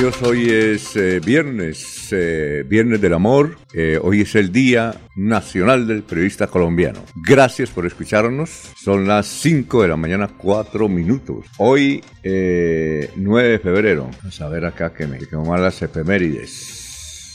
[0.00, 5.86] Dios, hoy es eh, viernes, eh, viernes del amor, eh, hoy es el Día Nacional
[5.86, 7.04] del Periodista Colombiano.
[7.16, 8.48] Gracias por escucharnos,
[8.82, 11.44] son las 5 de la mañana, 4 minutos.
[11.58, 16.79] Hoy, 9 de febrero, vamos a ver acá que me quedan las efemérides.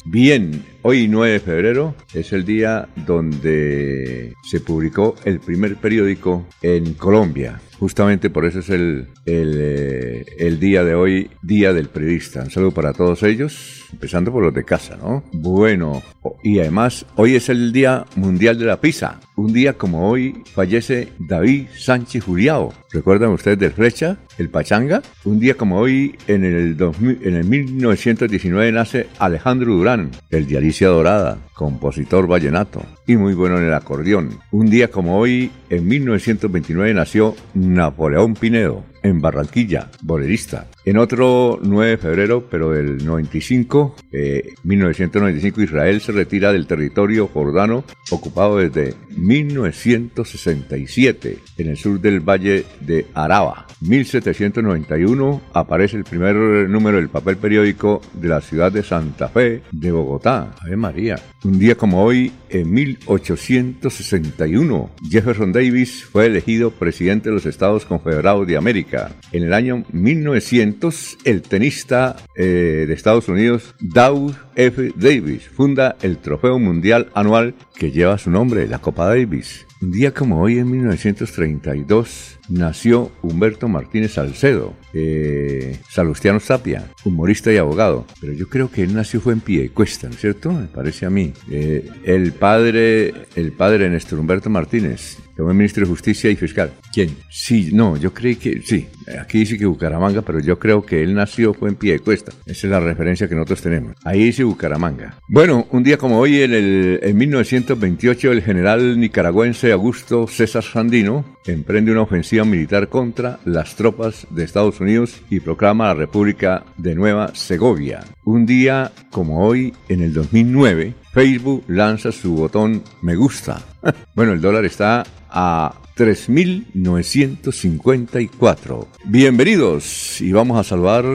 [0.08, 6.94] Bien, hoy 9 de febrero es el día donde se publicó el primer periódico en
[6.94, 7.59] Colombia.
[7.80, 12.44] Justamente por eso es el, el, el, día de hoy, Día del Periodista.
[12.44, 15.23] Un saludo para todos ellos, empezando por los de casa, ¿no?
[15.31, 16.03] Bueno,
[16.44, 19.19] y además hoy es el Día Mundial de la Pizza.
[19.38, 22.73] Un día como hoy fallece David Sánchez Juriao.
[22.91, 25.01] ¿Recuerdan ustedes del Flecha, el Pachanga?
[25.23, 30.57] Un día como hoy, en el, 2000, en el 1919, nace Alejandro Durán, el de
[30.57, 34.39] Alicia Dorada, compositor vallenato y muy bueno en el acordeón.
[34.51, 40.67] Un día como hoy, en 1929, nació Napoleón Pinedo, en Barranquilla, bolerista.
[40.83, 47.27] En otro 9 de febrero, pero del 95, eh, 1995, Israel se retira del territorio
[47.27, 53.67] jordano ocupado desde 1967 en el sur del valle de Araba.
[53.81, 59.91] 1791 aparece el primer número del papel periódico de la ciudad de Santa Fe de
[59.91, 60.55] Bogotá.
[60.61, 61.19] Ave María.
[61.43, 68.47] Un día como hoy, en 1861, Jefferson Davis fue elegido presidente de los Estados Confederados
[68.47, 68.94] de América.
[69.31, 74.91] En el año 1900, el tenista eh, de Estados Unidos, Dow F.
[74.95, 79.66] Davis, funda el Trofeo Mundial Anual que lleva su nombre, la Copa Davis.
[79.81, 87.57] Un día como hoy, en 1932, nació Humberto Martínez Salcedo, eh, Salustiano Sapia, humorista y
[87.57, 88.06] abogado.
[88.22, 90.51] Pero yo creo que él nació fue en Piedecuesta, ¿no es cierto?
[90.51, 91.34] Me parece a mí.
[91.50, 96.72] Eh, el padre, el padre Néstor Humberto Martínez, que fue ministro de Justicia y Fiscal.
[96.94, 97.16] ¿Quién?
[97.29, 98.88] Sí, no, yo creí que, sí,
[99.19, 102.31] aquí dice que Bucaramanga, pero yo creo que él nació fue en Piedecuesta.
[102.45, 103.95] Esa es la referencia que nosotros tenemos.
[104.03, 105.19] Ahí dice Bucaramanga.
[105.28, 111.34] Bueno, un día como hoy, en, el, en 1928, el general nicaragüense Augusto César Sandino
[111.47, 116.95] emprende una ofensiva militar contra las tropas de Estados Unidos y proclama la República de
[116.95, 118.03] Nueva Segovia.
[118.23, 123.61] Un día como hoy, en el 2009, Facebook lanza su botón me gusta.
[124.16, 128.88] bueno, el dólar está a 3.954.
[129.05, 131.05] Bienvenidos y vamos a saludar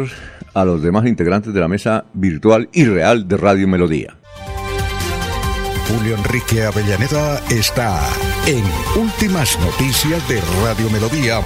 [0.54, 4.16] a los demás integrantes de la mesa virtual y real de Radio Melodía.
[5.88, 8.00] Julio Enrique Avellaneda está
[8.46, 8.64] en
[8.96, 11.42] Últimas Noticias de Radio Melodía.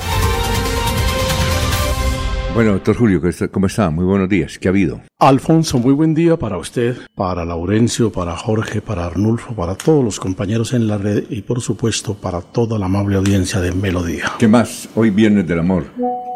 [2.54, 3.20] Bueno, doctor Julio,
[3.50, 3.90] ¿cómo está?
[3.90, 4.60] Muy buenos días.
[4.60, 5.00] ¿Qué ha habido?
[5.18, 10.20] Alfonso, muy buen día para usted, para Laurencio, para Jorge, para Arnulfo, para todos los
[10.20, 14.30] compañeros en la red y por supuesto para toda la amable audiencia de Melodía.
[14.38, 14.88] ¿Qué más?
[14.94, 15.86] Hoy Viernes del Amor.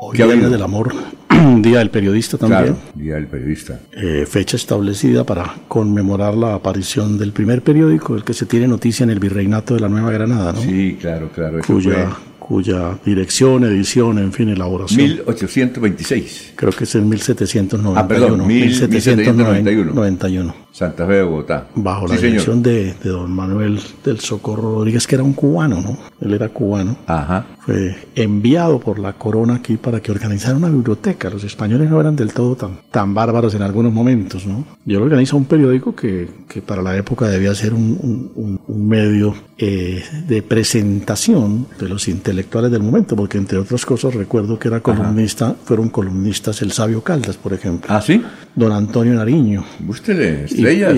[0.00, 0.92] Hoy Viernes del Amor,
[1.60, 2.64] Día del Periodista también.
[2.64, 3.78] Claro, Día del Periodista.
[3.92, 9.04] Eh, fecha establecida para conmemorar la aparición del primer periódico, el que se tiene noticia
[9.04, 10.60] en el Virreinato de la Nueva Granada, ¿no?
[10.60, 11.60] Sí, claro, claro.
[11.60, 12.10] Eso cuya,
[12.48, 15.02] cuya dirección, edición, en fin, elaboración.
[15.02, 16.54] 1826.
[16.56, 18.00] Creo que es en 1791.
[18.00, 20.54] Ah, perdón, 1791.
[20.78, 20.88] 91.
[20.88, 21.66] Santa Fe de Bogotá.
[21.74, 25.98] Bajo la dirección de, don Manuel del Socorro Rodríguez, que era un cubano, ¿no?
[26.20, 26.96] Él era cubano.
[27.06, 27.46] Ajá.
[27.60, 31.28] Fue enviado por la corona aquí para que organizara una biblioteca.
[31.30, 34.64] Los españoles no eran del todo tan, tan bárbaros en algunos momentos, ¿no?
[34.84, 39.34] Yo organizo un periódico que, que para la época debía ser un, un, un medio
[39.58, 44.80] eh, de presentación de los intelectuales del momento, porque entre otras cosas recuerdo que era
[44.80, 47.92] columnista, fueron columnistas el Sabio Caldas, por ejemplo.
[47.92, 48.22] ¿Ah, sí?
[48.58, 49.64] Don Antonio Nariño.
[49.78, 50.96] Búsquele, estrellas.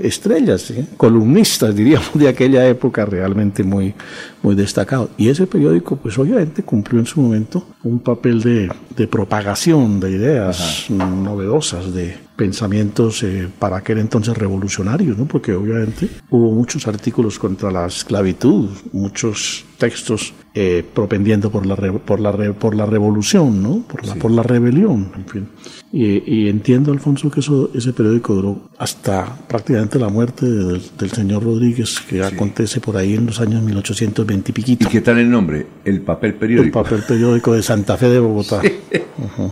[0.00, 3.94] estrellas, columnistas, diríamos, de aquella época realmente muy,
[4.42, 5.10] muy destacados.
[5.18, 10.12] Y ese periódico, pues obviamente cumplió en su momento un papel de, de propagación de
[10.12, 15.26] ideas novedosas, de pensamientos eh, para aquel entonces revolucionarios, ¿no?
[15.26, 22.20] porque obviamente hubo muchos artículos contra la esclavitud, muchos textos eh, propendiendo por la, por,
[22.20, 23.82] la por la revolución, ¿no?
[23.82, 25.48] por, la, por la rebelión, en fin.
[25.92, 32.00] Y, entiendo, Alfonso, que eso, ese periódico duró hasta prácticamente la muerte del, señor Rodríguez,
[32.08, 34.86] que acontece por ahí en los años 1820 y piquito.
[34.88, 35.66] ¿Y qué tal el nombre?
[35.84, 36.78] El papel periódico.
[36.78, 38.62] El papel periódico de Santa Fe de Bogotá.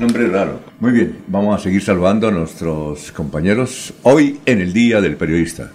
[0.01, 0.61] Nombre raro.
[0.79, 5.73] Muy bien, vamos a seguir saludando a nuestros compañeros hoy en el Día del Periodista.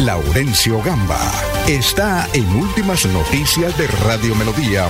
[0.00, 1.20] Laurencio Gamba
[1.68, 4.88] está en Últimas Noticias de Radio Melodía.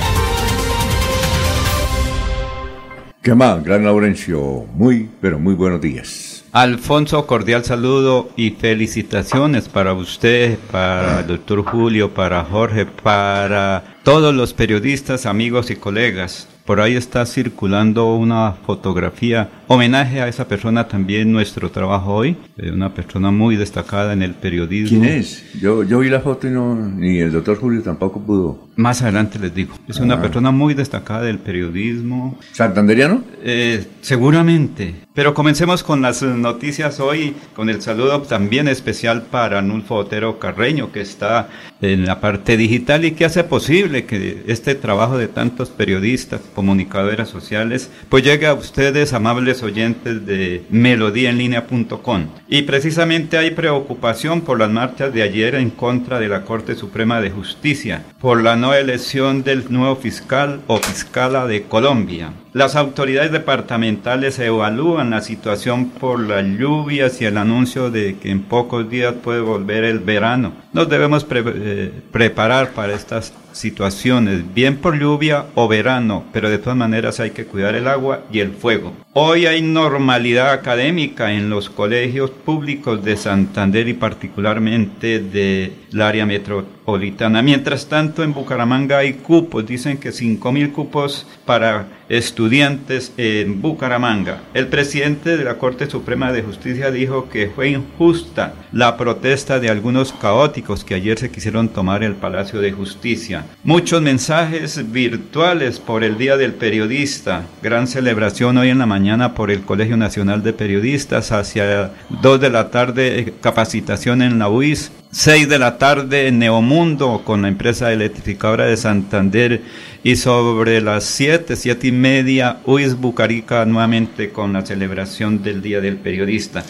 [3.21, 4.65] ¿Qué más, gran Laurencio?
[4.73, 6.45] Muy, pero muy buenos días.
[6.53, 14.35] Alfonso, cordial saludo y felicitaciones para usted, para el doctor Julio, para Jorge, para todos
[14.35, 16.49] los periodistas, amigos y colegas.
[16.65, 22.71] Por ahí está circulando una fotografía, homenaje a esa persona también nuestro trabajo hoy, eh,
[22.71, 25.01] una persona muy destacada en el periodismo.
[25.01, 25.45] ¿Quién es?
[25.61, 28.69] Yo, yo vi la foto y no, ni el doctor Julio tampoco pudo.
[28.77, 29.75] Más adelante les digo.
[29.87, 30.21] Es una ah.
[30.21, 32.39] persona muy destacada del periodismo.
[32.53, 33.23] ¿Santanderiano?
[33.43, 34.95] Eh, seguramente.
[35.15, 40.91] Pero comencemos con las noticias hoy, con el saludo también especial para Nulfo Otero Carreño,
[40.91, 41.51] que está
[41.81, 47.29] en la parte digital y que hace posible que este trabajo de tantos periodistas, comunicadoras
[47.29, 52.27] sociales, pues llegue a ustedes, amables oyentes de melodíaenlínea.com.
[52.49, 57.21] Y precisamente hay preocupación por las marchas de ayer en contra de la Corte Suprema
[57.21, 62.33] de Justicia, por la no elección del nuevo fiscal o fiscala de Colombia.
[62.55, 68.43] Las autoridades departamentales evalúan la situación por las lluvias y el anuncio de que en
[68.43, 70.53] pocos días puede volver el verano.
[70.73, 76.79] Nos debemos eh, preparar para estas situaciones, bien por lluvia o verano, pero de todas
[76.79, 78.93] maneras hay que cuidar el agua y el fuego.
[79.15, 86.74] Hoy hay normalidad académica en los colegios públicos de Santander y particularmente del área metropolitana.
[86.87, 94.43] Mientras tanto, en Bucaramanga hay cupos, dicen que 5.000 cupos para estudiantes en Bucaramanga.
[94.53, 99.71] El presidente de la Corte Suprema de Justicia dijo que fue injusta la protesta de
[99.71, 103.47] algunos caóticos que ayer se quisieron tomar el Palacio de Justicia.
[103.63, 107.47] Muchos mensajes virtuales por el Día del Periodista.
[107.63, 111.33] Gran celebración hoy en la mañana por el Colegio Nacional de Periodistas.
[111.33, 114.93] Hacia 2 de la tarde eh, capacitación en la UIS.
[115.15, 119.63] 6 de la tarde Neomundo con la empresa electrificadora de Santander
[120.03, 125.81] y sobre las 7, 7 y media UIS Bucarica nuevamente con la celebración del Día
[125.81, 126.65] del Periodista.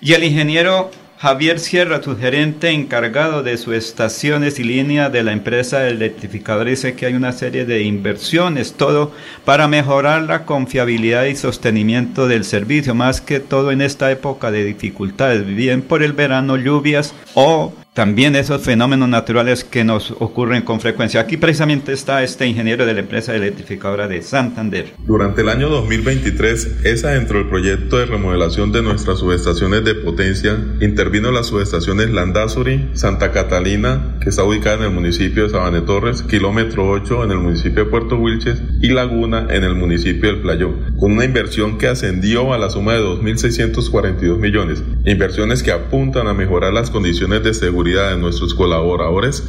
[0.00, 5.30] Y el ingeniero Javier Sierra, su gerente encargado de sus estaciones y línea de la
[5.30, 9.12] empresa electrificadora, dice que hay una serie de inversiones, todo
[9.44, 14.64] para mejorar la confiabilidad y sostenimiento del servicio, más que todo en esta época de
[14.64, 20.80] dificultades, bien por el verano, lluvias o también esos fenómenos naturales que nos ocurren con
[20.80, 21.20] frecuencia.
[21.20, 24.92] Aquí precisamente está este ingeniero de la empresa electrificadora de Santander.
[25.06, 30.58] Durante el año 2023, ESA dentro del proyecto de remodelación de nuestras subestaciones de potencia
[30.80, 36.22] intervino las subestaciones Landazuri, Santa Catalina, que está ubicada en el municipio de Sabane Torres,
[36.22, 40.96] kilómetro 8 en el municipio de Puerto Wilches y Laguna en el municipio del Playón,
[40.98, 44.82] con una inversión que ascendió a la suma de 2.642 millones.
[45.04, 49.42] Inversiones que apuntan a mejorar las condiciones de seguridad de nuestros colaboradores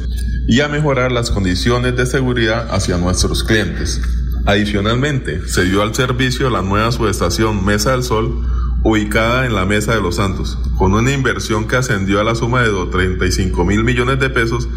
[0.46, 4.00] y a mejorar las condiciones de seguridad hacia nuestros clientes.
[4.44, 8.46] Adicionalmente, se dio al servicio la nueva subestación Mesa del Sol,
[8.84, 12.62] ubicada en la Mesa de los Santos, con una inversión que ascendió a la suma
[12.62, 14.68] de 35 mil millones de pesos,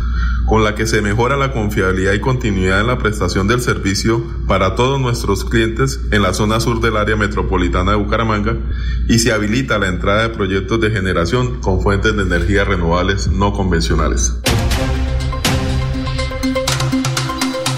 [0.49, 4.73] con la que se mejora la confiabilidad y continuidad en la prestación del servicio para
[4.73, 8.57] todos nuestros clientes en la zona sur del área metropolitana de Bucaramanga
[9.07, 13.53] y se habilita la entrada de proyectos de generación con fuentes de energía renovables no
[13.53, 14.39] convencionales.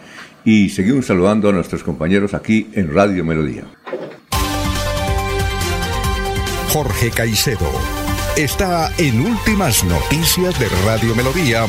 [0.45, 3.63] Y seguimos saludando a nuestros compañeros aquí en Radio Melodía.
[6.73, 7.71] Jorge Caicedo
[8.37, 11.65] está en Últimas Noticias de Radio Melodía.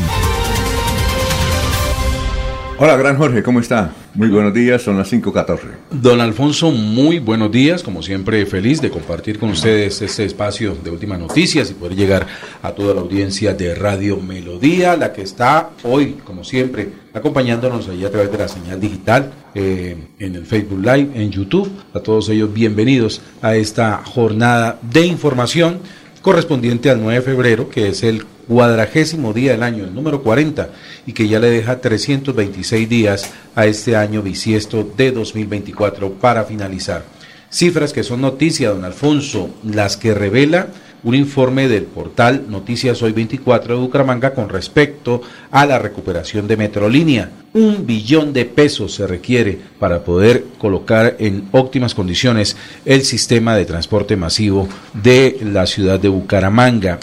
[2.78, 3.94] Hola, gran Jorge, ¿cómo está?
[4.14, 5.60] Muy buenos días, son las 5.14.
[5.92, 10.92] Don Alfonso, muy buenos días, como siempre feliz de compartir con ustedes este espacio de
[10.92, 12.28] últimas noticias y poder llegar
[12.62, 18.04] a toda la audiencia de Radio Melodía, la que está hoy, como siempre, acompañándonos ahí
[18.04, 21.72] a través de la señal digital, eh, en el Facebook Live, en YouTube.
[21.94, 25.80] A todos ellos bienvenidos a esta jornada de información
[26.28, 30.72] correspondiente al 9 de febrero, que es el cuadragésimo día del año, el número 40,
[31.06, 37.06] y que ya le deja 326 días a este año bisiesto de 2024 para finalizar.
[37.50, 40.68] Cifras que son noticia, don Alfonso, las que revela
[41.04, 46.58] un informe del portal Noticias Hoy 24 de Bucaramanga con respecto a la recuperación de
[46.58, 47.32] Metrolínea.
[47.54, 53.66] Un billón de pesos se requiere para poder colocar en óptimas condiciones el sistema de
[53.66, 57.00] transporte masivo de la ciudad de Bucaramanga.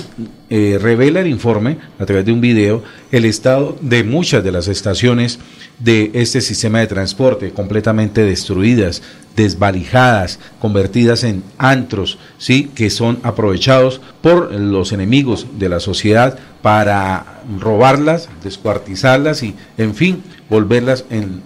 [0.50, 4.68] Eh, revela el informe a través de un video el estado de muchas de las
[4.68, 5.38] estaciones
[5.78, 9.02] de este sistema de transporte completamente destruidas,
[9.37, 17.43] desvalijadas, convertidas en antros, sí, que son aprovechados por los enemigos de la sociedad para
[17.61, 20.23] robarlas, descuartizarlas y, en fin,
[20.54, 21.42] volverlas en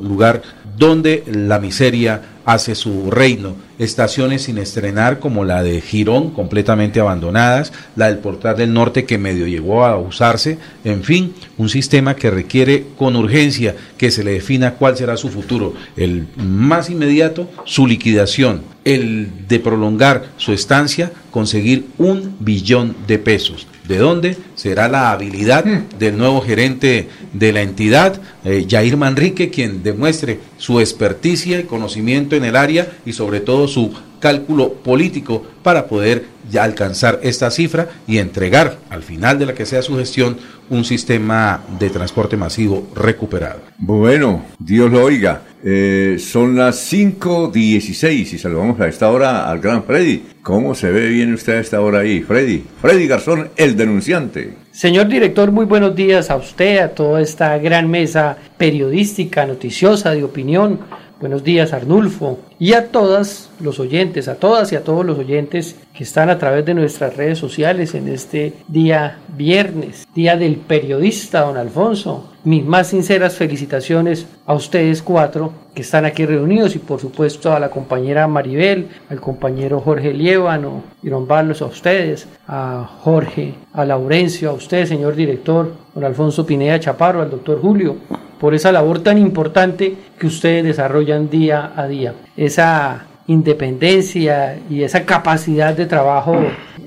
[0.00, 0.42] lugar
[0.76, 3.54] donde la miseria hace su reino.
[3.78, 9.16] Estaciones sin estrenar como la de Girón, completamente abandonadas, la del Portal del Norte que
[9.16, 14.32] medio llegó a usarse, en fin, un sistema que requiere con urgencia que se le
[14.32, 15.74] defina cuál será su futuro.
[15.96, 18.62] El más inmediato, su liquidación.
[18.84, 23.68] El de prolongar su estancia, conseguir un billón de pesos.
[23.88, 24.36] ¿De dónde?
[24.54, 25.98] Será la habilidad mm.
[25.98, 32.36] del nuevo gerente de la entidad, eh, Jair Manrique, quien demuestre su experticia y conocimiento
[32.36, 37.88] en el área y sobre todo su cálculo político para poder ya alcanzar esta cifra
[38.06, 40.36] y entregar al final de la que sea su gestión
[40.70, 43.60] un sistema de transporte masivo recuperado.
[43.78, 45.42] Bueno, Dios lo oiga.
[45.64, 50.22] Eh, son las 5.16 y saludamos a esta hora al gran Freddy.
[50.42, 52.64] ¿Cómo se ve bien usted a esta hora ahí, Freddy?
[52.80, 54.54] Freddy Garzón, el denunciante.
[54.70, 60.22] Señor director, muy buenos días a usted, a toda esta gran mesa periodística, noticiosa, de
[60.22, 60.78] opinión.
[61.20, 65.74] Buenos días, Arnulfo, y a todas los oyentes, a todas y a todos los oyentes
[65.92, 71.40] que están a través de nuestras redes sociales en este día viernes, día del periodista,
[71.40, 72.30] don Alfonso.
[72.44, 77.58] Mis más sinceras felicitaciones a ustedes cuatro que están aquí reunidos y por supuesto a
[77.58, 84.50] la compañera Maribel, al compañero Jorge Liévano don Barlos, a ustedes, a Jorge, a Laurencio,
[84.50, 87.96] a usted, señor director, don Alfonso Pineda Chaparro, al doctor Julio,
[88.40, 92.14] por esa labor tan importante que ustedes desarrollan día a día.
[92.36, 96.36] Esa independencia y esa capacidad de trabajo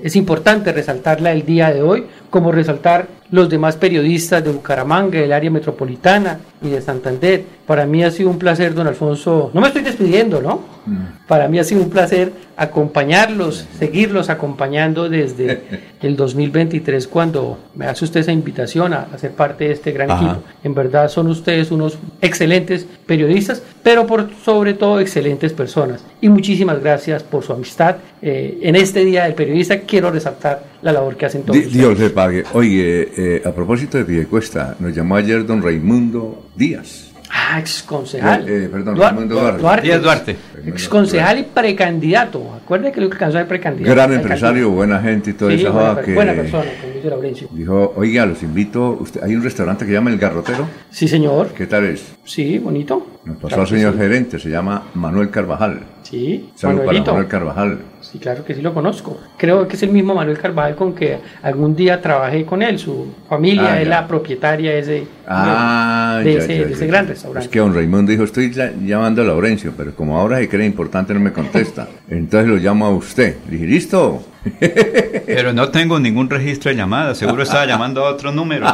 [0.02, 5.32] es importante resaltarla el día de hoy, como resaltar los demás periodistas de Bucaramanga, del
[5.32, 7.44] área metropolitana y de Santander.
[7.66, 9.50] Para mí ha sido un placer, don Alfonso.
[9.52, 10.62] No me estoy despidiendo, ¿no?
[10.86, 11.26] Mm.
[11.28, 15.62] Para mí ha sido un placer acompañarlos, seguirlos acompañando desde
[16.02, 20.42] el 2023 cuando me hace usted esa invitación a, ser parte de este gran equipo.
[20.62, 26.04] En verdad son ustedes unos excelentes periodistas, pero por sobre todo excelentes personas.
[26.20, 27.96] Y muchísimas gracias por su amistad.
[28.20, 31.72] Eh, en este Día del Periodista quiero resaltar la labor que hacen todos.
[31.72, 32.44] Dios le pague.
[32.52, 37.12] Oye, eh, a propósito de Piedecuesta, nos llamó ayer don Raimundo Díaz.
[37.34, 38.46] Ah, ex concejal.
[38.46, 39.86] Eh, perdón, Raimundo Duarte.
[39.86, 40.36] Díaz Duarte.
[40.66, 42.54] Ex concejal y precandidato.
[42.54, 43.94] Acuérdate que lo que alcanzó de precandidato.
[43.94, 45.72] Gran empresario, buena gente y todo eso.
[45.72, 47.48] Buena, buena persona, como dice Laurencio.
[47.52, 48.98] Dijo, oiga, los invito.
[49.00, 50.66] Usted, hay un restaurante que se llama El Garrotero.
[50.90, 51.48] Sí, señor.
[51.56, 52.14] ¿Qué tal es?
[52.24, 53.06] Sí, bonito.
[53.24, 55.80] Nos pasó al señor gerente, se llama Manuel Carvajal.
[56.02, 57.78] Sí, Saludos para Manuel Carvajal.
[58.12, 59.18] Sí, claro que sí lo conozco.
[59.38, 62.78] Creo que es el mismo Manuel Carvajal con que algún día trabajé con él.
[62.78, 67.46] Su familia ah, es la propietaria de ese, ah, de, ese, gran restaurante.
[67.46, 68.52] Es que don Raimundo dijo, estoy
[68.84, 71.88] llamando a Laurencio, pero como ahora se cree importante no me contesta.
[72.06, 73.36] Entonces lo llamo a usted.
[73.46, 74.22] Le dije, listo,
[75.26, 78.66] pero no tengo ningún registro de llamada, seguro estaba llamando a otro número.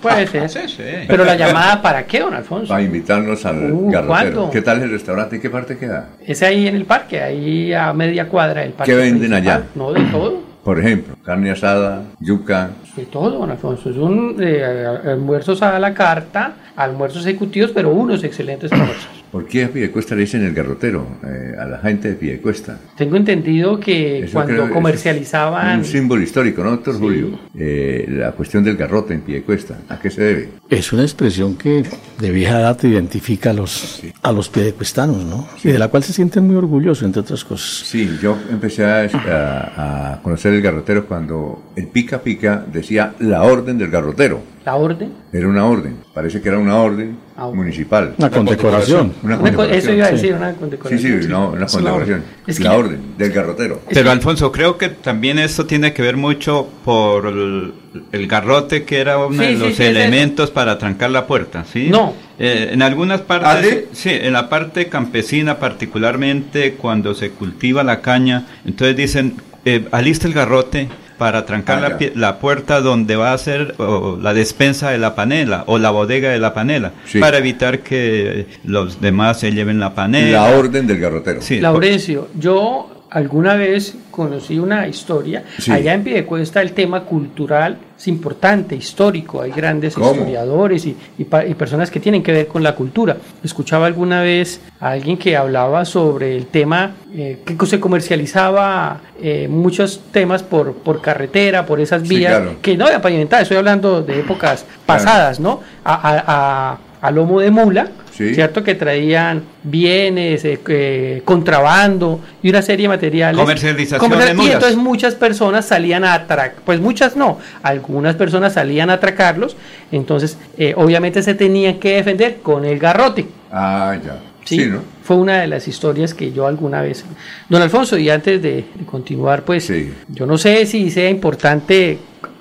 [0.00, 0.48] Puede ser.
[0.48, 0.82] Sí, sí.
[1.08, 2.68] Pero la llamada para qué, don Alfonso?
[2.68, 4.50] Para invitarnos al uh, garrotero.
[4.50, 6.10] ¿Qué tal el restaurante y qué parte queda?
[6.24, 8.92] Es ahí en el parque, ahí a media cuadra del parque.
[8.92, 9.64] ¿Qué venden allá?
[9.74, 10.46] No, de todo.
[10.62, 12.70] Por ejemplo, carne asada, yuca.
[12.96, 13.88] De todo, don Alfonso.
[13.88, 14.64] Es un eh,
[15.04, 19.15] almuerzos a la carta, almuerzos ejecutivos, pero unos excelentes almuerzos.
[19.32, 21.06] ¿Por qué a Piedecuesta le dicen el garrotero?
[21.24, 22.78] eh, a la gente de Piedecuesta.
[22.96, 25.78] Tengo entendido que Eso cuando creo- eso es comercializaban...
[25.80, 27.38] Un símbolo histórico, ¿no, doctor Julio?
[27.58, 29.78] Eh, la cuestión del garrote en Piedecuesta.
[29.88, 30.48] ¿A qué se debe?
[30.70, 31.84] Es una expresión que
[32.18, 35.46] de vieja data identifica a los, a los piedecuestanos, ¿no?
[35.62, 37.86] Y de la cual se sienten muy orgullosos, entre otras cosas.
[37.86, 43.42] Sí, yo empecé a, a- a conocer el garrotero cuando el pica pica decía la
[43.42, 44.40] orden del garrotero.
[44.64, 45.12] La orden.
[45.32, 47.54] Era una orden, parece que era una orden Ah, ok.
[47.54, 48.14] municipal.
[48.16, 49.12] Una condecoración.
[49.22, 49.78] Una Una co- condecoración.
[49.78, 50.14] eso iba a sí.
[50.14, 51.22] decir, una Sí, condecoración.
[51.22, 52.24] sí, no, una Es la condecoración.
[52.46, 53.80] Es que- la orden del garrotero.
[53.92, 57.74] Pero Alfonso, creo que también esto tiene que ver mucho por el,
[58.12, 61.64] el garrote que era uno Sí, de sí, los sí, elementos para trancar la puerta,
[61.70, 61.88] ¿sí?
[61.90, 62.14] No.
[62.38, 64.10] Eh, en algunas partes, ¿Ah, sí?
[64.10, 70.26] sí, en la parte campesina particularmente cuando se cultiva la caña, entonces dicen, eh, alista
[70.26, 74.90] el garrote para trancar Ah, la, la puerta donde va a ser o, la despensa
[74.90, 77.18] de la panela o la bodega de la panela, Sí.
[77.18, 80.42] para evitar que los demás se lleven la panela.
[80.48, 81.40] La orden del garrotero.
[81.42, 85.42] Sí, Laurencio, yo alguna vez conocí una historia.
[85.58, 85.70] Sí.
[85.72, 89.40] Allá en Piedecuesta el tema cultural es importante, histórico.
[89.40, 90.10] Hay grandes ¿Cómo?
[90.12, 93.16] historiadores y, y y personas que tienen que ver con la cultura.
[93.42, 99.48] Escuchaba alguna vez a alguien que hablaba sobre el tema eh, que se comercializaba eh,
[99.48, 102.56] muchos temas por, por carretera, por esas Sí, vías claro.
[102.60, 103.44] que no había pavimentadas.
[103.44, 105.60] Estoy hablando de épocas pasadas, ¿no?
[105.84, 106.24] A, a-
[106.72, 107.88] a- a lomo de mula.
[108.16, 108.34] Sí.
[108.34, 108.64] ¿cierto?
[108.64, 113.38] Que traían bienes, eh, eh, contrabando y una serie de materiales.
[113.38, 118.54] Comercialización Comercial- de Y entonces muchas personas salían a atracar, pues muchas no, algunas personas
[118.54, 119.54] salían a atracarlos,
[119.92, 123.26] entonces eh, obviamente se tenían que defender con el garrote.
[123.52, 124.18] Ah, ya.
[124.46, 124.60] ¿sí?
[124.60, 124.80] Sí, ¿no?
[125.02, 127.04] Fue una de las historias que yo alguna vez...
[127.50, 129.92] Don Alfonso, y antes de, de continuar, pues Sí.
[130.08, 131.98] yo no sé si sea importante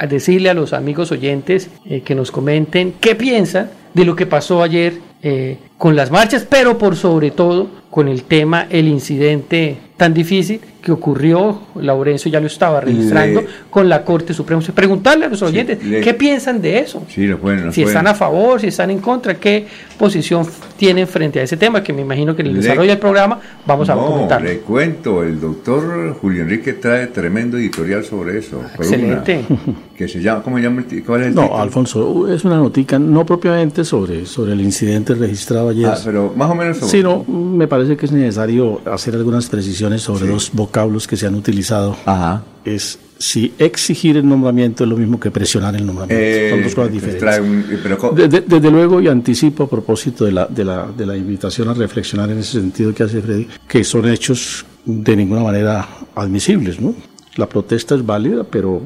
[0.08, 4.62] decirle a los amigos oyentes eh, que nos comenten qué piensan de lo que pasó
[4.62, 10.14] ayer eh, con las marchas, pero por sobre todo con el tema, el incidente tan
[10.14, 14.62] difícil que ocurrió, Laurencio ya lo estaba registrando, Le- con la Corte Suprema.
[14.76, 17.66] Preguntarle a los oyentes le- qué piensan de eso Sí, lo pueden.
[17.68, 17.98] lo si pueden.
[17.98, 19.66] están a favor, si están en contra, qué
[19.98, 20.46] posición
[20.78, 23.90] tienen frente a ese tema, que me imagino que en el desarrollo del programa vamos
[23.90, 24.48] a no, comentarlo.
[24.48, 28.62] le cuento, el doctor Julio Enrique trae tremendo editorial sobre eso.
[28.76, 29.46] columna, Excelente.
[29.98, 30.84] que se llama, ¿cómo se llama?
[30.90, 31.62] el ¿Cuál es el No, título?
[31.62, 36.50] Alfonso, es una notica no propiamente sobre, sobre el incidente registrado ayer, Ah, pero más
[36.52, 36.92] o menos sobre.
[36.92, 40.32] sino me parece que es necesario hacer algunas precisiones sobre Sí.
[40.32, 41.96] dos vocablos que se han utilizado.
[42.06, 42.44] Ajá.
[42.66, 46.22] Es si exigir el nombramiento es lo mismo que presionar el nombramiento.
[46.24, 47.40] Eh, Son dos cosas entonces diferentes.
[47.70, 50.88] un- eh, pero De- de- desde luego, y anticipo a propósito de la, de, la,
[50.96, 55.16] de la invitación a reflexionar en ese sentido que hace Freddy, que son hechos de
[55.16, 56.94] ninguna manera admisibles, ¿no?
[57.38, 58.82] La protesta es válida, pero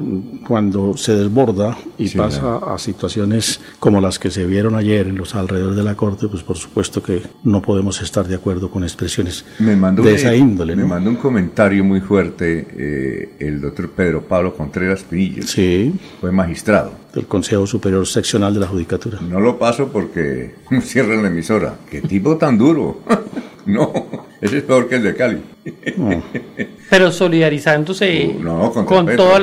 [0.46, 5.16] cuando se desborda y Sí, pasa a situaciones como las que se vieron ayer en
[5.16, 8.82] los alrededores de la Corte, pues por supuesto que no podemos estar de acuerdo con
[8.82, 10.74] expresiones me mandó, de un- esa índole.
[10.74, 10.88] me ¿no?
[10.88, 15.44] mandó un comentario muy fuerte eh, el doctor Pedro Pablo Contreras Pinillo.
[15.44, 16.90] Sí, Fue magistrado.
[17.14, 19.20] del Consejo Superior Seccional de la Judicatura.
[19.20, 21.76] No lo paso porque cierran la emisora.
[21.88, 22.98] ¡Qué tipo tan duro!
[23.66, 23.92] no,
[24.40, 25.40] ese es peor que el de Cali.
[26.90, 29.24] Pero solidarizándose Uh, no, con Petro.
[29.24, 29.40] todos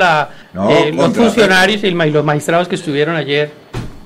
[0.53, 3.49] No, los contra funcionarios y ma- los magistrados que estuvieron ayer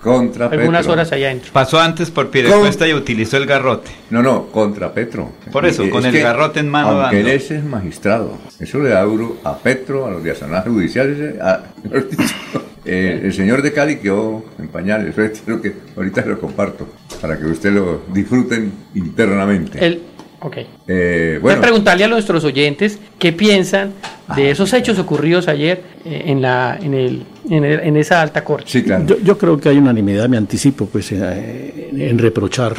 [0.02, 0.94] Contra algunas Petro.
[0.94, 1.52] horas allá adentro.
[1.54, 3.92] Pasó antes por Piedecuesta y utilizó el garrote.
[4.10, 5.32] No, no, contra Petro.
[5.52, 7.30] Por eso, Es con el garrote en mano Aunque dando.
[7.32, 8.38] él ese es magistrado.
[8.60, 10.32] Eso le da duro a Petro, a los de
[10.66, 11.40] judiciales.
[11.40, 11.66] A,
[12.86, 15.10] eh, el señor de Cali quedó en pañales.
[15.18, 16.88] Eso es lo que ahorita lo comparto
[17.22, 19.86] para que usted lo disfruten internamente.
[19.86, 20.02] El,
[20.42, 20.58] ok.
[20.88, 23.94] Eh, Voy a bueno, preguntarle a nuestros oyentes qué piensan
[24.36, 28.44] de esos hechos ocurridos ayer eh, en, la, en, el, en, el- en esa alta
[28.44, 28.66] corte.
[28.70, 29.06] sí, claro.
[29.06, 32.76] Yo, yo creo que hay unanimidad, me anticipo, pues, eh, en, en reprochar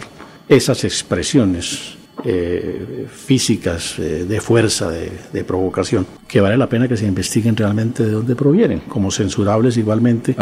[0.48, 6.96] esas expresiones eh, físicas eh, de fuerza, de, de provocación, que vale la pena que
[6.96, 8.80] se investiguen realmente de dónde provienen.
[8.88, 10.34] Como censurables igualmente,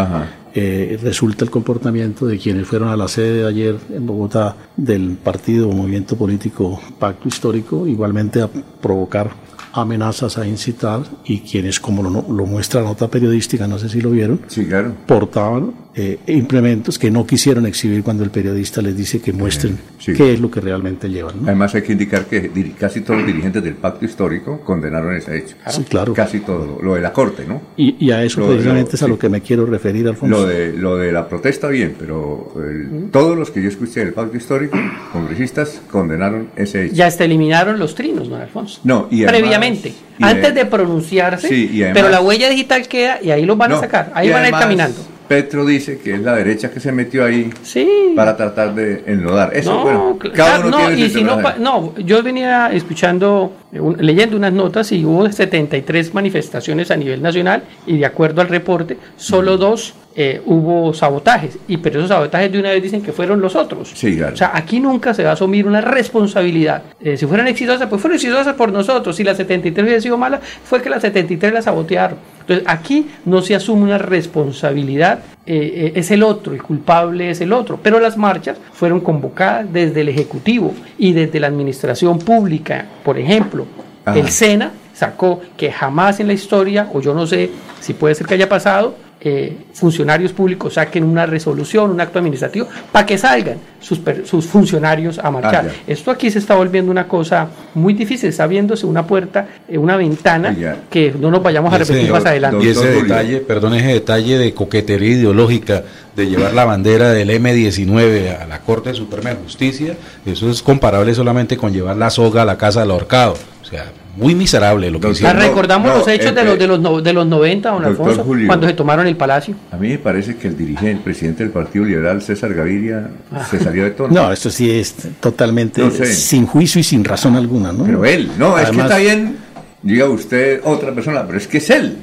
[0.55, 5.17] eh, resulta el comportamiento de quienes fueron a la sede de ayer en Bogotá del
[5.23, 9.31] partido o movimiento político Pacto Histórico, igualmente a provocar
[9.73, 14.01] amenazas a incitar y quienes, como lo, lo muestra la nota periodística, no sé si
[14.01, 14.93] lo vieron, Sí, claro.
[15.07, 20.13] portaban eh, implementos que no quisieron exhibir cuando el periodista les dice que muestren sí.
[20.15, 21.37] qué es lo que realmente llevan.
[21.43, 21.47] ¿no?
[21.47, 25.55] Además hay que indicar que casi todos los dirigentes del pacto histórico condenaron ese hecho.
[25.69, 26.13] Sí, claro.
[26.15, 26.79] Casi todo.
[26.83, 27.63] Lo de la corte, ¿no?
[27.77, 29.11] Y, y a eso Lo- precisamente lo- es a sí.
[29.13, 30.35] lo que me quiero referir, Alfonso.
[30.37, 34.13] Lo de, lo de la protesta bien, pero el- todos los que yo escuché del
[34.13, 34.77] pacto histórico,
[35.13, 36.95] congresistas, condenaron ese hecho.
[36.95, 38.81] Ya hasta eliminaron los trinos, don Alfonso.
[38.85, 39.79] No, y además-
[40.19, 43.45] y Antes de- de pronunciarse, Sí, y además- pero la huella digital queda y ahí
[43.47, 44.99] los van a No, sacar, ahí van a ir caminando.
[45.31, 47.87] Petro dice que es la derecha que se metió ahí Sí.
[48.17, 49.57] para tratar de enlodar.
[49.57, 51.65] Eso, no, bueno, cl- cada claro, uno no, tiene y su si no, interpretación.
[51.65, 57.23] pa- no, yo venía escuchando, eh, leyendo unas notas y hubo 73 manifestaciones a nivel
[57.23, 62.51] nacional y de acuerdo al reporte, solo dos eh, hubo sabotajes, y pero esos sabotajes
[62.51, 63.93] de una vez dicen que fueron los otros.
[63.95, 64.35] Sí, claro.
[64.35, 66.83] O sea, aquí nunca se va a asumir una responsabilidad.
[67.01, 69.15] Eh, si fueran exitosas, pues fueron exitosas por nosotros.
[69.15, 72.19] Si las 73 hubiera sido malas, fue que las 73 las sabotearon.
[72.51, 77.41] Entonces, aquí no se asume una responsabilidad, eh, eh, es el otro, el culpable es
[77.41, 77.79] el otro.
[77.81, 82.87] Pero las marchas fueron convocadas desde el Ejecutivo y desde la Administración Pública.
[83.05, 83.67] Por ejemplo,
[84.05, 84.19] Ajá.
[84.19, 88.27] el SENA sacó que jamás en la historia, o yo no sé si puede ser
[88.27, 93.59] que haya pasado, eh, funcionarios públicos saquen una resolución, un acto administrativo, para que salgan
[93.79, 95.67] sus, per- sus funcionarios a marchar.
[95.69, 95.73] Ah.
[95.87, 99.97] Esto aquí se está volviendo una cosa muy difícil, está viéndose una puerta, eh, una
[99.99, 100.57] ventana
[100.91, 102.65] que no nos vayamos a Ese- repetir más adelante.
[102.65, 105.83] Y ese detalle, perdón, ese detalle de coquetería ideológica
[106.17, 111.15] de llevar la bandera del M19 a la Corte Suprema de Justicia, eso es comparable
[111.15, 113.35] solamente con llevar la soga a la casa del ahorcado.
[113.63, 113.85] O sea,
[114.17, 115.49] muy miserable lo que Doctor, O sea, hicieron.
[115.49, 117.85] recordamos no, los hechos eh, de, los, eh, de, los, no- de los 90, don
[117.85, 118.47] Alfonso, Julio.
[118.49, 119.55] cuando se tomaron el palacio.
[119.71, 123.11] A mí me parece que el dirigente, el presidente del Partido Liberal, César Gaviria,
[123.51, 124.13] se salió de tono.
[124.15, 126.07] No, esto sí es totalmente No sé.
[126.13, 127.85] sin juicio y sin razón alguna, ¿no?
[127.85, 129.37] Pero él, no, es que está bien,
[129.83, 131.97] diga usted otra persona, pero es que es él.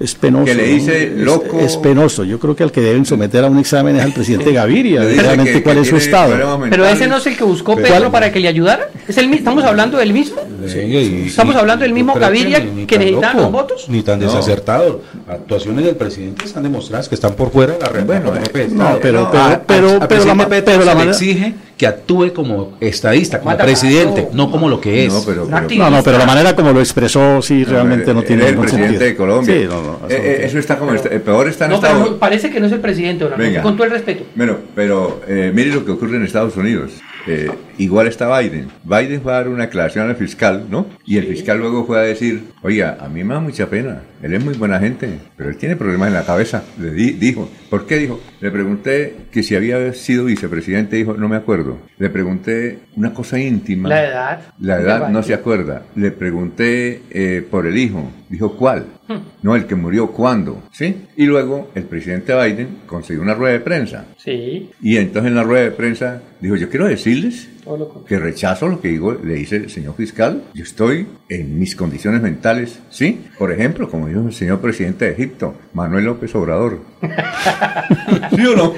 [0.00, 0.46] Es penoso.
[0.46, 1.60] que le dice Es- loco.
[1.60, 2.24] Es, penoso.
[2.24, 5.52] Yo creo que al que deben someter a un examen es al presidente Gaviria, realmente
[5.52, 6.34] que- cuál que es su estado.
[6.70, 8.88] Pero ese no es el que buscó Pero- Pedro para que le ayudara.
[9.06, 10.40] ¿Es el, ¿Estamos hablando del mismo?
[10.66, 13.84] Sí, Estamos y- hablando del mismo Gaviria ni- ni que tan necesitaban loco, los votos.
[13.88, 14.26] Ni tan No.
[14.26, 15.02] desacertado.
[15.28, 18.04] Actuaciones del presidente están demostradas que están por fuera de la red.
[18.04, 22.34] Bueno, eh, de no, pero- pero- pero- pero la pero la manera- exige que actúe
[22.34, 25.14] como estadista, como Mata presidente, no como lo que es.
[25.14, 25.76] No, pero, pero-.
[25.78, 29.08] No, no, pero la manera como lo expresó sí realmente no tiene el presidente sentido.
[29.08, 29.54] de Colombia.
[29.54, 31.80] Sí, no, no, eso Eh, eh, eso está como, está- el peor está en No,
[31.80, 33.62] pero Estados no- parece que no es el presidente, Venga.
[33.62, 34.24] con todo el respeto.
[34.34, 36.90] Bueno, pero eh, mire lo que ocurre en Estados Unidos.
[37.26, 37.50] Eh,
[37.82, 38.68] igual está Biden.
[38.84, 40.86] Biden fue a dar una declaración al fiscal, ¿no?
[41.06, 44.02] Y el fiscal luego fue a decir, oiga, a mí me da mucha pena.
[44.22, 46.62] Él es muy buena gente, pero él tiene problemas en la cabeza.
[46.78, 47.96] Le di- dijo, ¿por qué?
[47.96, 51.78] Dijo, le pregunté que si había sido vicepresidente, dijo, no me acuerdo.
[51.98, 53.88] Le pregunté una cosa íntima.
[53.88, 54.40] La edad.
[54.60, 55.82] La edad no se acuerda.
[55.96, 58.10] Le pregunté eh, por el hijo.
[58.28, 58.84] Dijo, ¿cuál?
[59.08, 59.18] Hmm.
[59.42, 60.62] No, el que murió, ¿cuándo?
[60.72, 61.06] ¿Sí?
[61.16, 64.04] Y luego el presidente Biden consiguió una rueda de prensa.
[64.18, 68.68] Sí, Y entonces en la rueda de prensa dijo, yo quiero decirles lo que rechazo
[68.68, 70.44] lo que digo, le dice el señor fiscal.
[70.54, 73.26] Yo estoy en mis condiciones mentales, ¿sí?
[73.38, 76.80] Por ejemplo, como dijo el señor presidente de Egipto, Manuel López Obrador.
[78.36, 78.74] ¿Sí o no?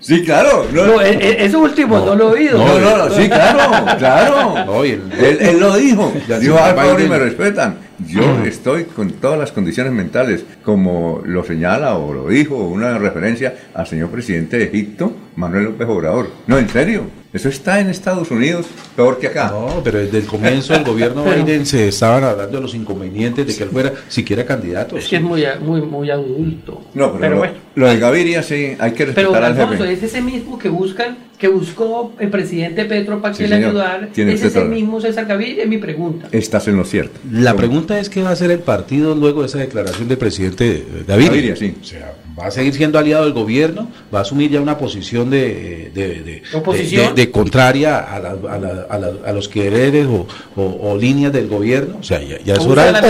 [0.00, 0.66] Sí, claro.
[0.72, 2.58] No, No, e- e- eso último no, lo he oído.
[2.58, 4.84] no, no, no, sí, claro, claro.
[4.84, 6.12] El- él, él lo dijo.
[6.28, 7.88] Ya, Dijo, al favor y me respetan.
[8.06, 13.54] Yo estoy con todas las condiciones mentales, como lo señala o lo dijo, una referencia
[13.74, 16.30] al señor presidente de Egipto, Manuel López Obrador.
[16.46, 17.02] No, en serio.
[17.32, 19.48] Eso está en Estados Unidos peor que acá.
[19.50, 23.54] No, pero desde el comienzo del gobierno Biden se estaban hablando de los inconvenientes de
[23.54, 24.96] que él fuera siquiera candidato.
[24.96, 26.82] Es que es muy, muy, muy adulto.
[26.94, 27.54] No, pero, pero bueno.
[27.78, 29.92] Lo de Gaviria sí, hay que Pero respetar al Alfonso, jefe.
[29.94, 33.70] es ese mismo que buscan, que buscó el presidente Petro para Sí, que le señor.
[33.70, 34.08] ayudara.
[34.14, 36.28] Es ese mismo César Gaviria, es mi pregunta.
[36.32, 37.20] Estás en lo cierto.
[37.30, 40.84] La pregunta es qué va a hacer el partido luego de esa declaración del presidente
[41.06, 41.26] David.
[41.26, 41.74] Gaviria, sí.
[41.80, 45.30] O sea, va a seguir siendo aliado del gobierno, va a asumir ya una posición
[45.30, 47.14] de, de, de- ¿Oposición?
[47.14, 50.96] de- de contraria a, la- a, la- a la- a los quereres o, o- o
[50.98, 51.98] líneas del gobierno.
[52.00, 53.08] O sea, ya, ya es ¿Cómo hora de-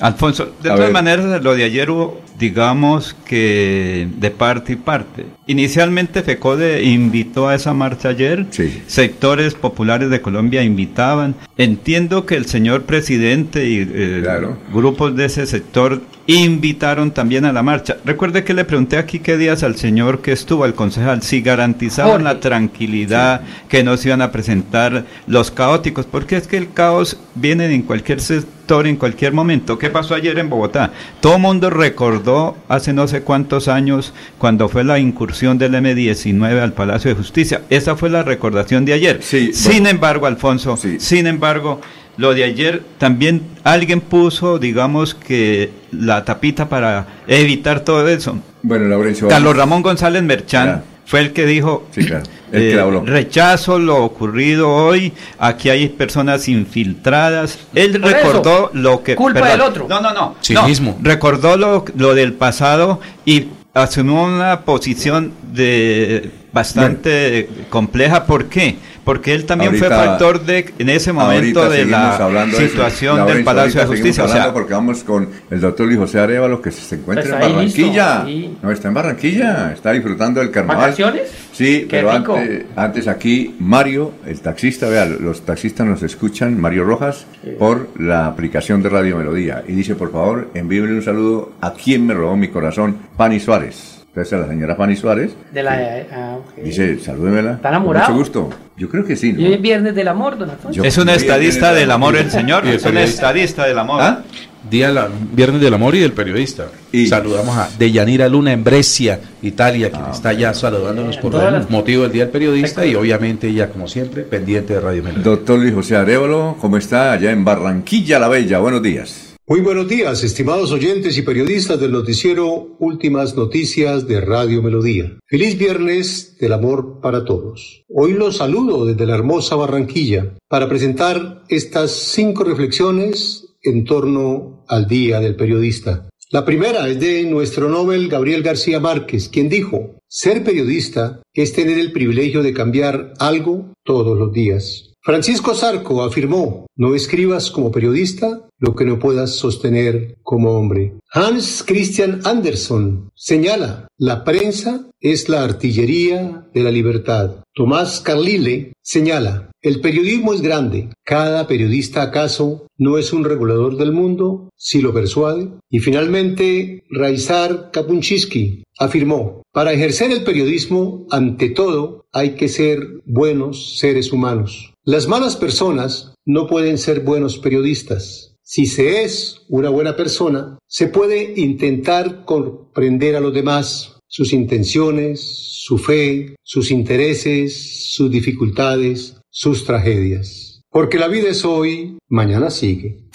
[0.00, 5.26] Alfonso, de todas maneras, lo de ayer hubo, digamos que de parte y parte.
[5.48, 8.82] Inicialmente FECODE invitó a esa marcha ayer, Sí.
[8.88, 11.36] sectores populares de Colombia invitaban.
[11.56, 14.58] Entiendo que el señor presidente y eh, Claro.
[14.74, 17.98] grupos de ese sector invitaron también a la marcha.
[18.04, 22.10] Recuerde que le pregunté aquí qué días al señor que estuvo, al concejal, si garantizaban
[22.22, 22.24] Jorge.
[22.24, 27.20] la tranquilidad, que no se iban a presentar los caóticos, porque es que el caos
[27.36, 29.78] viene en cualquier sector, en cualquier momento.
[29.78, 30.90] ¿Qué pasó ayer en Bogotá?
[31.20, 36.60] Todo el mundo recordó hace no sé cuántos años cuando fue la incursión del M-19
[36.60, 37.62] al Palacio de Justicia.
[37.70, 39.18] Esa fue la recordación de ayer.
[39.22, 39.88] Sí, Sin bueno.
[39.90, 40.96] embargo, Alfonso, Sí.
[40.98, 41.80] sin embargo,
[42.16, 48.38] lo de ayer también alguien puso, digamos que la tapita para evitar todo eso.
[48.62, 49.28] Bueno, Laurencio.
[49.28, 49.54] Carlos.
[49.56, 53.02] Ramón González Merchán fue el que dijo, Sí, claro, el que eh, habló.
[53.04, 57.58] rechazo lo ocurrido hoy, aquí hay personas infiltradas.
[57.74, 59.14] Él Por recordó lo que...
[59.14, 59.86] culpa del otro.
[59.88, 60.34] No, no, no.
[60.50, 68.24] No, recordó lo, lo del pasado y asumió una posición de bastante compleja.
[68.24, 68.76] ¿Por qué?
[69.04, 73.86] Porque él también fue factor de, en ese momento de la situación del Palacio de
[73.86, 74.24] Justicia.
[74.24, 78.26] O sea, porque vamos con el doctor Luis José Arevalo, que se encuentra en Barranquilla.
[78.62, 80.82] No, está en Barranquilla, está disfrutando del carnaval.
[80.82, 81.45] ¿Vacaciones?
[81.56, 87.26] Sí, pero antes, antes, aquí Mario, el taxista, vea, los taxistas nos escuchan, Mario Rojas,
[87.58, 89.64] por la aplicación de Radio Melodía.
[89.66, 94.04] Y dice, por favor, envíenle un saludo a quien me robó mi corazón, Pani Suárez.
[94.08, 95.34] Entonces a la señora Pani Suárez.
[95.52, 97.52] De la, ah, Dice, salúdemela.
[97.52, 98.06] ¿Está enamorado?
[98.08, 98.50] mucho gusto.
[98.76, 99.32] Yo creo que sí.
[99.32, 99.40] ¿no?
[99.40, 100.84] Y Viernes del Amor, don Alfonso.
[100.84, 102.66] Es un estadista del amor el señor.
[102.66, 104.02] es un estadista del amor.
[104.02, 104.22] ¿Ah?
[104.70, 106.70] Día la, Viernes del Amor y del Periodista.
[106.92, 111.68] Y saludamos a Deyanira Luna en Brescia, Italia, quien ah, está ya saludándonos por el
[111.68, 115.24] motivo del Día del Periodista y obviamente ella, como siempre, pendiente de Radio Melodía.
[115.24, 118.58] Doctor Luis José Arevalo, ¿cómo está allá en Barranquilla la Bella?
[118.58, 119.26] Buenos días.
[119.48, 125.16] Muy buenos días, estimados oyentes y periodistas del noticiero Últimas Noticias de Radio Melodía.
[125.24, 127.84] Feliz viernes del amor para todos.
[127.88, 134.86] Hoy los saludo desde la hermosa Barranquilla para presentar estas cinco reflexiones en torno al
[134.86, 136.08] Día del Periodista.
[136.30, 141.78] La primera es de nuestro Nobel Gabriel García Márquez, quien dijo, ser periodista es tener
[141.78, 144.92] el privilegio de cambiar algo todos los días.
[145.02, 150.94] Francisco Zarco afirmó, no escribas como periodista lo que no puedas sostener como hombre.
[151.12, 157.44] Hans Christian Andersen señala, la prensa es la artillería de la libertad.
[157.54, 160.90] Tomás Carlile señala, el periodismo es grande.
[161.04, 165.48] Cada periodista acaso no es un regulador del mundo si lo persuade.
[165.70, 173.78] Y finalmente, Raizar Kapunchisky afirmó, para ejercer el periodismo, ante todo, hay que ser buenos
[173.78, 174.72] seres humanos.
[174.84, 178.35] Las malas personas no pueden ser buenos periodistas.
[178.48, 185.20] Si se es una buena persona, se puede intentar comprender a los demás, sus intenciones,
[185.20, 190.62] su fe, sus intereses, sus dificultades, sus tragedias.
[190.70, 193.08] Porque la vida es hoy, mañana sigue.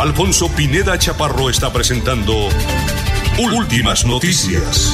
[0.00, 2.48] Alfonso Pineda Chaparro está presentando
[3.56, 4.92] Últimas Noticias.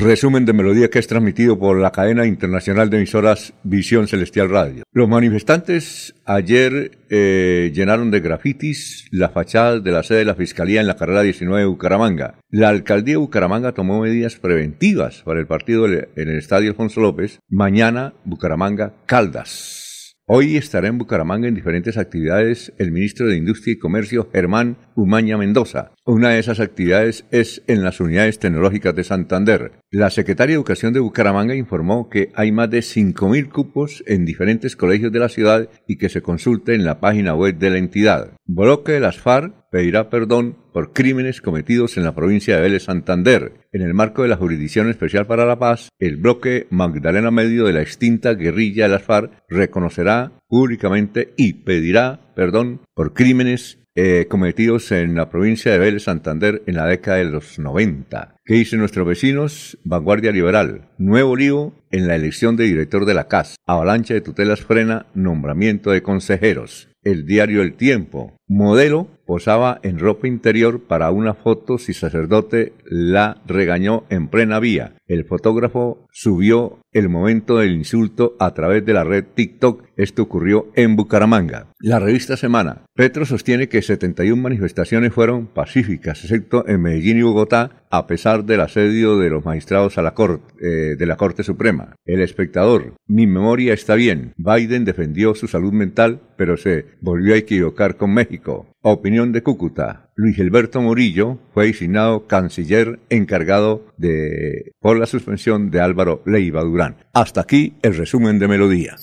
[0.00, 4.84] Resumen de melodía que es transmitido por la cadena internacional de emisoras Visión Celestial Radio.
[4.92, 10.80] Los manifestantes ayer eh, llenaron de grafitis la fachada de la sede de la Fiscalía
[10.80, 12.38] en la carrera 19 de Bucaramanga.
[12.48, 17.40] La alcaldía de Bucaramanga tomó medidas preventivas para el partido en el estadio Alfonso López.
[17.48, 19.88] Mañana Bucaramanga Caldas.
[20.30, 25.38] Hoy estará en Bucaramanga en diferentes actividades el ministro de Industria y Comercio, Germán Umaña
[25.38, 25.92] Mendoza.
[26.08, 29.72] Una de esas actividades es en las unidades tecnológicas de Santander.
[29.90, 34.74] La secretaria de Educación de Bucaramanga informó que hay más de 5.000 cupos en diferentes
[34.74, 38.32] colegios de la ciudad y que se consulte en la página web de la entidad.
[38.46, 43.52] Bloque de las FARC pedirá perdón por crímenes cometidos en la provincia de Vélez Santander.
[43.72, 47.74] En el marco de la Jurisdicción Especial para la Paz, el bloque Magdalena Medio de
[47.74, 54.92] la extinta guerrilla de las FARC reconocerá públicamente y pedirá perdón por crímenes eh, cometidos
[54.92, 58.37] en la provincia de Vélez Santander en la década de los 90.
[58.48, 59.76] ¿Qué dicen nuestros vecinos?
[59.84, 60.88] Vanguardia Liberal.
[60.96, 63.56] Nuevo lío en la elección de director de la CAS.
[63.66, 66.88] Avalancha de tutelas frena nombramiento de consejeros.
[67.02, 68.38] El diario El Tiempo.
[68.46, 74.94] Modelo posaba en ropa interior para una foto si sacerdote la regañó en plena vía.
[75.06, 79.84] El fotógrafo subió el momento del insulto a través de la red TikTok.
[79.96, 81.66] Esto ocurrió en Bucaramanga.
[81.78, 82.86] La revista Semana.
[82.94, 88.60] Petro sostiene que 71 manifestaciones fueron pacíficas, excepto en Medellín y Bogotá, a pesar del
[88.60, 91.94] asedio de los magistrados a la corte, eh, de la Corte Suprema.
[92.04, 92.94] El espectador.
[93.06, 94.32] Mi memoria está bien.
[94.36, 98.66] Biden defendió su salud mental, pero se volvió a equivocar con México.
[98.82, 100.10] Opinión de Cúcuta.
[100.14, 106.96] Luis Gilberto Murillo fue designado canciller encargado de por la suspensión de Álvaro Leiva Durán.
[107.12, 108.96] Hasta aquí el resumen de Melodía.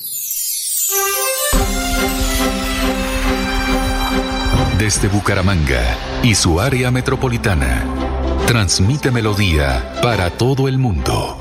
[4.79, 5.81] Desde Bucaramanga
[6.21, 7.83] y su área metropolitana,
[8.45, 11.37] transmite Melodía para todo el mundo.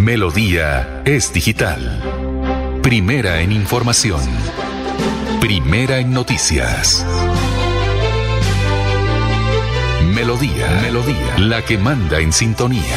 [0.00, 2.02] Melodía es digital.
[2.82, 4.22] Primera en información.
[5.40, 7.04] Primera en noticias.
[10.14, 12.96] Melodía, Melodía, la que manda en sintonía.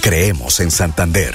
[0.00, 1.34] Creemos en Santander.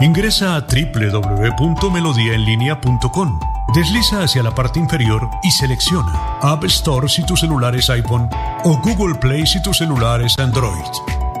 [0.00, 3.40] Ingresa a www.melodiaenlinea.com.
[3.74, 8.30] Desliza hacia la parte inferior y selecciona App Store si tu celular es iPhone
[8.64, 10.86] o Google Play si tu celular es Android.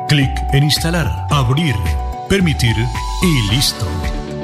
[0.08, 1.76] Clic en Instalar, Abrir,
[2.28, 2.74] Permitir
[3.22, 3.86] y listo.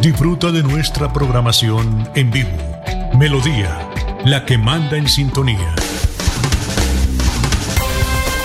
[0.00, 2.57] Disfruta de nuestra programación en vivo.
[3.18, 3.90] Melodía,
[4.24, 5.74] la que manda en sintonía.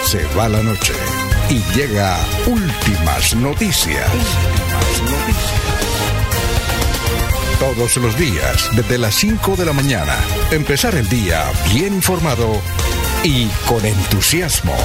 [0.04, 0.94] Se va la noche
[1.50, 4.10] y llega últimas noticias.
[7.60, 10.16] Todos los días, desde las 5 de la mañana,
[10.52, 11.44] empezar el día
[11.74, 12.62] bien informado
[13.24, 14.76] y con entusiasmo.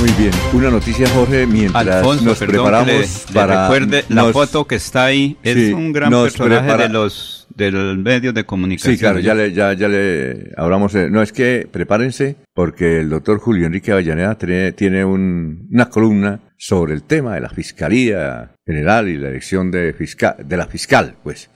[0.00, 3.62] Muy bien, una noticia Jorge, mientras Alfonso, nos perdón, preparamos que le- le para...
[3.68, 7.37] recuerde la nos- foto que está ahí, es Sí, un gran personaje prepara- de los
[7.58, 8.94] del medios de comunicación.
[8.94, 10.92] Sí, claro, ya le, ya, ya le hablamos.
[10.94, 15.90] de- no, es que prepárense porque el doctor Julio Enrique Avellaneda tiene, tiene un- una
[15.90, 20.66] columna sobre el tema de la Fiscalía General y la elección de, fiscal, de la
[20.66, 21.50] fiscal, pues.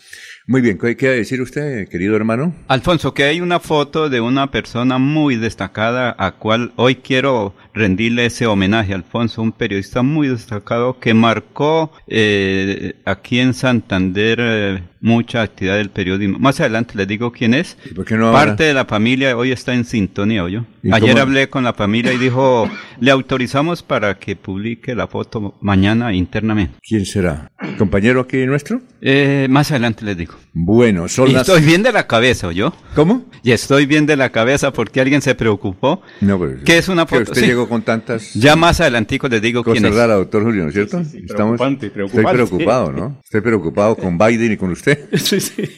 [0.49, 2.53] Muy bien, ¿qué quiere decir usted, querido hermano?
[2.67, 8.27] Alfonso, que hay una foto de una persona muy destacada a cual hoy quiero rendirle
[8.27, 15.43] ese homenaje, Alfonso, un periodista muy destacado que marcó eh, aquí en Santander eh, mucha
[15.43, 16.39] actividad del periodismo.
[16.39, 17.77] Más adelante les digo quién es.
[17.91, 18.31] ¿Y por qué no?
[18.33, 20.65] Parte de la familia hoy está en sintonía, yo.
[20.83, 21.23] ¿Y Ayer cómo?
[21.23, 22.69] hablé con la familia y dijo,
[23.01, 26.75] le autorizamos para que publique la foto mañana internamente.
[26.87, 27.51] ¿Quién será?
[27.79, 28.81] ¿Compañero aquí nuestro?
[29.01, 30.35] Eh, más adelante les digo.
[30.53, 31.49] Bueno, son Y las...
[31.49, 32.73] estoy bien de la cabeza, yo.
[32.95, 33.25] ¿Cómo?
[33.43, 36.03] Y estoy bien de la cabeza porque alguien se preocupó.
[36.21, 36.59] No, pero...
[36.65, 37.33] ¿Qué es una que foto?
[37.33, 37.47] usted Sí.
[37.49, 38.35] llegó con tantas...
[38.35, 39.95] Ya más adelantico les digo quién es.
[39.95, 41.03] raras, doctor Julio, ¿no es cierto?
[41.29, 42.33] preocupante, Estoy preocupante.
[42.33, 43.21] preocupado, ¿no?
[43.25, 44.99] Estoy preocupado con Biden y con usted.
[45.19, 45.63] Sí, sí.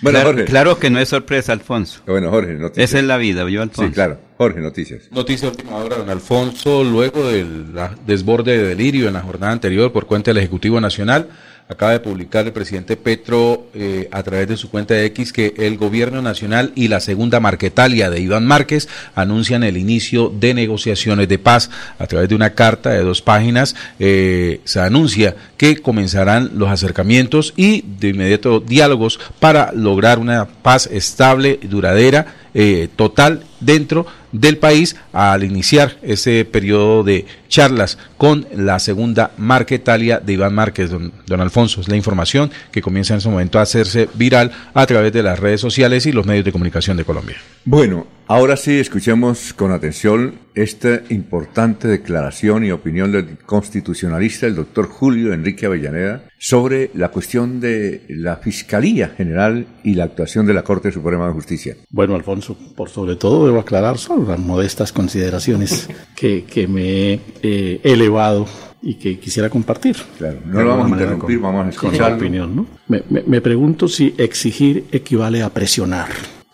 [0.00, 0.44] Bueno, claro, Jorge.
[0.44, 2.02] claro que no es sorpresa, Alfonso.
[2.06, 2.88] Bueno, Jorge, noticias.
[2.90, 3.88] Esa es la vida, yo, Alfonso.
[3.88, 4.20] Sí, claro.
[4.36, 5.10] Jorge, noticias.
[5.10, 9.90] Noticia última hora, don Alfonso, luego del la- desborde de delirio en la jornada anterior
[9.92, 11.30] por cuenta del Ejecutivo Nacional,
[11.68, 15.54] acaba de publicar el presidente Petro eh, a través de su cuenta de X que
[15.58, 21.28] el gobierno nacional y la segunda Marquetalia de Iván Márquez anuncian el inicio de negociaciones
[21.28, 21.70] de paz.
[21.98, 27.52] A través de una carta de dos páginas eh, se anuncia que comenzarán los acercamientos
[27.56, 34.96] y de inmediato diálogos para lograr una paz estable, duradera, eh, total dentro del país
[35.12, 41.40] al iniciar ese periodo de charlas con la segunda Marquetalia de Iván Márquez, don, don
[41.40, 41.80] Alfonso.
[41.80, 45.38] Es la información que comienza en ese momento a hacerse viral a través de las
[45.38, 47.36] redes sociales y los medios de comunicación de Colombia.
[47.64, 54.88] Bueno, ahora sí escuchemos con atención esta importante declaración y opinión del constitucionalista, el doctor
[54.88, 60.62] Julio Enrique Avellaneda, sobre la cuestión de la Fiscalía General y la actuación de la
[60.62, 61.76] Corte Suprema de Justicia.
[61.90, 67.20] Bueno, Alfonso, por sobre todo debo aclarar solo las modestas consideraciones que, que me he
[67.42, 68.46] eh, elevado
[68.82, 69.96] y que quisiera compartir.
[70.18, 72.08] Claro, no lo vamos a interrumpir, con- vamos a con escucharlo.
[72.08, 72.66] la opinión, ¿no?
[72.88, 76.08] Me, me- me pregunto si exigir equivale a presionar,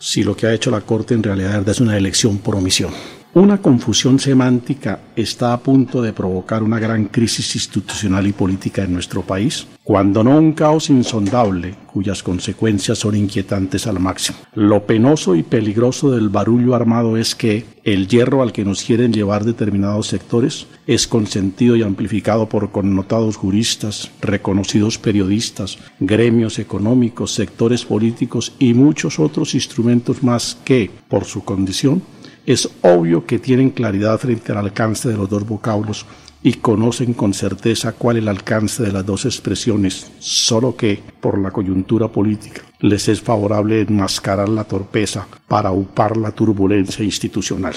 [0.05, 2.91] si lo que ha hecho la Corte en realidad es una elección por omisión.
[3.35, 8.93] Una confusión semántica está a punto de provocar una gran crisis institucional y política en
[8.93, 14.37] nuestro país, cuando no un caos insondable cuyas consecuencias son inquietantes al máximo.
[14.53, 19.11] Lo penoso y peligroso del barullo armado es que el hierro al que nos quieren
[19.11, 27.83] llevar determinados sectores es consentido y amplificado por connotados juristas, reconocidos periodistas, gremios económicos, sectores
[27.83, 32.01] políticos y muchos otros instrumentos más que, por su condición,
[32.45, 36.05] es obvio que tienen claridad frente al alcance de los dos vocablos
[36.43, 41.39] y conocen con certeza cuál es el alcance de las dos expresiones, solo que, por
[41.39, 47.73] la coyuntura política, les es favorable enmascarar la torpeza para upar la turbulencia institucional.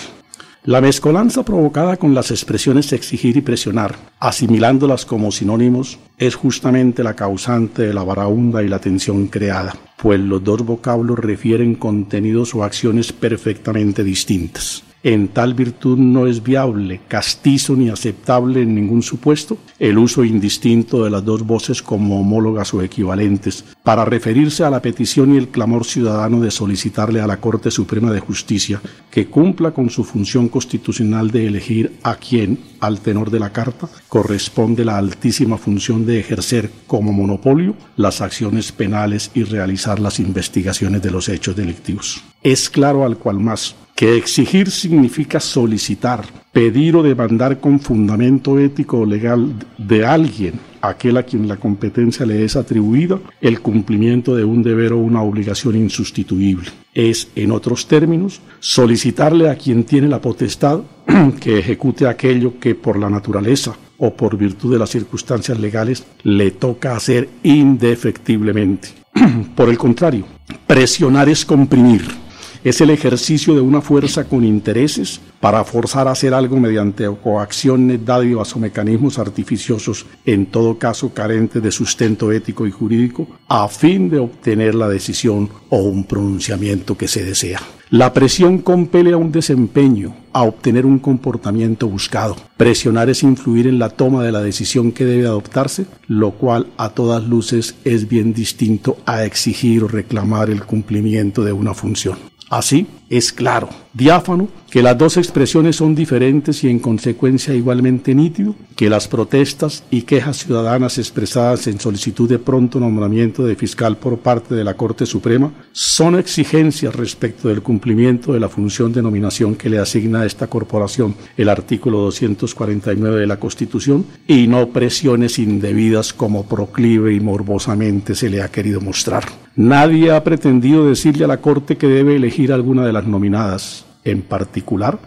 [0.65, 7.15] La mezcolanza provocada con las expresiones exigir y presionar, asimilándolas como sinónimos, es justamente la
[7.15, 12.65] causante de la varaunda y la tensión creada, pues los dos vocablos refieren contenidos o
[12.65, 19.59] acciones perfectamente distintas en tal virtud no es viable, castizo ni aceptable en ningún supuesto
[19.79, 24.83] el uso indistinto de las dos voces como homólogas o equivalentes, para referirse a la
[24.83, 28.81] petición y el clamor ciudadano de solicitarle a la Corte Suprema de Justicia
[29.11, 33.89] que cumpla con su función constitucional de elegir a quien, al tenor de la Carta,
[34.09, 41.03] corresponde la altísima función de ejercer como monopolio las acciones penales y realizar las investigaciones
[41.03, 42.23] de los hechos delictivos.
[42.43, 49.01] Es claro al cual más que exigir significa solicitar, pedir o demandar con fundamento ético
[49.01, 54.45] o legal de alguien, aquel a quien la competencia le es atribuida, el cumplimiento de
[54.45, 56.71] un deber o una obligación insustituible.
[56.95, 60.83] Es, en otros términos, solicitarle a quien tiene la potestad
[61.41, 66.53] que ejecute aquello que por la naturaleza o por virtud de las circunstancias legales le
[66.53, 68.91] toca hacer indefectiblemente.
[69.57, 70.25] por el contrario,
[70.69, 72.28] presionar es comprimir
[72.65, 78.05] es el ejercicio de una fuerza con intereses para forzar a hacer algo mediante coacciones,
[78.05, 84.11] dádivas o mecanismos artificiosos, en todo caso carentes de sustento ético y jurídico, a fin
[84.11, 87.61] de obtener la decisión o un pronunciamiento que se desea.
[87.91, 92.37] La presión compele a un desempeño, a obtener un comportamiento buscado.
[92.59, 96.91] Presionar es influir en la toma de la decisión que debe adoptarse, lo cual a
[96.91, 102.19] todas luces es bien distinto a exigir o reclamar el cumplimiento de una función.
[102.51, 108.55] Así es claro, diáfano, que las dos expresiones son diferentes y en consecuencia igualmente nítido,
[108.77, 114.19] que las protestas y quejas ciudadanas expresadas en solicitud de pronto nombramiento de fiscal por
[114.19, 119.55] parte de la Corte Suprema son exigencias respecto del cumplimiento de la función de nominación
[119.55, 125.39] que le asigna a esta corporación el artículo 249 de la Constitución y no presiones
[125.39, 129.48] indebidas como proclive y morbosamente se le ha querido mostrar.
[129.59, 134.23] Nadie ha pretendido decirle a la Corte que debe elegir alguna de las nominadas en
[134.23, 135.01] particular,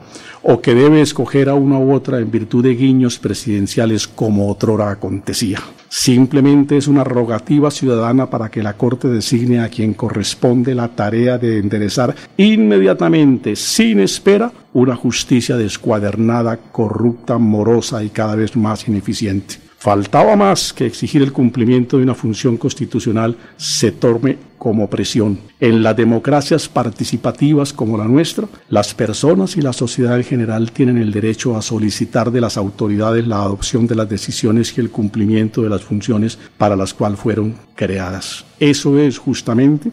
[0.44, 4.92] o que debe escoger a una u otra en virtud de guiños presidenciales como otrora
[4.92, 5.62] acontecía.
[5.88, 11.38] Simplemente es una rogativa ciudadana para que la Corte designe a quien corresponde la tarea
[11.38, 19.71] de enderezar inmediatamente, sin espera, una justicia descuadernada, corrupta, morosa y cada vez más ineficiente.
[19.82, 25.40] Faltaba más que exigir el cumplimiento de una función constitucional se torne como presión.
[25.60, 31.00] En las democracias participativas como la nuestra, las personas y la sociedad en general tienen
[31.00, 35.64] el derecho a solicitar de las autoridades la adopción de las decisiones y el cumplimiento
[35.64, 38.46] de las funciones para las cuales fueron creadas.
[38.60, 39.92] Eso es justamente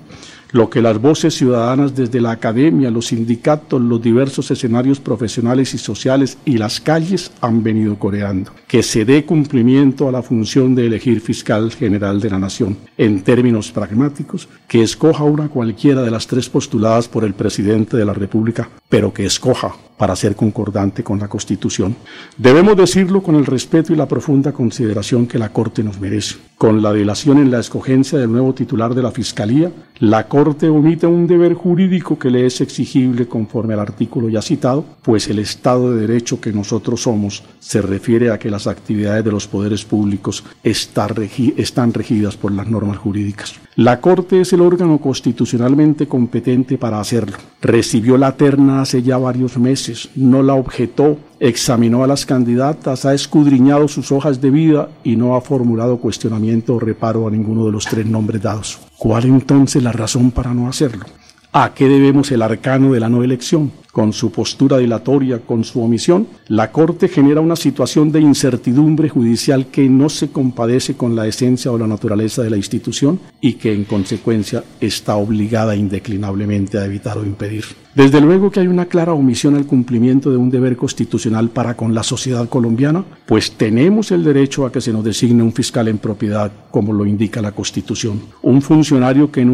[0.51, 5.79] lo que las voces ciudadanas desde la academia, los sindicatos, los diversos escenarios profesionales y
[5.79, 8.53] sociales y las calles han venido coreando.
[8.67, 12.77] Que se dé cumplimiento a la función de elegir fiscal general de la nación.
[12.97, 18.05] En términos pragmáticos, que escoja una cualquiera de las tres postuladas por el presidente de
[18.05, 21.97] la República, pero que escoja para ser concordante con la Constitución.
[22.37, 26.37] Debemos decirlo con el respeto y la profunda consideración que la Corte nos merece.
[26.57, 30.38] Con la dilación en la escogencia del nuevo titular de la Fiscalía, la Corte
[30.71, 35.39] omite un deber jurídico que le es exigible conforme al artículo ya citado, pues el
[35.39, 39.85] Estado de Derecho que nosotros somos se refiere a que las actividades de los poderes
[39.85, 43.55] públicos están regidas por las normas jurídicas.
[43.77, 47.37] La Corte es el órgano constitucionalmente competente para hacerlo.
[47.61, 53.15] Recibió la terna hace ya varios meses, no la objetó, examinó a las candidatas, ha
[53.15, 57.73] escudriñado sus hojas de vida y no ha formulado cuestionamiento o reparo a ninguno de
[57.73, 58.88] los tres nombres dados.
[58.99, 61.07] ¿Cuál entonces la razón para no hacerlo?
[61.53, 63.71] ¿A qué debemos el arcano de la no elección?
[63.93, 69.67] Con su postura dilatoria, con su omisión, la Corte genera una situación de incertidumbre judicial
[69.67, 73.73] que no se compadece con la esencia o la naturaleza de la institución y que
[73.73, 77.65] en consecuencia está obligada indeclinablemente a evitar o impedir.
[77.99, 81.95] Desde luego que hay una clara omisión al cumplimiento de un deber constitucional para con
[81.95, 85.99] la sociedad colombiana, pues tenemos el derecho a que se nos designe un fiscal en
[85.99, 88.21] propiedad, como lo indica la Constitución.
[88.43, 89.45] Un funcionario que,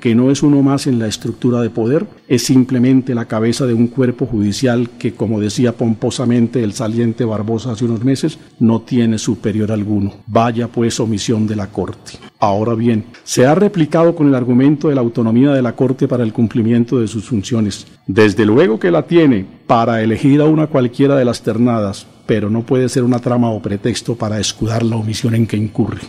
[0.00, 3.74] que no es uno más en la estructura de poder, es simplemente la cabeza de
[3.74, 8.80] un un cuerpo judicial que, como decía pomposamente el saliente Barbosa hace unos meses, no
[8.80, 10.14] tiene superior alguno.
[10.26, 12.12] Vaya pues omisión de la Corte.
[12.38, 16.24] Ahora bien, se ha replicado con el argumento de la autonomía de la Corte para
[16.24, 17.86] el cumplimiento de sus funciones.
[18.06, 22.62] Desde luego que la tiene para elegir a una cualquiera de las ternadas, pero no
[22.62, 26.00] puede ser una trama o pretexto para escudar la omisión en que incurre.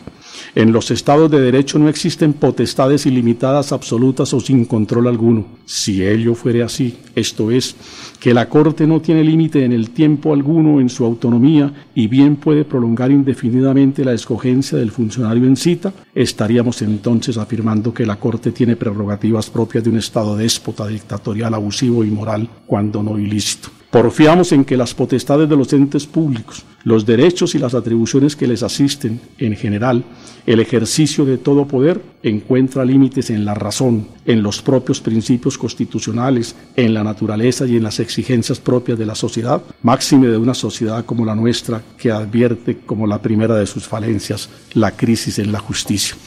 [0.56, 5.46] En los estados de derecho no existen potestades ilimitadas, absolutas o sin control alguno.
[5.66, 7.76] Si ello fuere así, esto es,
[8.22, 12.38] que la Corte no tiene límite en el tiempo alguno en su autonomía y bien
[12.38, 18.54] puede prolongar indefinidamente la escogencia del funcionario en cita, estaríamos entonces afirmando que la Corte
[18.54, 23.75] tiene prerrogativas propias de un Estado déspota, dictatorial, abusivo y moral, cuando no ilícito.
[23.96, 28.46] Porfiamos en que las potestades de los entes públicos, los derechos y las atribuciones que
[28.46, 30.04] les asisten, en general,
[30.46, 36.58] el ejercicio de todo poder encuentra límites en la razón, en los propios principios constitucionales,
[36.76, 41.06] en la naturaleza y en las exigencias propias de la sociedad, máxime de una sociedad
[41.06, 45.60] como la nuestra que advierte como la primera de sus falencias la crisis en la
[45.60, 46.18] justicia.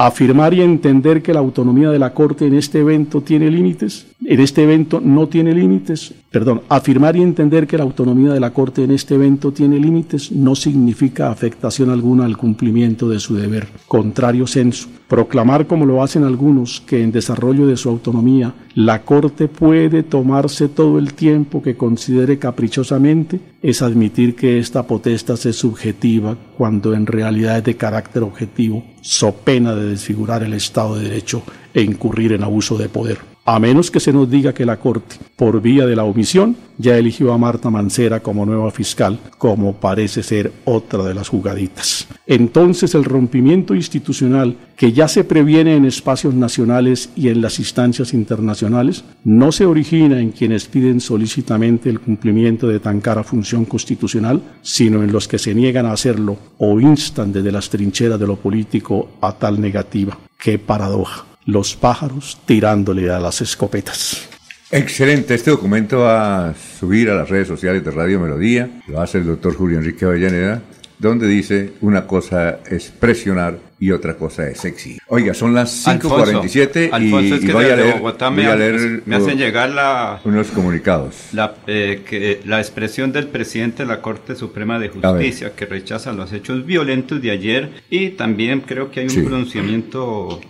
[0.00, 4.40] Afirmar y entender que la autonomía de la Corte en este evento tiene límites, en
[4.40, 8.84] este evento no tiene límites, perdón, afirmar y entender que la autonomía de la Corte
[8.84, 14.46] en este evento tiene límites no significa afectación alguna al cumplimiento de su deber, contrario
[14.46, 14.86] senso.
[15.08, 20.68] Proclamar, como lo hacen algunos, que en desarrollo de su autonomía la Corte puede tomarse
[20.68, 27.06] todo el tiempo que considere caprichosamente, es admitir que esta potestad es subjetiva cuando en
[27.06, 32.34] realidad es de carácter objetivo, so pena de desfigurar el Estado de Derecho e incurrir
[32.34, 35.86] en abuso de poder a menos que se nos diga que la Corte, por vía
[35.86, 41.02] de la omisión, ya eligió a Marta Mancera como nueva fiscal, como parece ser otra
[41.04, 42.06] de las jugaditas.
[42.26, 48.12] Entonces el rompimiento institucional que ya se previene en espacios nacionales y en las instancias
[48.12, 54.42] internacionales, no se origina en quienes piden solícitamente el cumplimiento de tan cara función constitucional,
[54.60, 58.36] sino en los que se niegan a hacerlo o instan desde las trincheras de lo
[58.36, 60.18] político a tal negativa.
[60.38, 61.27] ¡Qué paradoja!
[61.48, 64.28] Los pájaros tirándole a las escopetas.
[64.70, 69.16] Excelente, este documento va a subir a las redes sociales de Radio Melodía, lo hace
[69.16, 70.60] el doctor Julio Enrique Avellaneda,
[70.98, 74.98] donde dice una cosa es presionar y otra cosa es sexy.
[75.06, 80.20] Oiga, son las 5.47 y, voy, a leer, voy a leer me, hacen llegar la,
[80.24, 81.28] unos comunicados.
[81.32, 86.12] La, eh, que, la expresión del presidente de la Corte Suprema de Justicia que rechaza
[86.12, 90.40] los hechos violentos de ayer y también creo que hay un pronunciamiento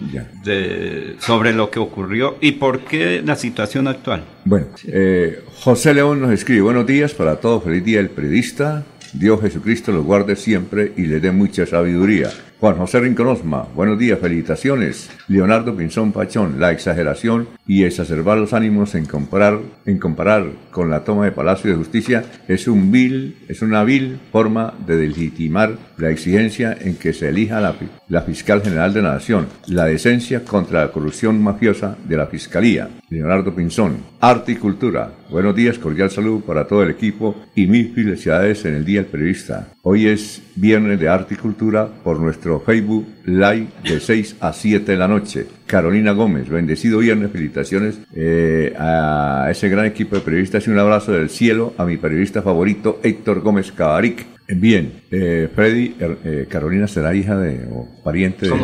[0.44, 4.24] de, sobre lo que ocurrió y por qué la situación actual.
[4.44, 8.84] Bueno, eh, José León nos escribe, buenos días para todos, feliz día el periodista.
[9.12, 12.30] Dios Jesucristo los guarde siempre y le dé mucha sabiduría.
[12.60, 15.10] Juan José Rinconosma, buenos días, felicitaciones.
[15.28, 21.04] Leonardo Pinzón Pachón, la exageración y exacerbar los ánimos en comparar, en comparar con la
[21.04, 26.08] toma de Palacio de Justicia es, un vil, es una vil forma de legitimar la
[26.08, 30.92] exigencia en que se elija la, fiscal general de la Nación, la decencia contra la
[30.92, 32.88] corrupción mafiosa de la Fiscalía.
[33.10, 35.12] Leonardo Pinzón, Arte y Cultura.
[35.30, 39.10] Buenos días, cordial saludo para todo el equipo y mil felicidades en el Día del
[39.10, 39.68] Periodista.
[39.90, 44.92] Hoy es Viernes de Arte y Cultura por nuestro Facebook Live de 6 a 7
[44.92, 45.46] de la noche.
[45.64, 51.12] Carolina Gómez, bendecido viernes, felicitaciones eh, a ese gran equipo de periodistas y un abrazo
[51.12, 56.86] del cielo a mi periodista favorito Héctor Gómez Cabaric Bien, eh, Freddy, er, eh, Carolina
[56.86, 58.54] será hija de o pariente de.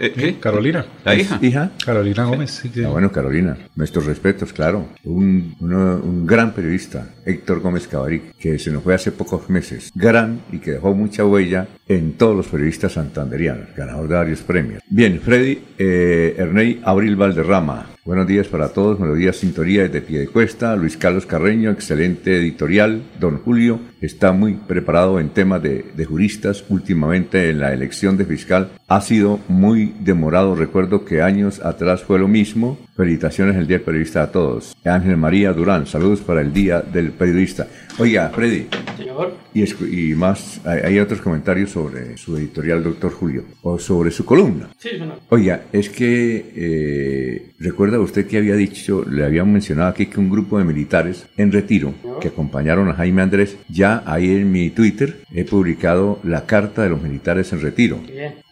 [0.00, 0.38] Eh, ¿Qué?
[0.38, 0.86] Carolina.
[1.04, 1.38] ¿La hija?
[1.42, 1.72] ¿Hija?
[1.84, 2.62] Carolina Gómez.
[2.84, 4.88] Ah, bueno, Carolina, nuestros respetos, claro.
[5.04, 9.90] Un, un gran periodista, Héctor Gómez Cabaric, que se nos fue hace pocos meses.
[9.94, 14.82] Gran y que dejó mucha huella en todos los periodistas santanderianos, ganador de varios premios.
[14.88, 20.96] Bien, Freddy, eh, Ernei Abril Valderrama, Buenos días para todos, Melodía Sintonía desde Piedecuesta, Luis
[20.96, 27.50] Carlos Carreño, excelente editorial, don Julio está muy preparado en temas de, de, juristas, últimamente
[27.50, 32.28] en la elección de fiscal ha sido muy demorado, recuerdo que años atrás fue lo
[32.28, 34.76] mismo, felicitaciones el Día del Periodista a todos.
[34.84, 37.66] Ángel María Durán, saludos para el Día del Periodista.
[37.98, 38.66] Oiga, Freddy.
[38.98, 39.34] Señor.
[39.54, 44.68] Y, más, hay, otros comentarios sobre su editorial, doctor Julio, o sobre su columna.
[44.78, 45.18] Sí, señor.
[45.30, 50.30] Oiga, es que eh, recuerda usted que había dicho, le habían mencionado aquí que un
[50.30, 55.20] grupo de militares en retiro que acompañaron a Jaime Andrés, ya ahí en mi Twitter
[55.32, 57.98] he publicado la carta de los militares en retiro,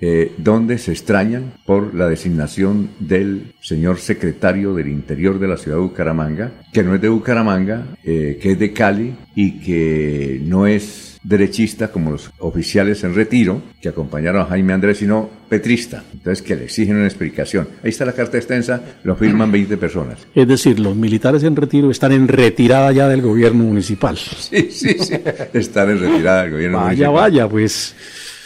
[0.00, 5.78] eh, donde se extrañan por la designación del señor secretario del Interior de la ciudad
[5.78, 10.66] de Bucaramanga, que no es de Bucaramanga, eh, que es de Cali y que no
[10.66, 16.04] es derechista como los oficiales en retiro que acompañaron a Jaime Andrés, sino petrista.
[16.12, 17.68] Entonces, que le exigen una explicación.
[17.82, 20.18] Ahí está la carta extensa, lo firman 20 personas.
[20.34, 24.16] Es decir, los militares en retiro están en retirada ya del gobierno municipal.
[24.16, 25.14] Sí, sí, sí.
[25.52, 27.12] Están en retirada del gobierno vaya, municipal.
[27.12, 27.94] Vaya, vaya, pues.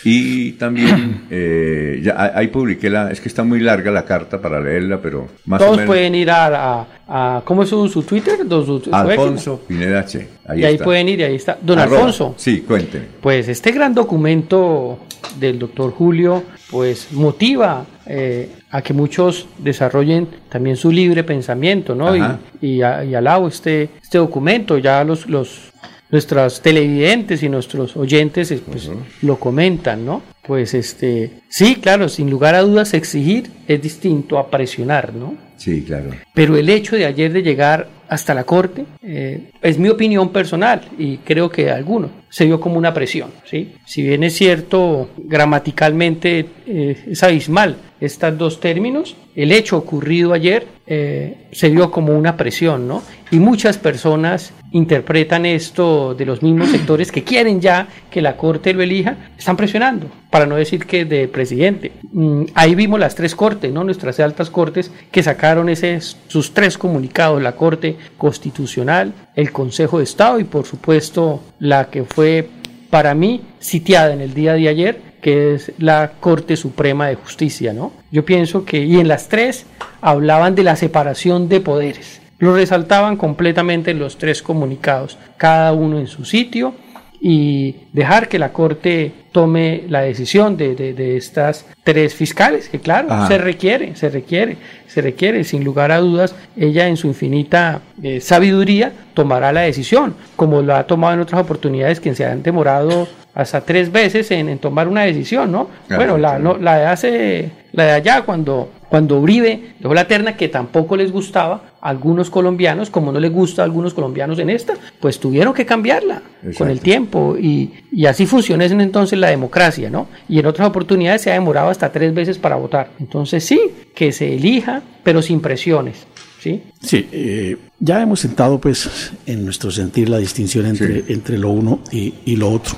[0.04, 4.60] Y también, eh, ya, ahí publiqué la, es que está muy larga la carta para
[4.60, 5.86] leerla, pero más Todos o menos.
[5.86, 6.46] pueden ir a,
[6.80, 8.40] a, a- ¿cómo es su, su Twitter?
[8.46, 10.28] Don- su- su- Alfonso Pineda H.
[10.46, 10.84] Ahí y ahí está.
[10.84, 11.58] pueden ir y ahí está.
[11.62, 11.98] Don Arroba.
[11.98, 12.34] Alfonso.
[12.36, 13.04] Sí, cuénteme.
[13.20, 14.98] Pues este gran documento
[15.38, 22.16] del doctor Julio, pues motiva eh, a que muchos desarrollen también su libre pensamiento, ¿no?
[22.16, 22.22] Y,
[22.60, 25.70] y, a- y alabo este, este documento, ya los, los
[26.12, 28.88] nuestros televidentes y nuestros oyentes eh, pues,
[29.22, 30.22] lo comentan, ¿no?
[30.46, 35.34] Pues este, sí, claro, sin lugar a dudas, exigir es distinto a presionar, ¿no?
[35.56, 36.10] Sí, claro.
[36.34, 40.82] Pero el hecho de ayer de llegar hasta la corte eh, es mi opinión personal
[40.98, 43.72] y creo que de algunos se vio como una presión, ¿sí?
[43.86, 50.66] Si bien es cierto gramaticalmente eh, es abismal estos dos términos, el hecho ocurrido ayer
[50.86, 53.02] eh, se vio como una presión, ¿no?
[53.30, 58.72] Y muchas personas interpretan esto de los mismos sectores que quieren ya que la corte
[58.72, 61.92] lo elija, están presionando, para no decir que de presidente.
[62.12, 63.84] Mm, ahí vimos las tres cortes, ¿no?
[63.84, 70.04] Nuestras altas cortes que sacaron ese, sus tres comunicados, la Corte Constitucional, el Consejo de
[70.04, 72.48] Estado y por supuesto la que fue
[72.90, 77.72] para mí sitiada en el día de ayer, que es la Corte Suprema de Justicia,
[77.72, 77.92] ¿no?
[78.10, 79.66] Yo pienso que, y en las tres
[80.00, 82.21] hablaban de la separación de poderes.
[82.42, 86.74] Lo resaltaban completamente en los tres comunicados, cada uno en su sitio,
[87.20, 92.80] y dejar que la Corte tome la decisión de, de- de estas tres fiscales, que
[92.80, 93.28] claro, Ajá.
[93.28, 94.56] se requiere, se requiere,
[94.88, 100.16] se requiere, sin lugar a dudas, ella en su infinita eh, sabiduría tomará la decisión,
[100.34, 104.48] como lo ha tomado en otras oportunidades que se han demorado hasta tres veces en,
[104.48, 105.68] en tomar una decisión, ¿no?
[105.88, 110.36] Bueno, la, no- la de hace, la de allá cuando, cuando Uribe dejó la terna
[110.36, 114.50] que tampoco les gustaba a algunos colombianos, como no les gusta a algunos colombianos en
[114.50, 116.20] esta, pues tuvieron que cambiarla
[116.58, 120.08] con el tiempo y, y así funciona en entonces la democracia, ¿no?
[120.28, 122.90] Y en otras oportunidades se ha demorado hasta tres veces para votar.
[123.00, 123.58] Entonces sí,
[123.94, 126.06] que se elija, pero sin presiones,
[126.38, 126.62] ¿sí?
[126.82, 131.80] Sí, eh, ya hemos sentado pues en nuestro sentir la distinción entre, entre lo uno
[131.90, 132.76] y, y lo otro.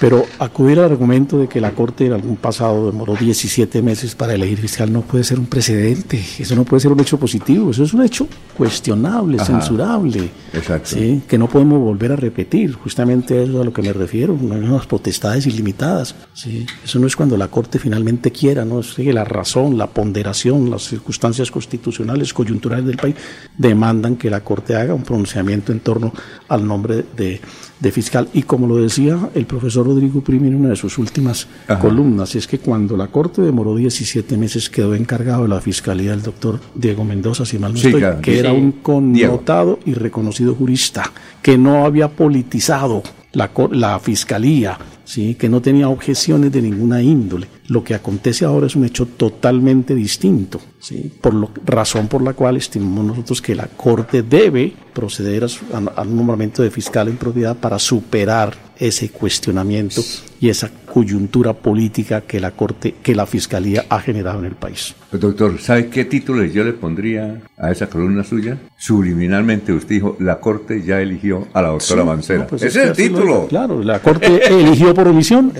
[0.00, 4.32] Pero acudir al argumento de que la Corte en algún pasado demoró 17 meses para
[4.34, 7.84] elegir fiscal no puede ser un precedente, eso no puede ser un hecho positivo, eso
[7.84, 8.26] es un hecho
[8.56, 9.44] cuestionable, Ajá.
[9.44, 10.96] censurable, Exacto.
[10.96, 11.22] ¿sí?
[11.28, 15.46] que no podemos volver a repetir, justamente es a lo que me refiero, unas potestades
[15.46, 16.14] ilimitadas.
[16.32, 16.64] ¿sí?
[16.82, 20.70] Eso no es cuando la Corte finalmente quiera, no es que la razón, la ponderación,
[20.70, 23.16] las circunstancias constitucionales, coyunturales del país
[23.58, 26.10] demandan que la Corte haga un pronunciamiento en torno
[26.48, 27.38] al nombre de,
[27.80, 28.28] de fiscal.
[28.34, 31.80] Y como lo decía el profesor Rodrigo Primi en una de sus últimas Ajá.
[31.80, 36.22] columnas, es que cuando la Corte demoró 17 meses quedó encargado de la fiscalía el
[36.22, 38.20] doctor Diego Mendoza, si mal no Sí, estoy, claro.
[38.20, 38.38] que Sí.
[38.38, 38.70] era un
[39.14, 39.32] Diego.
[39.32, 41.10] connotado y reconocido jurista,
[41.42, 43.02] que no había politizado
[43.32, 44.76] la, cor- la fiscalía,
[45.10, 45.34] ¿sí?
[45.34, 47.48] que no tenía objeciones de ninguna índole.
[47.68, 51.10] Lo que acontece ahora es un hecho totalmente distinto, ¿sí?
[51.20, 55.64] por lo, razón por la cual estimamos nosotros que la Corte debe proceder a su-
[55.72, 60.00] a- al nombramiento de fiscal en propiedad para superar ese cuestionamiento
[60.40, 64.94] y esa coyuntura política que la Corte, que la Fiscalía ha generado en el país.
[65.10, 68.56] Pues, doctor, ¿sabe qué títulos yo le pondría a esa columna suya?
[68.78, 72.38] Subliminalmente usted dijo, la Corte ya eligió a la doctora Sí, Mancera.
[72.40, 73.46] no, pues Ese es el lo título.
[73.48, 75.52] Claro, la Corte eligió por omisión.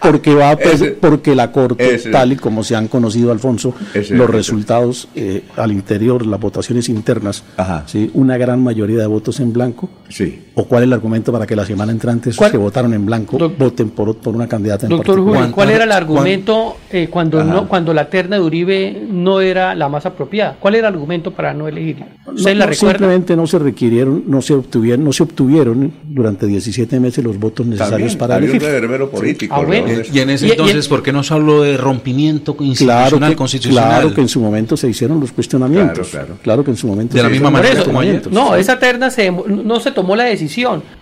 [0.00, 3.74] Porque va pues, Ese- porque la Corte, ese- tal y como se han conocido, Alfonso,
[3.94, 7.84] Ese- los resultados eh, al interior, las votaciones internas, Ajá.
[7.86, 8.10] ¿sí?
[8.14, 9.88] una gran mayoría de votos en blanco.
[10.08, 10.42] Sí.
[10.58, 13.36] ¿O cuál es el argumento para que la semana entrante esos que votaron en blanco
[13.58, 15.40] voten por, por una candidata en Doctor particular?
[15.42, 17.52] Julio, ¿cuál era el argumento eh, cuando, Ajá.
[17.52, 20.56] no, cuando la terna de Uribe no era la más apropiada?
[20.58, 22.06] ¿Cuál era el argumento para no elegirla?
[22.26, 22.98] ¿Usted No, la no, recuerda?
[22.98, 27.66] simplemente no se requirieron, no se obtuvieron, no se obtuvieron durante 17 meses los votos
[27.66, 28.70] necesarios También, para había un elegir.
[28.72, 29.54] reverbero político.
[29.54, 29.88] Ah, bueno.
[30.10, 33.30] Y en ese Y- y- entonces, ¿por qué no se habló de rompimiento Claro institucional,
[33.32, 33.88] que, constitucional?
[33.90, 36.08] claro que en su momento se hicieron los cuestionamientos.
[36.08, 36.38] Claro, claro.
[36.42, 37.84] Claro que en su momento De la misma manera.
[38.30, 40.45] No, esa terna se, no se tomó la decisión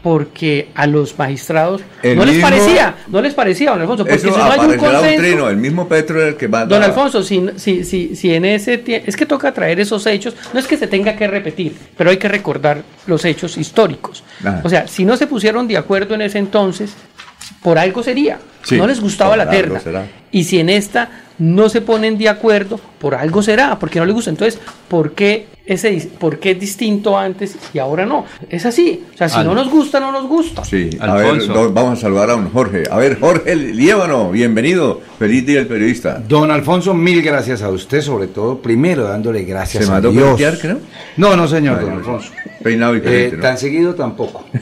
[0.03, 4.33] porque a los magistrados El no les parecía, no les parecía, don Alfonso, porque Eso
[4.33, 7.23] si no hay un consenso, trino, el mismo Petro era el que va Don Alfonso,
[7.23, 10.67] si, si, si, si en ese tiempo, es que toca traer esos hechos, no es
[10.67, 14.23] que se tenga que repetir, pero hay que recordar los hechos históricos.
[14.41, 14.61] Ajá.
[14.65, 16.95] O sea, si no se pusieron de acuerdo en ese entonces,
[17.65, 18.39] por algo sería.
[18.63, 19.81] Sí, no les gustaba la terna.
[20.31, 21.09] Y si en esta
[21.39, 24.31] no se ponen de acuerdo, por algo será, porque no les gusta.
[24.31, 28.25] Entonces, ¿por qué, ese, ¿por qué es distinto antes y ahora no?
[28.49, 29.05] Es así.
[29.15, 30.65] O sea, si Al- no nos gusta, no nos gusta.
[30.65, 31.43] Sí, a ver,
[31.73, 32.85] vamos a saludar a don Jorge.
[32.91, 35.01] A ver, Jorge Liévano, bienvenido.
[35.19, 36.23] Feliz día del periodista.
[36.27, 40.41] Don Alfonso, mil gracias a usted, sobre todo, primero dándole gracias ¿Se a mandó Dios.
[40.61, 40.81] creo?
[41.17, 41.95] No, no, señor, Ay, don.
[41.99, 42.31] Alfonso.
[42.63, 43.43] Peinado Eh, diferente, ¿no?
[43.43, 44.45] Tan seguido tampoco.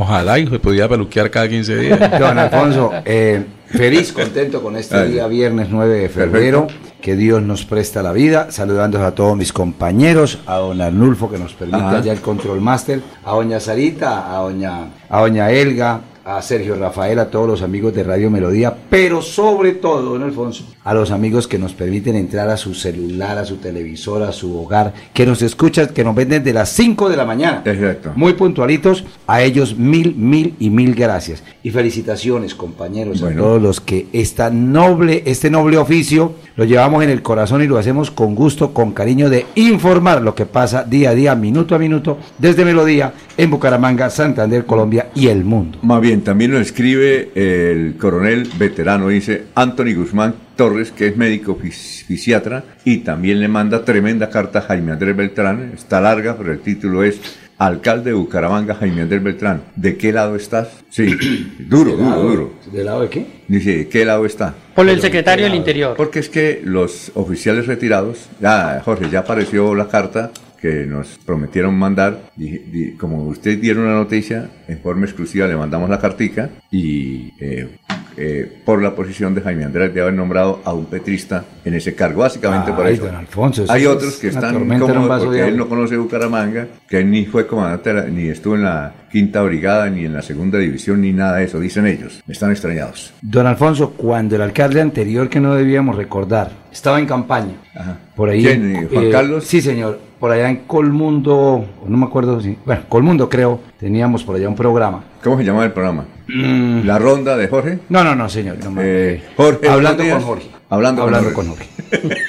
[0.00, 1.98] Ojalá y se podía peluquear cada 15 días.
[2.18, 5.12] Don Alfonso, eh, feliz, contento con este Ay.
[5.12, 6.68] día viernes 9 de febrero.
[7.02, 8.50] Que Dios nos presta la vida.
[8.50, 11.98] Saludando a todos mis compañeros, a don Arnulfo que nos permite Ajá.
[11.98, 17.18] allá el control master, a doña Sarita, a doña, a doña Elga, a Sergio Rafael,
[17.18, 21.46] a todos los amigos de Radio Melodía, pero sobre todo, don Alfonso, a los amigos
[21.48, 25.42] que nos permiten entrar a su celular, a su televisor, a su hogar, que nos
[25.42, 27.62] escuchan, que nos ven desde las 5 de la mañana.
[27.64, 28.12] Exacto.
[28.16, 31.42] Muy puntualitos, a ellos mil, mil y mil gracias.
[31.62, 33.40] Y felicitaciones, compañeros, Bueno.
[33.42, 37.66] a todos los que esta noble, este noble oficio lo llevamos en el corazón y
[37.66, 41.74] lo hacemos con gusto, con cariño de informar lo que pasa día a día, minuto
[41.74, 45.78] a minuto, desde Melodía, en Bucaramanga, Santander, Colombia y el mundo.
[45.82, 51.58] Más bien, también nos escribe el coronel veterano, dice Anthony Guzmán Torres, que es médico
[51.62, 55.72] fis- fisiatra, y también le manda tremenda carta a Jaime Andrés Beltrán.
[55.74, 57.20] Está larga, pero el título es
[57.58, 59.62] Alcalde de Bucaramanga, Jaime Andrés Beltrán.
[59.76, 60.68] ¿De qué lado estás?
[60.90, 61.16] Sí,
[61.60, 62.52] duro, duro, duro.
[62.72, 63.26] ¿De lado de qué?
[63.48, 64.54] Dice, ¿de qué lado está?
[64.74, 65.94] Por el secretario del Interior.
[65.96, 70.30] Porque es que los oficiales retirados, ya Jorge, ya apareció la carta
[70.60, 75.56] que nos prometieron mandar, y, y como ustedes dieron la noticia, en forma exclusiva le
[75.56, 77.68] mandamos la cartica y eh,
[78.16, 81.94] eh, por la posición de Jaime Andrés de haber nombrado a un petrista en ese
[81.94, 83.06] cargo, básicamente por Ay, eso.
[83.06, 87.10] don Alfonso, Hay otros que están cómodos de porque él no conoce Bucaramanga, que él
[87.10, 91.00] ni fue comandante, la- ni estuvo en la quinta brigada, ni en la segunda división,
[91.00, 92.22] ni nada de eso, dicen ellos.
[92.28, 93.12] Están extrañados.
[93.22, 97.96] Don Alfonso, cuando el alcalde anterior, que no debíamos recordar, estaba en campaña, Ajá.
[98.14, 98.42] por ahí...
[98.42, 99.44] ¿Quién, eh, Juan Carlos?
[99.44, 102.56] Sí, señor, por allá en Colmundo, no me acuerdo si...
[102.66, 105.02] Bueno, Colmundo creo, teníamos por allá un programa.
[105.24, 106.04] ¿Cómo se llama el programa?
[106.28, 107.78] Mm, ¿La ronda de Jorge?
[107.88, 108.58] No, no, no, señor.
[108.62, 110.20] no Eh, Jorge, hablando con.
[110.20, 110.50] Jorge.
[110.68, 111.50] Hablando con hablando Jorge.
[111.90, 112.22] con Jorge.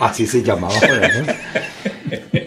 [0.00, 0.74] Así se llamaba.
[0.74, 1.36] por allá.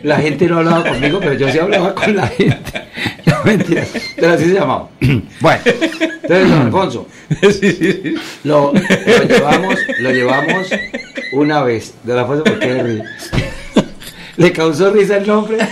[0.04, 2.72] La gente no hablaba conmigo, pero yo sí hablaba con la gente.
[3.26, 3.86] No, mentira.
[4.16, 4.90] Pero así se llamaba.
[5.40, 7.08] Bueno, entonces, don Alfonso,
[8.44, 10.70] Lo, lo llevamos, lo llevamos
[11.34, 11.94] una vez.
[12.04, 13.04] De la fuerza, ¿por qué ríe?
[14.40, 15.58] ¿Le causó risa el nombre?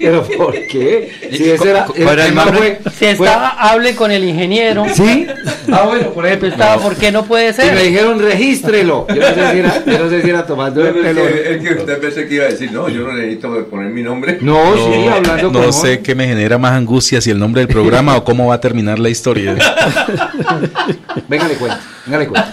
[0.00, 1.10] ¿Pero por qué?
[1.32, 2.78] Si ese era, ¿Cuál era el tema nombre?
[2.82, 4.84] fue- Si fue- estaba, hable con el ingeniero.
[4.94, 5.26] ¿Sí?
[5.72, 6.48] Ah, bueno, por ejemplo.
[6.48, 7.78] Estaba, ¿por qué no puede Y me ser?
[7.82, 9.06] dijeron, regístrelo.
[9.08, 11.26] Yo no sé si era, yo no sé si era tomando el pelo.
[11.28, 14.38] Es que usted pensé que iba a decir, no, yo no necesito poner mi nombre.
[14.40, 17.68] No, sí, hablando con No sé qué me genera más angustia, si el nombre del
[17.68, 19.54] programa o cómo va a terminar la historia.
[21.28, 21.76] Venga, le cuento,
[22.06, 22.48] venga, le cuento.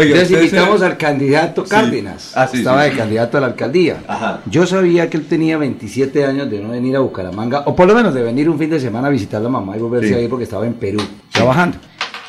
[0.00, 2.32] Oiga, Entonces invitamos al candidato Cárdenas.
[2.34, 4.02] Ah, sí, Estaba sí, de candidato a la alcaldía.
[4.08, 4.40] Ajá.
[4.46, 7.94] Yo sabía que él tenía 27 años de no venir a Bucaramanga, o por lo
[7.94, 10.20] menos de venir un fin de semana a visitar a la mamá y volverse a
[10.20, 11.76] ir porque estaba en Perú trabajando.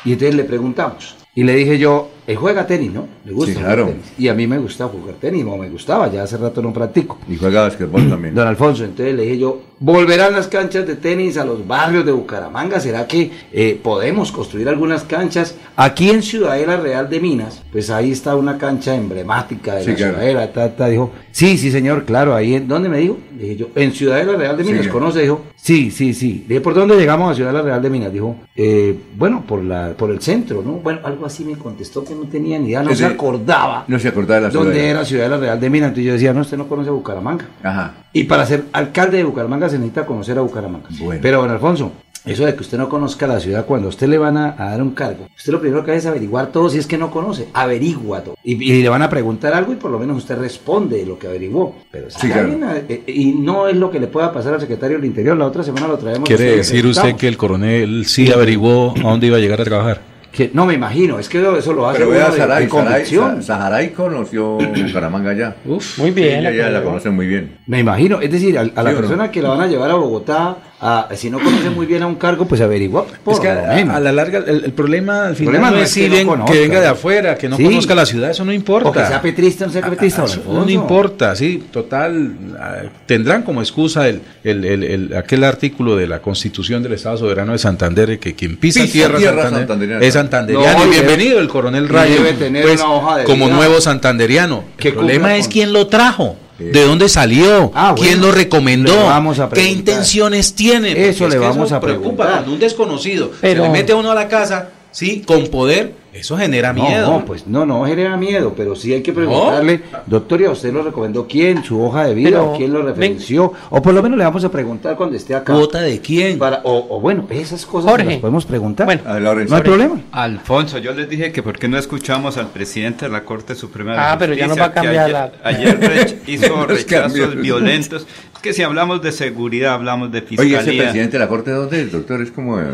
[0.04, 1.16] Y entonces le preguntamos.
[1.34, 3.06] Y le dije yo, él juega tenis, ¿no?
[3.24, 3.86] Le gusta Sí, claro.
[3.86, 4.12] tenis.
[4.18, 7.18] Y a mí me gusta jugar tenis, o me gustaba, ya hace rato no practico.
[7.28, 8.34] Y juega basquetbol también.
[8.36, 12.12] Don Alfonso, entonces le dije yo, ¿volverán las canchas de tenis a los barrios de
[12.12, 12.78] Bucaramanga?
[12.80, 15.56] ¿Será que eh, podemos construir algunas canchas?
[15.76, 19.96] Aquí en Ciudadela Real de Minas, pues ahí está una cancha emblemática de Sí, la
[19.96, 20.12] claro.
[20.14, 20.52] Ciudadela.
[20.52, 20.88] ta, ta.
[20.88, 23.18] dijo, sí, sí, señor, claro, ahí, en, ¿dónde me dijo?
[23.36, 24.90] Le dije yo, en Ciudadela Real de Minas, Sí.
[24.90, 25.22] ¿conoce?
[25.22, 26.44] Dijo, sí, sí, sí.
[26.46, 28.12] Le dije, ¿por dónde llegamos a Ciudadela Real de Minas?
[28.12, 30.74] Dijo, eh, bueno, por, la, por el centro, ¿no?
[30.74, 34.08] Bueno, algo así me contestó no tenía ni idea, no se de- acordaba No se
[34.08, 34.64] acordaba de la ciudad.
[34.64, 35.88] dónde era Ciudadela Real de Minas.
[35.88, 37.46] Entonces yo decía, no, usted no conoce Bucaramanga.
[37.62, 37.94] Ajá.
[38.12, 40.88] Y para ser alcalde de Bucaramanga se necesita conocer a Bucaramanga.
[41.00, 41.20] Bueno.
[41.22, 41.92] Pero, don Alfonso,
[42.24, 44.70] eso de que usted no conozca la ciudad, cuando a usted le van a, a
[44.70, 47.10] dar un cargo, usted lo primero que hace es averiguar todo si es que no
[47.10, 47.48] conoce.
[47.52, 48.36] Averigua todo.
[48.44, 51.26] Y, y le van a preguntar algo y por lo menos usted responde lo que
[51.26, 51.74] averiguó.
[51.90, 52.42] Pero si Sí, claro.
[52.52, 55.36] alguien, eh, eh, y no es lo que le pueda pasar al secretario del Interior,
[55.36, 56.28] la otra semana lo traemos.
[56.28, 60.11] ¿Quiere decir usted que el coronel sí averiguó a dónde iba a llegar a trabajar?
[60.32, 64.54] Que- no me imagino, es que eso lo hace Pero vea, Saray, Saray, Saharay conoció
[64.56, 65.56] Bucaramanga ya.
[65.66, 65.98] Uf.
[65.98, 66.40] Muy bien.
[66.40, 66.86] Ella ya la acá.
[66.86, 67.58] conoce muy bien.
[67.66, 68.96] Me imagino, es decir, a, a la ¿Sí o no?
[68.96, 72.06] persona que la van a llevar a Bogotá, a- si no conoce muy bien a
[72.08, 73.06] un cargo, pues averigua.
[73.24, 73.94] Por Es que lo a, menos.
[73.96, 76.52] a la larga, el, el problema al final problema no no es que no conozca.
[76.52, 77.64] que venga de afuera, que no Sí.
[77.64, 78.88] conozca la ciudad, eso no importa.
[78.88, 82.32] O que sea petrista o no sea petrista, Ah, no importa, sí, total.
[82.58, 82.76] ah,
[83.06, 87.52] Tendrán como excusa el, el- el- el- aquel artículo de la Constitución del Estado Soberano
[87.52, 90.04] de Santander que quien pisa, Pisa tierra, tierra Santander santanderiana.
[90.06, 90.78] es santanderiano.
[90.78, 93.80] No, y bienvenido el coronel Rayo, debe tener pues, una hoja de como vida nuevo
[93.80, 94.64] santanderiano.
[94.76, 96.36] que El problema es quién lo trajo.
[96.58, 97.72] ¿De dónde salió?
[97.74, 98.92] Ah, ¿Quién lo recomendó?
[98.94, 101.08] le vamos a ¿Qué intenciones tiene?
[101.08, 102.30] Eso es le vamos a preocupa preguntar.
[102.34, 105.94] cuando un desconocido Pero- se le mete a uno a la casa, sí, con poder,
[106.12, 107.10] eso genera No, miedo.
[107.10, 110.72] no, pues no, no genera miedo, pero sí hay que preguntarle, doctor, ¿y a usted
[110.72, 111.64] lo recomendó quién?
[111.64, 112.30] ¿Su hoja de vida?
[112.30, 113.52] Pero, ¿O quién lo referenció?
[113.70, 115.52] O por lo menos le vamos a preguntar cuando esté acá.
[115.54, 116.38] ¿Cuota de quién?
[116.38, 118.04] Para, o, o bueno, esas cosas Jorge.
[118.06, 118.86] las podemos preguntar.
[118.86, 119.02] Bueno.
[119.06, 119.50] A Lorenzo.
[119.50, 120.00] no hay problema.
[120.12, 123.92] Alfonso, yo les dije que por qué no escuchamos al presidente de la Corte Suprema
[123.92, 128.06] de Ah, pero ya nos va a Justicia, cambiar ayer, ayer rech- hizo rechazos violentos.
[128.34, 130.60] Es que si hablamos de seguridad, hablamos de Oye, fiscalía.
[130.60, 132.20] ese presidente de la Corte, ¿dónde es, doctor?
[132.22, 132.64] ¿Es como, eh,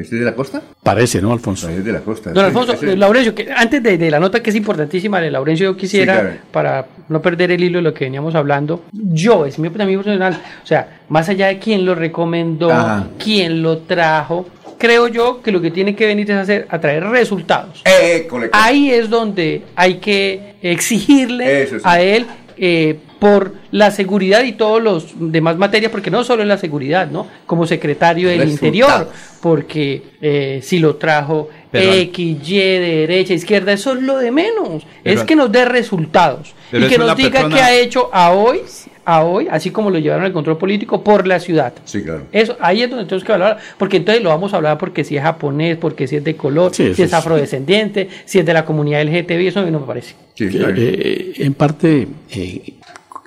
[0.00, 0.60] este de la costa?
[0.82, 1.68] Parece, ¿no, Alfonso?
[1.70, 2.32] No, es de la costa.
[2.32, 5.30] Don Alfonso, ese- eh, Laurencio, que antes de, de la nota que es importantísima de
[5.30, 6.36] Laurencio, yo quisiera, Sí, claro.
[6.50, 10.38] para no perder el hilo de lo que veníamos hablando, yo, es mi opinión personal,
[10.62, 13.06] o sea, más allá de quién lo recomendó, Ajá.
[13.22, 14.46] quién lo trajo,
[14.78, 17.82] creo yo que lo que tiene que venir es hacer, a traer resultados.
[17.84, 18.26] Eh.
[18.52, 21.82] Ahí es donde hay que exigirle Eso sí.
[21.84, 22.26] a él
[22.56, 27.08] eh, por la seguridad y todos los demás materias, porque no solo es la seguridad,
[27.08, 27.26] ¿no?
[27.46, 28.64] Como secretario del Resultados.
[28.66, 29.08] Interior,
[29.40, 34.84] porque eh, si lo trajo Pero- X, Y, derecha, izquierda, eso es lo de menos.
[35.02, 38.30] Pero- es que nos dé resultados y que nos diga persona- qué ha hecho a
[38.32, 38.60] hoy,
[39.04, 41.72] a hoy, así como lo llevaron al control político por la ciudad.
[41.84, 42.22] Sí, claro.
[42.30, 45.16] Eso, ahí es donde tenemos que hablar, porque entonces lo vamos a hablar porque si
[45.16, 48.52] es japonés, porque si es de color, Sí, si es es- afrodescendiente, si es de
[48.52, 50.14] la comunidad LGTBI, eso a mí no me parece.
[50.34, 50.74] Sí, Eh, claro.
[50.76, 52.74] eh, en parte eh,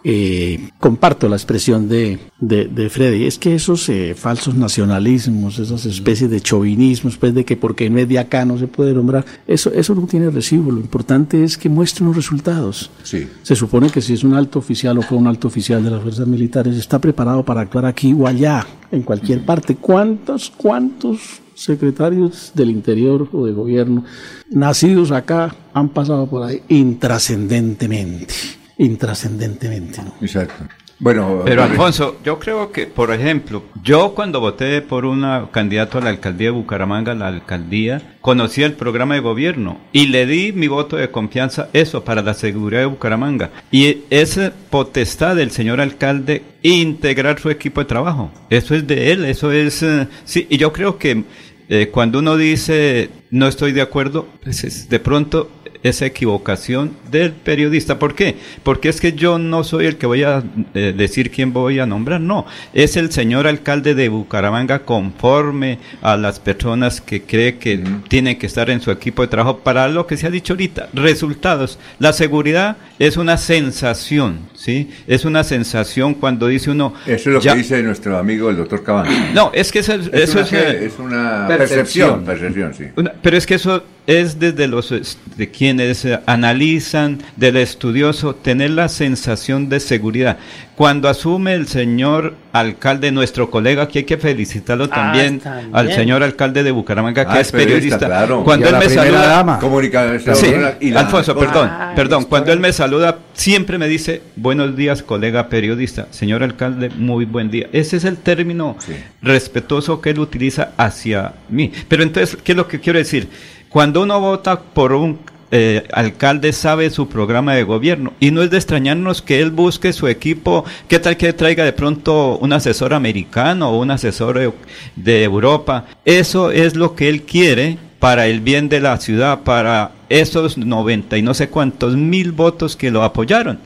[0.08, 3.26] eh, comparto la expresión de, de, de Freddy.
[3.26, 7.97] Es que esos eh, falsos nacionalismos, esas especies de chauvinismos, pues de que porque no
[7.97, 10.72] es de acá no se puede nombrar, eso, eso no tiene recibo.
[10.72, 12.91] Lo importante es que muestren los resultados.
[13.01, 13.28] Sí.
[13.41, 16.03] Se supone que si es un alto oficial o fue un alto oficial de las
[16.03, 19.76] fuerzas militares, está preparado para actuar aquí o allá, en cualquier parte.
[19.76, 24.03] ¿Cuántos, cuántos secretarios del interior o de gobierno
[24.51, 28.64] nacidos acá han pasado por ahí intrascendentemente?
[28.78, 30.13] Intrascendentemente, ¿no?
[30.21, 30.65] Exacto.
[30.97, 31.63] Bueno, Pero.
[31.63, 36.47] Alfonso, yo creo que, por ejemplo, yo cuando voté por una candidato a la alcaldía
[36.47, 41.11] de Bucaramanga, la alcaldía, conocí el programa de gobierno y le di mi voto de
[41.11, 43.51] confianza, eso, para la seguridad de Bucaramanga.
[43.71, 48.32] Y es potestad del señor alcalde integrar su equipo de trabajo.
[48.49, 49.84] Eso es de él, eso es...
[49.84, 51.26] eh, sí, y yo creo que
[51.67, 55.49] eh, cuando uno dice no estoy de acuerdo, pues es de pronto
[55.90, 58.00] esa equivocación del periodista.
[58.00, 58.36] ¿Por qué?
[58.64, 61.86] Porque es que yo no soy el que voy a eh, decir quién voy a
[61.86, 62.46] nombrar, no.
[62.74, 68.48] Es el señor alcalde de Bucaramanga conforme a las personas que cree que tienen que
[68.48, 70.90] estar en su equipo de trabajo para lo que se ha dicho ahorita.
[70.94, 71.78] Resultados.
[72.00, 74.90] La seguridad es una sensación, ¿sí?
[75.08, 76.94] Es una sensación cuando dice uno...
[77.06, 79.12] Eso es lo ya- que dice nuestro amigo el doctor Cabanza.
[79.34, 80.54] No, es que eso, es- Es eso una, es...
[80.54, 82.24] eh, es una percepción.
[82.26, 82.84] percepción, percepción, sí.
[82.96, 84.93] Una- pero es que eso es desde los
[85.36, 90.38] de quienes eh, analizan, del estudioso, tener la sensación de seguridad.
[90.76, 95.41] Cuando asume el señor alcalde, nuestro colega, que hay que felicitarlo Ah, también,
[95.72, 97.97] al señor alcalde de Bucaramanga, que Ah, es periodista.
[97.97, 98.43] claro.
[98.43, 99.60] Cuando Y a él la me saluda, dama.
[99.60, 100.36] Comunicación.
[100.36, 102.26] Sí, y la- Alfonso, perdón, Ah, perdón.
[102.26, 106.08] Cuando él me saluda, siempre me dice, buenos días, colega periodista.
[106.12, 107.68] Señor alcalde, muy buen día.
[107.72, 108.93] Ese es el término Sí.
[109.22, 111.72] respetuoso que él utiliza hacia mí.
[111.88, 113.30] Pero entonces, ¿qué es lo que quiero decir?
[113.76, 115.19] Cuando uno vota por un
[115.51, 119.91] eh, alcalde sabe su programa de gobierno y no es de extrañarnos que él busque
[119.91, 124.53] su equipo, qué tal que traiga de pronto un asesor americano o un asesor
[124.95, 125.88] de, Europa.
[126.05, 131.17] Eso es lo que él quiere para el bien de la ciudad, para esos 90
[131.17, 133.59] y no sé cuántos mil votos que lo apoyaron.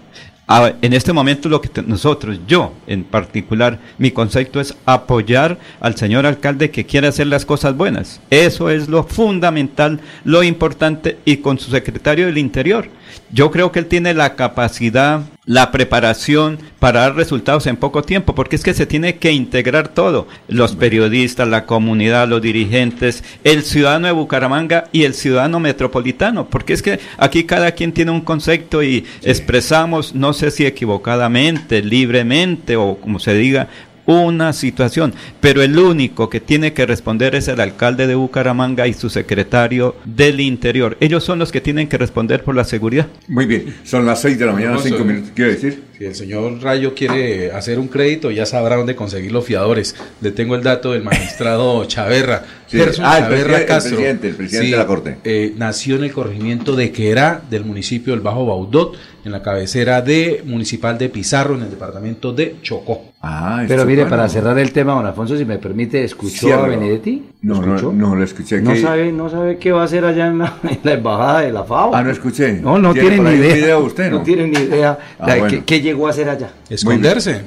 [0.52, 5.95] Ah, en este momento lo que nosotros, yo en particular, mi concepto es apoyar al
[5.95, 8.20] señor alcalde que quiere hacer las cosas buenas.
[8.32, 12.89] Eso es lo fundamental, lo importante y con su secretario del Interior.
[13.32, 18.36] Yo creo que él tiene la capacidad, la preparación para dar resultados en poco tiempo,
[18.36, 23.64] porque es que se tiene que integrar todo, los periodistas, la comunidad, los dirigentes, el
[23.64, 28.22] ciudadano de Bucaramanga y el ciudadano metropolitano, porque es que aquí cada quien tiene un
[28.22, 33.68] concepto y expresamos, no sé si equivocadamente, libremente o como se diga,
[34.10, 38.93] una situación, pero el único que tiene que responder es el alcalde de Bucaramanga y
[38.93, 40.97] su secretario del Interior.
[40.99, 43.05] Ellos son los que tienen que responder por la seguridad.
[43.28, 45.32] Muy bien, son las 6 de la mañana, Alfonso, 5 minutos.
[45.36, 45.84] ¿Quiere decir?
[45.95, 49.95] Si el señor Rayo quiere hacer un crédito, ya sabrá dónde conseguir los fiadores.
[50.22, 52.78] Le tengo el dato del magistrado Chaverra, Sí.
[52.78, 53.96] Gerson Ah, el el Castro.
[53.96, 55.18] presidente, el presidente de la Corte.
[55.24, 58.96] eh, nació en el corregimiento de Querá, del municipio del Bajo Baudot,
[59.26, 63.06] en la cabecera de municipal de Pizarro, en el departamento de Chocó.
[63.22, 64.16] Ah, Pero mire, bueno.
[64.16, 67.24] para cerrar el tema, don Alfonso, si me permite, ¿escuchó a Benedetti?
[67.42, 67.94] ¿Lo No, no, escuchó?
[67.94, 68.62] no, lo escuché.
[68.62, 71.42] No que- sabe, no sabe qué va a hacer allá en la, en la embajada
[71.42, 71.94] de la FAO.
[71.96, 72.54] Ah, no escuché.
[72.54, 73.56] No, no ¿Tiene ni idea.
[73.56, 74.22] video usted, no?
[74.22, 75.58] tiene ni idea Ah, de bueno.
[75.58, 76.52] qué, qué llegó a hacer allá.
[76.70, 77.42] Esconderse.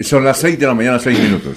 [0.00, 1.56] Son las 6 de la mañana, 6 minutos.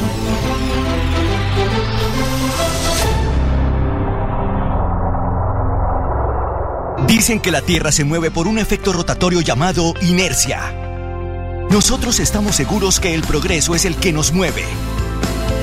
[7.11, 10.73] Dicen que la Tierra se mueve por un efecto rotatorio llamado inercia.
[11.69, 14.63] Nosotros estamos seguros que el progreso es el que nos mueve.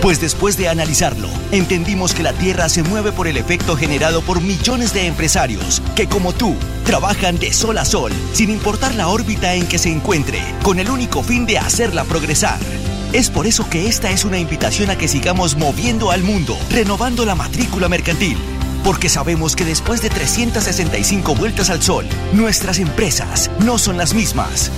[0.03, 4.43] Pues después de analizarlo, entendimos que la Tierra se mueve por el efecto generado por
[4.43, 9.55] millones de empresarios que, como tú, trabajan de sol a sol, sin importar la órbita
[9.55, 12.59] en que se encuentre, con el único fin de hacerla progresar.
[13.15, 17.25] Es por eso que esta es una invitación a que sigamos moviendo al mundo, renovando
[17.25, 18.37] la matrícula mercantil.
[18.85, 24.71] Porque sabemos que después de 365 vueltas al sol, nuestras empresas no son las mismas.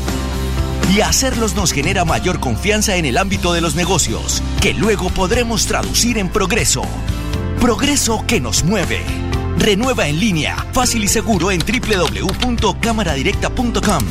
[0.94, 5.66] Y hacerlos nos genera mayor confianza en el ámbito de los negocios, que luego podremos
[5.66, 6.82] traducir en progreso.
[7.60, 9.04] Progreso que nos mueve.
[9.58, 14.04] Renueva en línea, fácil y seguro en www.cámaradirecta.com.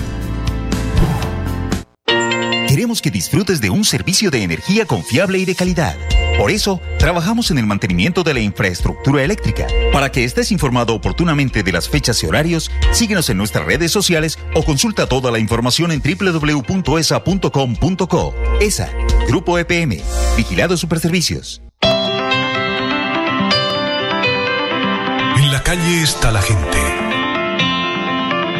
[2.69, 5.97] Queremos que disfrutes de un servicio de energía confiable y de calidad.
[6.39, 9.67] Por eso, trabajamos en el mantenimiento de la infraestructura eléctrica.
[9.91, 14.39] Para que estés informado oportunamente de las fechas y horarios, síguenos en nuestras redes sociales
[14.55, 16.75] o consulta toda la información en www.esa.com.co.
[18.61, 18.89] ESA,
[19.27, 19.97] Grupo EPM,
[20.37, 21.61] Vigilado Superservicios.
[25.35, 26.77] En la calle está la gente.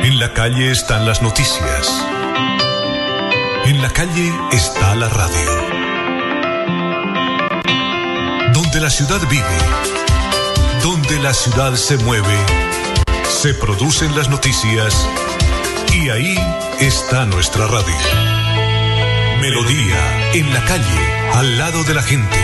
[0.03, 2.05] En la calle están las noticias.
[3.63, 5.88] En la calle está la radio.
[8.71, 12.35] Donde la ciudad vive, donde la ciudad se mueve,
[13.27, 15.07] se producen las noticias
[15.91, 16.37] y ahí
[16.79, 17.95] está nuestra radio.
[19.41, 20.83] Melodía, en la calle,
[21.33, 22.37] al lado de la gente,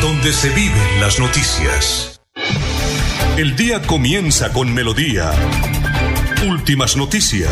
[0.00, 2.20] donde se viven las noticias.
[3.36, 5.32] El día comienza con Melodía.
[6.48, 7.50] Últimas noticias.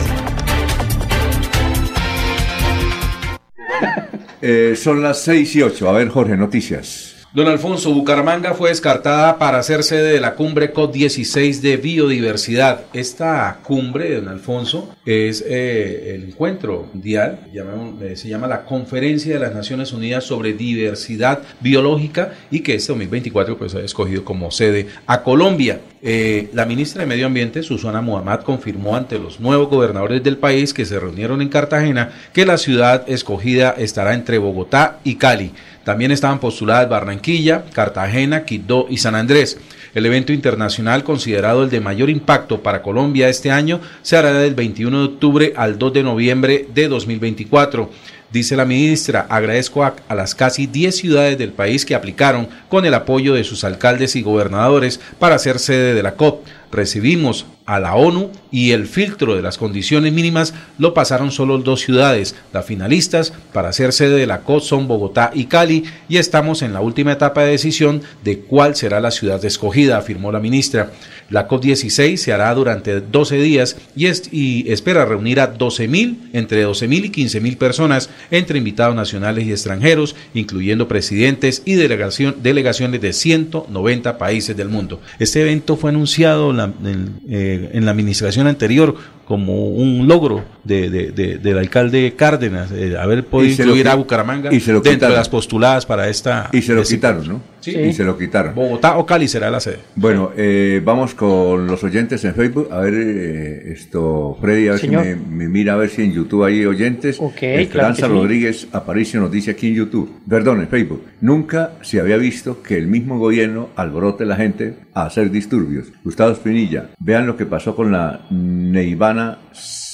[4.40, 5.88] Eh, son las 6 y 8.
[5.88, 7.13] A ver, Jorge, noticias.
[7.34, 12.82] Don Alfonso, Bucaramanga fue descartada para ser sede de la cumbre COP16 de biodiversidad.
[12.92, 19.40] Esta cumbre, don Alfonso, es eh, el encuentro mundial, eh, se llama la Conferencia de
[19.40, 24.86] las Naciones Unidas sobre Diversidad Biológica y que este 2024 pues, ha escogido como sede
[25.04, 25.80] a Colombia.
[26.06, 30.72] Eh, la ministra de Medio Ambiente, Susana Muhammad, confirmó ante los nuevos gobernadores del país
[30.72, 35.52] que se reunieron en Cartagena que la ciudad escogida estará entre Bogotá y Cali.
[35.84, 39.58] También estaban postuladas Barranquilla, Cartagena, Quibdó y San Andrés.
[39.94, 44.54] El evento internacional, considerado el de mayor impacto para Colombia este año, se hará del
[44.54, 47.90] 21 de octubre al 2 de noviembre de 2024.
[48.32, 52.84] Dice la ministra, agradezco a, a las casi 10 ciudades del país que aplicaron con
[52.84, 56.44] el apoyo de sus alcaldes y gobernadores para ser sede de la COP.
[56.74, 61.80] Recibimos a la ONU y el filtro de las condiciones mínimas lo pasaron solo dos
[61.80, 62.34] ciudades.
[62.52, 66.72] Las finalistas para ser sede de la COP son Bogotá y Cali y estamos en
[66.74, 70.90] la última etapa de decisión de cuál será la ciudad escogida, afirmó la ministra.
[71.30, 76.66] La COP16 se hará durante 12 días y, es- y espera reunir a 12.000, entre
[76.66, 84.18] 12.000 y 15.000 personas, entre invitados nacionales y extranjeros, incluyendo presidentes y delegaciones de 190
[84.18, 85.00] países del mundo.
[85.18, 88.94] Este evento fue anunciado la- en, eh, en la administración anterior
[89.24, 94.52] como un logro de- de- de- del alcalde Cárdenas, eh, haber podido incluir a Bucaramanga
[94.52, 95.16] y se lo dentro de quitaron.
[95.16, 96.50] las postuladas para esta...
[96.52, 97.53] Y se lo este- quitaron, ¿no?
[97.64, 97.78] Sí.
[97.78, 98.54] Y se lo quitaron.
[98.54, 99.78] Bogotá o Cali será la sede.
[99.96, 102.68] Bueno, eh, vamos con los oyentes en Facebook.
[102.70, 105.02] A ver, eh, esto, Freddy, a ver Señor.
[105.04, 107.16] si me, me mira a ver si en YouTube hay oyentes.
[107.20, 108.20] Ok, Esperanza claro sí.
[108.20, 111.02] Rodríguez Aparicio nos dice aquí en YouTube, perdón, en Facebook.
[111.22, 115.86] Nunca se había visto que el mismo gobierno alborote la gente a hacer disturbios.
[116.04, 119.38] Gustavo Espinilla, vean lo que pasó con la Neivana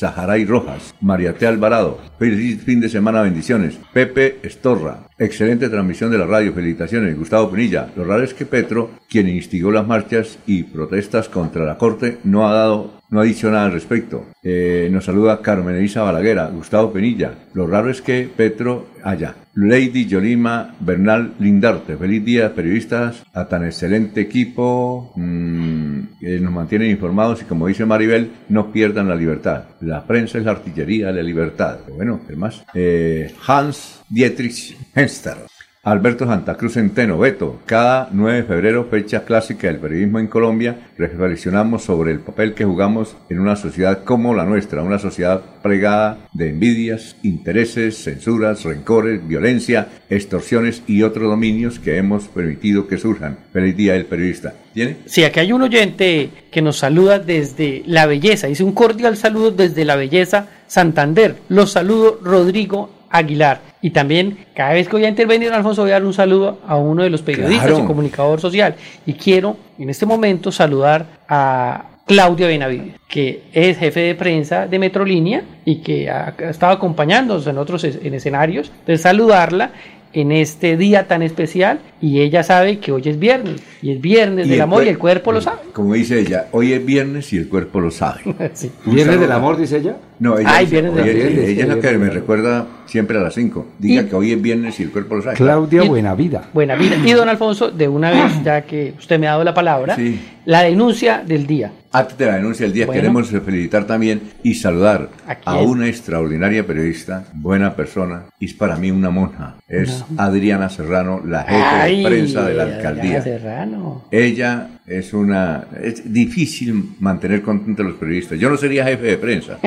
[0.00, 1.46] Saharay Rojas, María T.
[1.46, 1.98] Alvarado.
[2.18, 3.78] Feliz fin de semana, bendiciones.
[3.92, 7.18] Pepe Estorra, excelente transmisión de la radio, felicitaciones.
[7.18, 11.76] Gustavo Pinilla, lo raro es que Petro, quien instigó las marchas y protestas contra la
[11.76, 14.26] Corte, no ha dado no ha dicho nada al respecto.
[14.42, 17.34] Eh, nos saluda Carmen Elisa Balaguera, Gustavo Penilla.
[17.54, 19.34] Lo raro es que Petro allá.
[19.54, 21.96] Lady Yolima Bernal Lindarte.
[21.96, 27.84] Feliz día, periodistas, a tan excelente equipo mm, que nos mantienen informados y como dice
[27.84, 29.64] Maribel, no pierdan la libertad.
[29.80, 31.78] La prensa es la artillería de la libertad.
[31.94, 32.64] Bueno, ¿qué más?
[32.74, 35.36] Eh, Hans Dietrich Henster.
[35.82, 40.90] Alberto Santa Cruz Centeno, Beto, cada 9 de febrero, fecha clásica del periodismo en Colombia,
[40.98, 46.18] reflexionamos sobre el papel que jugamos en una sociedad como la nuestra, una sociedad plegada
[46.34, 53.38] de envidias, intereses, censuras, rencores, violencia, extorsiones y otros dominios que hemos permitido que surjan.
[53.50, 54.52] Feliz día del periodista.
[54.74, 54.98] ¿Tiene?
[55.06, 59.50] Sí, aquí hay un oyente que nos saluda desde La Belleza, dice un cordial saludo
[59.50, 61.36] desde La Belleza, Santander.
[61.48, 63.69] Los saludo Rodrigo Aguilar.
[63.82, 66.76] Y también, cada vez que voy a intervenir, Alfonso, voy a dar un saludo a
[66.76, 67.84] uno de los periodistas Claro.
[67.84, 68.74] y comunicador social.
[69.06, 74.78] Y quiero, en este momento, saludar a Claudia Benavides, que es jefe de prensa de
[74.78, 78.70] Metrolínea y que ha, estado acompañándonos en otros es- en escenarios.
[78.80, 79.70] Entonces, saludarla
[80.12, 84.46] en este día tan especial y ella sabe que hoy es viernes y es viernes
[84.46, 85.58] Y del el amor y el cuerpo lo sabe.
[85.72, 88.20] Como dice ella, hoy es viernes y el cuerpo lo sabe.
[88.54, 88.70] Sí.
[88.84, 89.20] ¿Viernes saludo.
[89.22, 89.96] del amor, dice ella?
[90.18, 91.32] No, ella, Ay, dice, viernes del amor.
[91.48, 93.66] ella, es la que me recuerda siempre a las 5.
[93.78, 95.36] Diga Y- que hoy es viernes y el cuerpo lo sabe.
[95.36, 96.48] Claudia Y- Buenavida.
[96.52, 96.96] Buena vida.
[97.04, 100.20] Y don Alfonso, de una vez, ya que usted me ha dado la palabra, Sí.
[100.44, 101.72] la denuncia del día.
[101.92, 103.00] Antes de la denuncia del día, Bueno.
[103.00, 108.76] queremos felicitar también y saludar ¿A a, una extraordinaria periodista, buena persona, y es para
[108.76, 109.56] mí una monja.
[109.68, 113.22] Es Adriana Serrano, la jefe Ay, de prensa de la Adriana alcaldía.
[113.22, 114.04] Serrano.
[114.10, 115.64] Ella es una...
[115.82, 118.38] Es difícil mantener contentos a los periodistas.
[118.38, 119.58] Yo no sería jefe de prensa.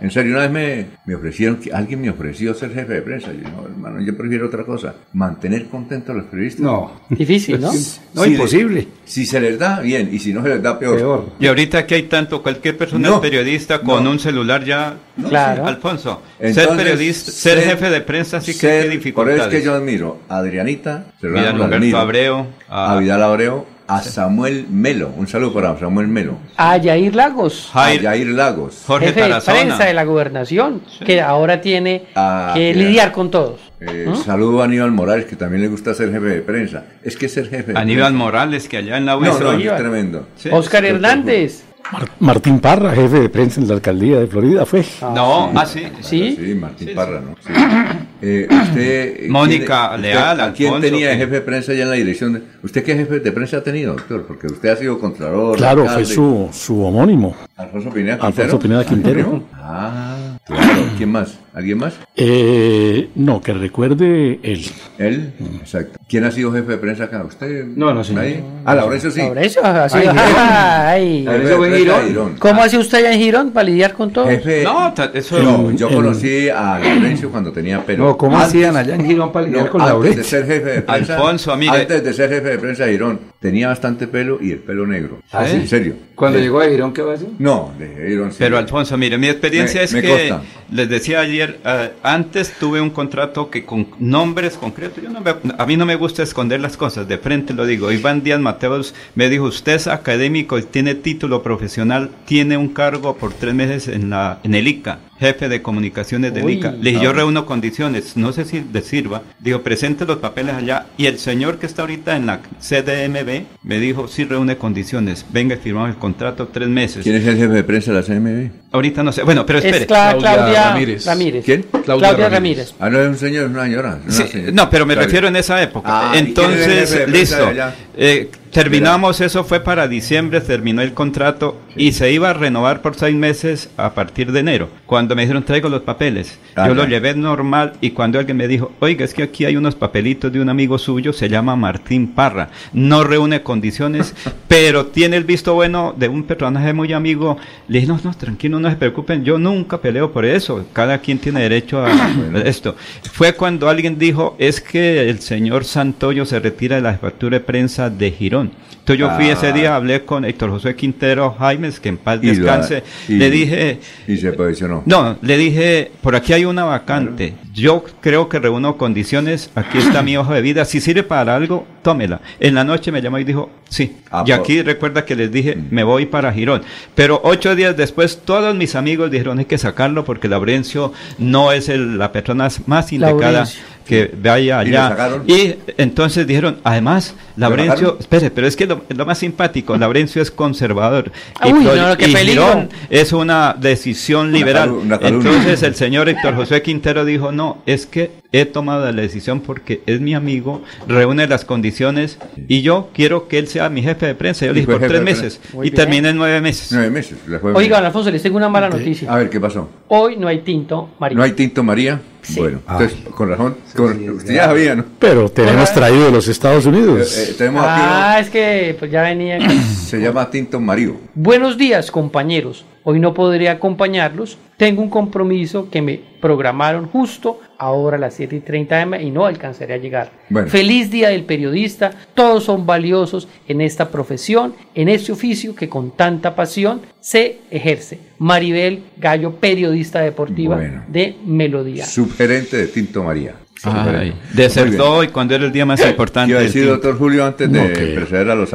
[0.00, 3.32] En serio, una vez me, me ofrecieron, que alguien me ofreció ser jefe de prensa.
[3.32, 4.94] Yo, no, hermano, yo prefiero otra cosa.
[5.12, 6.62] Mantener contentos a los periodistas.
[6.62, 6.90] No.
[7.10, 7.70] Difícil, ¿no?
[8.14, 8.80] No, Si imposible.
[8.82, 10.08] le- si se les da, bien.
[10.12, 10.96] Y si no se les da, peor.
[10.96, 11.32] Peor.
[11.40, 14.10] Y ahorita que hay tanto, cualquier persona No, es periodista con no.
[14.10, 14.94] un celular ya.
[15.28, 15.66] Claro.
[15.66, 19.40] Alfonso, ser periodista, ser, jefe de prensa sí que ser- tiene Por dificultades.
[19.40, 24.00] eso es que yo admiro a Adrianita, Serrano, Vidal Abreu, a, a- Vidal Abreu, a
[24.02, 25.10] Samuel Melo.
[25.16, 26.36] Un saludo para Samuel Melo.
[26.56, 28.82] A Yair Lagos, Jair- a Jair Lagos.
[28.86, 29.58] Jorge jefe de Tarazona.
[29.60, 32.88] prensa de la gobernación, que ahora tiene Ah, que mira.
[32.88, 33.60] lidiar con todos.
[33.80, 34.14] Eh, ¿Mm?
[34.16, 36.84] Saludo a Aníbal Morales, que también le gusta ser jefe de prensa.
[37.02, 39.40] Es que ser jefe de Aníbal prensa- Morales, que allá en la No, UES.
[39.40, 39.76] no, es Aníbal.
[39.78, 40.26] tremendo.
[40.36, 40.48] Sí.
[40.52, 41.64] Oscar Hernández.
[41.90, 44.84] Mar- Martín Parra, jefe de prensa en la alcaldía de Florida, fue.
[45.14, 45.82] No, ah, sí.
[46.00, 46.36] ¿Sí?
[46.38, 47.34] Sí, Martín Sí, Parra, ¿no?
[47.44, 47.52] Sí.
[48.24, 51.96] Eh, usted, Mónica ¿quién- Leal, ¿A quién Alfonso, tenía jefe de prensa ya en la
[51.96, 52.34] dirección?
[52.34, 54.24] de- ¿Usted qué jefe de prensa ha tenido, doctor?
[54.28, 55.56] Porque usted ha sido contralor.
[55.56, 57.34] Claro, fue su, su homónimo.
[57.56, 58.26] Alfonso Pineda Quintero.
[58.44, 59.42] Alfonso Pineda Quintero.
[59.54, 60.82] Ah, claro.
[60.96, 61.38] ¿Quién más?
[61.54, 61.94] ¿Alguien más?
[62.16, 64.64] Eh, no, que recuerde él.
[64.98, 65.98] Él, exacto.
[66.08, 67.22] ¿Quién ha sido jefe de prensa acá?
[67.24, 67.66] ¿Usted?
[67.66, 68.22] No, no, señor.
[68.24, 68.42] ¿Nadie?
[68.64, 69.20] Ah, Laurencio sí.
[69.20, 70.16] Laurencio, Ay, Girón.
[70.18, 71.22] ay.
[71.24, 71.74] Laurencio en
[72.08, 72.36] Girón.
[72.38, 74.26] ¿Cómo hace usted allá en Girón para lidiar con todo?
[74.26, 74.64] Jefe.
[74.64, 78.04] No, eso No, yo El- conocí a Laurencio cuando tenía pelo.
[78.04, 80.24] No, ¿cómo Antes- hacían allá en Girón para lidiar No, con antes de Laurencio?
[80.24, 81.14] ser jefe de prensa.
[81.16, 81.76] Alfonso, mire.
[81.80, 85.18] Antes de ser jefe de prensa de Girón, tenía bastante pelo y el pelo negro.
[85.32, 85.56] ¿Ah, sí?
[85.56, 85.96] En serio.
[86.14, 86.44] Cuando Sí.
[86.44, 87.28] llegó a Girón, ¿qué va a hacer?
[87.38, 88.36] No, de Girón sí.
[88.38, 90.34] Pero Alfonso, mire, mi experiencia Me- es me que
[90.70, 95.34] les decía ayer, eh, antes tuve un contrato que con nombres concretos, yo no me-
[95.58, 97.90] a mí no me gusta esconder las cosas, de frente lo digo.
[97.90, 103.16] Iván Díaz Mateos me dijo, usted es académico y tiene título profesional, tiene un cargo
[103.16, 106.52] por tres meses en la en el ICA, jefe de comunicaciones del Uy.
[106.54, 106.72] ICA.
[106.72, 109.22] Le dije, yo reúno condiciones, no sé si le sirva.
[109.38, 110.86] Dijo, presente los papeles allá.
[110.98, 115.56] Y el señor que está ahorita en la CDMB me dijo, sí reúne condiciones, venga,
[115.56, 117.02] firmamos el contrato tres meses.
[117.02, 118.50] ¿Quién es el jefe de prensa de la CMB?
[118.72, 119.22] Ahorita no sé.
[119.22, 119.78] Bueno, pero espere.
[119.78, 121.06] Es Cla- Claudia Claudia, Ramírez.
[121.06, 121.44] Ramírez.
[121.44, 121.62] ¿Quién?
[121.84, 122.74] Claudia, Claudia Ramírez.
[122.80, 123.98] Ah, no es un señor, es una señora.
[124.06, 124.52] es una Sí, señora.
[124.52, 125.88] no, pero me refiero en esa época.
[125.90, 127.46] Ah, ¿y quién era el jefe Entonces, de listo.
[127.46, 127.62] de?
[127.96, 132.94] Eh, terminamos, eso fue para diciembre, terminó el contrato y se iba a renovar por
[132.94, 134.68] seis meses a partir de enero.
[134.86, 138.72] Cuando me dijeron traigo los papeles, yo lo llevé normal y cuando alguien me dijo,
[138.80, 142.50] oiga, es que aquí hay unos papelitos de un amigo suyo, se llama Martín Parra,
[142.74, 144.14] no reúne condiciones,
[144.48, 147.38] pero tiene el visto bueno de un personaje muy amigo.
[147.68, 151.18] Le dije, no, no, tranquilo, no se preocupen, yo nunca peleo por eso, cada quien
[151.18, 151.90] tiene derecho a
[152.44, 152.76] esto.
[153.12, 157.44] Fue cuando alguien dijo, es que el señor Santoyo se retira de la jefatura de
[157.44, 158.41] prensa de Girón.
[158.50, 159.32] Entonces yo fui Ah.
[159.34, 163.78] ese día, hablé con Héctor José Quintero Jaimes, que en paz descanse, y- le dije,
[164.08, 164.82] Y se posicionó.
[164.86, 167.34] no, le dije, por aquí hay una vacante.
[167.54, 169.50] Yo creo que reúno condiciones.
[169.54, 170.64] Aquí está mi hoja de vida.
[170.64, 172.20] Si sirve para algo, tómela.
[172.40, 173.98] En la noche me llamó y dijo, sí.
[174.10, 176.62] Ah, y por- aquí recuerda que les dije, me voy para Girón.
[176.94, 181.68] Pero ocho días después, todos mis amigos dijeron, hay que sacarlo porque Laurencio no es
[181.68, 183.20] el- la persona más indicada.
[183.32, 183.60] Laurencio.
[183.84, 185.22] Que vaya ¿Y le allá.
[185.26, 187.96] Y, entonces dijeron, además, Laurencio, sacaron?
[188.00, 191.12] espere, pero es que lo, lo más simpático, Laurencio es conservador.
[191.44, 192.46] Uy, no, qué y peligro.
[192.46, 194.70] Girón es una decisión Una liberal.
[194.70, 194.98] una.
[195.02, 199.82] Entonces el señor Héctor José Quintero dijo, no, es que he tomado la decisión porque
[199.86, 202.18] es mi amigo, reúne las condiciones
[202.48, 204.46] y yo quiero que él sea mi jefe de prensa.
[204.46, 205.40] Yo le dije por tres meses.
[205.52, 205.74] Muy y bien.
[205.82, 206.72] terminé en nueve meses.
[206.72, 207.18] Nueve meses.
[207.28, 207.86] le fue Oiga, bien.
[207.86, 209.12] Alfonso, les tengo una mala noticia.
[209.12, 209.68] A ver, ¿qué pasó?
[209.88, 211.16] Hoy no hay tinto, María.
[211.18, 212.00] ¿No hay tinto María?
[212.36, 213.56] Bueno, entonces, con razón.
[213.76, 214.84] con- usted ya sabía, ¿no?
[215.00, 217.18] Pero tenemos traído de los Estados Unidos.
[217.18, 219.38] Eh, eh, tenemos aquí, Ah, es que pues ya venía.
[219.86, 220.96] se llama tinto Mario.
[221.14, 222.64] Buenos días, compañeros.
[222.84, 224.38] Hoy no podré acompañarlos.
[224.56, 229.10] Tengo un compromiso que me programaron justo ahora a las 7 y 30 am y
[229.10, 230.10] no alcanzaré a llegar.
[230.28, 230.48] Bueno.
[230.48, 231.90] Feliz Día del Periodista.
[232.14, 237.98] Todos son valiosos en esta profesión, en este oficio que con tanta pasión se ejerce.
[238.18, 240.82] Maribel Gallo, periodista deportiva Bueno.
[240.88, 241.84] de Melodía.
[241.86, 243.34] Subgerente de tinto María.
[243.64, 246.26] Ay, desertó hoy cuando era el día más importante.
[246.26, 246.72] ¿Qué iba a del decir, tinto.
[246.74, 248.50] doctor Julio, antes No, de que- preceder a los...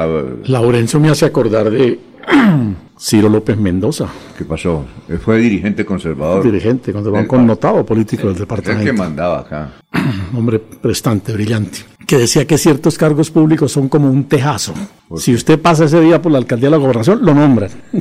[0.50, 1.98] Laurencio me hace acordar de
[3.00, 4.08] Ciro López Mendoza,
[4.38, 4.86] ¿Qué pasó?
[5.08, 6.44] Él fue dirigente conservador.
[6.44, 8.94] dirigente, Del connotado político del El que departamento.
[8.94, 9.70] mandaba acá.
[10.36, 14.74] hombre prestante, brillante, que decía que ciertos cargos públicos son como un tejazo.
[15.16, 17.70] Si usted pasa ese día por la alcaldía de la gobernación, lo nombran.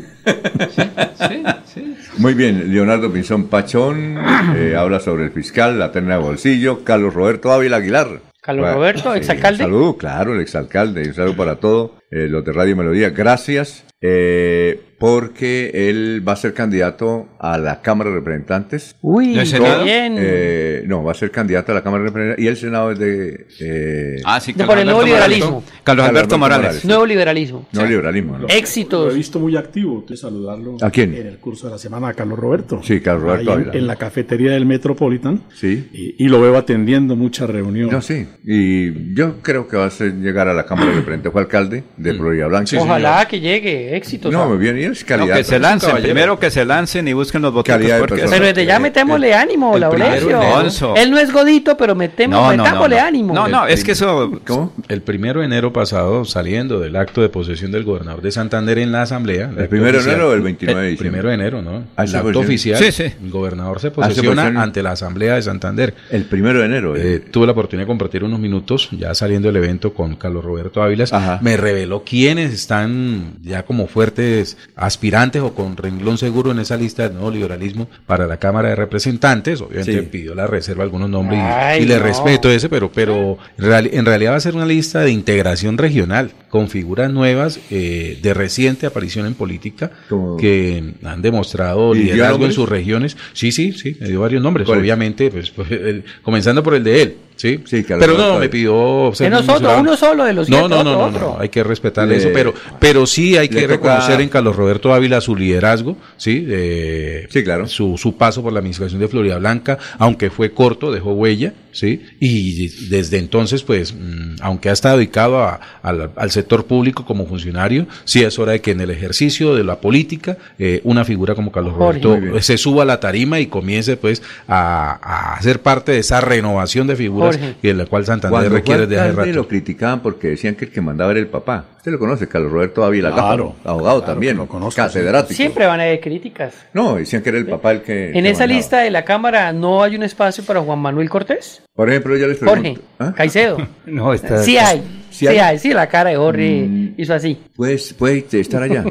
[2.19, 4.17] Muy bien, Leonardo Pinzón Pachón
[4.57, 8.21] eh, habla sobre el fiscal, la terna de bolsillo, Carlos Roberto Ávila Aguilar.
[8.41, 9.65] Carlos Bueno, Roberto, sí, exalcalde.
[9.65, 13.11] Un saludo, claro, el exalcalde, un saludo para todos eh, los de Radio Melodía.
[13.11, 18.97] Gracias, eh, porque él va a ser candidato a la Cámara de Representantes.
[19.03, 19.85] Uy, ¿Del Senado?
[19.85, 20.17] bien.
[20.19, 22.99] Eh, no, va a ser candidato a la Cámara de Representantes y el Senado es
[22.99, 23.47] de...
[23.61, 25.63] eh, Ah, sí, De por el nuevo liberalismo.
[25.63, 26.63] Carlos Carlos Alberto Alberto Morales.
[26.65, 26.85] Morales.
[26.87, 27.69] Nuevo liberalismo.
[27.73, 28.39] no liberalismo, ¿no?
[28.41, 29.13] Lo Éxitos.
[29.13, 30.77] he visto muy activo, de saludarlo.
[30.81, 31.15] ¿A quién?
[31.15, 32.81] En el curso de la semana a Carlos Roberto.
[32.83, 35.43] Sí, Carlos Roberto Ahí en, en la cafetería del Metropolitan.
[35.55, 35.89] Sí.
[35.93, 37.93] Y, y lo veo atendiendo muchas reuniones.
[37.93, 38.27] No, sí.
[38.45, 41.33] Y yo creo que va a ser llegar a la Cámara de Representantes.
[41.33, 42.77] Fue alcalde de Florida Blanca.
[42.81, 43.95] Ojalá que llegue.
[43.97, 44.33] Éxitos.
[44.33, 44.49] No, ah.
[44.49, 46.13] muy bien, No, que se lancen, caballero.
[46.13, 47.73] primero que se lancen y busquen los votos.
[47.75, 48.37] Calidad de porque persona.
[48.37, 50.95] Pero desde ya metémosle ánimo, el Laurencio.
[50.97, 53.03] Él no es godito, pero metemos, No, no, no, metámosle no.
[53.07, 53.35] ánimo.
[53.35, 54.41] No, no, es que eso...
[54.47, 54.73] ¿Cómo?
[54.89, 58.93] El primero de enero pasado, saliendo del acto de posesión del gobernador de Santander en
[58.93, 59.51] la asamblea.
[59.57, 61.11] ¿El primero de enero o el 29 de El diciembre?
[61.11, 61.85] primero de enero, ¿no?
[61.97, 62.79] Ah, el acto oficial.
[62.83, 63.05] Sí, sí.
[63.23, 65.95] El gobernador se Ah, se posesiona ante la asamblea de Santander.
[66.11, 66.97] El primero de enero.
[66.97, 67.19] Eh, eh.
[67.31, 71.13] tuve la oportunidad de compartir unos minutos ya saliendo del evento con Carlos Roberto Ávilas.
[71.13, 71.39] Ajá.
[71.43, 77.03] Me reveló quiénes están ya como fuertes aspirantes o con renglón seguro en esa lista
[77.05, 79.61] del nuevo liberalismo para la Cámara de Representantes.
[79.63, 80.09] Obviamente Sí.
[80.11, 82.03] pidió la reserva algunos nombres y- Ay, y, le no.
[82.03, 86.33] respeto ese, pero, pero real- en realidad va a ser una lista de integración regional
[86.51, 92.15] con figuras nuevas eh, de reciente aparición en política Como- que han demostrado ¿Y dio
[92.15, 93.17] liderazgo en sus regiones.
[93.33, 94.69] Sí, sí, sí, me dio varios nombres.
[94.69, 97.17] Obviamente, pues, pues, el- comenzando por el de él.
[97.37, 99.69] Sí, Sí, Carlos pero no, me pidió ser Que no mencionado.
[99.77, 101.35] solo, uno solo de los No, siete, no, no, otro, no, no, otro.
[101.35, 104.57] no, hay que respetarle Le- eso, pero, pero sí hay que toca- reconocer en Carlos
[104.57, 107.69] Roberto Ávila su liderazgo, sí, eh, Sí, claro.
[107.69, 112.03] su, su paso por la administración de Florida Blanca, aunque fue corto, dejó huella, sí,
[112.21, 117.27] y desde entonces, pues, mm, aunque ha estado dedicado a- al, al sector público como
[117.27, 121.35] funcionario, sí es hora de que en el ejercicio de la política, eh, una figura
[121.35, 122.01] como Carlos Jorge.
[122.03, 122.43] Roberto bien.
[122.43, 126.87] se suba a la tarima y comience, pues, a, a ser parte de esa renovación
[126.87, 127.57] de figuras Jorge.
[127.63, 129.31] y de la cual Santander Cuando requiere de hace rato.
[129.33, 131.67] lo criticaban porque decían que el que mandaba era el papá.
[131.87, 135.35] Usted lo conoce, Carlos Roberto Ávila, Claro, abogado claro también, lo conozco, catedrático.
[135.35, 136.53] Siempre van a haber críticas.
[136.73, 138.11] No, decían que era el papá el que...
[138.11, 138.47] En esa mandaba.
[138.59, 141.63] lista de la Cámara no hay un espacio para Juan Manuel Cortés.
[141.77, 142.71] Por ejemplo, yo les pregunto...
[142.71, 143.13] Jorge, ¿ah?
[143.17, 143.59] Caicedo.
[143.87, 144.39] No, está.
[144.39, 144.83] Sí hay.
[145.17, 145.39] ¿Sí Sí hay?
[145.39, 145.59] hay.
[145.59, 146.95] Sí, la cara de Jorge Mm.
[146.99, 147.39] hizo así.
[147.57, 148.85] Pues, puede estar allá.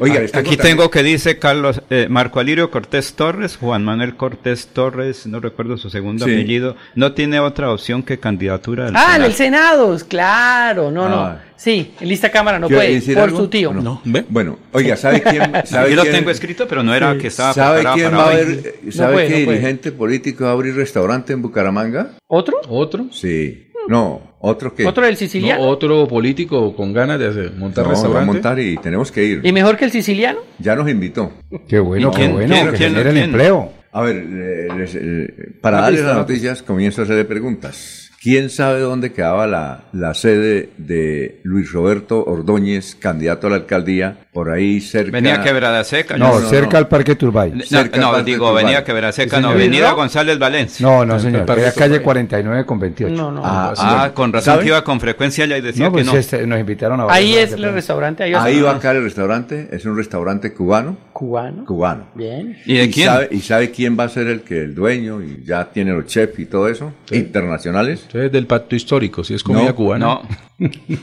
[0.00, 4.68] Oiga, les Aquí tengo que dice Carlos eh, Marco Alirio Cortés Torres, Juan Manuel Cortés
[4.68, 6.32] Torres, no recuerdo su segundo Sí.
[6.32, 9.26] apellido, no tiene otra opción que candidatura al Ah, en Senado.
[9.26, 11.08] el Senado, claro, no, Ah.
[11.44, 11.52] no.
[11.56, 13.38] Sí, en lista Cámara no ¿Quiere puede, por algo?
[13.38, 13.70] su tío.
[13.70, 14.02] ¿O no?
[14.28, 15.42] Bueno, oiga, ¿sabe quién?
[15.64, 18.22] Sabe Aquí lo quién- tengo escrito, pero no era que estaba ¿Sabe preparado quién para
[18.22, 19.58] va a haber, sabe puede, qué no puede.
[19.58, 22.12] dirigente político va a abrir restaurante en Bucaramanga?
[22.28, 22.60] ¿Otro?
[22.68, 23.06] ¿Otro?
[23.12, 23.68] Sí.
[23.88, 24.86] No, otro que...
[24.86, 25.62] ¿Otro del No, siciliano?
[25.62, 28.32] otro político con ganas de hacer- montar No, va a restaurante.
[28.32, 29.40] montar y tenemos que ir.
[29.44, 30.40] ¿Y mejor que el siciliano?
[30.58, 31.32] Ya nos invitó.
[31.68, 33.24] Qué bueno, ¿Y quién- qué bueno, quién- que quién- genera el quién?
[33.30, 33.72] empleo.
[33.92, 38.01] A ver, eh, les- eh, para darles las noticias, comienzo a hacerle preguntas.
[38.22, 44.16] ¿Quién sabe dónde quedaba la, la sede de Luis Roberto Ordóñez, candidato a la alcaldía,
[44.32, 45.10] por ahí cerca?
[45.10, 46.16] Venía a Quebrada Seca.
[46.16, 46.78] No, no, no, cerca no.
[46.78, 47.50] al Parque Turbay.
[47.50, 48.64] No, cerca no, digo, Turbay.
[48.64, 49.48] venía a Quebrada Seca, Sí, no.
[49.48, 49.96] Avenida ¿No?
[49.96, 50.86] González Valencia.
[50.86, 51.42] No, no, señor.
[51.50, 52.04] Era calle Turbay.
[52.04, 53.12] 49 con 28.
[53.12, 53.42] No, no.
[53.44, 56.18] Ah, Ah, con razón que iba con frecuencia allá y decía No, pues que no.
[56.18, 58.22] este, nos invitaron a Ahí es el restaurante.
[58.22, 61.64] Ahí, Ahí va va acá el restaurante, es un restaurante cubano, Cubano.
[61.64, 62.08] Cubano.
[62.16, 62.56] Bien.
[62.66, 63.06] ¿Y de quién?
[63.06, 66.06] Sabe, ¿Y sabe quién va a ser el que el dueño y ya tiene los
[66.06, 66.92] chefs y todo eso?
[67.12, 68.00] Internacionales.
[68.06, 70.04] Entonces, del pacto histórico, si es comida No, cubana.
[70.04, 70.22] No.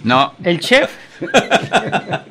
[0.04, 0.34] No.
[0.44, 0.90] El chef.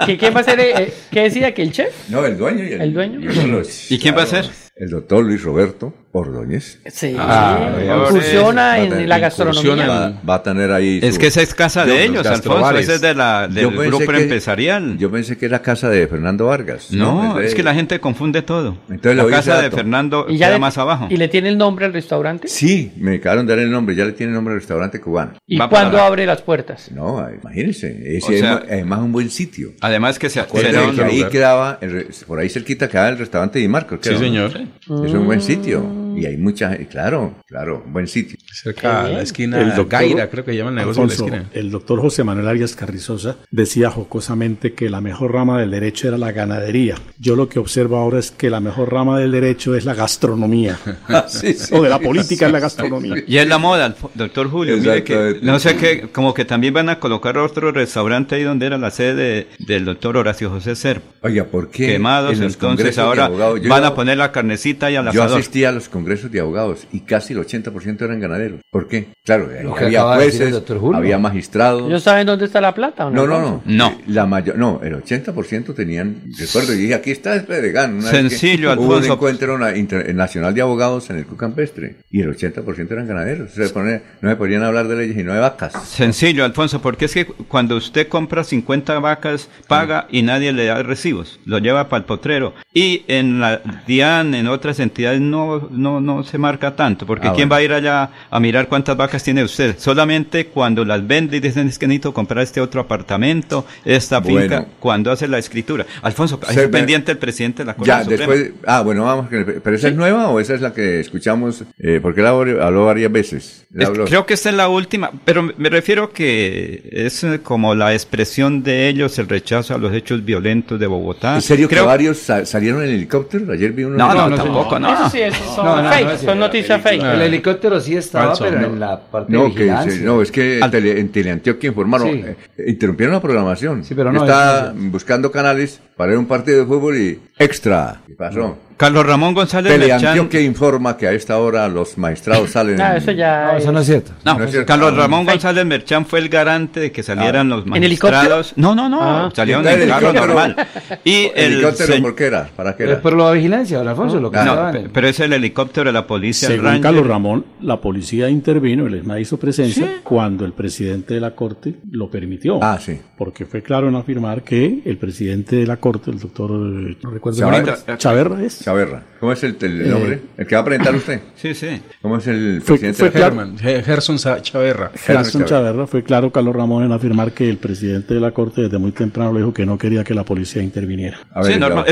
[0.05, 0.61] ¿Qué, ¿Quién va a ser?
[0.61, 2.11] eh, ¿Qué decía que el chef?
[2.11, 3.21] No, el dueño y el, ¿El dueño?
[3.21, 4.45] y los- ¿Y quién va a ser?
[4.77, 6.81] El doctor Luis Roberto Ordóñez.
[6.87, 7.15] Sí.
[7.19, 7.69] Ah,
[8.09, 9.87] Incursiona Va a en tener- la gastronomía.
[9.89, 11.01] Va, va a tener ahí.
[11.03, 12.79] Es su- que esa es casa de ellos, los Alfonso.
[12.79, 14.97] Esa es de la, del grupo que- empresarial.
[14.99, 16.91] Yo pensé que era casa de Fernando Vargas.
[16.93, 18.79] no, de- es que la gente confunde todo.
[18.89, 19.71] Entonces la casa de.
[19.71, 21.07] Fernando Y ya queda le- más abajo.
[21.11, 22.49] ¿Y le tiene el nombre al restaurante?
[22.49, 23.95] Sí, me acabaron de dar el nombre.
[23.95, 25.33] Ya le tiene el nombre al restaurante cubano.
[25.47, 26.91] ¿Y cuándo la- abre las puertas?
[26.91, 28.17] No, imagínense.
[28.17, 29.73] Ese O es sea- además un buen sitio.
[29.83, 33.59] Además que se Acuérdate será que ahí quedaba, el por ahí cerquita quedaba el restaurante
[33.59, 33.99] Di Marco.
[34.01, 34.53] Sí, señor.
[34.57, 35.99] Es un buen sitio.
[36.17, 38.39] Y hay mucha claro, claro, buen sitio.
[38.53, 41.31] Cerca a la esquina El de doctor- Gaira, creo que llama el negocio Alfonso, de
[41.31, 41.51] la esquina.
[41.61, 46.19] el doctor José Manuel Arias Carrizosa decía jocosamente que la mejor rama del derecho era
[46.19, 46.97] la ganadería.
[47.19, 50.79] Yo lo que observo ahora es que la mejor rama del derecho es la gastronomía.
[51.29, 51.75] Sí, sí.
[51.75, 53.15] o de la política es la gastronomía.
[53.27, 54.77] Y es la moda, doctor Julio.
[54.79, 58.67] Mire que, no sé qué, como que también van a colocar otro restaurante ahí donde
[58.67, 61.01] era la sede de- del doctor Horacio José Ser.
[61.23, 61.87] Oiga, ¿por qué?
[61.87, 65.39] Quemados, en los entonces ahora van a poner la carnecita y al Yo asador.
[65.41, 68.61] asistí a los congresos de abogados y casi el 80% eran ganaderos.
[68.71, 69.09] ¿Por qué?
[69.25, 70.97] Claro, Lo que había de jueces, Julio.
[70.97, 71.87] había magistrados.
[71.89, 73.27] ¿Ellos saben dónde está la plata o no?
[73.27, 73.63] No, no, no.
[73.67, 73.99] No.
[74.07, 77.73] La mayor, no, el 80% tenían, recuerdo, y dije, aquí está el que
[78.03, 79.13] Sencillo, Hubo un Alfonso.
[79.15, 83.51] encuentro na- inter- nacional de abogados en el Cucampestre y el 80% eran ganaderos.
[83.53, 85.73] Se pone- no se podían hablar de leyes y no de vacas.
[85.89, 90.83] Sencillo, Alfonso, porque es que cuando usted compra 50 vacas, paga y nadie le da
[90.83, 92.55] recibos, lo lleva para el potrero.
[92.73, 97.33] Y en la DIAN, en otras entidades, no, no, no se marca tanto, porque Ah,
[97.35, 97.51] ¿quién bueno.
[97.51, 99.77] va a ir allá a mirar cuántas vacas tiene usted?
[99.79, 104.41] Solamente cuando las vende y dicen es que necesito comprar este otro apartamento, esta Bueno.
[104.41, 105.85] finca, cuando hace la escritura.
[106.03, 108.33] Alfonso, ve- pendiente el presidente de la Corte Ya, Suprema.
[108.35, 111.99] después, ah, bueno, vamos, pero esa es nueva o esa es la que escuchamos, eh,
[112.03, 113.67] porque él habló, habló varias veces.
[113.75, 117.41] Él Es- habló- creo que esta es la última, pero me refiero que es eh,
[117.43, 121.37] como la expresión de ellos, el rechazo a los hechos violentos de Bogotá.
[121.37, 123.53] ¿En serio Creo- que varios sa- salieron en helicóptero?
[123.53, 123.97] Ayer vi uno.
[123.97, 124.93] No, no, no, tampoco, no.
[124.93, 127.03] Eso sí, eso son No, no, no, fake, son noticias fake.
[127.03, 128.67] El helicóptero sí estaba, Falso, pero no.
[128.69, 130.03] en la parte No, de que, vigilancia.
[130.05, 132.25] no, es que Al- tele- en Teleantioquia informaron, Sí.
[132.27, 133.85] eh, interrumpieron la programación.
[133.85, 138.01] Sí, pero no, Está es- buscando canales para ver un partido de fútbol y extra.
[138.07, 138.57] ¿Qué pasó?
[138.79, 139.99] Carlos Ramón González Merchán.
[139.99, 142.81] Teleantioquia informa que a esta hora los maestrados salen.
[142.81, 143.51] Ah, eso ya.
[143.53, 144.13] No, eso no es cierto.
[144.25, 144.67] No, No es cierto.
[144.69, 145.27] Carlos Ah, Ramón.
[145.27, 148.17] González Merchán fue el garante de que salieran los ¿En helicóptero?
[148.19, 148.53] magistrados.
[148.57, 149.31] No, no, no, Ah.
[149.35, 150.27] salieron ¿El en carro helicóptero?
[150.27, 150.57] normal.
[151.05, 152.49] Y el ¿Helicóptero se- por qué era?
[152.55, 153.01] ¿Para qué Eh, era?
[153.03, 156.07] Por la vigilancia, don Alfonso, lo que Ah, no, pero es el helicóptero de la
[156.07, 156.81] policía, el Según.
[156.81, 161.75] Carlos Ramón, la policía intervino, el ESMA hizo presencia cuando el presidente de la Corte
[161.91, 162.61] lo permitió.
[162.63, 163.01] Ah, sí.
[163.17, 167.11] Porque fue claro en afirmar que el presidente de la Corte, el doctor, eh, no
[167.11, 167.59] recuerdo el Chavarra.
[167.77, 168.68] nombre, Chaverra es.
[168.69, 169.03] Chaverra.
[169.19, 170.21] ¿Cómo es el, el Eh, nombre?
[170.37, 171.21] ¿El que va a presentar usted?
[171.37, 171.81] Sí, sí.
[172.03, 172.99] ¿Cómo es el Fue- presidente?
[172.99, 173.27] fue claro.
[173.41, 174.91] Herman, Ge- Gerson Chaverra.
[174.95, 178.77] Gerson Chaverra fue claro, Carlos Ramón, en afirmar que el presidente de la Corte desde
[178.79, 181.19] muy temprano le dijo que no quería que la policía interviniera.
[181.33, 181.85] A ver, Sí, normal.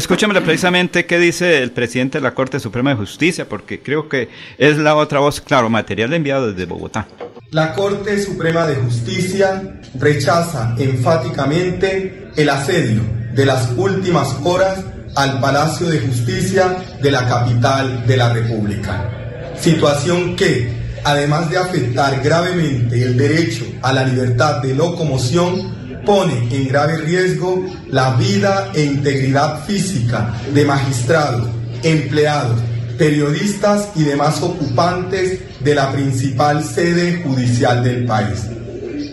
[0.44, 4.28] precisamente qué dice el presidente de la Corte Suprema de Justicia, porque creo que
[4.59, 7.09] es la otra voz, claro, material enviado desde Bogotá.
[7.53, 13.01] La Corte Suprema de Justicia rechaza enfáticamente el asedio
[13.35, 14.85] de las últimas horas
[15.16, 19.10] al Palacio de Justicia de la capital de la República.
[19.59, 20.70] Situación que,
[21.05, 25.74] además de afectar gravemente el derecho a la libertad de locomoción,
[26.05, 31.48] pone en grave riesgo la vida e integridad física de magistrados,
[31.82, 32.60] empleados,
[32.98, 38.44] periodistas y demás ocupantes de la principal sede judicial del país.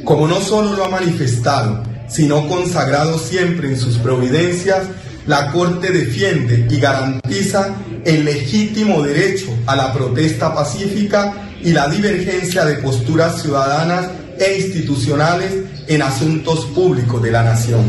[0.03, 4.84] Como no solo lo ha manifestado, sino consagrado siempre en sus providencias,
[5.28, 7.76] la Corte defiende y garantiza
[8.06, 15.54] el legítimo derecho a la protesta pacífica y la divergencia de posturas ciudadanas e institucionales
[15.88, 17.84] en asuntos públicos de la nación.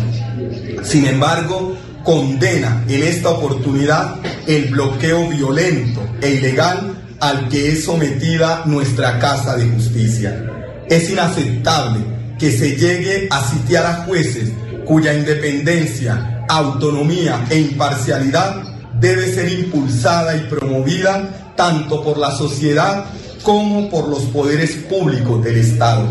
[0.85, 4.17] Sin embargo, condena en esta oportunidad
[4.47, 10.45] el bloqueo violento e ilegal al que es sometida nuestra Casa de Justicia.
[10.89, 12.01] Es inaceptable
[12.39, 14.51] que se llegue a sitiar a jueces
[14.85, 18.63] cuya independencia, autonomía e imparcialidad
[19.01, 23.05] debe ser impulsada y promovida tanto por la sociedad
[23.43, 26.09] como por los poderes públicos del Estado.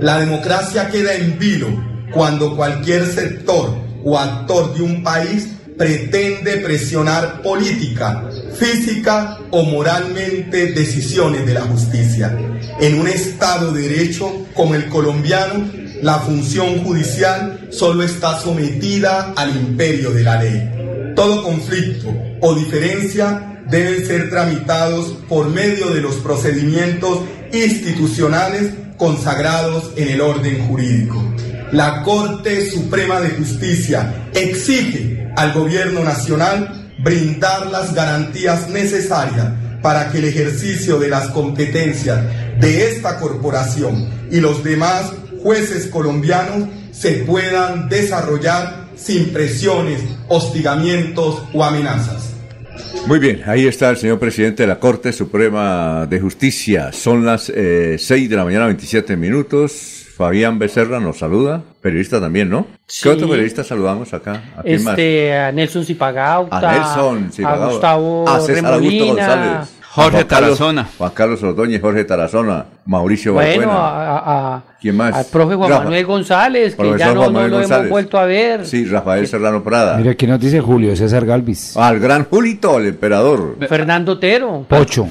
[0.00, 1.68] La democracia queda en vilo
[2.12, 3.74] cuando cualquier sector
[4.04, 8.24] o actor de un país pretende presionar política,
[8.54, 12.36] física o moralmente decisiones de la justicia.
[12.80, 15.64] En un Estado de Derecho como el colombiano,
[16.02, 21.14] la función judicial solo está sometida al imperio de la ley.
[21.14, 27.20] Todo conflicto o diferencia deben ser tramitados por medio de los procedimientos
[27.52, 31.22] institucionales consagrados en el orden jurídico.
[31.70, 39.46] La Corte Suprema de Justicia exige al Gobierno Nacional brindar las garantías necesarias
[39.80, 42.20] para que el ejercicio de las competencias
[42.60, 45.12] de esta corporación y los demás
[45.42, 52.34] jueces colombianos se puedan desarrollar sin presiones, hostigamientos o amenazas.
[53.06, 56.92] Muy bien, ahí está el señor presidente de la Corte Suprema de Justicia.
[56.92, 60.06] Son las eh, 6 de la mañana, 27 minutos.
[60.16, 62.66] Fabián Becerra nos saluda, periodista también, ¿no?
[62.86, 63.04] Sí.
[63.04, 64.52] ¿Qué otro periodista saludamos acá?
[64.56, 64.92] ¿A quién más?
[64.92, 67.64] Este, a Nelson Zipagauta, A Nelson Zipagauta.
[67.64, 69.68] a Gustavo a César Augusto González.
[69.94, 70.88] Jorge Juan Carlos- Tarazona.
[70.96, 73.82] Juan Carlos Ordóñez, Jorge Tarazona, Mauricio bueno, Balbuena.
[74.56, 75.14] a, ¿Quién más?
[75.14, 77.70] al profe Juan Rafa- Manuel González, que Profesor ya no, lo González.
[77.70, 78.66] hemos vuelto a ver.
[78.66, 79.98] Sí, Rafael Serrano Prada.
[79.98, 81.76] Mira, aquí nos dice Julio César Galvis.
[81.76, 83.56] Al gran Julito, el emperador.
[83.68, 84.64] Fernando Otero.
[84.66, 85.08] Pocho.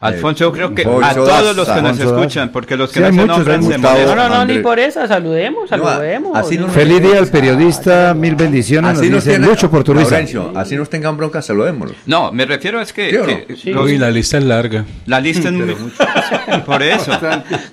[0.00, 2.04] Alfonso, yo creo que a todos los que nos Daza.
[2.10, 3.76] escuchan, porque los que Sí, no se nombran se.
[3.78, 6.36] No, no, no, ni por eso, saludemos, saludemos.
[6.38, 8.92] así no- Feliz día al periodista, mil bendiciones.
[8.92, 10.10] Así nos nos tiene, Lucho Porturiza.
[10.10, 11.94] Laurencio, así nos tengan bronca, saludémoslo.
[12.06, 13.56] No, me refiero es que, ¿Sí que no?
[13.56, 13.74] Sí.
[13.74, 14.86] Uy, la lista es larga.
[15.04, 15.74] la lista es muy...
[16.64, 17.12] Por eso.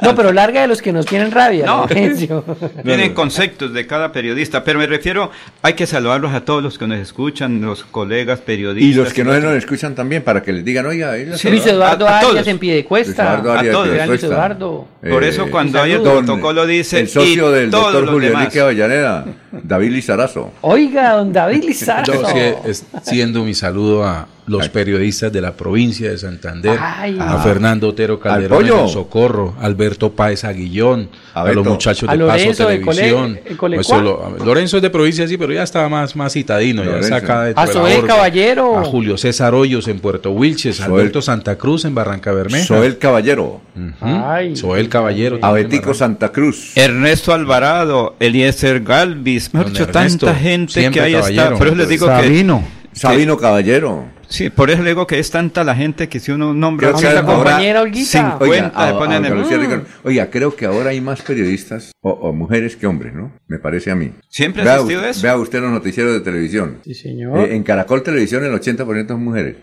[0.01, 1.65] No, pero larga de los que nos tienen rabia.
[1.65, 1.77] No.
[1.79, 2.43] Laurencio.
[2.83, 5.31] Tienen conceptos de cada periodista, pero me refiero,
[5.61, 8.91] hay que saludarlos a todos los que nos escuchan, los colegas periodistas.
[8.91, 12.33] Y los que no nos escuchan también, para que les digan, oiga, Luis Eduardo Arias
[12.33, 12.47] todos.
[12.47, 13.23] en pie de cuesta.
[13.23, 13.87] Eduardo Arias a todos.
[13.89, 14.35] de Gran Luis Cuesta.
[14.35, 14.87] Eduardo.
[15.09, 18.29] Por eso cuando hay el protocolo dice, El socio y del todos doctor los Julio
[18.29, 18.43] demás.
[18.43, 20.51] Enrique Avellaneda, David Lizarazo.
[20.61, 22.13] Oiga, don David Lizardo.
[22.13, 22.39] Yo sí,
[22.69, 27.17] extiendo mi saludo a los periodistas de la provincia de Santander, Ay.
[27.19, 32.13] a Fernando Otero Calderón en el Socorro, Alberto Páez Aguillón, A a, los muchachos A
[32.13, 33.39] de Lorenzo Paso Cole- Televisión.
[33.45, 33.57] el.
[33.57, 37.15] Pues Lorenzo es de provincia, sí, pero ya estaba más, más citadino, ya Lorenzo.
[37.15, 38.07] está acá dentro A de Zoé orga.
[38.07, 38.77] Caballero.
[38.79, 42.65] A Julio César Hoyos en Puerto Wilches, a Soel- Alberto Santa Cruz en Barranca Bermeja.
[42.65, 43.61] Soel Caballero.
[44.01, 44.55] Ay.
[44.55, 45.39] Soel Caballero.
[45.41, 45.93] A Betico.
[45.93, 46.71] Santa Cruz.
[46.75, 51.49] Ernesto Alvarado, Eliezer Galvis, mejor dicho, tanta gente que ahí está.
[51.49, 51.65] caballero.
[51.65, 52.63] Eso les digo que, Sabino.
[52.93, 54.05] Sabino Caballero.
[54.27, 56.99] Sí, por eso le digo que es tanta la gente que si uno nombra Creo
[56.99, 58.05] que ahora- compañera Olguita.
[58.39, 59.83] 50 Oiga, a- le a- ponen a en- Ricardo.
[60.03, 63.31] Oiga, creo que ahora hay más periodistas o, o mujeres que hombres, ¿no?
[63.47, 64.11] Me parece a mí.
[64.29, 65.21] Siempre ha existido eso.
[65.21, 66.77] Vea usted los noticieros de televisión.
[66.83, 67.39] Sí, señor.
[67.39, 69.55] Eh, en Caracol Televisión el 80% son mujeres.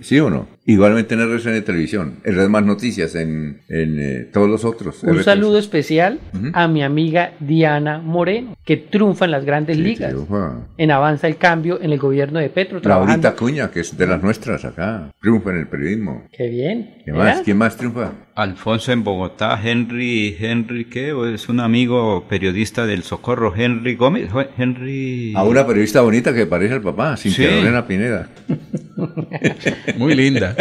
[0.00, 0.48] ¿Sí o no?
[0.66, 2.14] Igualmente en RCN Televisión.
[2.24, 5.02] En Red Más Noticias, en, en eh, todos los otros.
[5.02, 6.20] Un saludo especial
[6.54, 10.10] a mi amiga Diana Moreno, que triunfa en las grandes Sí, ligas.
[10.10, 10.52] triunfa.
[10.78, 13.36] En Avanza el Cambio en el gobierno de Petro, Laurita trabajando.
[13.36, 15.10] Cuña, que es de las nuestras acá.
[15.20, 16.24] Triunfa en el periodismo.
[16.32, 17.02] Qué bien.
[17.04, 17.40] ¿Qué más?
[17.42, 18.12] ¿Quién más triunfa?
[18.36, 21.12] Alfonso en Bogotá, Henry, Henry, ¿qué?
[21.12, 24.28] ¿O Es un amigo periodista del Socorro, Henry Gómez,
[24.58, 25.32] Henry...
[25.36, 27.54] A una periodista bonita que parece al papá, Cintia Sí.
[27.54, 28.28] Lorena Pineda.
[29.96, 30.54] Muy linda.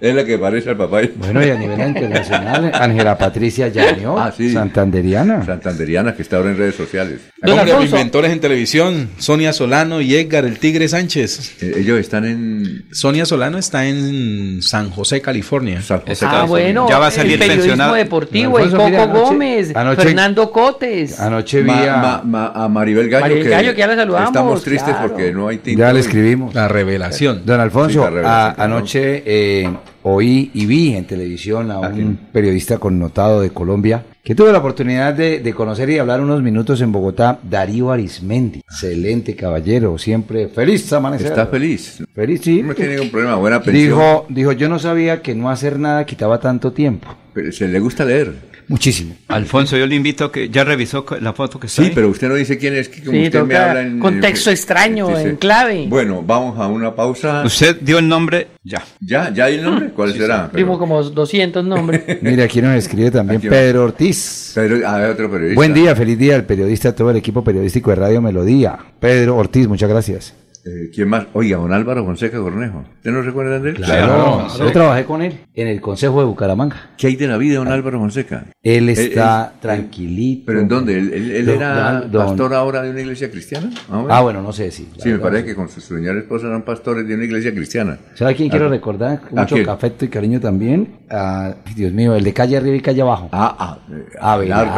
[0.00, 1.00] Es la que parece al papá.
[1.16, 4.50] Bueno, y a nivel internacional, Ángela Patricia Llaneó, Ah, sí.
[4.52, 5.44] santanderiana.
[5.44, 7.20] Santanderiana, que está ahora en redes sociales.
[7.42, 7.96] Don Alfonso.
[7.96, 11.62] inventores en televisión, Sonia Solano y Edgar el Tigre Sánchez.
[11.62, 15.82] Eh, ellos están en Sonia Solano está en San José, California.
[15.82, 16.26] San José.
[16.26, 17.94] Ah, bueno, Ya va a salir el periodismo pensionado.
[17.94, 21.20] deportivo, el Coco mira, anoche- Gómez, anoche- Fernando Cotes.
[21.20, 21.96] Anoche vi Ma- a...
[21.96, 25.08] ma- ma- a Maribel Gallo, Maribel que, Gallo, que ya la saludamos, estamos tristes claro.
[25.08, 25.78] porque no hay tinto.
[25.78, 26.54] Ya le escribimos.
[26.54, 27.42] La revelación.
[27.44, 28.74] Don Alfonso, Sí, la revelación, a- claro.
[28.74, 29.70] anoche eh,
[30.02, 35.14] oí y vi en televisión a un periodista connotado de Colombia que tuve la oportunidad
[35.14, 38.60] de, de conocer y hablar unos minutos en Bogotá, Darío Arismendi.
[38.60, 41.28] Excelente caballero, siempre feliz amanecer.
[41.28, 42.04] Está feliz.
[42.14, 42.62] Feliz, sí.
[42.62, 43.88] No tiene ningún problema, buena pensión.
[43.88, 47.08] Dijo, dijo, yo no sabía que no hacer nada quitaba tanto tiempo.
[47.32, 48.47] Pero se le gusta leer.
[48.68, 49.16] Muchísimo.
[49.28, 51.94] Alfonso, yo le invito a que ya revisó la foto que está Sí, ahí?
[51.94, 53.98] pero usted no dice quién es, que como Sí, usted me habla en...
[53.98, 55.28] contexto en- extraño, Sí, sí.
[55.30, 55.86] en clave.
[55.88, 57.42] Bueno, vamos a una pausa.
[57.46, 58.84] Usted dio el nombre, ya.
[59.00, 59.32] ¿Ya?
[59.32, 59.88] ¿Ya hay el nombre?
[59.90, 60.48] ¿Cuál será?
[60.52, 62.02] Pero- Vimos como 200 nombres.
[62.22, 63.40] Mira, aquí nos escribe también.
[63.40, 64.52] Pedro Ortiz.
[64.54, 65.54] Pedro- a ver, otro periodista.
[65.56, 68.78] Buen día, feliz día al periodista, a todo el equipo periodístico de Radio Melodía.
[69.00, 70.34] Pedro Ortiz, muchas gracias.
[70.68, 71.26] Eh, ¿Quién más?
[71.32, 72.84] Oiga, don Álvaro Fonseca Cornejo.
[72.96, 73.76] ¿Usted no recuerda de él?
[73.76, 76.90] Claro, yo trabajé con él en el Consejo de Bucaramanga.
[76.98, 78.44] ¿Qué hay de la vida de don Álvaro Fonseca?
[78.62, 80.42] Él Él- está él- tranquilito.
[80.46, 80.98] ¿Pero en dónde?
[80.98, 83.70] ¿Él, él- él Don- era don- pastor ahora de una iglesia cristiana?
[84.10, 84.88] Ah, bueno, no sé si.
[84.98, 87.96] Sí, me parece no que con su señora esposa eran pastores de una iglesia cristiana.
[88.14, 89.20] ¿Sabe a quién quiero Ah, recordar?
[89.20, 89.68] Con ¿A mucho quién?
[89.70, 90.98] afecto y cariño también.
[91.74, 93.28] Dios mío, el de calle arriba y calle abajo.
[93.32, 94.72] Ah, ah, eh, Abelardo.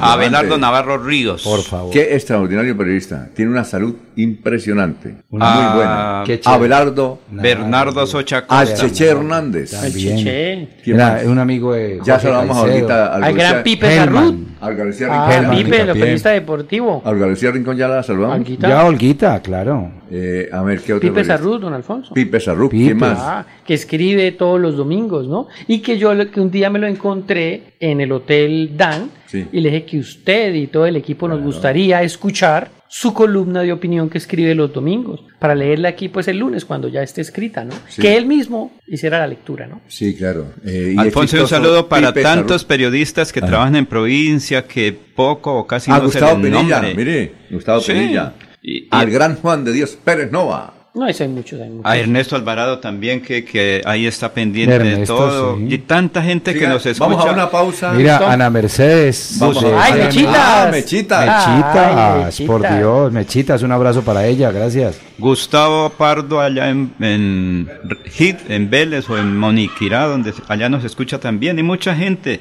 [0.00, 0.58] Abelardo.
[0.58, 1.42] Navarro Ríos.
[1.42, 1.92] Por favor.
[1.92, 3.30] Qué extraordinario periodista.
[3.34, 5.05] Tiene una salud impresionante.
[5.30, 6.22] Una muy ah, buena.
[6.26, 6.56] qué chévere.
[6.56, 7.18] Abelardo.
[7.30, 8.86] Bernardo Socha Al Costa.
[8.86, 9.70] Cheche Hernández.
[9.70, 10.16] También.
[10.18, 10.68] Cheche.
[10.84, 12.00] ¿Quién Era un amigo de.
[12.04, 13.96] Ya saludamos ahorita al Al gran Pipe.
[13.96, 14.46] Sarrut.
[14.60, 15.56] Al García Ah, Rincón.
[15.56, 17.02] Pipe, el periodista deportivo.
[17.04, 18.46] Al García Rincón ya la saludamos.
[18.58, 19.90] Ya, Olguita, claro.
[20.10, 21.08] Eh, a ver, ¿qué otro?
[21.08, 21.24] Pipe?
[21.24, 22.14] Sarrut, don Alfonso.
[22.14, 22.70] Pipe Sarrut.
[22.70, 23.18] ¿Quién más?
[23.20, 25.48] Ah, que escribe todos los domingos, ¿no?
[25.68, 29.44] Y que yo que un día me lo encontré en el Hotel Dan Sí.
[29.52, 33.72] y le dije que usted y todo el equipo nos gustaría escuchar su columna de
[33.72, 37.64] opinión que escribe los domingos para leerla aquí pues el lunes cuando ya esté escrita,
[37.64, 37.74] ¿no?
[37.88, 38.00] Sí.
[38.00, 39.80] Que él mismo hiciera la lectura, ¿no?
[39.88, 40.52] Sí, claro.
[40.64, 43.48] Eh, y Alfonso, un saludo para Pipe tantos periodistas que Ajá.
[43.48, 46.94] trabajan en provincia que poco o casi A no se Gustavo les Penilla, nombre.
[46.94, 47.92] mire, Gustavo Sí.
[47.92, 48.34] Penilla.
[48.62, 50.74] Y- y- Al gran Juan de Dios Pérez Nova.
[50.96, 51.84] No, eso hay muchos, hay muchos.
[51.84, 55.58] A Ernesto Alvarado también, que, que ahí está pendiente de todo.
[55.58, 55.66] sí.
[55.68, 57.10] Y tanta gente que nos escucha.
[57.10, 57.92] Vamos a una pausa.
[57.92, 59.36] Mira, Ana Mercedes.
[59.38, 60.34] Vamos ¡Ay, mechitas!
[60.34, 61.26] Ah, mechitas.
[61.26, 62.62] Mechitas, Ay, por.
[62.66, 64.98] Dios, Mechitas, un abrazo para ella, gracias.
[65.18, 67.68] Gustavo Pardo allá en, en
[68.06, 71.58] Hit, en Vélez o en Moniquirá, donde allá nos escucha también.
[71.58, 72.40] Y mucha gente.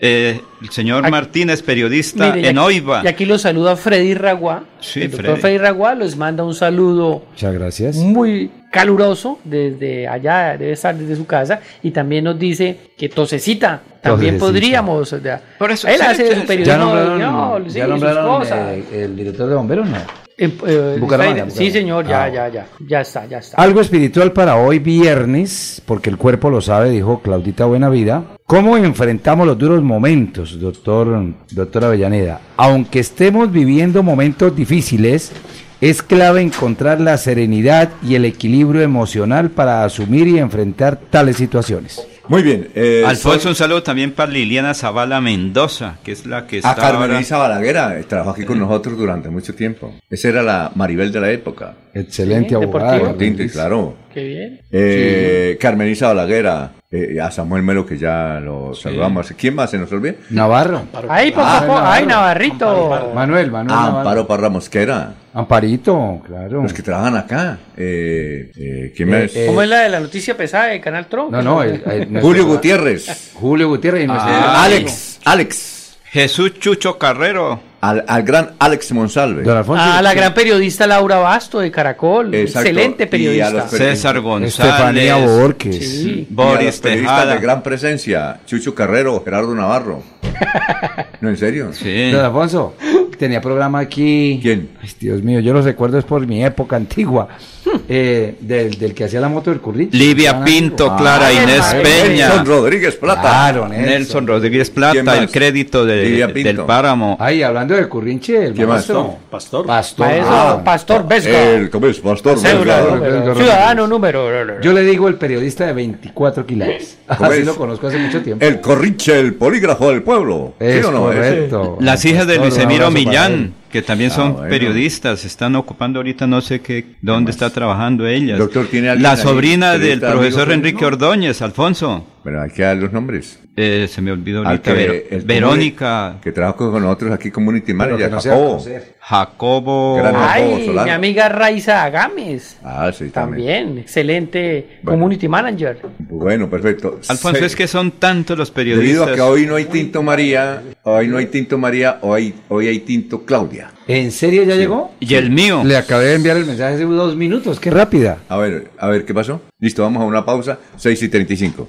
[0.00, 3.00] Eh, el señor Aquí- Martínez, periodista Mire, en aquí- Oiva.
[3.04, 4.64] Y aquí lo saluda Freddy Raguá.
[4.80, 5.40] Sí, el doctor Freddy.
[5.40, 7.96] Freddy Raguá les manda un saludo Muchas gracias.
[7.96, 13.80] muy caluroso desde allá, debe estar desde su casa, y también nos dice que tosecita,
[14.02, 14.44] también Tosecita.
[14.46, 15.12] podríamos.
[15.12, 17.90] o sea, Por eso, él sí, hace sí, su periodismo ¿Ya nombraron, sí, ya sus
[17.90, 18.58] nombraron cosas.
[18.72, 19.88] eh, el director de bomberos?
[19.88, 19.96] No.
[20.36, 21.50] Eh, eh, Bucaramanga, sí, Bucaramanga.
[21.72, 23.56] señor, ya, Ah, ya, ya, ya está, ya está.
[23.62, 28.24] Algo espiritual para hoy viernes, porque el cuerpo lo sabe, dijo Claudita Buenavida.
[28.46, 32.40] ¿Cómo enfrentamos los duros momentos, doctor, doctor Avellaneda?
[32.58, 35.32] Aunque estemos viviendo momentos difíciles,
[35.80, 42.06] es clave encontrar la serenidad y el equilibrio emocional para asumir y enfrentar tales situaciones.
[42.28, 42.68] Muy bien.
[42.74, 46.70] eh, Alfonso, soy- un saludo también para Liliana Zavala Mendoza, que es la que está
[46.70, 49.94] A Carmen ahora- Balaguera, eh, trabajó aquí con nosotros durante mucho tiempo.
[50.08, 51.74] Esa era la Maribel de la época.
[51.92, 52.92] Excelente Sí, abogada.
[52.98, 53.48] deportivo.
[53.52, 53.96] Claro.
[54.12, 54.60] Qué bien.
[54.70, 59.32] Eh, Carmen Balaguera, eh, a Samuel Melo que ya lo saludamos.
[59.36, 60.14] ¿Quién más se nos olvida?
[60.30, 60.82] Navarro.
[61.08, 62.08] Ay, poco, Ah, poco, ay, Navarro.
[62.08, 63.10] Navarrito.
[63.14, 63.76] Manuel, Manuel.
[63.78, 63.98] Ah.
[63.98, 65.14] Amparo Parra Mosquera.
[65.34, 66.62] Amparito, claro.
[66.62, 67.58] Los que trabajan acá.
[67.76, 69.34] Eh, eh, ¿Quién Eh, más?
[69.36, 71.30] eh, ¿Cómo es la de la noticia pesada de Canal Tron?
[71.32, 73.32] No, no, el- el- Julio Gutiérrez.
[73.34, 75.20] Julio Gutiérrez y Ah, Alex.
[75.24, 75.98] Alex.
[76.04, 77.60] Jesús Chucho Carrero.
[77.84, 79.42] Al, al gran Alex Monsalve.
[79.42, 79.82] Don Alfonso.
[79.84, 82.34] Ah, la gran periodista Laura Basto de Caracol.
[82.34, 82.68] Exacto.
[82.68, 83.68] Excelente Y a periodista.
[83.68, 84.58] César González.
[84.58, 85.76] Estefanía Borges.
[85.76, 86.08] Sí.
[86.08, 87.34] Y a los Boris periodistas Tejada.
[87.34, 88.40] de gran presencia.
[88.46, 90.02] Chucho Carrero, Gerardo Navarro.
[91.20, 91.72] no, en serio.
[91.74, 92.10] Sí.
[92.10, 92.74] Don Alfonso,
[93.16, 94.38] tenía programa aquí.
[94.42, 94.70] ¿Quién?
[94.82, 97.28] Ay, Dios mío, yo lo recuerdo es por mi época antigua.
[97.88, 99.98] eh, del, del que hacía la moto del currículum.
[99.98, 102.28] Livia Pinto, Clara Inés Peña.
[102.28, 103.20] Nelson Rodríguez Plata.
[103.22, 103.86] Claro, Nelson.
[103.86, 104.74] Nelson Rodríguez ¿Quién
[105.04, 107.16] Plata, el crédito de- del páramo.
[107.18, 108.74] Ay, hablando del currinche, el ¿Qué más?
[108.88, 109.16] maestro.
[109.30, 109.66] Pastor.
[109.66, 110.06] Pastor.
[110.06, 111.42] Maestro Ah, Pastor Vesga.
[111.52, 111.98] El, ¿cómo es?
[112.00, 112.34] Pastor.
[112.40, 113.34] Vesga.
[113.34, 114.60] Ciudadano número.
[114.60, 116.68] Yo le digo el periodista de 24 kilos.
[117.18, 117.46] ¿Cómo Así es?
[117.46, 118.44] lo conozco hace mucho tiempo.
[118.44, 120.54] El corriche, el polígrafo del pueblo.
[120.58, 121.02] ¿Sí es o no?
[121.02, 121.76] correcto.
[121.80, 122.90] Las hijas de Luis Emiro.
[123.06, 124.48] Millán, que también Ah, son bueno.
[124.48, 128.38] periodistas, están ocupando ahorita no sé qué, dónde está trabajando ellas.
[128.38, 130.52] Doctor, ¿tiene La ahí, sobrina del periodista profesor?
[130.52, 132.06] Enrique Ordóñez, Alfonso.
[132.22, 133.40] Bueno, hay que dar los nombres.
[133.56, 134.72] Eh, se me olvidó ahorita.
[134.72, 138.64] que- Vero- el Verónica, Que trabaja con nosotros aquí, Community Manager, no Jacobo.
[139.00, 139.96] Jacobo.
[139.96, 140.84] Gran- Jacobo Ay, Solano.
[140.86, 142.56] mi amiga Raiza Agames.
[142.64, 143.46] Ah, sí, también.
[143.64, 144.98] También, excelente Bueno.
[144.98, 145.78] community manager.
[145.98, 146.98] Bueno, perfecto.
[147.08, 149.08] Alfonso, es que son tantos los Debido periodistas.
[149.08, 152.78] a que hoy no hay Tinto María, hoy no hay Tinto María, hoy, hoy hay
[152.80, 153.70] Tinto Claudia.
[153.86, 154.92] ¿En serio ya llegó?
[154.98, 155.62] Y el mío.
[155.64, 157.60] Le acabé de enviar el mensaje hace dos minutos.
[157.60, 158.18] Qué rápida.
[158.28, 159.42] A ver, a ver, ¿qué pasó?
[159.60, 161.68] Listo, vamos a una pausa, 6 y 35.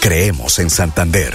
[0.00, 1.34] Creemos en Santander.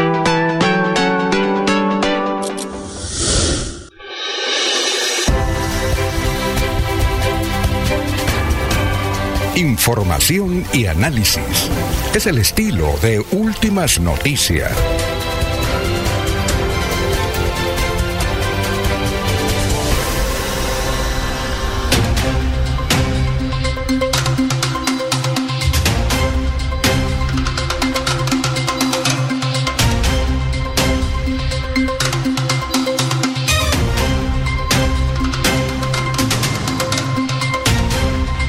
[9.55, 11.69] Información y análisis.
[12.15, 14.71] Es el estilo de Últimas Noticias.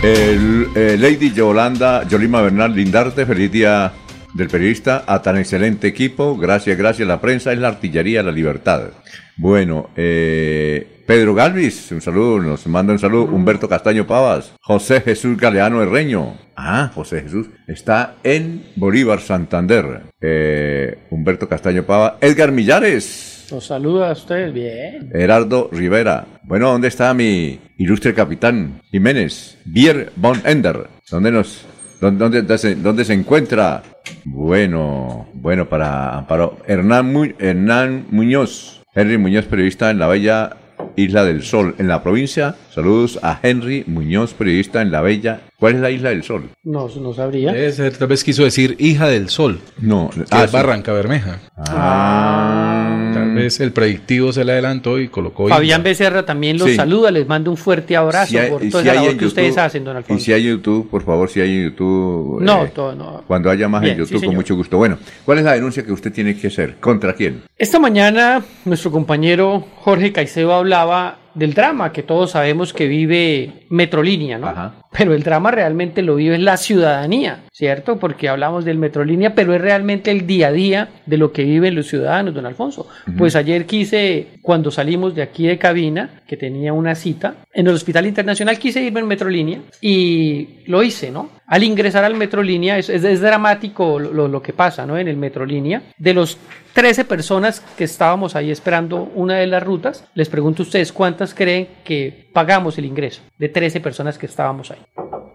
[0.04, 3.92] Eh, Lady Yolanda, Yolima Bernal Lindarte, feliz día
[4.34, 6.36] del periodista a tan excelente equipo.
[6.36, 7.06] Gracias, gracias.
[7.06, 8.90] La prensa es la artillería la libertad.
[9.36, 13.24] Bueno, eh, Pedro Galvis, un saludo, nos manda un saludo.
[13.26, 16.36] Humberto Castaño Pavas, José Jesús Galeano Herreño.
[16.56, 20.02] Ah, José Jesús está en Bolívar, Santander.
[20.20, 23.41] Eh, Humberto Castaño Pavas, Edgar Millares.
[23.52, 25.10] Los saluda a ustedes, bien.
[25.12, 26.24] Gerardo Rivera.
[26.44, 29.58] Bueno, ¿dónde está mi ilustre capitán Jiménez?
[29.66, 30.86] Bier von Ender.
[31.10, 31.66] ¿Dónde nos,
[32.00, 33.82] dónde, dónde se, dónde se encuentra?
[34.24, 36.58] Bueno, bueno, para Amparo.
[36.66, 38.82] Hernán, Mu- Hernán Muñoz.
[38.94, 40.56] Henry Muñoz, periodista en la bella
[40.96, 42.56] Isla del Sol, en la provincia.
[42.70, 45.40] Saludos a Henry Muñoz, periodista en la bella.
[45.58, 46.50] ¿Cuál es la Isla del Sol?
[46.64, 47.52] No, no sabría.
[47.52, 49.60] Debe ser, tal vez quiso decir hija del sol.
[49.78, 50.56] No, que ah, es sí.
[50.56, 51.38] Barranca Bermeja.
[51.56, 53.11] Ah.
[53.34, 55.48] Tal vez el predictivo se le adelantó y colocó.
[55.48, 56.76] Fabián Becerra también los Sí.
[56.76, 59.26] saluda, les mando un fuerte abrazo Si hay- por y toda si hay labor que
[59.26, 60.24] ustedes hacen, don Y Alfonso.
[60.24, 62.40] si hay YouTube, por favor, si hay YouTube.
[62.42, 63.22] No, eh, todo, no.
[63.26, 64.76] Cuando haya más Bien, en sí, YouTube, con mucho gusto.
[64.76, 66.76] Bueno, ¿cuál es la denuncia que usted tiene que hacer?
[66.80, 67.42] ¿Contra quién?
[67.58, 74.38] Esta mañana nuestro compañero Jorge Caicedo hablaba del drama que todos sabemos que vive Metrolínea,
[74.38, 74.81] ¿no?
[74.96, 77.98] Pero el drama realmente lo vive la ciudadanía, ¿cierto?
[77.98, 81.74] Porque hablamos del Metrolínea, pero es realmente el día a día de lo que viven
[81.74, 82.86] los ciudadanos, don Alfonso.
[83.16, 87.74] Pues ayer quise, cuando salimos de aquí de cabina, que tenía una cita, en el
[87.74, 91.30] Hospital Internacional quise irme en Metrolínea y lo hice, ¿no?
[91.46, 94.98] Al ingresar al Metrolínea, es, es, es dramático lo, lo que pasa, ¿no?
[94.98, 95.82] En el Metrolínea.
[95.98, 96.38] De los
[96.74, 101.34] 13 personas que estábamos ahí esperando una de las rutas, les pregunto a ustedes cuántas
[101.34, 104.78] creen que pagamos el ingreso de 13 personas que estábamos ahí.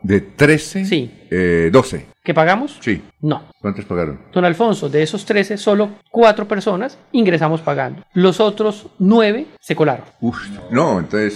[0.01, 0.85] ¿De 13?
[0.85, 1.11] Sí.
[1.29, 2.05] Eh, 12.
[2.23, 2.77] ¿Que pagamos?
[2.81, 3.01] Sí.
[3.21, 3.43] No.
[3.61, 4.19] ¿Cuántos pagaron?
[4.33, 8.03] Don Alfonso, de esos 13, solo 4 personas ingresamos pagando.
[8.13, 10.05] Los otros 9 se colaron.
[10.19, 10.37] Uf,
[10.69, 11.35] no, entonces.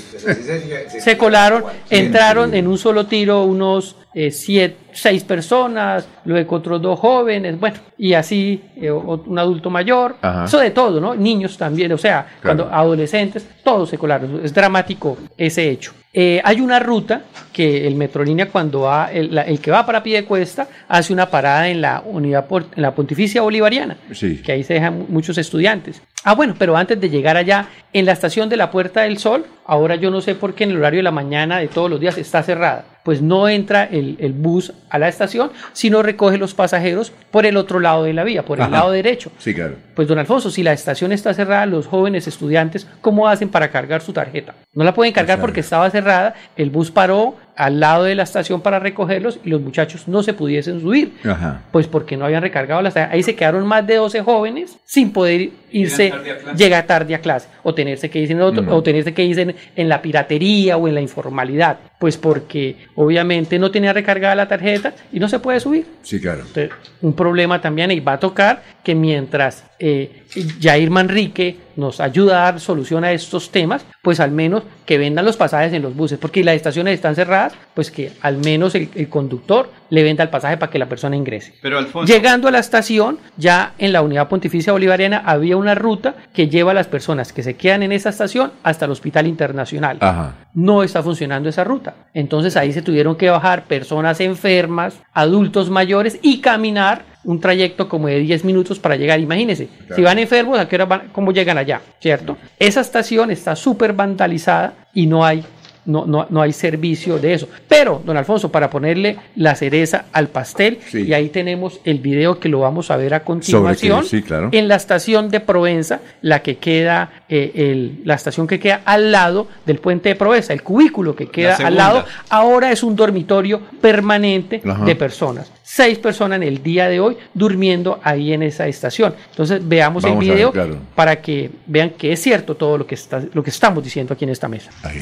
[0.99, 7.77] Se colaron, entraron en un solo tiro unos 6 personas, luego otros dos jóvenes, bueno,
[7.97, 10.43] y así eh, un adulto mayor, Ajá.
[10.43, 11.15] eso de todo, ¿no?
[11.15, 14.41] Niños también, o sea, cuando adolescentes, todos se colaron.
[14.43, 15.93] Es dramático ese hecho.
[16.13, 17.21] Eh, hay una ruta
[17.53, 21.69] que el Metrolínea cuando va, el, la- el que va para Piedecuesta hace una parada
[21.69, 24.41] en la unidad por- en la Pontificia Bolivariana, Sí.
[24.43, 26.01] que ahí se dejan mu- muchos estudiantes.
[26.23, 29.45] Ah, bueno, pero antes de llegar allá, en la estación de la Puerta del Sol,
[29.65, 31.99] ahora yo no sé por qué en el horario de la mañana de todos los
[31.99, 32.85] días está cerrada.
[33.03, 37.57] Pues no entra el, el bus a la estación, sino recoge los pasajeros por el
[37.57, 38.71] otro lado de la vía, por el Ajá.
[38.71, 39.31] lado derecho.
[39.39, 39.75] Sí, claro.
[39.95, 44.01] Pues don Alfonso, si la estación está cerrada, los jóvenes estudiantes, ¿cómo hacen para cargar
[44.01, 44.53] su tarjeta?
[44.73, 48.61] No la pueden cargar porque estaba cerrada, el bus paró al lado de la estación
[48.61, 51.13] para recogerlos y los muchachos no se pudiesen subir.
[51.23, 51.61] Ajá.
[51.71, 55.49] Pues porque no habían recargado las Ahí se quedaron más de 12 jóvenes sin poder
[55.71, 56.11] irse,
[56.57, 58.69] llegar tarde a clase, o tenerse que irse en otro- Mm.
[58.69, 61.77] o tenerse que irse en, en la piratería o en la informalidad.
[62.01, 65.85] Pues porque obviamente no tenía recargada la tarjeta y no se puede subir.
[66.01, 66.39] Sí, claro.
[66.47, 66.71] Entonces,
[67.03, 70.23] un problema también y va a tocar que mientras eh,
[70.59, 75.25] Jair Manrique nos ayuda a dar solución a estos temas, pues al menos que vendan
[75.25, 78.89] los pasajes en los buses, porque las estaciones están cerradas, pues que al menos el,
[78.95, 81.53] el conductor le venda el pasaje para que la persona ingrese.
[81.61, 86.15] Pero Alfonso, Llegando a la estación, ya en la Unidad Pontificia Bolivariana había una ruta
[86.33, 89.97] que lleva a las personas que se quedan en esa estación hasta el Hospital Internacional.
[90.01, 90.35] Ajá.
[90.53, 91.95] No está funcionando esa ruta.
[92.13, 98.07] Entonces ahí se tuvieron que bajar personas enfermas, adultos mayores y caminar un trayecto como
[98.07, 99.19] de 10 minutos para llegar.
[99.19, 101.09] Imagínense, si van enfermos, ¿a qué hora van?
[101.11, 101.81] ¿Cómo llegan allá?
[101.99, 102.37] ¿Cierto?
[102.59, 105.43] Esa estación está súper vandalizada y no hay
[105.85, 107.47] no, no, no hay servicio de eso.
[107.67, 111.03] Pero, don Alfonso, para ponerle la cereza al pastel, Sí.
[111.07, 114.49] y ahí tenemos el video que lo vamos a ver a continuación, sí, claro.
[114.51, 119.11] en la estación de Provenza, la que queda, eh, el- la estación que queda al
[119.11, 123.59] lado del puente de Provenza, el cubículo que queda al lado, ahora es un dormitorio
[123.81, 124.85] permanente Ajá.
[124.85, 125.51] de personas.
[125.63, 129.13] Seis personas en el día de hoy durmiendo ahí en esa estación.
[129.29, 130.77] Entonces veamos Vamos el ver, video claro.
[130.95, 134.25] para que vean que es cierto todo lo que, está, lo que estamos diciendo aquí
[134.25, 134.69] en esta mesa.
[134.83, 135.01] Ahí.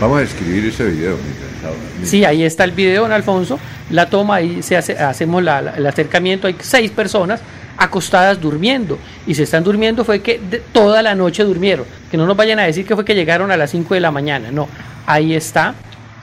[0.00, 1.16] Vamos a escribir ese video.
[2.02, 3.58] Sí, ahí está el video, don Alfonso.
[3.90, 6.46] La toma, ahí se hace, hacemos la- el acercamiento.
[6.46, 7.40] Hay seis personas
[7.78, 8.98] acostadas durmiendo.
[9.26, 11.86] Y se están durmiendo fue que de- toda la noche durmieron.
[12.10, 14.10] Que no nos vayan a decir que fue que llegaron a las 5 de la
[14.10, 14.50] mañana.
[14.50, 14.68] No,
[15.06, 15.74] ahí está,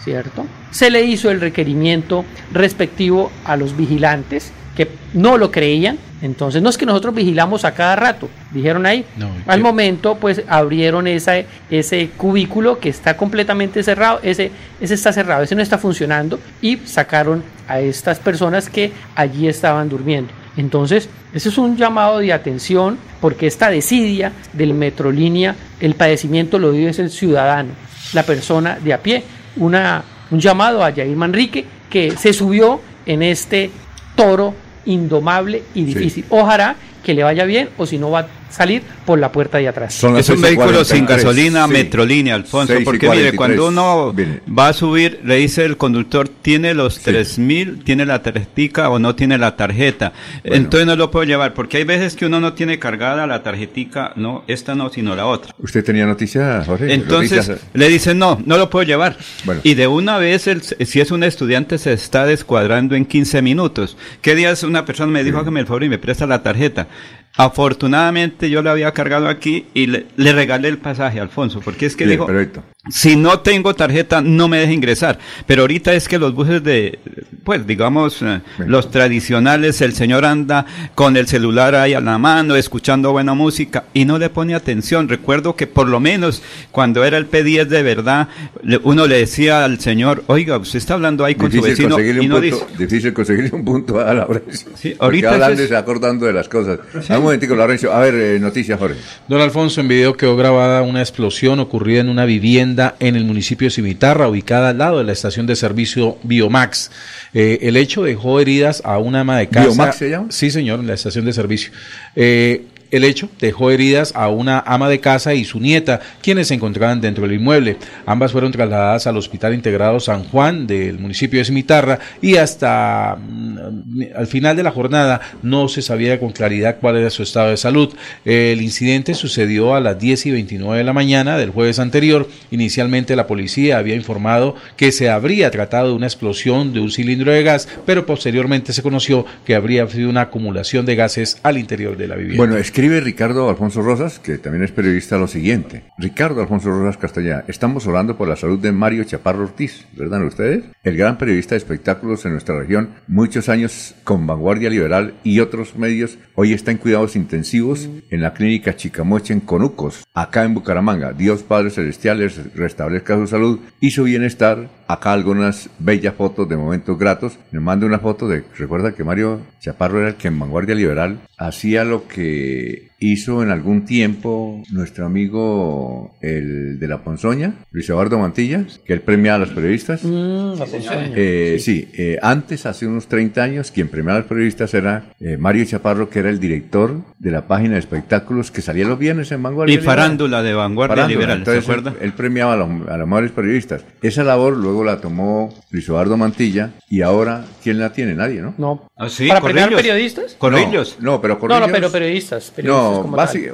[0.04, 0.46] ¿cierto?
[0.70, 5.98] Se le hizo el requerimiento respectivo a los vigilantes que no lo creían.
[6.22, 9.06] Entonces, no es que nosotros vigilamos a cada rato, dijeron ahí.
[9.18, 11.34] No, Al que- momento, pues abrieron esa,
[11.70, 16.78] ese cubículo que está completamente cerrado, ese, ese está cerrado, ese no está funcionando, y
[16.86, 20.32] sacaron a estas personas que allí estaban durmiendo.
[20.56, 26.72] Entonces, ese es un llamado de atención, porque esta desidia del Metrolínea, el padecimiento lo
[26.72, 27.72] vive es el ciudadano,
[28.14, 29.24] la persona de a pie.
[29.58, 33.72] Una, un llamado a Jair Manrique, que se subió en este
[34.16, 34.54] toro
[34.86, 36.26] indomable y difícil.
[36.30, 39.94] Ojalá que le vaya bien o si no va salir por la puerta de atrás.
[39.94, 41.74] Son es un 6 y vehículo sin 43, gasolina, sí.
[41.74, 43.38] Metrolínea, Alfonso, 6 y porque mire, 43.
[43.38, 44.42] cuando uno Mire.
[44.58, 49.00] va a subir, le dice el conductor, ¿tiene los tres mil, tiene la tarjetica o
[49.00, 50.14] no tiene la tarjeta?
[50.44, 54.14] Entonces no lo puedo llevar, porque hay veces que uno no tiene cargada la tarjetica,
[54.16, 55.54] no, esta no, sino la otra.
[55.60, 56.94] ¿Usted tenía noticias, Jorge?
[56.94, 59.18] Entonces Noticias- le dicen, no, no lo puedo llevar.
[59.46, 59.62] Bueno.
[59.64, 63.98] Y de una vez, el- si es un estudiante, se está descuadrando en 15 minutos.
[64.22, 66.88] ¿Qué días una persona me dijo, hágame el favor y me presta la tarjeta?
[67.36, 71.96] Afortunadamente yo le había cargado aquí y le, le regalé el pasaje, Alfonso, porque es
[71.96, 72.64] que Bien, dijo, perfecto.
[72.90, 75.18] Si no tengo tarjeta no me deja ingresar.
[75.48, 77.00] Pero ahorita es que los buses de,
[77.46, 82.56] pues digamos, eh, los tradicionales, el señor anda con el celular ahí a la mano,
[82.58, 85.08] escuchando buena música y no le pone atención.
[85.08, 86.42] Recuerdo que por lo menos
[86.72, 88.28] cuando era el P10 de verdad,
[88.64, 91.90] le- uno le decía al señor, oiga, usted está hablando ahí con su Difícil vecino
[91.96, 92.78] conseguirle, y un no punto, dice...
[92.84, 94.72] difícil conseguirle un punto a Laurencio.
[94.76, 96.80] Sí, Porque ahorita hablando y es- se acordando de las cosas.
[97.10, 97.94] Ah, Un momentico, Laurencio.
[97.94, 98.98] A ver, eh, noticias, Jorge.
[99.30, 103.68] Don Alfonso, en video quedó grabada una explosión ocurrida en una vivienda en el municipio
[103.68, 106.92] de Cimitarra, ubicada al lado de la estación de servicio Biomax.
[107.34, 109.68] Eh, el hecho dejó heridas a una ama de casa.
[109.68, 110.28] ¿Biomax se llama?
[110.30, 111.72] Sí, señor, en la estación de servicio.
[112.16, 116.54] Eh, el hecho dejó heridas a una ama de casa y su nieta, quienes se
[116.54, 117.78] encontraban dentro del inmueble.
[118.06, 124.02] Ambas fueron trasladadas al Hospital Integrado San Juan del municipio de Cimitarra y hasta mm,
[124.16, 127.58] al final de la jornada no se sabía con claridad cuál era su estado de
[127.58, 127.92] salud.
[128.26, 132.30] El incidente sucedió a las 10 y 29 de la mañana del jueves anterior.
[132.52, 137.32] Inicialmente la policía había informado que se habría tratado de una explosión de un cilindro
[137.32, 141.98] de gas, pero posteriormente se conoció que habría sido una acumulación de gases al interior
[141.98, 142.38] de la vivienda.
[142.38, 145.84] Bueno, escribe Ricardo Alfonso Rosas, que también es periodista, lo siguiente.
[145.98, 150.66] Ricardo Alfonso Rosas Castellá, estamos orando por la salud de Mario Chaparro Ortiz, ¿verdad ustedes?
[150.84, 155.78] El gran periodista de espectáculos en nuestra región, muchos años con Vanguardia Liberal y otros
[155.78, 161.14] medios, hoy está en cuidados intensivos en la clínica Chicamoche en Conucos, acá en Bucaramanga.
[161.14, 164.68] Dios Padre Celestial les restablezca su salud y su bienestar.
[164.88, 167.38] Acá algunas bellas fotos de momentos gratos.
[167.52, 171.20] Me manda una foto de, recuerda que Mario Chaparro era el que en Vanguardia Liberal
[171.38, 178.18] hacía lo que hizo en algún tiempo nuestro amigo el de la Ponzoña, Luis Eduardo
[178.20, 180.04] Mantilla, que él premiaba a los periodistas.
[180.04, 181.12] Mm, la ponzoña.
[181.16, 185.38] Eh, sí, eh, antes, hace unos 30 años, quien premiaba a los periodistas era eh,
[185.38, 189.32] Mario Chaparro, que era el director de la página de espectáculos que salía los viernes
[189.32, 189.96] en Vanguardia Y Liberal.
[189.98, 191.20] farándula de Vanguardia Farándula.
[191.20, 191.90] Liberal, ¿se Entonces, acuerda?
[192.00, 193.84] Él, él premiaba a los, a los mejores periodistas.
[194.02, 198.14] Esa labor luego la tomó Luis Eduardo Mantilla y ahora, ¿quién la tiene?
[198.16, 198.54] Nadie, ¿no?
[198.58, 198.88] No.
[198.96, 200.36] Ah, sí, ¿Para premiar periodistas?
[200.38, 200.98] Corrillos.
[201.00, 201.68] No, no, pero No, Corrillos...
[201.68, 202.52] no, pero periodistas.
[202.52, 202.93] periodistas.
[202.93, 202.93] No,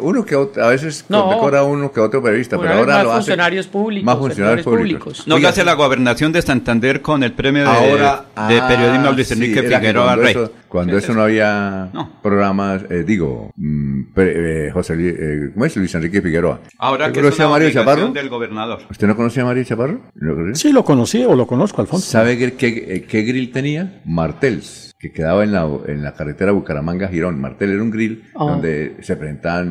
[0.02, 1.24] uno que otro, a veces No.
[1.26, 4.64] condecora uno que otro periodista, pero Una ahora más lo hace funcionarios públicos, más funcionarios
[4.66, 5.00] públicos.
[5.04, 5.28] públicos.
[5.28, 9.12] No Oiga, hace la gobernación de Santander con el premio de, Ahora, de ah, periodismo
[9.12, 10.32] Luis sí, Enrique Figueroa cuando Rey.
[10.32, 11.90] Eso, cuando eso no había
[12.22, 15.76] programas, eh, digo, mm, pre- eh, José Luis, eh, ¿cómo es?
[15.78, 16.60] Luis Enrique Figueroa.
[16.78, 18.08] Ahora ¿Usted que es conocía a una Mario Chaparro?
[18.12, 18.80] del gobernador.
[18.90, 20.00] ¿Usted no conocía a Mario Chaparro?
[20.54, 22.10] Sí, lo conocí o lo conozco, Alfonso.
[22.10, 24.02] ¿Sabe qué, qué, qué grill tenía?
[24.06, 27.40] Martels, que quedaba en la, en la carretera Bucaramanga-Girón.
[27.40, 28.46] Martel era un grill Ah.
[28.46, 29.16] donde se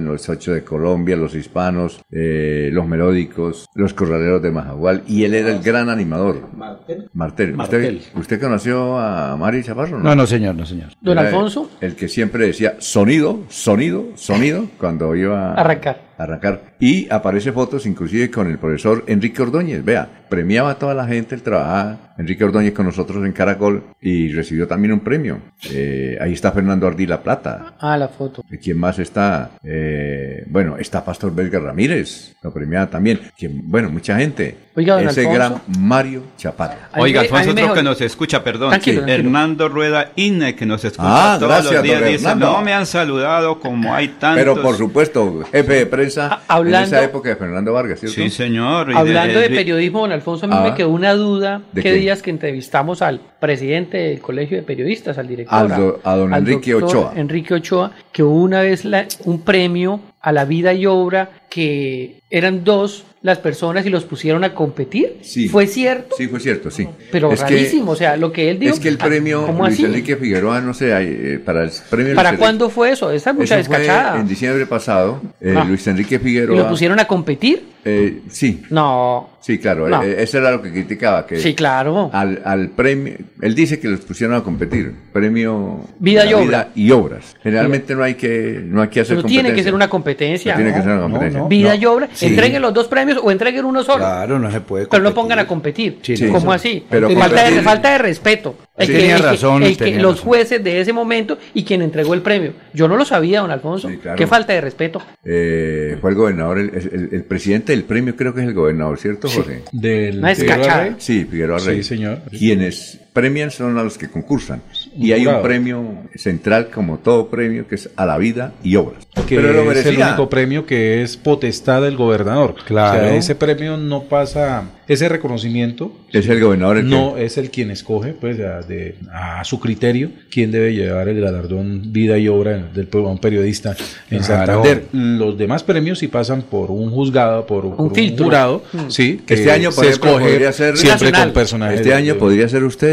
[0.05, 5.35] los ocho de Colombia, los hispanos, eh, los melódicos, los corraleros de Majagual, y él
[5.35, 6.49] era el gran animador.
[6.55, 7.11] Martel.
[7.13, 7.55] Martel.
[7.55, 7.97] Martel.
[7.97, 9.99] ¿Usted, ¿Usted conoció a Mario Chaparro?
[9.99, 10.91] No, no, señor, no, señor.
[11.01, 11.71] Don Era Alfonso.
[11.81, 16.08] El que siempre decía sonido, sonido, sonido, cuando iba a Arrancar.
[16.25, 16.63] Arrancar.
[16.81, 19.85] Y aparece fotos inclusive con el profesor Enrique Ordóñez.
[19.85, 24.33] Vea, premiaba a toda la gente, él trabajaba, Enrique Ordóñez con nosotros en Caracol y
[24.33, 25.39] recibió también un premio.
[25.71, 27.75] Eh, ahí está Fernando Ardila Plata.
[27.81, 28.45] Ah, la foto.
[28.63, 29.51] ¿Quién más está?
[29.63, 33.21] Eh, bueno, está Pastor Belga Ramírez, lo premiaba también.
[33.37, 33.61] ¿Quién?
[33.71, 34.57] Bueno, mucha gente.
[34.75, 35.39] Oiga, don Ese Alfonso.
[35.39, 36.75] gran Mario Chaparro.
[36.97, 38.71] Oiga, Alfonso, otro que nos escucha, perdón.
[38.71, 39.29] Tranquilo, Sí, tranquilo.
[39.29, 42.87] Hernando Rueda Ine, que nos escucha Ah, todos gracias, los días, dice, no me han
[42.87, 44.39] saludado como hay tantos.
[44.45, 48.15] Pero por supuesto, jefe de prensa hablando- en esa época de Fernando Vargas, ¿cierto?
[48.15, 48.91] Sí, señor.
[48.91, 50.63] y Hablando de, de- periodismo, don Alfonso, a mí Ah.
[50.71, 51.63] me quedó una duda.
[51.73, 51.97] ¿De ¿Qué qué?
[51.97, 55.59] días que entrevistamos al presidente del Colegio de Periodistas, al director?
[55.59, 57.13] Al do- a don al Enrique doctor Ochoa.
[57.17, 62.21] Enrique Ochoa, que hubo una vez la- un premio a la vida y obra que
[62.31, 65.17] eran dos las personas y los pusieron a competir.
[65.23, 65.49] Sí.
[65.49, 66.15] ¿Fue cierto?
[66.17, 66.87] Sí, fue cierto, sí.
[67.11, 68.75] Pero Es que- rarísimo, o sea, lo que él dijo.
[68.75, 69.85] Es que el ah, premio ¿Cómo Luis así?
[69.87, 73.11] Enrique Figueroa, no sé, eh, para el premio ¿Para Luis cuándo fue eso?
[73.11, 74.21] Esa mucha descachada.
[74.21, 75.65] en diciembre pasado, eh, Ah.
[75.67, 76.57] Luis Enrique ¿Y Figueroa.
[76.57, 77.65] lo pusieron a competir?
[77.85, 79.31] eh, sí, No.
[79.41, 80.03] sí, claro, No.
[80.03, 81.27] eh, eso era lo que criticaba.
[81.27, 82.11] Que Sí, claro.
[82.13, 86.69] Al, al premio, él dice que los pusieron a competir, premio Vida y obra.
[86.75, 87.35] y obras.
[87.43, 89.65] Generalmente no hay que, no hay que hacer Pero tiene que competencia.
[89.65, 90.53] ser una competencia.
[90.53, 91.38] No tiene que ser una competencia.
[91.39, 91.49] No.
[91.49, 92.09] Vida y obra.
[92.13, 92.27] Sí.
[92.27, 93.99] Entreguen los dos premios o entreguen uno solo.
[93.99, 94.87] Claro, no se puede.
[94.87, 95.23] Pero no competir.
[95.23, 95.99] pongan a competir.
[96.03, 96.29] Sí.
[96.29, 96.69] ¿Cómo sí.
[96.69, 96.87] así?
[96.89, 98.55] Pero falta, de, competir- falta de respeto.
[98.79, 100.25] El Sí, que- tenía el que- razón, el que- tenía los razón.
[100.29, 102.53] jueces de ese momento y quien entregó el premio.
[102.73, 103.89] Yo no lo sabía, don Alfonso.
[103.89, 104.17] Sí, claro.
[104.17, 105.03] Qué falta de respeto.
[105.25, 108.99] Eh, fue el gobernador, el, el- el presidente del premio creo que es el gobernador,
[108.99, 109.63] ¿cierto, José?
[109.73, 110.95] Del Una Figueroa.
[110.99, 111.83] Sí, Figueroa Sí, Rey.
[111.83, 112.19] señor.
[112.31, 114.63] Quienes premian son a los que concursan.
[114.97, 119.07] Y hay un premio central, como todo premio, que es a la vida y obras.
[119.27, 122.55] que Pero lo es el único premio que es potestad del gobernador.
[122.65, 122.99] Claro.
[122.99, 127.37] O sea, ese premio no pasa, ese reconocimiento Es el gobernador el que- no es
[127.39, 132.19] el quien escoge, pues, a, de- a su criterio, quién debe llevar el galardón vida
[132.19, 133.77] y obra del a un periodista
[134.11, 134.55] en Claro.
[134.65, 134.85] Santander.
[134.93, 138.25] Los demás premios sí pasan por un juzgado, por, por un, filtro.
[138.25, 138.79] jurado, Mm.
[138.89, 141.25] sí, que Este año, se escoge podría ser- siempre Nacional.
[141.29, 141.81] con personajes.
[141.81, 142.89] Este año de- podría ser usted,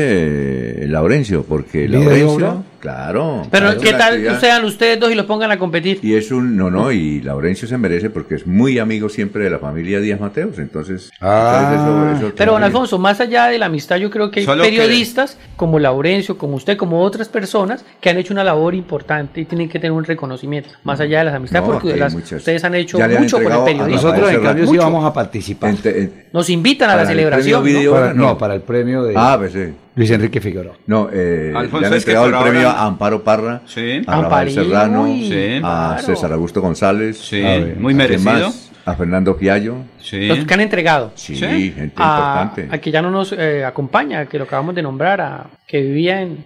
[0.83, 2.63] eh, Laurencio, porque ¿Vida y Laurencio?
[2.85, 3.47] Claro.
[3.49, 5.99] Pero es ¿qué tal actividad- sean ustedes dos y los pongan a competir?
[6.03, 9.49] Y es un, no, no, y Laurencio se merece porque es muy amigo siempre de
[9.49, 11.71] la familia Díaz Mateos, entonces, Ah.
[11.73, 11.81] entonces
[12.17, 14.63] eso- eso- Pero don Alfonso, más allá de la amistad, yo creo que hay Solo
[14.63, 19.41] que- periodistas como Laurencio, como usted, como otras personas que han hecho una labor importante
[19.41, 22.63] y tienen que tener un reconocimiento, más allá de las amistades, No, porque las- ustedes
[22.63, 23.95] han hecho Ya le han mucho por el periodismo.
[24.09, 24.81] Nosotros, en cambio, sí Mucho.
[24.83, 25.69] vamos a participar.
[25.71, 27.61] Ente- en- Nos invitan a la celebración.
[27.63, 27.79] premio ¿no?
[27.79, 28.27] video- Para- no.
[28.27, 28.37] no.
[28.37, 29.73] para el premio de Ah, pues sí.
[29.95, 30.75] Luis Enrique Figueroa.
[30.87, 34.01] No, eh, le han entregado el premio ahora- a Amparo Parra, Sí.
[34.05, 35.55] a Rafael Serrano, uy, Sí.
[35.57, 36.01] a claro.
[36.03, 38.33] César Augusto González, Sí, a ver, muy ¿a quién merecido.
[38.47, 38.71] más?
[38.85, 39.77] A Fernando Fiallo.
[39.99, 40.27] Sí.
[40.27, 41.11] Los que han entregado.
[41.15, 41.71] Sí, Sí.
[41.75, 42.67] gente A, importante.
[42.75, 46.21] a que ya no nos eh, acompaña, que lo acabamos de nombrar, a, que vivía
[46.21, 46.45] en...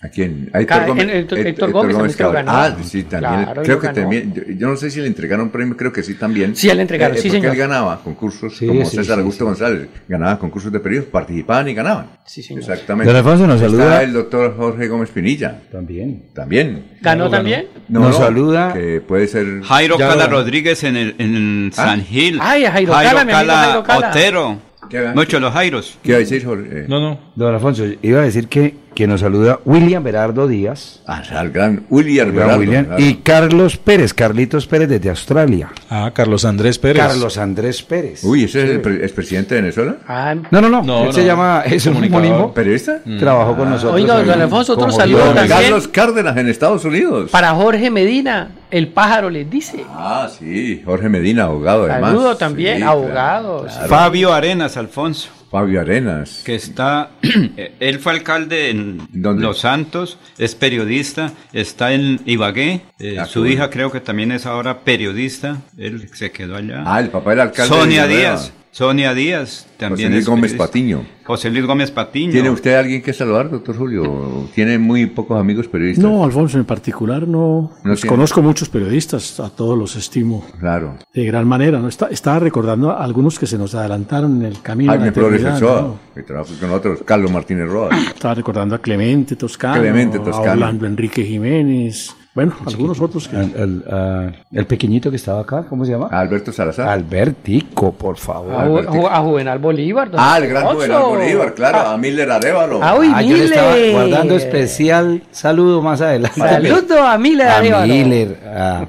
[0.00, 0.48] ¿A quién?
[0.52, 1.04] A Héctor Gómez.
[1.04, 2.44] en- Héctor- Héctor- Héctor Gómez también creo Cabral.
[2.46, 2.58] ganó.
[2.58, 3.44] Ah, sí, también.
[3.44, 3.98] Claro, creo que ganó.
[4.00, 4.32] también.
[4.32, 6.54] Yo, yo no sé si le entregaron premio, creo que sí también.
[6.54, 7.52] Sí, le entregaron, sí, porque señor.
[7.52, 9.48] él ganaba concursos, Sí, como sí, César sí, Augusto sí.
[9.48, 9.88] González.
[10.06, 12.10] Ganaba concursos de periodismo, participaban y ganaban.
[12.24, 12.62] Sí, señor.
[12.62, 13.08] Exactamente.
[13.12, 14.02] Don Alfonso, nos Está saluda.
[14.04, 15.62] el doctor Jorge Gómez Pinilla.
[15.72, 16.26] También.
[16.32, 16.84] También.
[17.00, 17.66] ¿Ganó también?
[17.88, 19.62] No, Nos no, saluda- Que puede ser.
[19.64, 20.36] Jairo Ya Cala ganó.
[20.36, 22.38] Rodríguez en el en San Gil.
[22.40, 24.10] Ay, a Jairo Cala, mi amigo Jairo Cala.
[24.10, 24.68] Otero.
[25.14, 25.98] Muchos los Jairos.
[26.02, 26.68] ¿Qué iba a decir, Jorge?
[26.70, 27.20] Eh, No, no.
[27.34, 31.00] Don Alfonso, iba a decir que, que nos saluda William Berardo Díaz.
[31.06, 33.02] Ah, al gran William Berardo, William, claro.
[33.02, 35.70] y Carlos Pérez, Carlitos Pérez desde Australia.
[35.88, 37.02] Ah, Carlos Andrés Pérez.
[37.02, 38.24] Carlos Andrés Pérez.
[38.24, 39.96] Uy, ¿ese es el pre- expresidente de Venezuela?
[40.08, 41.26] Ah, No, no, no, No, él se no.
[41.26, 42.52] llama, es un homónimo.
[42.52, 43.00] ¿Periodista?
[43.18, 43.94] Trabajó con nosotros.
[44.00, 45.48] Oiga, don Alfonso, otro saludo también.
[45.48, 47.30] Carlos Cárdenas en Estados Unidos.
[47.30, 49.84] para Jorge Medina, el pájaro les dice.
[49.90, 52.10] Ah, sí, Jorge Medina, abogado además.
[52.10, 53.64] Saludo también, Sí, abogado.
[53.66, 53.88] claro.
[53.88, 55.28] Fabio Arenas, Alfonso.
[55.50, 56.42] Fabio Arenas.
[56.44, 57.10] que está,
[57.80, 59.42] él fue alcalde en ¿Dónde?
[59.42, 64.80] Los Santos, es periodista, está en Ibagué, eh, su hija creo que también es ahora
[64.80, 66.82] periodista, él se quedó allá.
[66.86, 67.74] Ah, el papá del alcalde.
[67.74, 68.16] Sonia de.
[68.18, 70.66] Díaz, Sonia Díaz, también José Luis es Gómez periodista.
[70.66, 71.02] Patiño.
[71.24, 72.30] José Luis Gómez Patiño.
[72.30, 74.48] ¿Tiene usted alguien que saludar, doctor Julio?
[74.54, 76.04] ¿Tiene muy pocos amigos periodistas?
[76.04, 77.62] No, Alfonso, en particular no.
[77.62, 80.96] No Pues conozco muchos periodistas, a todos los estimo Claro.
[81.12, 81.80] de gran manera.
[81.80, 81.88] ¿no?
[81.88, 84.92] Está, estaba recordando a algunos que se nos adelantaron en el camino.
[84.92, 85.98] Jaime Flores Ochoa, ¿no?
[86.14, 87.00] que trabaja con nosotros.
[87.04, 87.88] Carlos Martínez Roa.
[87.98, 90.50] Estaba recordando a Clemente Toscano, Clemente Toscano.
[90.50, 92.14] a Orlando Enrique Jiménez.
[92.38, 93.34] Bueno, algunos otros que.
[93.34, 96.06] El, el, ah, el pequeñito que estaba acá, ¿cómo se llama?
[96.12, 96.86] Alberto Salazar.
[96.88, 98.54] Albertico, por favor.
[98.54, 100.08] A, Ju- a Ju- a Juvenal Bolívar.
[100.16, 100.66] Ah, el gran.
[100.68, 101.78] Juvenal Bolívar, claro.
[101.90, 102.78] A Miller Arevalo.
[102.80, 103.92] Ah, uy, Ah, yo le estaba Miller.
[103.92, 106.38] guardando especial saludo más adelante.
[106.40, 107.92] Saludo a Miller a Arevalo.
[107.92, 108.86] Miller, a,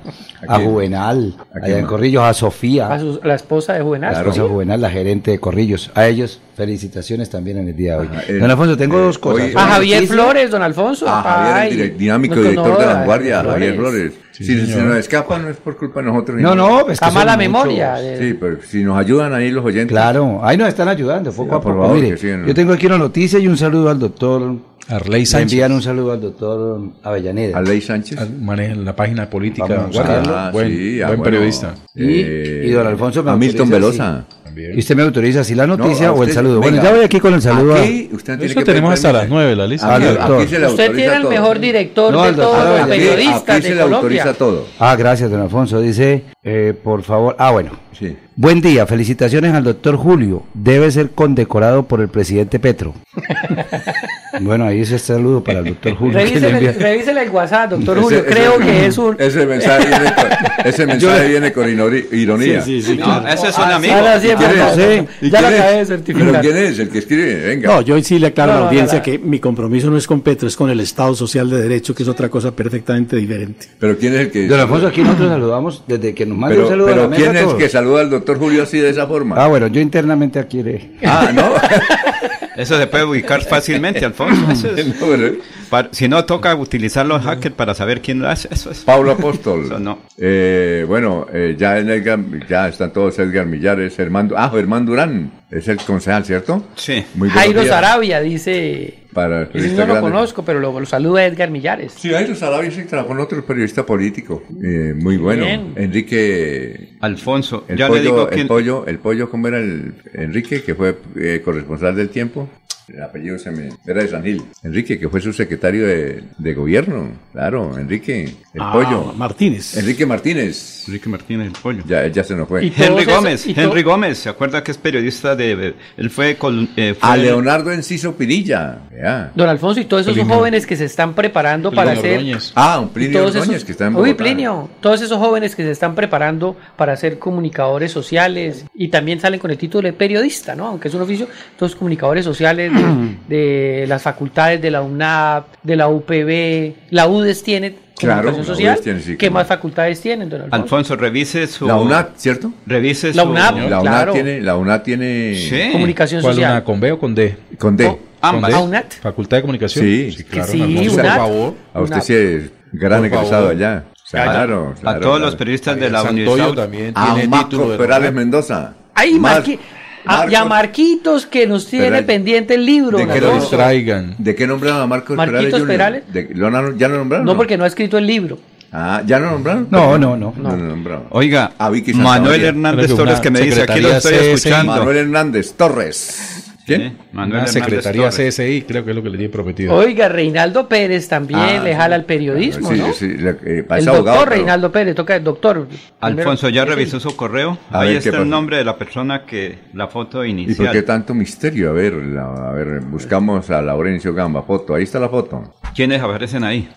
[0.48, 0.70] a quién?
[0.70, 1.86] Juvenal, ¿A allá en?
[1.88, 4.14] Corrillos, a Sofía, A su- la esposa de Juvenal.
[4.14, 5.90] la esposa Juvenal, la gerente de Corrillos.
[5.96, 8.10] A ellos, felicitaciones también en el día de hoy.
[8.12, 9.46] Ajá, Don Alfonso, tengo eh, dos cosas.
[9.48, 10.06] hoy- A Javier.
[10.08, 11.08] Flores, don Alfonso.
[11.08, 14.14] A Javier, Ay, el direct- dinámico no director de vanguardia, Javier Flores.
[14.32, 16.40] Sí, si se nos escapa no es por culpa de nosotros.
[16.42, 17.94] No, no, es que Está son mala memoria.
[17.96, 19.90] de- Sí, pero si nos ayudan ahí los oyentes.
[19.90, 21.84] Claro, ahí nos están ayudando poco Sí, a por poco.
[21.88, 22.48] favor, Mire, que sí, ¿no?
[22.48, 24.56] yo tengo aquí una noticia y un saludo al doctor.
[24.92, 25.52] Arley Le Sánchez.
[25.54, 27.60] envían un saludo al doctor Avellaneda.
[27.60, 28.18] A Ley Sánchez.
[28.42, 30.48] Maneja la página política Vamos a.
[30.48, 31.24] Ah, buen sí, ah, buen bueno.
[31.32, 31.76] periodista.
[31.94, 34.26] Y, Eh, y don Alfonso me a Milton autoriza Velosa.
[34.50, 34.76] También.
[34.76, 36.60] ¿Y usted me autoriza si la noticia No, o el saludo?
[36.60, 37.76] venga, bueno, ya voy aquí con el saludo.
[37.76, 39.96] a- Aquí usted tiene Eso que tenemos hasta las nueve, la lista.
[39.96, 40.42] Aquí, Al doctor.
[40.42, 41.32] aquí se le Usted tiene el todo.
[41.32, 44.22] mejor director No, de al todos los periodistas Aquí se de le Colombia.
[44.24, 44.66] autoriza todo.
[44.80, 45.80] Ah, gracias, don Alfonso.
[45.82, 47.36] Dice, eh, por favor.
[47.38, 47.72] Ah, bueno.
[47.98, 48.16] Sí.
[48.36, 50.44] Buen día, felicitaciones al doctor Julio.
[50.54, 52.94] Debe ser condecorado por el presidente Petro.
[54.42, 56.14] bueno, ahí ese saludo para el doctor Julio.
[56.20, 58.20] que le Revísele, envía- revísele el WhatsApp, doctor Ese- Julio.
[58.20, 59.16] ese- Creo que es un.
[59.20, 60.26] Ese mensaje viene con,
[60.66, 62.62] ese mensaje viene con inori- ironía.
[62.62, 63.28] Sí, sí, sí, No, claro.
[63.28, 63.94] ese es un Ah, amigo.
[63.94, 64.76] ahora sí, ¿Y quién hermano, es?
[65.00, 65.08] sí.
[65.26, 65.60] ¿Y Ya lo es?
[65.60, 66.28] acabé de certificar.
[66.32, 67.36] ¿Pero quién es el que escribe?
[67.48, 67.68] Venga.
[67.70, 69.04] No, yo sí le aclaro No, a la audiencia no.
[69.04, 72.04] que mi compromiso no es con Petro, es con el Estado Social de Derecho, que
[72.04, 73.68] es otra cosa perfectamente diferente.
[73.80, 76.64] ¿Pero quién es el que Don Alfonso, aquí nosotros saludamos desde que nos manda Pero,
[76.68, 77.56] un saludo a pero la mesa ¿quién es todos.
[77.56, 79.36] que saluda al doctor Julio así de esa forma?
[79.38, 80.92] Ah, bueno, yo internamente aquí le...
[81.06, 81.50] Ah, ¿no?
[82.60, 84.46] Eso se puede ubicar fácilmente, Alfonso.
[84.52, 85.36] Eso es- No, pero-
[85.70, 88.48] para- si no, toca utilizar los hackers para saber quién lo hace.
[88.52, 88.80] Eso es.
[88.80, 89.66] Pablo Apóstol.
[89.66, 90.00] Eso no.
[90.18, 92.20] Eh, bueno, eh, ya en Edgar,
[92.50, 96.64] ya están todos Edgar Millares, Germán, ah, Germán Durán, es el concejal, ¿cierto?
[96.76, 97.04] Sí.
[97.16, 98.99] Muy Jairo Sarabia dice.
[99.20, 100.12] Para el Ese periodista no lo grande.
[100.12, 101.94] conozco, pero lo, lo saluda Edgar Millares.
[101.94, 105.44] Sí, Jairo Sarabia sí trabajó con otro periodista político, eh, muy bueno.
[105.46, 105.74] Bien.
[105.76, 108.48] Enrique Alfonso, El ya pollo, le digo el quién.
[108.48, 112.48] pollo, el pollo, ¿cómo era el Enrique, que fue eh, corresponsal del tiempo?
[112.94, 113.70] El apellido se me...
[113.86, 114.42] Era de San Gil.
[114.64, 117.10] Enrique, que fue su secretario de, de gobierno.
[117.32, 119.14] Claro, Enrique, el Ah, pollo.
[119.16, 119.78] Martínez.
[119.78, 120.84] Enrique Martínez.
[120.88, 121.84] Enrique Martínez, el pollo.
[121.88, 122.66] Ya, ya se nos fue.
[122.66, 125.76] Y Henry Gómez, y Henry Gómez, ¿se acuerda que es periodista de...
[125.98, 126.36] Él fue...
[126.36, 128.80] col- eh, fue A Leonardo Enciso Pinilla.
[129.00, 129.32] Ya.
[129.36, 130.36] Don Alfonso y todos esos Plinio.
[130.36, 132.18] jóvenes que se están preparando para Plinio hacer.
[132.18, 132.52] Ordóñez.
[132.56, 134.14] Ah, un Plinio todos esos- que está en Uy.
[134.14, 139.40] Plinio, todos esos jóvenes que se están preparando para ser comunicadores sociales y también salen
[139.40, 140.66] con el título de periodista, ¿no?
[140.68, 142.72] Aunque es un oficio, todos comunicadores sociales
[143.28, 148.76] de, las facultades de la UNAP, de la UPB, la UDES tiene Claro, social.
[148.76, 149.34] UDES tiene, sí, ¿Qué claro.
[149.34, 150.64] más facultades tienen, don Alfonso?
[150.64, 151.68] Alfonso, revise su...
[151.68, 152.54] La UNAP, ¿cierto?
[152.66, 153.30] Revise La su...
[153.30, 153.56] UNAP.
[153.58, 154.14] La UNAP Claro.
[154.14, 155.70] tiene, la UNAP tiene Sí.
[155.74, 156.52] Comunicación ¿Cuál social.
[156.54, 157.36] una con B o con D?
[157.58, 157.86] con D.
[157.88, 158.42] Oh, Ambas.
[158.42, 158.56] ¿Con D?
[158.56, 158.94] ¿A UNAT?
[159.02, 159.86] Facultad de Comunicación.
[159.86, 160.24] Sí.
[160.30, 160.52] claro.
[160.52, 161.54] sí, Alfonso, por favor.
[161.74, 162.06] A usted UNAP.
[162.08, 163.78] sí es gran egresado allá.
[163.78, 164.34] A- Claro, a
[164.82, 165.20] claro, todos claro.
[165.20, 166.64] los periodistas de la Santoyo universidad.
[166.64, 168.14] también A tiene Marcos título de Perales.
[168.14, 168.74] Mendoza.
[168.96, 169.60] Ay, Mar- Marqui-
[170.06, 172.06] ah, y a Marquitos que nos tiene Perales.
[172.08, 172.98] pendiente el libro.
[172.98, 174.16] ¿De Que lo distraigan.
[174.18, 175.68] ¿De qué nombraron a Marcos Marquitos Perales?
[175.68, 176.04] Perales.
[176.14, 177.26] ¿De- ¿lo han- ¿Ya lo nombraron?
[177.26, 178.38] No, porque no ha escrito el libro.
[178.72, 179.68] Ah, ¿ya lo nombraron?
[179.72, 180.34] No, no, no.
[180.38, 181.06] No, lo nombraron.
[181.10, 182.22] Oiga, A Vicky Santamaría.
[182.22, 184.72] Manuel Hernández Torres que me dice, aquí lo estoy escuchando.
[184.74, 186.46] Manuel Hernández Torres.
[186.78, 186.92] ¿Quién?
[186.92, 188.36] Sí, Manuel Una secretaría Torres.
[188.36, 189.76] CSI, creo que es lo que le tiene prometido.
[189.76, 192.94] Oiga, Reinaldo Pérez también Ah, le jala al periodismo, Sí, ¿no?
[192.94, 195.68] sí, le- eh, el doctor abogado, pero- Reinaldo Pérez, toca el doctor.
[196.00, 197.58] Alfonso, Primero- ¿ya revisó su correo?
[197.72, 199.60] A Ahí ver, ¿qué está el nombre de la persona que...
[199.74, 200.72] La foto ¿Y por inicial.
[200.72, 201.70] qué tanto misterio?
[201.70, 204.76] A ver, la- a ver, buscamos a Laurencio Gamba, foto.
[204.76, 205.56] Ahí está la foto.
[205.76, 206.70] ¿Quiénes aparecen ahí?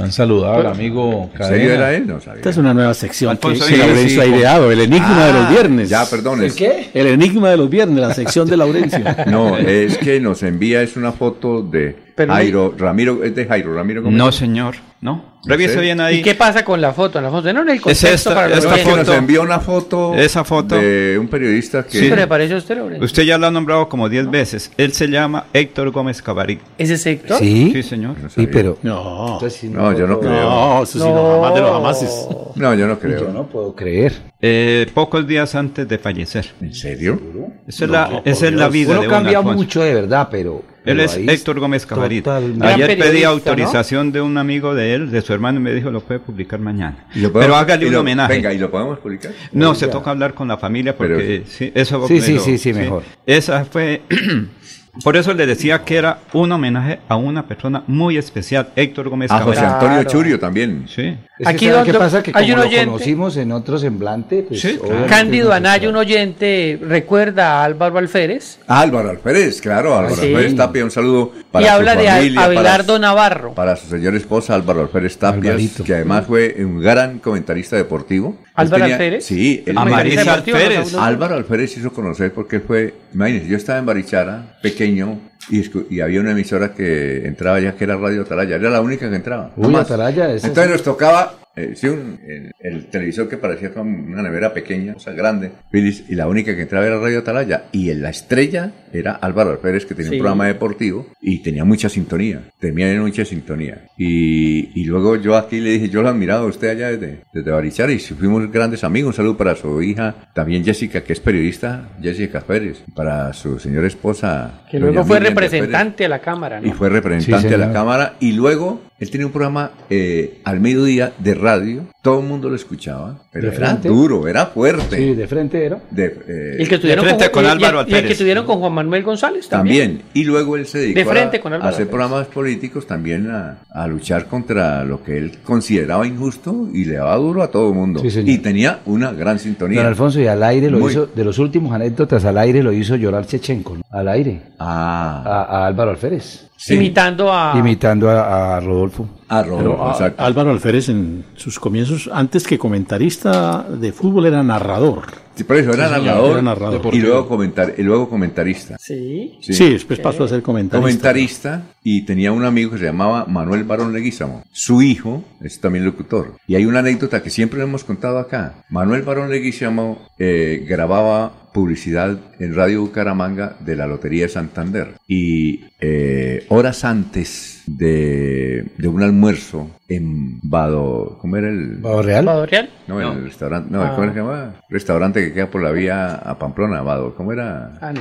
[0.00, 1.90] Me han saludado al amigo ¿En serio era Cadena.
[1.98, 2.06] él?
[2.06, 2.36] No sabía.
[2.38, 5.50] Esta es una nueva sección Alfonso, que, Laurencio ha ideado, el enigma de los Ah,
[5.50, 5.88] viernes.
[5.90, 6.42] Ya, perdón.
[6.42, 6.56] es-
[6.94, 8.98] El enigma de los viernes, la sección de Laurencio.
[9.26, 11.94] No, es que nos envía, es una foto de
[12.26, 14.18] Pero- Jairo, Ramiro, es de Jairo, Ramiro Gómez.
[14.18, 14.76] No, señor.
[15.02, 15.30] No.
[15.46, 15.80] Revise sé.
[15.80, 16.22] bien ¿Y ahí.
[16.22, 17.18] qué pasa con la foto?
[17.22, 19.06] La foto no en el contexto esta- para los esta No, es que oyentes.
[19.06, 20.74] nos foto- envió una foto, Esa foto.
[20.74, 21.98] de un periodista que...
[21.98, 23.02] Sí, pero parece usted, Lorenzo.
[23.06, 24.70] Usted ya lo ha nombrado como 10 veces.
[24.76, 26.60] Él se llama Héctor Gómez Cabaric.
[26.76, 27.38] ¿Ese sector?
[27.38, 28.16] Sí, Sí, señor.
[28.28, 28.76] sí, pero...
[28.82, 30.32] No, No, yo no creo.
[30.32, 32.26] no, eso sí, no, jamás de los jamases.
[32.56, 33.20] No, yo no creo.
[33.20, 34.12] Yo no puedo creer.
[34.42, 36.44] Eh, pocos días antes de fallecer.
[36.60, 37.18] ¿En serio?
[37.66, 41.00] Esa es la, esa es la vida Uno de cambia mucho de verdad, pero Él
[41.00, 42.24] es Héctor Gómez Cabarit.
[42.24, 42.66] totalmente.
[42.66, 46.00] Ayer pedí autorización de un amigo de él, de su hermano, y me dijo lo
[46.00, 47.04] puede publicar mañana.
[47.32, 48.32] Pero hágale un lo- homenaje.
[48.34, 49.32] Venga, ¿y lo podemos publicar?
[49.52, 49.92] No, se ya.
[49.92, 52.72] toca hablar con la familia porque Pero- sí, eso Sí, me sí, lo- sí, sí,
[52.72, 53.02] mejor.
[53.26, 54.02] Esa fue
[55.04, 59.30] por eso le decía que era un homenaje a una persona muy especial, Héctor Gómez
[59.30, 59.74] A José Cabaret.
[59.74, 60.10] Antonio Claro.
[60.10, 60.86] Churio también.
[60.88, 61.16] Sí.
[61.38, 62.22] Es Aquí que ¿sabe donde- qué pasa?
[62.22, 65.06] Que hay como un lo oyente- conocimos en otro semblante, pues Sí, claro.
[65.08, 70.26] Cándido Anaya, un oyente, recuerda a Álvaro Alférez Ah, Álvaro Alférez, claro, Álvaro Sí.
[70.26, 73.54] Alférez Tapia, un saludo para y su habla de familia, Al- Abelardo para, Navarro.
[73.54, 78.36] para su señora esposa Álvaro Alférez Tapia, que además fue un gran comentarista deportivo.
[78.54, 79.24] ¿Álvaro tenía- Alférez?
[79.24, 80.94] Sí, él Alférez.
[80.94, 85.20] Álvaro Alférez hizo conocer porque fue, imagínense, yo estaba en Barichara, pequeño, canhão
[85.50, 89.08] y, y había una emisora que entraba ya que era Radio Atalaya, era la única
[89.10, 89.52] que entraba.
[89.56, 89.74] Uy.
[89.74, 94.22] Atalaya, esa Entonces nos tocaba, eh, sí, un- el, el televisor que parecía como una
[94.22, 98.02] nevera pequeña, o sea, grande, y la única que entraba era Radio Atalaya, y en
[98.02, 100.16] la estrella era Álvaro Alférez, que tenía Sí.
[100.16, 103.84] un programa deportivo, y tenía mucha sintonía, tenía mucha sintonía.
[103.96, 107.50] Y, y luego yo aquí le dije, yo lo admiraba a usted allá desde, desde
[107.50, 111.88] Barichara, y fuimos grandes amigos, un saludo para su hija, también Jessica, que es periodista,
[112.02, 114.62] Jessica Pérez, para su señora esposa.
[114.70, 115.39] Que luego fue Miriam Pérez.
[115.40, 116.68] Representante a la Cámara, ¿no?
[116.68, 117.72] Y fue representante Sí, de la.
[117.72, 118.14] Cámara.
[118.20, 121.84] Y luego él tenía un programa eh, al mediodía de radio.
[122.02, 123.18] Todo el mundo lo escuchaba.
[123.32, 123.88] Pero ¿De era frente?
[123.88, 124.96] duro, era fuerte.
[124.96, 125.78] Sí, de frente era.
[125.90, 128.18] De, eh, Y el que tuvieron frente con y- y- Álvaro y el que Alférez.
[128.18, 129.88] tuvieron con Juan Manuel González también.
[129.96, 130.08] también.
[130.14, 133.30] Y luego él se dedicó De frente a, con a Álvaro hacer programas políticos también
[133.30, 137.68] a, a luchar contra lo que él consideraba injusto y le daba duro a todo
[137.70, 138.00] el mundo.
[138.00, 138.28] Sí, señor.
[138.28, 139.78] y tenía una gran sintonía.
[139.80, 142.72] Don Alfonso, y al aire lo Muy- hizo, de los últimos anécdotas al aire lo
[142.72, 143.82] hizo llorar Chechenko, ¿no?
[143.90, 146.74] al aire, Ah, a, a Álvaro Alférez, sí.
[146.74, 147.54] Imitando a...
[147.58, 149.08] imitando a, a Rodolfo.
[149.28, 150.22] Ah, Rodolfo, Pero a- exacto.
[150.22, 155.04] Álvaro Alférez en sus comienzos, antes que comentarista de fútbol, era narrador.
[155.36, 156.94] Sí, por eso era Sí, señor, narrador, era narrador.
[156.94, 158.76] y luego comentar, y luego comentarista.
[158.78, 159.38] Sí.
[159.40, 160.80] Sí, después pasó a ser comentarista.
[160.80, 164.42] comentarista y tenía un amigo que se llamaba Manuel Barón Leguízamo.
[164.52, 166.34] Su hijo es también locutor.
[166.46, 168.64] Y hay una anécdota que siempre le hemos contado acá.
[168.68, 174.94] Manuel Barón Leguízamo eh, grababa publicidad en Radio Bucaramanga de la Lotería de Santander.
[175.08, 181.18] Y eh, horas antes de, de un almuerzo en Vado...
[181.20, 181.76] ¿Cómo era el...?
[181.78, 182.24] ¿Bado Real?
[182.24, 182.70] ¿Vado Real?
[182.86, 183.68] No, el restaurante...
[183.70, 183.90] No, Ah.
[183.90, 184.54] ¿cómo era que se llamaba?
[184.68, 187.14] Restaurante que queda por la vía a Pamplona, Vado.
[187.14, 187.78] ¿Cómo era?
[187.80, 188.00] Ah, no.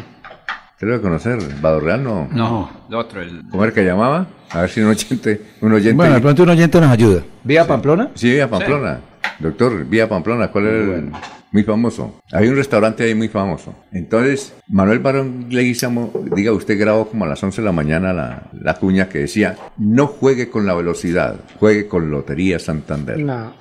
[0.80, 1.40] ¿Te lo debe conocer?
[1.62, 2.30] ¿Vado Real no?
[2.32, 4.28] No, el otro, el ¿Cómo era que llamaba?
[4.52, 5.96] A ver si un oyente, un oyente.
[5.96, 7.22] Bueno, de pronto un oyente nos ayuda.
[7.44, 8.10] ¿Vía Pamplona?
[8.16, 9.00] Sí, Vía Pamplona.
[9.40, 11.12] Doctor, Vía Pamplona, ¿cuál era el
[11.52, 12.20] muy famoso?
[12.32, 13.74] Hay un restaurante ahí muy famoso.
[13.92, 18.50] Entonces, Manuel Barón Leguizamo, diga usted, grabó como a las 11 de la mañana la,
[18.54, 23.20] la cuña que decía, no juegue con la velocidad, juegue con Lotería Santander.
[23.20, 23.54] No.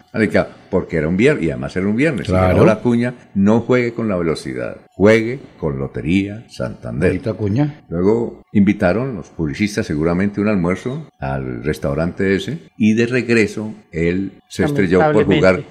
[0.71, 2.27] Porque era un viernes, y además era un viernes.
[2.27, 2.49] Y Claro.
[2.49, 7.11] grabó la cuña, no juegue con la velocidad, juegue con Lotería Santander.
[7.11, 7.81] Bonita cuña.
[7.89, 14.65] Luego invitaron los publicistas seguramente un almuerzo al restaurante ese y de regreso él se
[14.65, 15.63] estrelló por jugar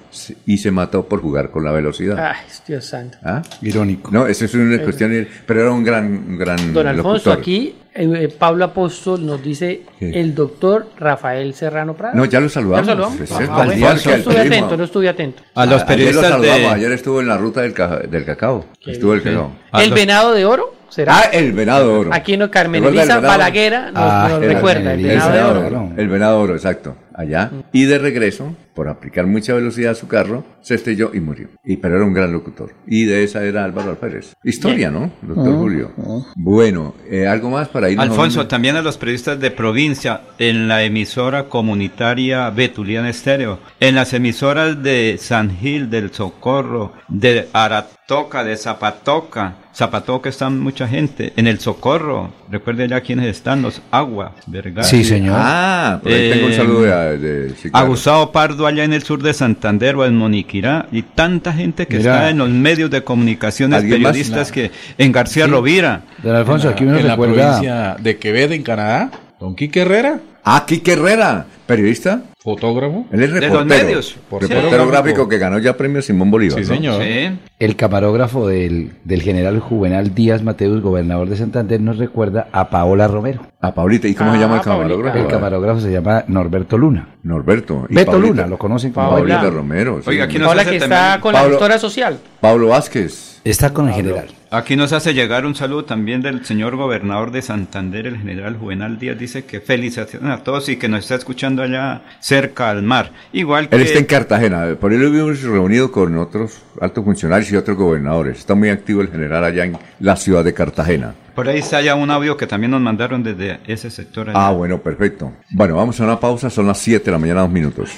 [0.46, 2.16] y se mató por jugar con la velocidad.
[2.18, 3.18] Ay, Dios santo.
[3.24, 3.42] ¿Ah?
[3.62, 4.10] Irónico.
[4.12, 7.38] No, eso es una cuestión, pero era un gran, un gran Don Alfonso, locutor.
[7.38, 10.10] aquí eh, eh, Pablo Apóstol nos dice ¿Qué?
[10.20, 12.16] el doctor Rafael Serrano Prado.
[12.16, 12.86] No, ya lo saludamos.
[12.86, 13.32] ¿Ya lo saludamos?
[13.50, 15.42] Ah, bueno, no estuve atento, no estuve atento.
[15.56, 18.66] A los ayer lo periodistas saludamos, de- ayer estuvo en la ruta del, cacao.
[18.86, 19.28] Estuvo el Sí.
[19.30, 19.52] cacao.
[19.72, 20.77] A ¿El los- venado de oro?
[20.88, 21.18] ¿Será?
[21.18, 22.10] Ah, el venado oro.
[22.12, 23.20] Aquí no, Carmen ¿Te acuerdas Elisa?
[23.28, 25.92] Balaguera nos, Ah, nos el recuerda, el venado de oro.
[25.96, 26.96] El venado oro, exacto.
[27.14, 27.50] Allá.
[27.72, 31.48] Y de regreso, por aplicar mucha velocidad a su carro, se estrelló y murió.
[31.64, 32.74] Y, pero era un gran locutor.
[32.86, 34.34] Y de esa era Álvaro Alférez.
[34.44, 35.10] Historia, ¿no?
[35.22, 35.92] Doctor Julio.
[36.36, 40.84] Bueno, eh, ¿algo más para ir Alfonso, también a los periodistas de provincia, en la
[40.84, 48.56] emisora comunitaria Betuliana Estéreo, en las emisoras de San Gil, del Socorro, de Aratoca, de
[48.56, 49.56] Zapatoca.
[49.82, 51.32] Zapatoca están mucha gente.
[51.36, 54.82] En el Socorro, recuerden ya quiénes están, los Agua, Vergara.
[54.82, 55.36] Sí, señor.
[55.38, 57.18] Ah, por ahí tengo un Eh, saludo de...
[57.18, 58.32] de sí, claro.
[58.32, 62.14] Pardo allá en el sur de Santander o en Moniquirá y tanta gente que Mira.
[62.16, 66.02] está en los medios de comunicaciones periodistas que en García Rovira.
[66.24, 70.64] Don Alfonso, aquí uno en la provincia de Quevedo, en Canadá, Don Quique Herrera, Ah,
[70.66, 72.22] Quique Herrera, periodista.
[72.54, 73.06] Fotógrafo.
[73.12, 73.64] Él es De reportero.
[73.64, 74.14] los medios.
[74.16, 74.90] Reportero Sí.
[74.90, 76.62] gráfico que ganó ya premio Simón Bolívar.
[76.62, 76.74] Sí, ¿no?
[76.74, 77.02] señor.
[77.02, 77.38] Sí.
[77.58, 83.08] El camarógrafo del, del general Juvenal Díaz Mateus, gobernador de Santander, nos recuerda a Paola
[83.08, 83.42] Romero.
[83.60, 84.06] A Paulita.
[84.08, 84.76] ¿Y cómo Ah, se llama el Paulita.
[84.88, 85.18] camarógrafo?
[85.18, 87.08] El camarógrafo se llama Norberto Luna.
[87.24, 87.86] Norberto.
[87.88, 88.28] Y Beto Paulita.
[88.34, 89.34] Luna, lo conocen como Paola.
[89.36, 90.00] Paulita Romero.
[90.02, 90.10] sí.
[90.10, 92.18] Oiga, aquí hace que también- está con la Pablo- social.
[92.40, 93.40] Pablo Vázquez.
[93.44, 94.26] Está con el general.
[94.50, 98.98] Aquí nos hace llegar un saludo también del señor gobernador de Santander, el general Juvenal
[98.98, 99.18] Díaz.
[99.18, 102.02] Dice que felicitaciones a todos y que nos está escuchando allá
[102.40, 103.10] cerca al mar.
[103.32, 103.76] Igual que...
[103.76, 107.76] Él está en Cartagena, por él lo hemos reunido con otros altos funcionarios y otros
[107.76, 108.38] gobernadores.
[108.38, 111.14] Está muy activo el general allá en la ciudad de Cartagena.
[111.34, 114.30] Por ahí está ya un audio que también nos mandaron desde ese sector.
[114.30, 114.46] Allá.
[114.46, 115.32] Ah, bueno, perfecto.
[115.50, 117.90] Bueno, vamos a una pausa, son las 7 de la mañana, dos minutos.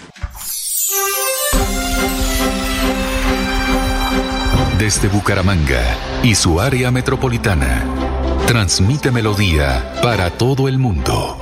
[4.79, 5.83] Desde Bucaramanga
[6.23, 7.85] y su área metropolitana,
[8.47, 11.39] transmite Melodía para todo el mundo.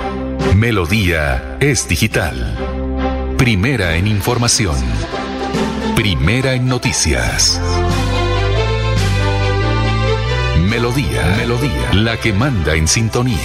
[0.57, 2.78] Melodía es digital.
[3.39, 4.77] Primera en información.
[5.95, 7.61] Primera en noticias.
[10.69, 13.39] Melodía, Melodía, la que manda en sintonía.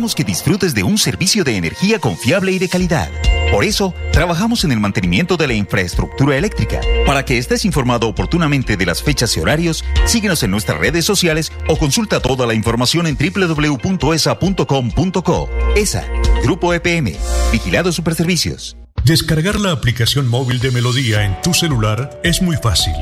[0.00, 3.10] Que disfrutes de un servicio de energía confiable y de calidad.
[3.52, 6.80] Por eso, trabajamos en el mantenimiento de la infraestructura eléctrica.
[7.04, 11.52] Para que estés informado oportunamente de las fechas y horarios, síguenos en nuestras redes sociales
[11.68, 15.50] o consulta toda la información en www.esa.com.co.
[15.76, 16.06] ESA,
[16.42, 17.14] Grupo EPM,
[17.52, 18.78] Vigilado Superservicios.
[19.04, 22.94] Descargar la aplicación móvil de Melodía en tu celular es muy fácil.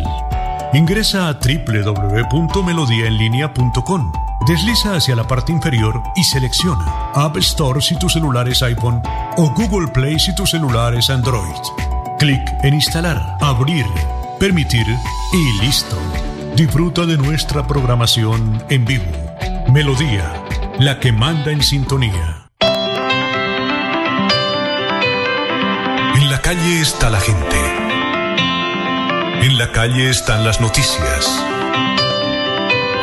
[0.73, 4.28] Ingresa a www.melodiaenlinea.com.
[4.47, 9.03] Desliza hacia la parte inferior y selecciona App Store si tu celular es iPhone
[9.37, 11.61] o Google Play si tu celular es Android.
[12.19, 13.87] Clic en Instalar, Abrir,
[14.39, 14.87] Permitir
[15.33, 15.97] y listo.
[16.57, 19.05] Disfruta de nuestra programación en vivo.
[19.73, 20.45] Melodía,
[20.79, 22.49] la que manda en sintonía.
[26.15, 27.57] En la calle está la gente.
[29.43, 31.58] En la calle están las noticias.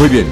[0.00, 0.24] Muy bien.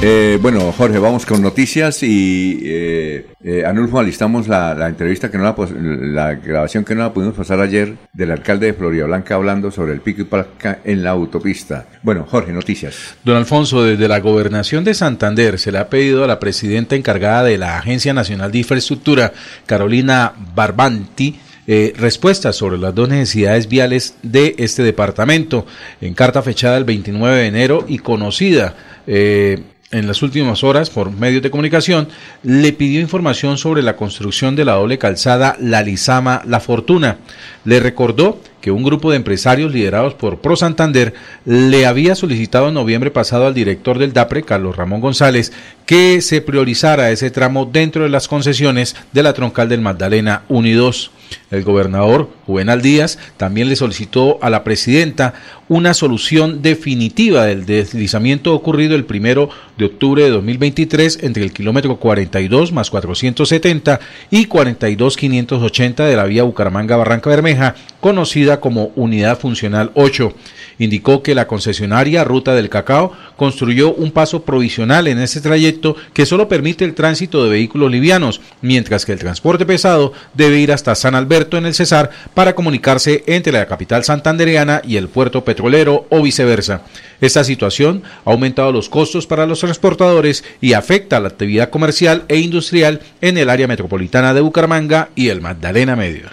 [0.00, 5.44] Eh, bueno, Jorge, vamos con noticias y eh, eh, Anulfo alistamos la, entrevista que no
[5.44, 9.70] la, la grabación que no la pudimos pasar ayer del alcalde de Florida Blanca hablando
[9.70, 11.88] sobre el pico y placa en la autopista.
[12.02, 13.14] Bueno, Jorge, noticias.
[13.22, 17.44] Don Alfonso, desde la gobernación de Santander se le ha pedido a la presidenta encargada
[17.44, 19.34] de la Agencia Nacional de Infraestructura,
[19.66, 25.66] Carolina Barbanti, eh, respuestas sobre las dos necesidades viales de este departamento.
[26.00, 28.74] En carta fechada el 29 de enero y conocida
[29.06, 29.62] eh,
[29.92, 32.08] en las últimas horas por medios de comunicación,
[32.42, 37.18] le pidió información sobre la construcción de la doble calzada La Lizama La Fortuna.
[37.64, 41.12] Le recordó que un grupo de empresarios liderados por Pro Santander
[41.44, 45.52] le había solicitado en noviembre pasado al director del DAPRE, Carlos Ramón González,
[45.86, 51.10] que se priorizara ese tramo dentro de las concesiones de la troncal del Magdalena Unidos.
[51.50, 55.34] El gobernador Juvenal Díaz también le solicitó a la presidenta
[55.68, 59.48] una solución definitiva del deslizamiento ocurrido el primero
[59.78, 64.00] de octubre de 2023 entre el kilómetro 42 más 470
[64.30, 70.34] y 42 580 de la vía Bucaramanga-Barranca Bermeja, conocida como Unidad Funcional 8.
[70.78, 75.71] Indicó que la concesionaria Ruta del Cacao construyó un paso provisional en ese trayecto
[76.12, 80.72] que solo permite el tránsito de vehículos livianos, mientras que el transporte pesado debe ir
[80.72, 85.44] hasta San Alberto en el Cesar para comunicarse entre la capital santandereana y el puerto
[85.44, 86.82] petrolero o viceversa.
[87.20, 92.24] Esta situación ha aumentado los costos para los transportadores y afecta a la actividad comercial
[92.28, 96.28] e industrial en el área metropolitana de Bucaramanga y el Magdalena Medio.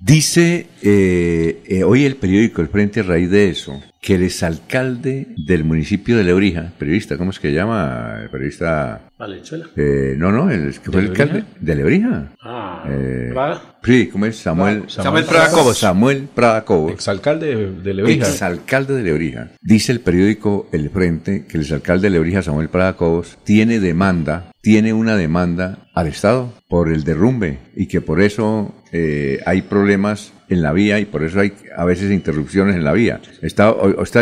[0.00, 5.28] Dice eh, eh, hoy el periódico El Frente a raíz de eso que el exalcalde
[5.36, 8.20] del municipio de Lebrija, periodista, ¿cómo es que llama?
[8.22, 9.02] El periodista...
[9.18, 9.66] Valenzuela.
[9.74, 12.28] Eh, no, no, el que fue el alcalde de Lebrija.
[12.40, 12.84] Ah.
[12.88, 13.60] Eh, ¿Prada?
[13.82, 14.36] Sí, ¿cómo es?
[14.36, 15.78] Samuel, Samuel Prada Cobos.
[15.78, 16.92] Samuel Prada Cobos.
[16.92, 18.28] Exalcalde de, de Lebrija.
[18.28, 19.48] Exalcalde de Lebrija.
[19.60, 24.52] Dice el periódico El Frente que el exalcalde de Lebrija, Samuel Prada Cobos, tiene demanda,
[24.60, 30.32] tiene una demanda al Estado por el derrumbe y que por eso eh, hay problemas
[30.48, 33.20] en la vía y por eso hay a veces interrupciones en la vía.
[33.42, 33.74] Está,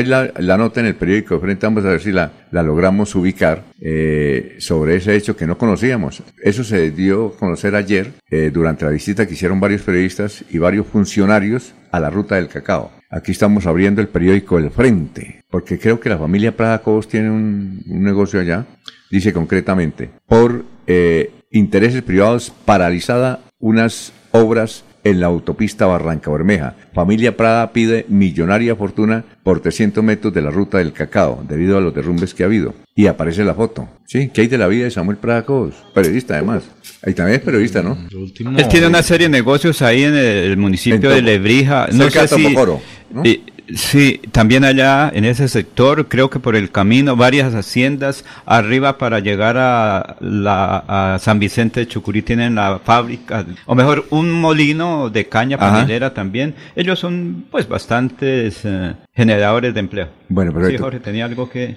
[0.04, 4.56] la, nota en el periódico Frente, vamos a ver si la, la logramos ubicar eh,
[4.58, 6.22] sobre ese hecho que no conocíamos.
[6.42, 10.58] Eso se dio a conocer ayer eh, durante la visita que hicieron varios periodistas y
[10.58, 12.90] varios funcionarios a la ruta del cacao.
[13.08, 17.30] Aquí estamos abriendo el periódico El Frente, porque creo que la familia Prada Cobos tiene
[17.30, 18.66] un, un negocio allá.
[19.10, 26.74] Dice concretamente, por eh, intereses privados paralizada unas obras en la autopista Barranca Bermeja.
[26.92, 31.80] Familia Prada pide millonaria fortuna por 300 metros de la ruta del cacao, debido a
[31.80, 32.74] los derrumbes que ha habido.
[32.94, 33.88] Y aparece la foto.
[34.04, 34.30] ¿Sí?
[34.32, 35.74] ¿Qué hay de la vida de Samuel Prada Cobos?
[35.94, 36.64] Periodista, además.
[37.02, 37.96] Ahí también es periodista, ¿no?
[38.10, 41.88] Él tiene una serie de negocios ahí en el municipio En de Lebrija.
[41.92, 42.80] No cerca sé de si, Topocoro,
[43.10, 43.24] ¿no?
[43.24, 43.42] eh,
[43.74, 49.20] sí, también allá en ese sector, creo que por el camino, varias haciendas arriba para
[49.20, 50.84] llegar a, la,
[51.14, 55.72] a San Vicente de Chucurí tienen la fábrica, o mejor, un molino de caña Ajá.
[55.72, 56.54] panelera también.
[56.74, 60.08] Ellos son pues bastantes eh, generadores de empleo.
[60.28, 60.82] Bueno, Sí, perfecto.
[60.84, 61.76] Jorge, tenía algo que...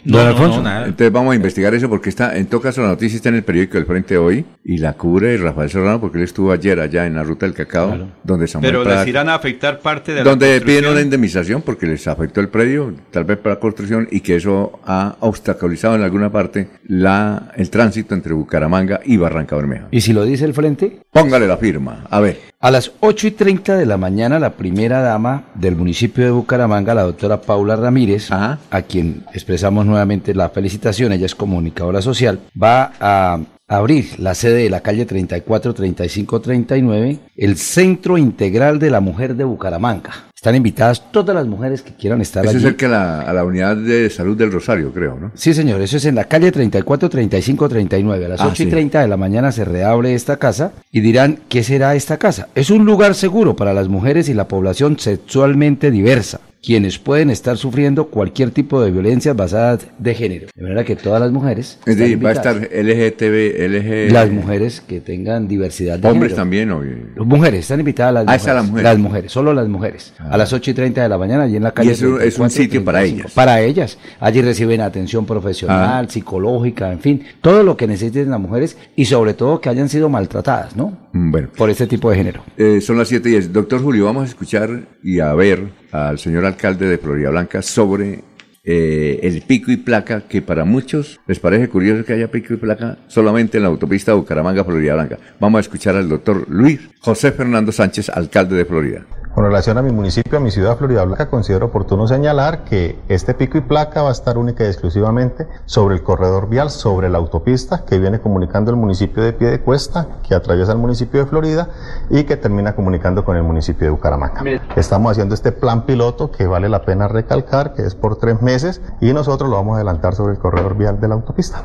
[0.88, 3.44] Entonces vamos a investigar eso porque está, en todo caso la noticia está en el
[3.44, 7.16] periódico del Frente hoy y la cubre Rafael Serrano porque él estuvo ayer allá en
[7.16, 10.30] la ruta del cacao, donde Samuel Pero Prada- les irán a afectar parte de la
[10.30, 14.20] donde piden una indemnización porque les afectó el predio, tal vez para la construcción, y
[14.20, 19.88] que eso ha obstaculizado en alguna parte la, el tránsito entre Bucaramanga y Barranca Bermeja.
[19.92, 21.00] ¿Y si lo dice el frente?
[21.12, 22.06] Póngale la firma.
[22.10, 22.49] A ver.
[22.62, 26.94] A las 8 y 30 de la mañana, la primera dama del municipio de Bucaramanga,
[26.94, 32.92] la doctora Paula Ramírez, a quien expresamos nuevamente la felicitación, ella es comunicadora social, va
[33.00, 39.00] a abrir la sede de la calle 34, 35, 39, el Centro Integral de la
[39.00, 40.26] Mujer de Bucaramanga.
[40.36, 42.64] Están invitadas todas las mujeres que quieran estar Eso es allí.
[42.64, 45.32] cerca a la, a la unidad de salud del Rosario, creo, ¿no?
[45.36, 48.26] Sí, señor, eso es en la calle 34, 35, 39.
[48.26, 48.72] A las Ah, 8 y sí.
[48.72, 52.48] 30 de la mañana se reabre esta casa y dirán, ¿qué será esta casa?
[52.56, 57.58] Es un lugar seguro para las mujeres y la población sexualmente diversa, quienes pueden estar
[57.58, 60.48] sufriendo cualquier tipo de violencias basadas de género.
[60.54, 61.80] De manera que todas las mujeres...
[61.86, 64.12] Es decir, va a estar LGTB, LG...
[64.12, 66.42] Las mujeres que tengan diversidad de Hombres género.
[66.42, 67.26] también, o...
[67.26, 68.42] Mujeres, están invitadas las Ah, mujeres.
[68.42, 68.84] están las mujeres.
[68.84, 70.14] Las mujeres, solo las mujeres.
[70.20, 71.90] A las 8 y 30 de la mañana, allí en la calle.
[71.90, 73.26] Y eso es un 34, sitio para 35.
[73.28, 73.34] ellas.
[73.36, 73.98] Para ellas.
[74.20, 76.10] Allí reciben atención profesional, Ah.
[76.10, 80.10] psicológica, en fin, todo lo que necesiten las mujeres y sobre todo que hayan sido
[80.10, 80.98] maltratadas, ¿no?
[81.14, 81.48] Mm, Bueno.
[81.58, 82.44] Por este tipo de género.
[82.58, 83.54] Eh, son las 7 y 10.
[83.54, 88.24] Doctor Julio, vamos a escuchar y a ver al señor alcalde de Florida Blanca sobre
[88.64, 92.58] eh, el pico y placa, que para muchos les parece curioso que haya pico y
[92.58, 95.18] placa solamente en la autopista Bucaramanga, Florida Blanca.
[95.40, 99.06] Vamos a escuchar al doctor Luis José Fernando Sánchez, alcalde de Florida.
[99.34, 103.34] Con relación a mi municipio, a mi ciudad Florida Blanca, considero oportuno señalar que este
[103.34, 107.20] pico y placa va a estar única y exclusivamente sobre el corredor vial, sobre la
[107.20, 111.70] autopista que viene comunicando el municipio de Piedecuesta, que atraviesa el municipio de Florida
[112.10, 114.44] y que termina comunicando con el municipio de Bucaramanga.
[114.76, 118.82] Estamos haciendo este plan piloto que vale la pena recalcar, que es por tres meses
[119.00, 121.64] y nosotros lo vamos a adelantar sobre el corredor vial de la autopista.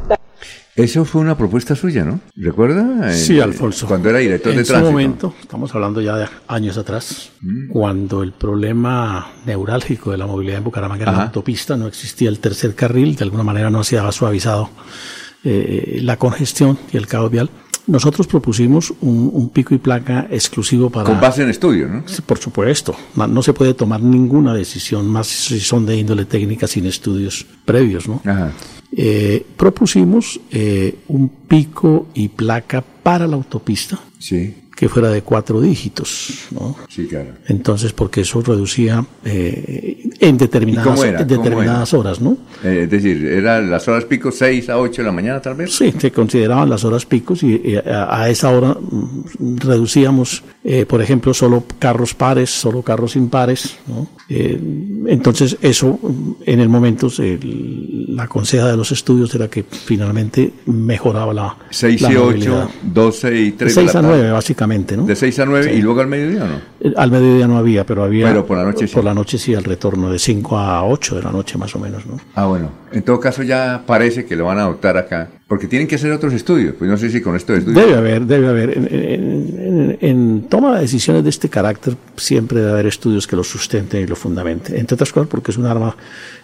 [0.77, 2.21] Eso fue una propuesta suya, ¿no?
[2.35, 3.11] ¿Recuerda?
[3.11, 3.87] Eh, Sí, Alfonso.
[3.87, 4.91] Cuando era director en de su tránsito.
[4.91, 7.69] momento, estamos hablando ya de años atrás, Mm.
[7.69, 11.27] cuando el problema neurálgico de la movilidad en Bucaramanga era la Ajá.
[11.27, 14.71] autopista, no existía el tercer carril, de alguna manera no se había suavizado
[15.45, 17.51] eh, la congestión y el caos vial.
[17.87, 21.05] Nosotros propusimos un, un pico y placa exclusivo para...
[21.05, 22.03] Con base en estudio, ¿no?
[22.25, 22.97] Por supuesto.
[23.15, 27.45] No, no se puede tomar ninguna decisión, más si son de índole técnica sin estudios
[27.67, 28.23] previos, ¿no?
[28.97, 34.55] Eh, propusimos eh, un pico y placa para la autopista Sí.
[34.77, 36.77] Que fuera de cuatro dígitos, ¿no?
[36.89, 37.29] Sí, claro.
[37.47, 42.37] Entonces, porque eso reducía eh, en ¿Y determinadas, en ¿Cómo determinadas horas, ¿no?
[42.65, 45.73] Eh, es decir, ¿eran las horas pico 6 a 8 de la mañana tal vez?
[45.75, 50.87] Sí, se consideraban las horas picos y eh, a, a esa hora mm, reducíamos, eh,
[50.87, 53.77] por ejemplo, solo carros pares, solo carros impares.
[53.87, 54.09] ¿no?
[54.29, 54.59] Eh,
[55.07, 60.53] entonces, eso mm, en el momento, se- la conseja de los estudios era que finalmente
[60.67, 61.57] mejoraba la.
[61.71, 62.69] 6 la y 8, movilidad.
[62.83, 64.17] 12 y 3 De de la 6 a tarde.
[64.19, 64.64] 9, básicamente,
[64.97, 65.05] ¿no?
[65.07, 65.79] De 6 a 9 Sí.
[65.79, 66.55] y luego al mediodía, ¿o ¿no?
[66.81, 68.27] Eh, Al mediodía no había, pero había.
[68.29, 68.95] Pero por la noche sí.
[68.95, 71.75] Por la noche sí, al retorno torno de 5 a 8 de la noche más
[71.77, 72.19] o menos, ¿no?
[72.35, 72.71] Ah, bueno.
[72.95, 76.13] En todo caso ya parece que lo van a adoptar acá, porque tienen que hacer
[76.13, 76.75] otros estudios.
[76.79, 77.79] Pues no sé si con estos estudios...
[77.85, 78.71] Debe haber, debe haber.
[78.79, 83.35] En, en- en- en toma de decisiones de este carácter siempre debe haber estudios que
[83.37, 84.77] lo sustenten y lo fundamenten.
[84.77, 85.97] Entre otras cosas porque es un arma,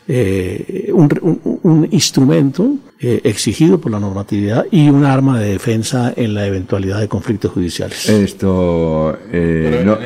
[0.08, 6.12] eh, un, un- un instrumento eh, exigido por la normatividad y un arma de defensa
[6.16, 8.08] en la eventualidad de conflictos judiciales.
[8.08, 9.16] Esto...
[9.32, 9.98] eh, no-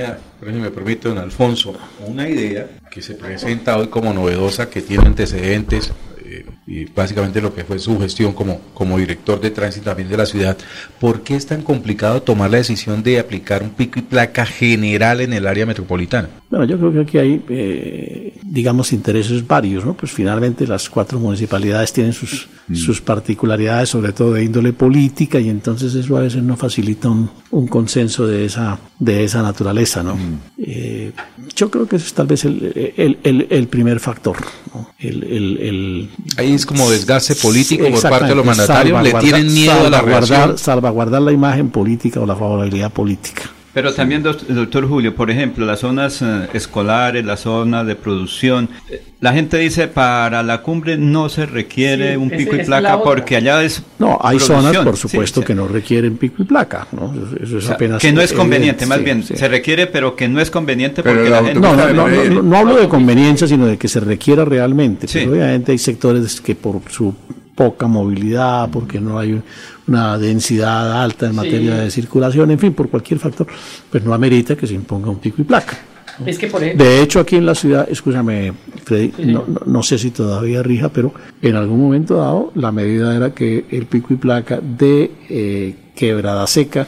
[0.44, 1.72] si me permite, don Alfonso,
[2.06, 5.90] una idea que se presenta hoy como novedosa, que tiene antecedentes,
[6.40, 10.16] eh, y básicamente lo que fue su gestión como, como director de tránsito también de
[10.16, 10.56] la ciudad,
[11.00, 15.20] ¿por qué es tan complicado tomar la decisión de aplicar un pico y placa general
[15.20, 16.28] en el área metropolitana?
[16.50, 19.94] Bueno, yo creo que aquí hay, eh, digamos, intereses varios, ¿no?
[19.94, 25.48] Pues finalmente las cuatro municipalidades tienen sus, sus particularidades, sobre todo de índole política, y
[25.48, 30.16] entonces eso a veces no facilita un, un consenso de esa, de esa naturaleza, ¿no?
[30.58, 31.12] Eh,
[31.56, 34.36] yo creo que ese es tal vez el, el, el- el primer factor,
[34.72, 34.88] ¿no?
[34.98, 39.90] El- Ahí es como desgaste político por parte de los mandatarios, le tienen miedo a
[39.90, 40.58] la salvaguardar-.
[40.58, 43.42] Salvaguardar la imagen política o la favorabilidad política.
[43.74, 48.68] Pero también, doc- doctor Julio, por ejemplo, las zonas eh, escolares, la zona de producción,
[48.88, 52.66] eh, la gente dice para la cumbre no se requiere Sí, un pico y es
[52.66, 54.62] placa porque allá es No, hay producción.
[54.72, 55.46] zonas, por supuesto, sí.
[55.48, 57.12] que no requieren pico y placa, ¿no?
[57.42, 59.36] Eso, es O sea, apenas que no es evidente, conveniente, más bien, sí.
[59.36, 61.60] se requiere, pero que no es conveniente Pero porque la la gente...
[61.60, 65.08] No, no, no, no, no, no hablo de conveniencia, sino de que se requiera realmente.
[65.08, 65.18] Sí.
[65.20, 67.12] Pero obviamente hay sectores que por su
[67.54, 69.40] poca movilidad, porque no hay
[69.86, 71.80] una densidad alta en materia Sí.
[71.84, 73.46] de circulación, en fin, por cualquier factor,
[73.90, 75.76] pues no amerita que se imponga un pico y placa.
[76.24, 78.52] Es que por ejemplo, De hecho, aquí en la ciudad, escúchame,
[78.84, 81.12] Freddy, Sí, no, no- no sé si todavía rija, pero
[81.42, 86.46] en algún momento dado la medida era que el pico y placa de eh, Quebrada
[86.46, 86.86] Seca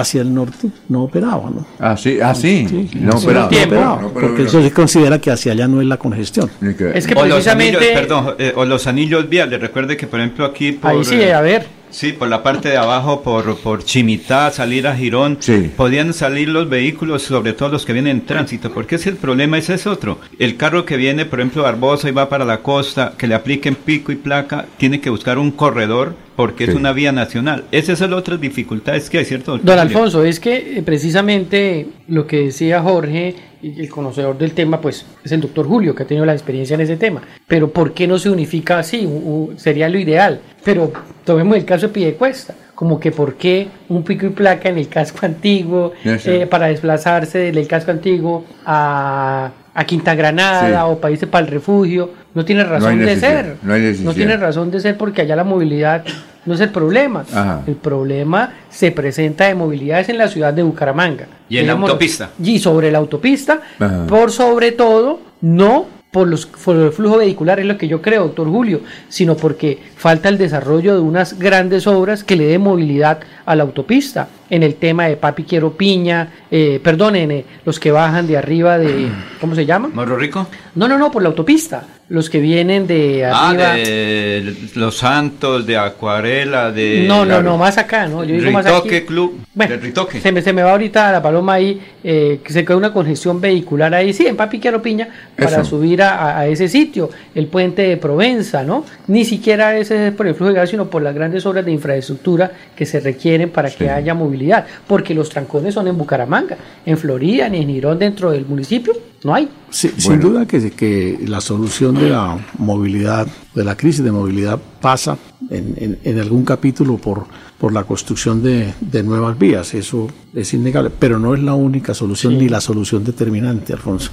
[0.00, 1.66] hacia el norte no operaba, ¿no?
[1.78, 2.88] Ah, sí, ah, sí.
[2.94, 6.50] no, Sí, operaba, porque eso se considera que hacia allá no es la congestión.
[6.94, 9.60] Es que o los precisamente- anillos, perdón, eh, o los anillos viales.
[9.60, 10.90] Recuerde que, por ejemplo, aquí por...
[10.90, 11.78] Ahí sí, eh, a ver.
[11.90, 15.38] Sí, por la parte de abajo, por, por Chimitá, salir a Girón,
[15.74, 19.56] podían salir los vehículos, sobre todo los que vienen en tránsito, porque si el problema
[19.56, 20.18] ese es otro.
[20.38, 23.34] El carro que viene, por ejemplo, de Barbosa y va para la costa, que le
[23.34, 27.64] apliquen pico y placa, tiene que buscar un corredor porque es una vía nacional.
[27.72, 29.50] Esas son las otras dificultades que hay, ¿cierto?
[29.52, 29.78] doctor Don?
[29.80, 35.32] Alfonso, es que eh, precisamente lo que decía Jorge, el conocedor del tema, pues es
[35.32, 37.22] el doctor Julio, que ha tenido la experiencia en ese tema.
[37.48, 39.04] Pero ¿por qué no se unifica así?
[39.04, 39.10] U-
[39.50, 40.40] u- sería lo ideal.
[40.64, 40.92] Pero
[41.24, 42.54] tomemos el caso de Piedecuesta.
[42.76, 47.50] Como que por qué un pico y placa en el casco antiguo eh, para desplazarse
[47.50, 50.96] del casco antiguo a, a Quinta Granada Sí.
[51.04, 52.10] o irse para el refugio.
[52.34, 53.56] No tiene razón de ser.
[53.62, 56.04] no tiene razón de ser porque allá la movilidad
[56.44, 57.24] no es el problema.
[57.32, 57.62] Ajá.
[57.64, 61.28] El problema se presenta de movilidades en la ciudad de Bucaramanga.
[61.48, 62.30] Y en la autopista.
[62.42, 64.04] Y sobre la autopista, Ajá.
[64.08, 68.24] por sobre todo, no por, los, por el flujo vehicular, es lo que yo creo,
[68.24, 73.20] doctor Julio, sino porque falta el desarrollo de unas grandes obras que le den movilidad
[73.46, 74.26] a la autopista.
[74.50, 79.08] En el tema de Papi Quiero Piña, eh, eh, los que bajan de arriba de,
[79.40, 79.88] ¿cómo se llama?
[79.92, 80.46] ¿Morro Rico?
[80.74, 81.86] No, no, no, por la autopista.
[82.10, 83.74] Los que vienen de Ah, arriba.
[83.74, 87.04] de Los Santos, de Acuarela, de...
[87.06, 88.24] No, no, no, más acá, ¿no?
[88.24, 89.06] Yo digo más Ritoque aquí.
[89.06, 90.18] Club, Bueno, de Ritoque.
[90.20, 93.42] Se me, se me va ahorita la paloma ahí, eh, que se queda una congestión
[93.42, 95.06] vehicular ahí, sí, en Papi Quiero Piña,
[95.36, 95.64] para Eso.
[95.66, 98.86] subir a, a- a ese sitio, el puente de Provenza, ¿no?
[99.06, 101.72] Ni siquiera ese es por el flujo de gas, sino por las grandes obras de
[101.72, 106.56] infraestructura que se requieren para que haya movilidad, porque los trancones son en Bucaramanga,
[106.86, 109.48] en Florida, ni en Girón dentro del municipio, no hay.
[109.70, 114.58] Sí, Sin duda que, que la solución de la movilidad, de la crisis de movilidad
[114.80, 115.18] pasa
[115.50, 117.24] en, en- en algún capítulo por,
[117.58, 121.92] por la construcción de, de nuevas vías, eso es innegable, pero no es la única
[121.94, 124.10] solución ni la solución determinante, Alfonso.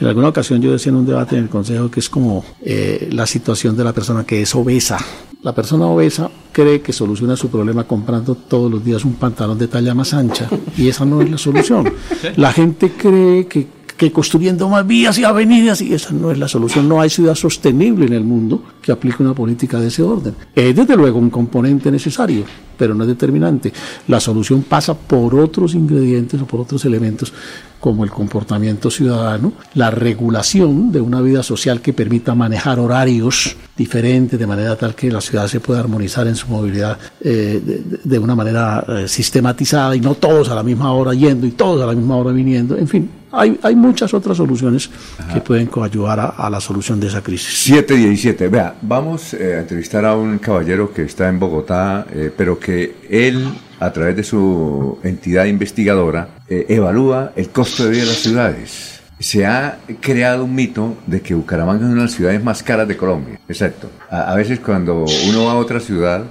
[0.00, 3.08] En alguna ocasión yo decía en un debate en el Consejo que es como eh,
[3.12, 4.98] la situación de la persona que es obesa.
[5.42, 9.68] La persona obesa cree que soluciona su problema comprando todos los días un pantalón de
[9.68, 11.92] talla más ancha y esa no es la solución.
[12.36, 16.46] La gente cree que que construyendo más vías y avenidas, y esa no es la
[16.46, 16.88] solución.
[16.88, 20.36] No hay ciudad sostenible en el mundo que aplique una política de ese orden.
[20.54, 22.44] Es desde luego un componente necesario,
[22.78, 23.72] pero no es determinante.
[24.06, 27.32] La solución pasa por otros ingredientes o por otros elementos
[27.80, 34.38] como el comportamiento ciudadano, la regulación de una vida social que permita manejar horarios diferentes
[34.38, 38.18] de manera tal que la ciudad se pueda armonizar en su movilidad eh, de, de-
[38.18, 41.86] una manera eh, sistematizada y no todos a la misma hora yendo y todos a
[41.86, 42.76] la misma hora viniendo.
[42.76, 44.90] En fin, hay, hay muchas otras soluciones
[45.32, 47.54] que pueden coayudar a, a la solución de esa crisis.
[47.62, 48.48] 717.
[48.48, 52.96] Vea, vamos eh, a entrevistar a un caballero que está en Bogotá, eh, pero que
[53.08, 53.46] él,
[53.80, 58.94] a través de su entidad investigadora, eh, evalúa el costo de vida de las ciudades.
[59.20, 62.86] se ha creado un mito de que Bucaramanga es una de las ciudades más caras
[62.86, 63.40] de Colombia.
[63.48, 63.90] Exacto.
[64.10, 66.24] A, veces cuando uno va a otra ciudad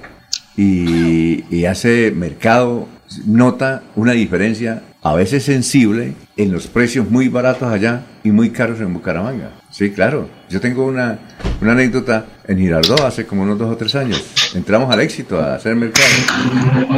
[0.56, 2.88] y, y hace mercado,
[3.26, 8.80] nota una diferencia a veces sensible en los precios muy baratos allá y muy caros
[8.80, 9.52] en Bucaramanga.
[9.78, 10.28] Sí, claro.
[10.50, 11.20] Yo tengo una,
[11.62, 14.24] una anécdota en Girardot hace como unos dos o tres años.
[14.56, 16.08] Entramos al éxito a hacer mercado.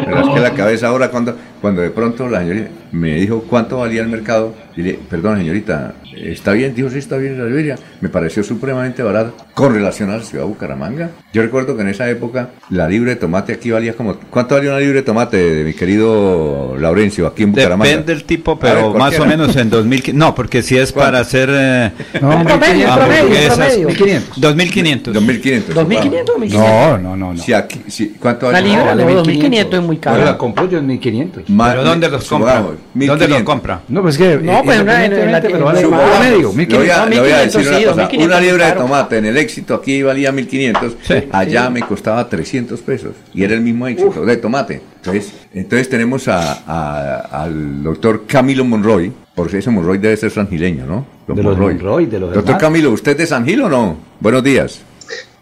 [0.06, 4.02] Me rasqué la cabeza ahora cuando, cuando de pronto la señorita me dijo cuánto valía
[4.02, 4.54] el mercado.
[4.76, 6.74] Y le perdón señorita, ¿está bien?
[6.74, 7.76] Dijo, sí, está bien la Liberia.
[8.00, 11.10] Me pareció supremamente barato con relación a la ciudad de Bucaramanga.
[11.32, 14.14] Yo recuerdo que en esa época la libre de tomate aquí valía como...
[14.30, 17.90] ¿Cuánto valía una libre de tomate de mi querido Laurencio aquí en Bucaramanga?
[17.90, 20.16] Depende del tipo, A ver, pero más o menos en 2000.
[20.16, 21.50] No, porque si es para hacer.
[21.52, 21.90] eh,
[22.22, 24.40] No, promedio, hamburguesas, promedio, 1500.
[24.40, 25.14] 2500.
[25.14, 25.74] 2500.
[25.74, 26.70] 2500 o 1500.
[26.70, 27.34] No, no, no.
[27.34, 27.42] no.
[27.42, 28.68] Si aquí, si, ¿Cuánto La vale?
[28.68, 29.26] libra, vale no, 1500.
[29.26, 30.24] 2500 es muy Yo caro.
[30.24, 31.50] la compro yo en 1500.
[31.50, 32.64] Ma- ¿Pero dónde los compra?
[32.94, 33.44] ¿Dónde los 1500.
[33.44, 33.80] compra?
[33.88, 34.36] No, pues que.
[34.38, 36.90] No, pues en una- en- en la- pero vale en- más en- medio, Le voy,
[36.90, 38.00] a, No, le voy a 1500 decir una sí, cosa.
[38.02, 40.96] 2500 Una libra de tomate en el éxito aquí valía 1500.
[41.32, 43.12] allá me costaba 300 pesos.
[43.34, 44.82] Y era el mismo éxito de tomate.
[44.96, 49.12] Entonces, entonces tenemos a, a- al doctor Camilo Monroy.
[49.32, 51.06] Porque ese Monroy debe ser sangileño, ¿no?
[51.26, 52.60] De los Monroy, de los Doctor demás.
[52.60, 53.96] Camilo, ¿usted es de San Gil o no?
[54.18, 54.82] Buenos días.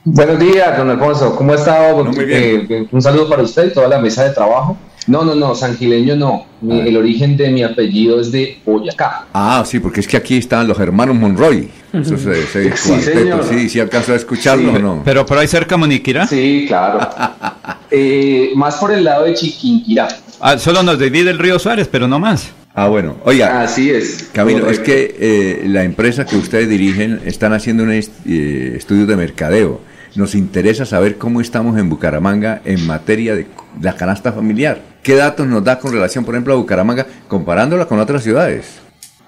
[0.05, 1.35] Buenos días, don Alfonso.
[1.35, 2.05] ¿Cómo ha estado?
[2.05, 2.67] No, muy bien.
[2.71, 4.77] Eh, un saludo para usted y toda la mesa de trabajo.
[5.09, 6.47] No, no, no, sangileño no.
[6.61, 9.27] Mi- el origen de mi apellido es de Boyacá.
[9.33, 11.69] Ah, sí, porque es que aquí están los hermanos Monroy.
[11.93, 13.45] Eso es ese Sí, señor.
[13.49, 15.03] sí, sí alcanzó a escucharlo o no.
[15.05, 16.27] Pero por ahí cerca Moniquira.
[16.27, 17.01] Sí, claro.
[17.91, 20.09] Eh, más por el lado de Chiquinquirá.
[20.41, 22.51] Ah, solo nos divide el río Suárez, pero no más.
[22.75, 23.17] Ah, bueno.
[23.25, 24.29] Oiga, Así es.
[24.31, 29.07] Camilo, es que eh, la empresa que ustedes dirigen están haciendo un est- eh, estudio
[29.07, 29.81] de mercadeo.
[30.19, 33.47] Nos interesa saber cómo estamos en Bucaramanga en materia de
[33.81, 34.81] la canasta familiar.
[35.01, 38.81] ¿Qué datos nos da con relación, por ejemplo, a Bucaramanga comparándola con otras ciudades?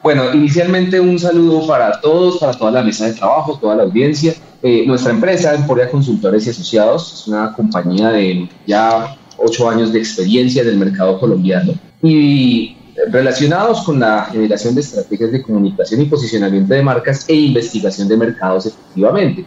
[0.02, 4.34] Bueno, inicialmente un saludo para todos, para toda la mesa de trabajo, toda la audiencia.
[4.64, 10.00] Eh, nuestra empresa, Emporia Consultores y Asociados, es una compañía de ya ocho años de
[10.00, 11.72] experiencia en el mercado colombiano
[12.02, 12.76] y
[13.12, 18.16] relacionados con la generación de estrategias de comunicación y posicionamiento de marcas e investigación de
[18.16, 19.46] mercados efectivamente.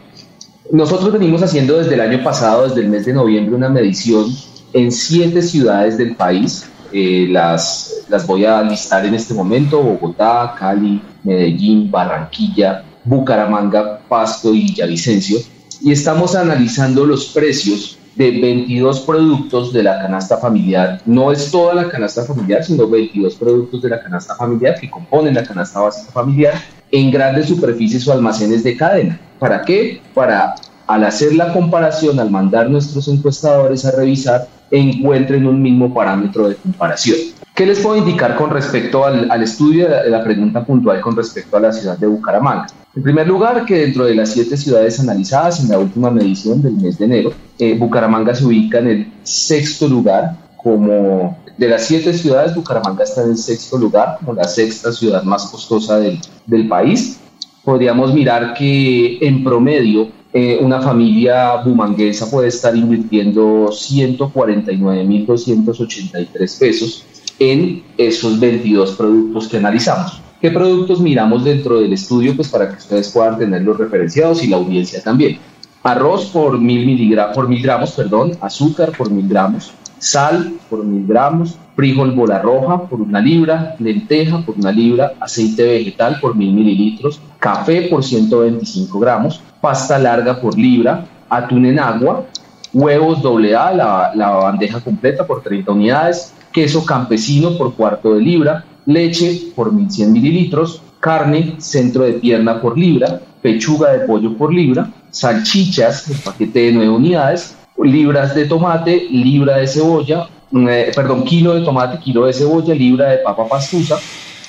[0.73, 4.25] Nosotros venimos haciendo desde el año pasado, desde el mes de noviembre, una medición
[4.73, 6.67] en siete ciudades del país.
[6.91, 14.51] Eh, las, las voy a listar en este momento, Bogotá, Cali, Medellín, Barranquilla, Bucaramanga, Pasto
[14.51, 15.37] y Villavicencio.
[15.79, 21.03] Y estamos analizando los precios de 22 productos de la canasta familiar.
[21.05, 25.35] No es toda la canasta familiar, sino 22 productos de la canasta familiar que componen
[25.35, 26.55] la canasta básica familiar
[26.93, 29.19] en grandes superficies o almacenes de cadena.
[29.39, 29.99] ¿Para qué?
[30.13, 30.53] Para
[30.85, 36.55] al hacer la comparación, al mandar nuestros encuestadores a revisar, encuentren un mismo parámetro de
[36.55, 37.17] comparación.
[37.55, 41.57] ¿Qué les puedo indicar con respecto al, al estudio de la, pregunta puntual con respecto
[41.57, 42.67] a la ciudad de Bucaramanga?
[42.95, 46.73] En primer lugar, que dentro de las siete ciudades analizadas en la última medición del
[46.73, 52.13] mes de enero, eh, Bucaramanga se ubica en el sexto lugar como de las siete
[52.13, 56.19] ciudades, Bucaramanga está en el sexto lugar, como la sexta ciudad más costosa del,
[56.67, 57.19] país.
[57.63, 67.05] Podríamos mirar que en promedio eh, una familia bumanguesa puede estar invirtiendo 149.283 pesos
[67.39, 70.21] en esos 22 productos que analizamos.
[70.41, 72.35] ¿Qué productos miramos dentro del estudio?
[72.35, 75.39] Pues para que ustedes puedan tenerlos referenciados y la audiencia también.
[75.83, 79.71] Arroz por mil, por mil gramos, perdón, azúcar por mil gramos,
[80.03, 85.63] sal por mil gramos, frijol bola roja por una libra, lenteja por una libra, aceite
[85.63, 92.25] vegetal por mil mililitros, café por 125 gramos, pasta larga por libra, atún en agua,
[92.73, 98.65] huevos AA, la, la bandeja completa por 30 unidades, queso campesino por cuarto de libra,
[98.85, 104.91] leche por 1100 mililitros, carne, centro de pierna por libra, pechuga de pollo por libra,
[105.11, 111.55] salchichas, el paquete de 9 unidades, libras de tomate, libra de cebolla, eh, perdón, kilo
[111.55, 113.97] de tomate, kilo de cebolla, libra de papa pastusa,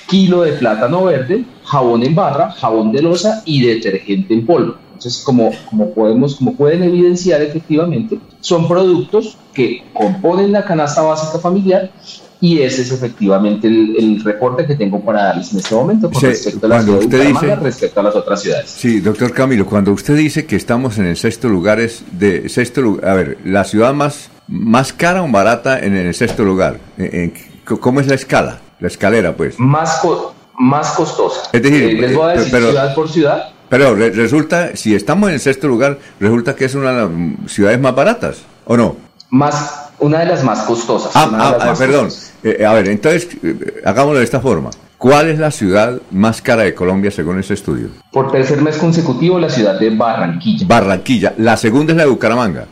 [0.07, 4.77] kilo de plátano verde, jabón en barra, jabón de losa y detergente en polvo.
[4.95, 11.39] Entonces, como, como, podemos, como pueden evidenciar efectivamente, son productos que componen la canasta básica
[11.39, 11.91] familiar
[12.41, 16.21] y ese es efectivamente el, el reporte que tengo para darles en este momento con
[16.21, 18.71] Sí, respecto a la ciudad usted dice- respecto a las otras ciudades.
[18.71, 22.81] Sí, doctor Camilo, cuando usted dice que estamos en el sexto lugar, es de sexto
[22.83, 27.15] lugar, a ver, la ciudad más, más cara o barata en el sexto lugar, ¿En-
[27.15, 27.35] en-
[27.65, 28.61] ¿cómo es la escala?
[28.81, 29.59] La escalera, pues.
[29.59, 31.49] Más, co- más costosa.
[31.53, 33.49] Es decir, Eh, les voy a eh, decir pero- ciudad por ciudad.
[33.71, 37.51] Pero re- resulta, si estamos en el sexto lugar, resulta que es una de las
[37.51, 38.97] ciudades más baratas, ¿o no?
[39.31, 41.13] Más, una de las más costosas.
[41.15, 42.09] Ah, una de ah, las ah, más perdón.
[42.43, 44.71] Eh, a ver, entonces, eh, hagámoslo de esta forma.
[44.99, 47.89] ¿Cuál es la ciudad más cara de Colombia según ese estudio?
[48.11, 50.67] Por tercer mes consecutivo, la ciudad de Barranquilla.
[50.67, 51.35] Barranquilla.
[51.39, 52.67] La segunda es la de Bucaramanga.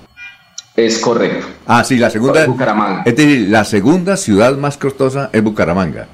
[0.74, 1.46] Es correcto.
[1.66, 2.46] Ah, sí, la segunda.
[2.46, 3.02] Bucaramanga.
[3.04, 6.06] Es decir, la segunda ciudad más costosa es Bucaramanga.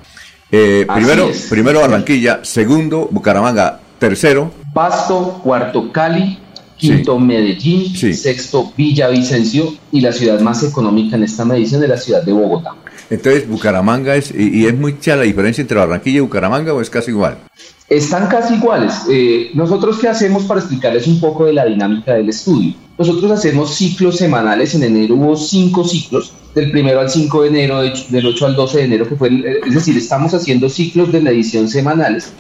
[0.51, 1.47] Eh, primero, es.
[1.49, 4.51] primero Barranquilla, segundo Bucaramanga, tercero.
[4.73, 6.41] Pasto, cuarto Cali,
[6.79, 12.23] quinto Medellín, sexto Villavicencio y la ciudad más económica en esta medición es la ciudad
[12.23, 12.71] de Bogotá.
[13.11, 14.33] Entonces, Bucaramanga es.
[14.37, 17.39] Y, y es mucha la diferencia entre Barranquilla y Bucaramanga o es casi igual?
[17.89, 18.93] Están casi iguales.
[19.11, 22.75] Eh, nosotros qué hacemos para explicarles un poco de la dinámica del estudio.
[22.99, 24.75] Nosotros hacemos ciclos semanales.
[24.75, 28.57] En enero hubo cinco ciclos, del primero al 5 de enero, de- del 8 al
[28.57, 32.33] 12 de enero, que fue, el- es decir, estamos haciendo ciclos de medición semanales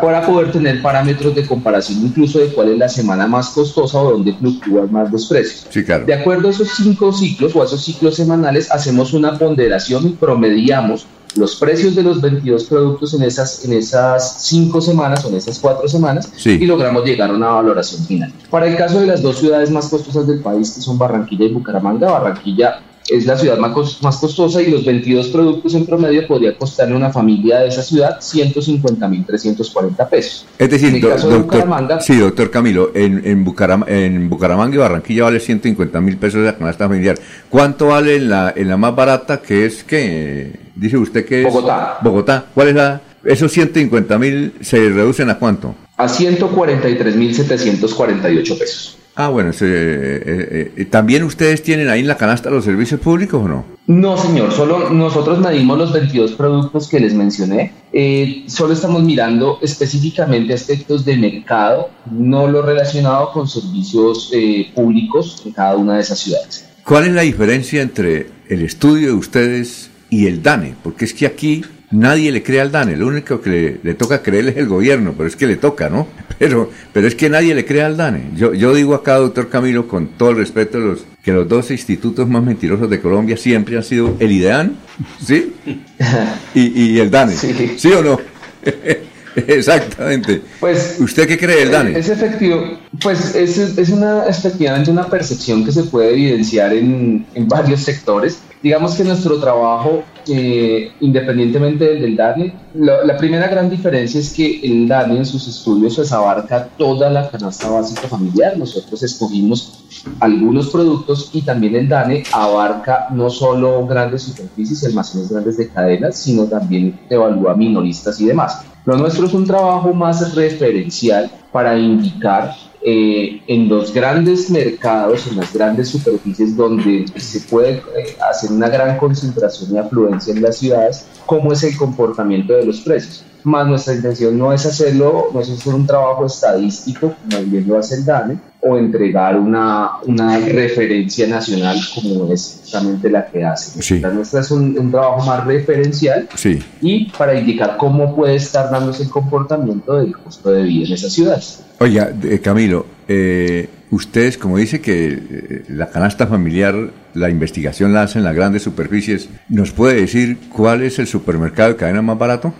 [0.00, 4.12] para poder tener parámetros de comparación incluso de cuál es la semana más costosa o
[4.12, 5.66] dónde fluctúan más los precios.
[5.70, 6.06] Sí, claro.
[6.06, 10.10] De acuerdo a esos cinco ciclos o a esos ciclos semanales, hacemos una ponderación y
[10.10, 11.06] promediamos
[11.36, 15.58] los precios de los 22 productos en esas, en esas cinco semanas o en esas
[15.58, 16.50] cuatro semanas Sí.
[16.50, 18.32] y logramos llegar a una valoración final.
[18.50, 21.52] Para el caso de las dos ciudades más costosas del país, que son Barranquilla y
[21.52, 26.26] Bucaramanga, Barranquilla es la ciudad más, cos- más costosa y los 22 productos en promedio
[26.26, 30.46] podría costarle a una familia de esa ciudad 150.340 pesos.
[30.58, 33.84] Es decir, En el do- caso de doctor, Bucaramanga, sí, doctor Camilo, en, en, Bucaram-
[33.88, 37.18] en Bucaramanga y Barranquilla vale 150 mil pesos la canasta familiar.
[37.50, 41.46] ¿Cuánto vale en la, en la más barata que es que dice usted que es
[41.52, 41.98] Bogotá.
[42.02, 42.46] Bogotá.
[42.54, 43.00] ¿Cuál es la?
[43.24, 45.74] Esos 150 mil se reducen a cuánto?
[45.96, 48.93] a 143.748 pesos.
[49.16, 53.42] Ah, bueno, ese, eh, eh, ¿también ustedes tienen ahí en la canasta los servicios públicos
[53.44, 53.64] o no?
[53.86, 57.72] No, señor, solo nosotros medimos los 22 productos que les mencioné.
[57.92, 65.42] Eh, solo estamos mirando específicamente aspectos de mercado, no lo relacionado con servicios eh, públicos
[65.44, 66.66] en cada una de esas ciudades.
[66.82, 70.74] ¿Cuál es la diferencia entre el estudio de ustedes y el DANE?
[70.82, 71.62] Porque es que aquí
[71.94, 75.14] nadie le cree al DANE, lo único que le, le toca creer es el gobierno,
[75.16, 76.06] pero es que le toca, ¿no?
[76.36, 78.32] Pero, pero es que nadie le cree al DANE.
[78.34, 82.28] Yo, yo digo acá, doctor Camilo, con todo el respeto, los, que los dos institutos
[82.28, 84.76] más mentirosos de Colombia siempre han sido el IDEAN,
[85.24, 85.52] ¿sí?
[86.54, 88.20] Y, y el DANE, ¿sí, o no?
[89.46, 90.42] Exactamente.
[90.58, 91.98] Pues, ¿Usted qué cree del DANE?
[91.98, 97.48] Es efectivo, pues es, es una, efectivamente una percepción que se puede evidenciar en, en
[97.48, 98.40] varios sectores.
[98.60, 104.60] Digamos que nuestro trabajo, eh, independientemente del, DANE, la, la primera gran diferencia es que
[104.62, 108.56] el DANE en sus estudios pues, abarca toda la canasta básica familiar.
[108.56, 109.84] Nosotros escogimos
[110.20, 115.68] algunos productos y también el DANE abarca no solo grandes superficies y almacenes grandes de
[115.68, 118.64] cadenas, sino también evalúa minoristas y demás.
[118.84, 122.52] Lo nuestro es un trabajo más referencial para indicar
[122.86, 128.68] eh, en los grandes mercados, en las grandes superficies donde se puede eh, hacer una
[128.68, 133.24] gran concentración y afluencia en las ciudades, cómo es el comportamiento de los precios.
[133.42, 137.78] Más nuestra intención no es hacerlo, no es hacer un trabajo estadístico, como bien lo
[137.78, 143.82] hace el DANE, o entregar una, una referencia nacional como es justamente la que hace.
[143.82, 144.00] Sí.
[144.00, 146.58] La nuestra es un, un trabajo más referencial Sí.
[146.80, 151.12] y para indicar cómo puede estar dándose el comportamiento del costo de vida en esas
[151.12, 151.62] ciudades.
[151.78, 156.74] Oiga, eh, Camilo, eh, ustedes, como dice que eh, la canasta familiar,
[157.12, 161.68] la investigación la hacen en las grandes superficies, ¿nos puede decir cuál es el supermercado
[161.70, 162.54] de cadena más barato?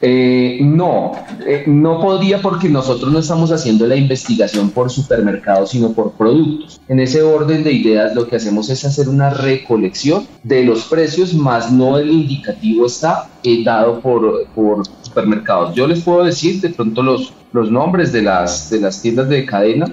[0.00, 1.12] Eh, no,
[1.44, 6.80] eh, no podría porque nosotros no estamos haciendo la investigación por supermercados, sino por productos.
[6.88, 11.34] En ese orden de ideas lo que hacemos es hacer una recolección de los precios,
[11.34, 15.74] más no el indicativo está eh, dado por, por supermercados.
[15.74, 19.44] Yo les puedo decir de pronto los, los nombres de las, de las tiendas de
[19.44, 19.92] cadena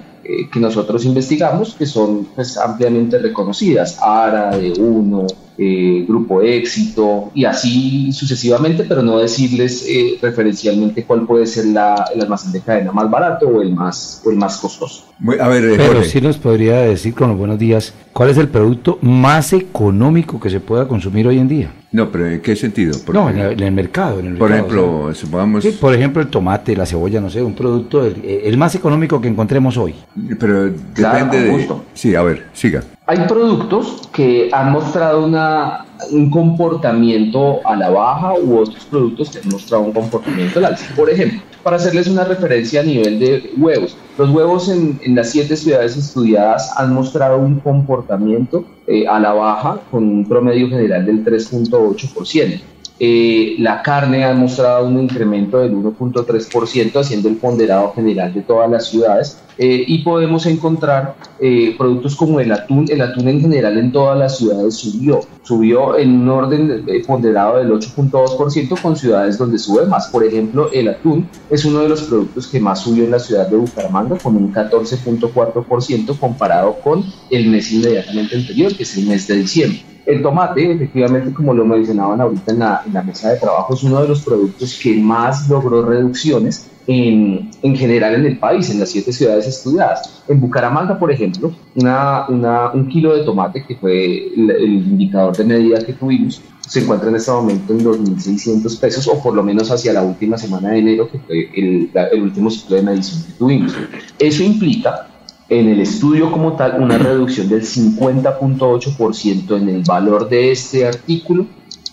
[0.52, 5.28] que nosotros investigamos, que son pues, ampliamente reconocidas, ARA, de Uno,
[5.58, 12.04] eh, Grupo Éxito y así sucesivamente, pero no decirles eh, referencialmente cuál puede ser la,
[12.14, 15.04] el almacén de cadena más barato o el más, o el más costoso.
[15.40, 18.48] A ver, eh, Pero sí nos podría decir con los buenos días, ¿cuál es el
[18.48, 21.72] producto más económico que se pueda consumir hoy en día?
[21.92, 22.94] No, pero ¿en qué sentido?
[23.06, 24.20] Porque- No, en el, en el mercado.
[24.20, 25.24] En el Por mercado, ejemplo, o sea.
[25.24, 25.64] supongamos...
[25.64, 29.20] Sí, por ejemplo, el tomate, la cebolla, no sé, un producto, el, el más económico
[29.20, 29.94] que encontremos hoy.
[30.38, 31.50] Pero Claro, depende con de...
[31.52, 31.84] gusto.
[31.94, 32.82] Sí, a ver, siga.
[33.08, 39.38] Hay productos que han mostrado una, un comportamiento a la baja u otros productos que
[39.38, 40.92] han mostrado un comportamiento al alza.
[40.96, 45.56] Por ejemplo, para hacerles una referencia a nivel de huevos, los huevos en, las siete
[45.56, 51.24] ciudades estudiadas han mostrado un comportamiento eh, a la baja con un promedio general del
[51.24, 52.60] 3.8%.
[52.98, 58.70] eh, la carne ha mostrado un incremento del 1.3%, haciendo el ponderado general de todas
[58.70, 59.38] las ciudades.
[59.58, 62.86] Eh, y podemos encontrar eh, productos como el atún.
[62.90, 65.20] El atún en general en todas las ciudades subió.
[65.42, 70.08] Subió en un orden ponderado del 8.2% con ciudades donde sube más.
[70.08, 73.48] Por ejemplo, el atún es uno de los productos que más subió en la ciudad
[73.48, 79.26] de Bucaramanga con un 14.4% comparado con el mes inmediatamente anterior, que es el mes
[79.26, 79.95] de diciembre.
[80.06, 83.82] El tomate, efectivamente, como lo mencionaban ahorita en la, en la, mesa de trabajo, es
[83.82, 88.78] uno de los productos que más logró reducciones en, en, general en el país, en
[88.78, 90.22] las siete ciudades estudiadas.
[90.28, 95.36] En Bucaramanga, por ejemplo, una, una, un kilo de tomate, que fue el, el, indicador
[95.36, 99.42] de medida que tuvimos, se encuentra en este momento en 2.600 pesos, o por lo
[99.42, 103.24] menos hacia la última semana de enero, que fue el, el último ciclo de medición
[103.24, 103.74] que tuvimos.
[104.20, 105.08] Eso implica
[105.48, 111.46] en el estudio como tal una reducción del 50.8% en el valor de este artículo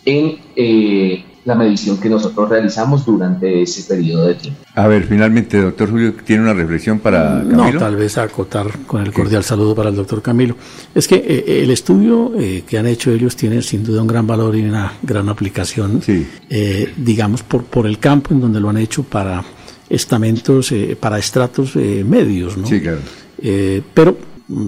[0.05, 4.61] en eh, la medición que nosotros realizamos durante ese periodo de tiempo.
[4.75, 7.73] A ver, finalmente, doctor Julio, ¿tiene una reflexión para Camilo?
[7.73, 10.55] No, tal vez acotar con el cordial saludo para el doctor Camilo.
[10.95, 14.25] Es que eh, el estudio eh, que han hecho ellos tiene sin duda un gran
[14.25, 16.25] valor y una gran aplicación, sí.
[16.49, 19.43] eh, digamos, por, por el campo en donde lo han hecho para
[19.89, 22.65] estamentos, eh, para estratos eh, medios, ¿no?
[22.65, 22.99] Sí, claro.
[23.43, 24.17] Eh, pero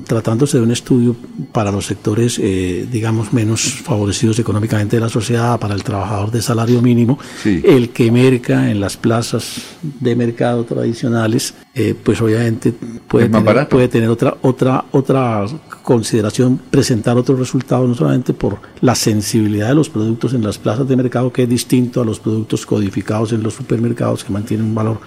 [0.05, 1.15] tratándose de un estudio
[1.51, 6.41] para los sectores, eh, digamos, menos favorecidos económicamente de la sociedad, para el trabajador de
[6.41, 7.61] salario mínimo, Sí.
[7.63, 12.73] el que merca en las plazas de mercado tradicionales, eh, pues obviamente
[13.07, 13.69] puede tener, barato.
[13.75, 15.45] puede tener otra, otra, otra
[15.83, 20.87] consideración, presentar otros resultados, no solamente por la sensibilidad de los productos en las plazas
[20.87, 24.75] de mercado, que es distinto a los productos codificados en los supermercados, que mantienen un
[24.75, 24.99] valor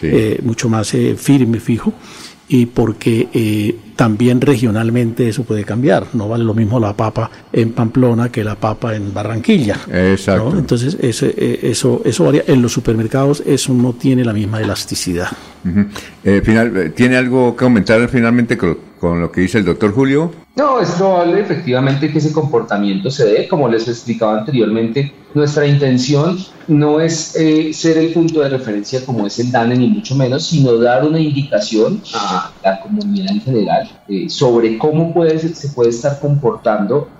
[0.00, 0.08] Sí.
[0.10, 1.94] eh, mucho más eh, firme, fijo,
[2.48, 6.08] y porque eh, también regionalmente eso puede cambiar.
[6.12, 9.78] No vale lo mismo la papa en Pamplona que la papa en Barranquilla.
[9.90, 10.50] Exacto.
[10.52, 10.58] ¿no?
[10.58, 12.44] Entonces, ese, eh, eso, eso varía.
[12.46, 15.28] En los supermercados eso no tiene la misma elasticidad.
[16.22, 19.92] Eh, final, eh, ¿Tiene algo que comentar finalmente con, con lo que dice el doctor
[19.92, 20.45] Julio?
[20.56, 23.46] No, es probable efectivamente que ese comportamiento se dé.
[23.46, 29.26] Como les explicaba anteriormente, nuestra intención no es eh, ser el punto de referencia como
[29.26, 33.90] es el DANE, ni mucho menos, sino dar una indicación a la comunidad en general
[34.08, 37.10] eh, sobre cómo puede, se puede estar comportando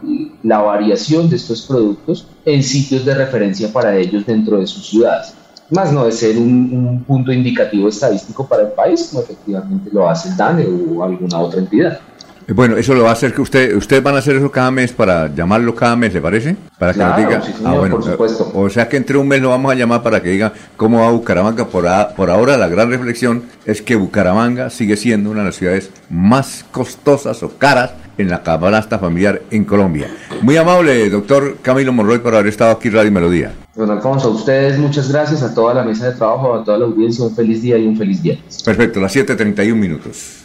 [0.43, 5.35] la variación de estos productos en sitios de referencia para ellos dentro de sus ciudades.
[5.69, 10.31] Más no de ser un punto indicativo estadístico para el país, como efectivamente lo hace
[10.31, 12.01] el DANE o alguna otra entidad.
[12.49, 14.71] Eh, Bueno, eso lo va a hacer que usted, ustedes van a hacer eso cada
[14.71, 16.57] mes para llamarlo cada mes, ¿le parece?
[16.79, 17.43] Para que Claro, nos diga.
[17.43, 18.51] sí, señor, por supuesto.
[18.55, 21.11] O sea que entre un mes lo vamos a llamar para que diga cómo va
[21.11, 21.67] Bucaramanga.
[21.67, 25.57] Por, a- por ahora la gran reflexión es que Bucaramanga sigue siendo una de las
[25.57, 30.09] ciudades más costosas o caras en la canasta familiar en Colombia.
[30.41, 33.53] Muy amable, doctor Camilo Monroy, por haber estado aquí en Radio Melodía.
[33.75, 36.87] Don Alfonso, a ustedes muchas gracias, a toda la mesa de trabajo, a toda la
[36.87, 38.63] audiencia, un feliz día y un feliz viernes.
[38.63, 40.45] Perfecto, las 7.31 minutos.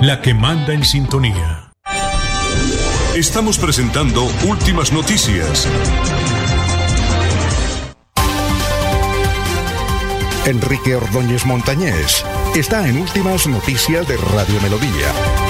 [0.00, 1.70] la que manda en sintonía.
[3.14, 5.68] Estamos presentando Últimas Noticias.
[10.46, 12.24] Enrique Ordóñez Montañés
[12.54, 15.43] está en Últimas Noticias de Radio Melodía.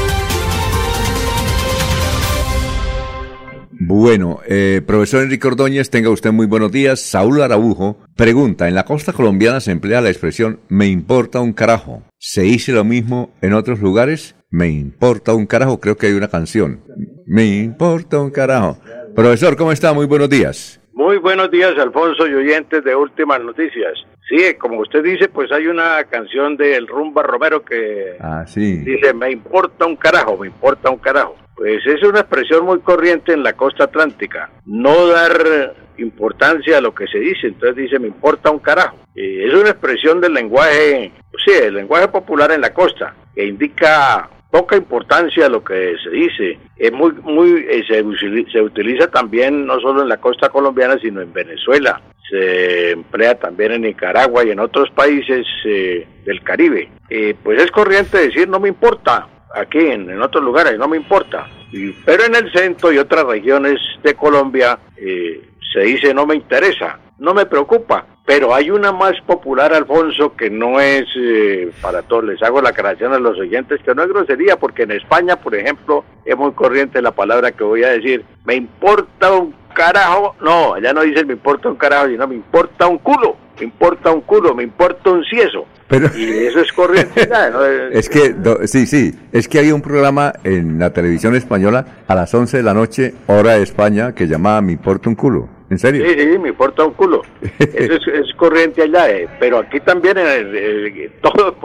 [3.87, 7.01] Bueno, eh, profesor Enrique Ordóñez, tenga usted muy buenos días.
[7.01, 12.03] Saúl Araujo pregunta, en la costa colombiana se emplea la expresión me importa un carajo.
[12.19, 14.37] ¿Se dice lo mismo en otros lugares?
[14.49, 16.81] Me importa un carajo, creo que hay una canción.
[17.27, 18.79] Me importa un carajo.
[19.15, 19.93] Profesor, ¿cómo está?
[19.93, 20.81] Muy buenos días.
[20.95, 23.93] Muy buenos días, Alfonso y oyentes de Últimas Noticias.
[24.27, 28.79] Sí, como usted dice, pues hay una canción del Rumba Romero que ah, sí.
[28.79, 31.37] dice, me importa un carajo, me importa un carajo.
[31.57, 36.95] Pues es una expresión muy corriente en la costa atlántica, no dar importancia a lo
[36.95, 38.97] que se dice, entonces dice, me importa un carajo.
[39.15, 41.13] es una expresión del lenguaje,
[41.45, 46.11] sí, el lenguaje popular en la costa, que indica poca importancia a lo que se
[46.11, 46.59] dice.
[46.77, 48.05] Es muy, muy, eh, se,
[48.53, 52.01] se, utiliza también no solo en la costa colombiana, sino en Venezuela.
[52.31, 56.89] Se emplea también en Nicaragua y en otros países eh, del Caribe.
[57.11, 60.97] Eh, pues es corriente decir no me importa, aquí en, en otros lugares no me
[60.97, 61.47] importa.
[61.73, 66.99] Y, pero en el centro y otras regiones de Colombia se dice no me interesa,
[67.19, 68.07] no me preocupa.
[68.27, 72.25] Pero hay una más popular, Alfonso, que no es eh, para todos.
[72.25, 75.55] Les hago la aclaración a los oyentes que no es grosería, porque en España, por
[75.55, 78.25] ejemplo, es muy corriente la palabra que voy a decir.
[78.47, 80.37] Me importa un carajo.
[80.41, 83.37] No, allá no dicen me importa un carajo, sino me importa un culo.
[83.59, 85.67] Me importa un culo, me importa un cieso.
[85.87, 87.29] Pero, y eso es corriente.
[87.29, 87.65] ¿no?
[87.93, 92.33] es que, sí, sí, es que hay un programa en la televisión española a las
[92.33, 95.54] 11 de la noche, hora de España, que llamaba Me importa un culo.
[95.71, 96.05] ¿En serio?
[96.07, 97.23] Sí, sí, me importa un culo.
[97.59, 101.57] Eso es, corriente allá, eh, pero aquí también en el, todo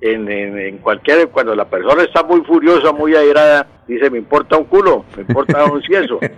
[0.00, 4.64] en, en, cualquier cuando la persona está muy furiosa, muy airada, dice me importa un
[4.64, 6.18] culo, me importa un cieso.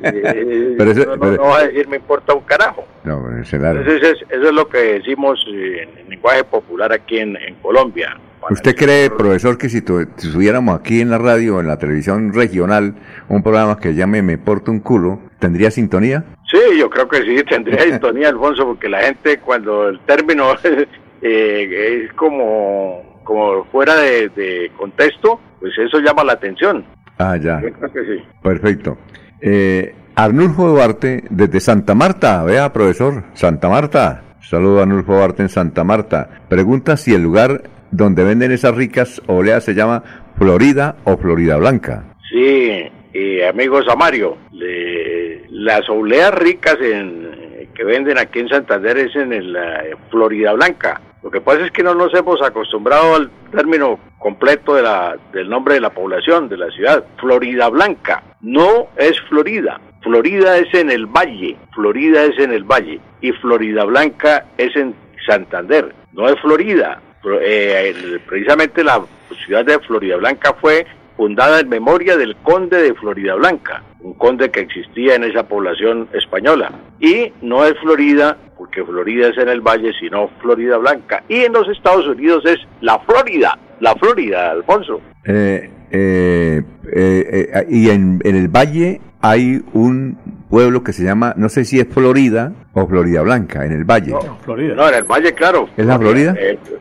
[0.00, 2.84] Eh, pero no, va a decir me importa un carajo.
[3.04, 8.16] No, Entonces eso es lo que decimos en lenguaje popular aquí en, Colombia.
[8.50, 12.94] ¿Usted cree, profesor, que si, tuviéramos aquí en la radio, en la televisión regional,
[13.28, 16.24] un programa que llame Me importa un culo, ¿tendría sintonía?
[16.50, 20.52] Sí, yo creo que sí, tendría sintonía, Alfonso, porque la gente cuando el término
[21.22, 26.84] eh, es como, como fuera de, contexto, pues eso llama la atención.
[27.18, 27.60] Ah, ya.
[27.60, 28.22] Yo creo que sí.
[28.42, 28.96] Perfecto.
[29.40, 34.22] Eh, Arnulfo Duarte, desde Santa Marta, vea, profesor, Santa Marta.
[34.40, 36.28] Saludo a Arnulfo Duarte en Santa Marta.
[36.48, 40.02] Pregunta si el lugar donde venden esas ricas oleas se llama
[40.36, 42.04] Florida o Florida Blanca.
[42.30, 44.36] Sí, y amigos Amario,
[45.50, 51.00] las obleas ricas en, que venden aquí en Santander es en la Florida Blanca.
[51.22, 55.48] Lo que pasa es que no nos hemos acostumbrado al término completo de la, del
[55.48, 57.04] nombre de la población, de la ciudad.
[57.18, 58.22] Florida Blanca.
[58.40, 59.80] No es Florida.
[60.02, 61.56] Florida es en el valle.
[61.74, 63.00] Florida es en el valle.
[63.20, 64.94] Y Florida Blanca es en
[65.26, 65.92] Santander.
[66.12, 67.00] No es Florida.
[67.24, 69.02] Eh, precisamente la
[69.44, 74.50] ciudad de Florida Blanca fue fundada en memoria del conde de Florida Blanca, un conde
[74.50, 76.70] que existía en esa población española.
[77.00, 81.24] Y no es Florida, porque Florida es en el valle, sino Florida Blanca.
[81.28, 85.00] Y en los Estados Unidos es la Florida, la Florida, Alfonso.
[85.24, 86.62] Eh, eh,
[86.94, 90.16] eh, y en, el valle hay un
[90.48, 94.12] pueblo que se llama, no sé si es Florida o Florida Blanca, en el valle.
[94.12, 94.74] No, Florida.
[94.74, 95.68] no en el valle, claro.
[95.76, 96.34] ¿Es la Florida?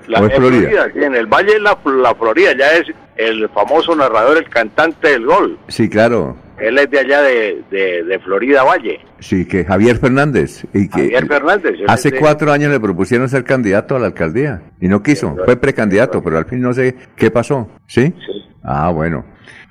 [0.08, 0.88] la, es Florida?
[0.96, 5.26] en el valle es la, la Florida, ya es el famoso narrador, el cantante del
[5.26, 5.58] gol.
[5.68, 6.38] Sí, claro.
[6.60, 9.00] Él es de allá de, de, Florida Valle.
[9.20, 10.66] Sí, que Javier Fernández.
[10.74, 11.76] Y que Javier Fernández.
[11.88, 15.36] Hace cuatro años le propusieron ser candidato a la alcaldía y no quiso.
[15.46, 17.70] Fue precandidato, pero al fin no sé qué pasó.
[17.86, 18.14] ¿Sí?
[18.26, 18.44] Sí.
[18.64, 19.24] Ah, bueno.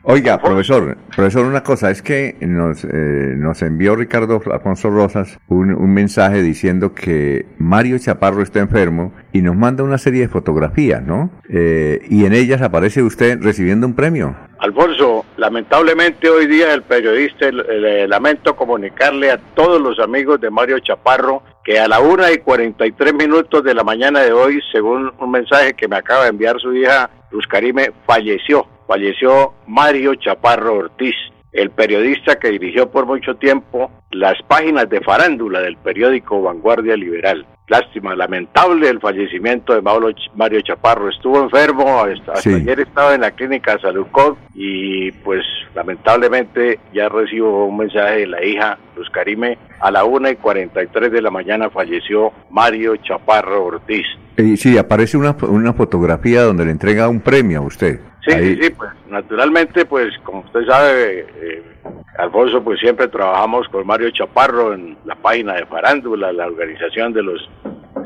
[0.08, 2.88] Oiga, profesor, profesor, una cosa, es que nos, eh,
[3.36, 9.42] nos envió Ricardo Alfonso Rosas un, un, mensaje diciendo que Mario Chaparro está enfermo y
[9.42, 11.32] nos manda una serie de fotografías, ¿no?
[11.48, 14.36] Eh, y en ellas aparece usted recibiendo un premio.
[14.60, 20.78] Alfonso, lamentablemente hoy día el periodista le lamento comunicarle a todos los amigos de Mario
[20.78, 25.30] Chaparro que a la una y 43 minutos de la mañana de hoy, según un
[25.32, 31.14] mensaje que me acaba de enviar su hija Luz Karime, falleció falleció Mario Chaparro Ortiz,
[31.52, 37.46] el periodista que dirigió por mucho tiempo las páginas de farándula del periódico Vanguardia Liberal.
[37.68, 41.08] Lástima, lamentable el fallecimiento de Mario Chaparro.
[41.08, 44.06] Estuvo enfermo, hasta, ayer estaba en la clínica Salud
[44.54, 45.42] y pues
[45.74, 49.58] lamentablemente ya recibo un mensaje de la hija Luz Karime.
[49.80, 54.06] A la una y 43 de la mañana falleció Mario Chaparro Ortiz.
[54.36, 58.00] Y sí, aparece una, una fotografía donde le entrega un premio a usted.
[58.26, 61.62] Sí, sí, sí, pues naturalmente, pues como usted sabe, eh,
[62.18, 67.22] Alfonso, pues siempre trabajamos con Mario Chaparro en la página de Farándula, la organización de
[67.22, 67.48] los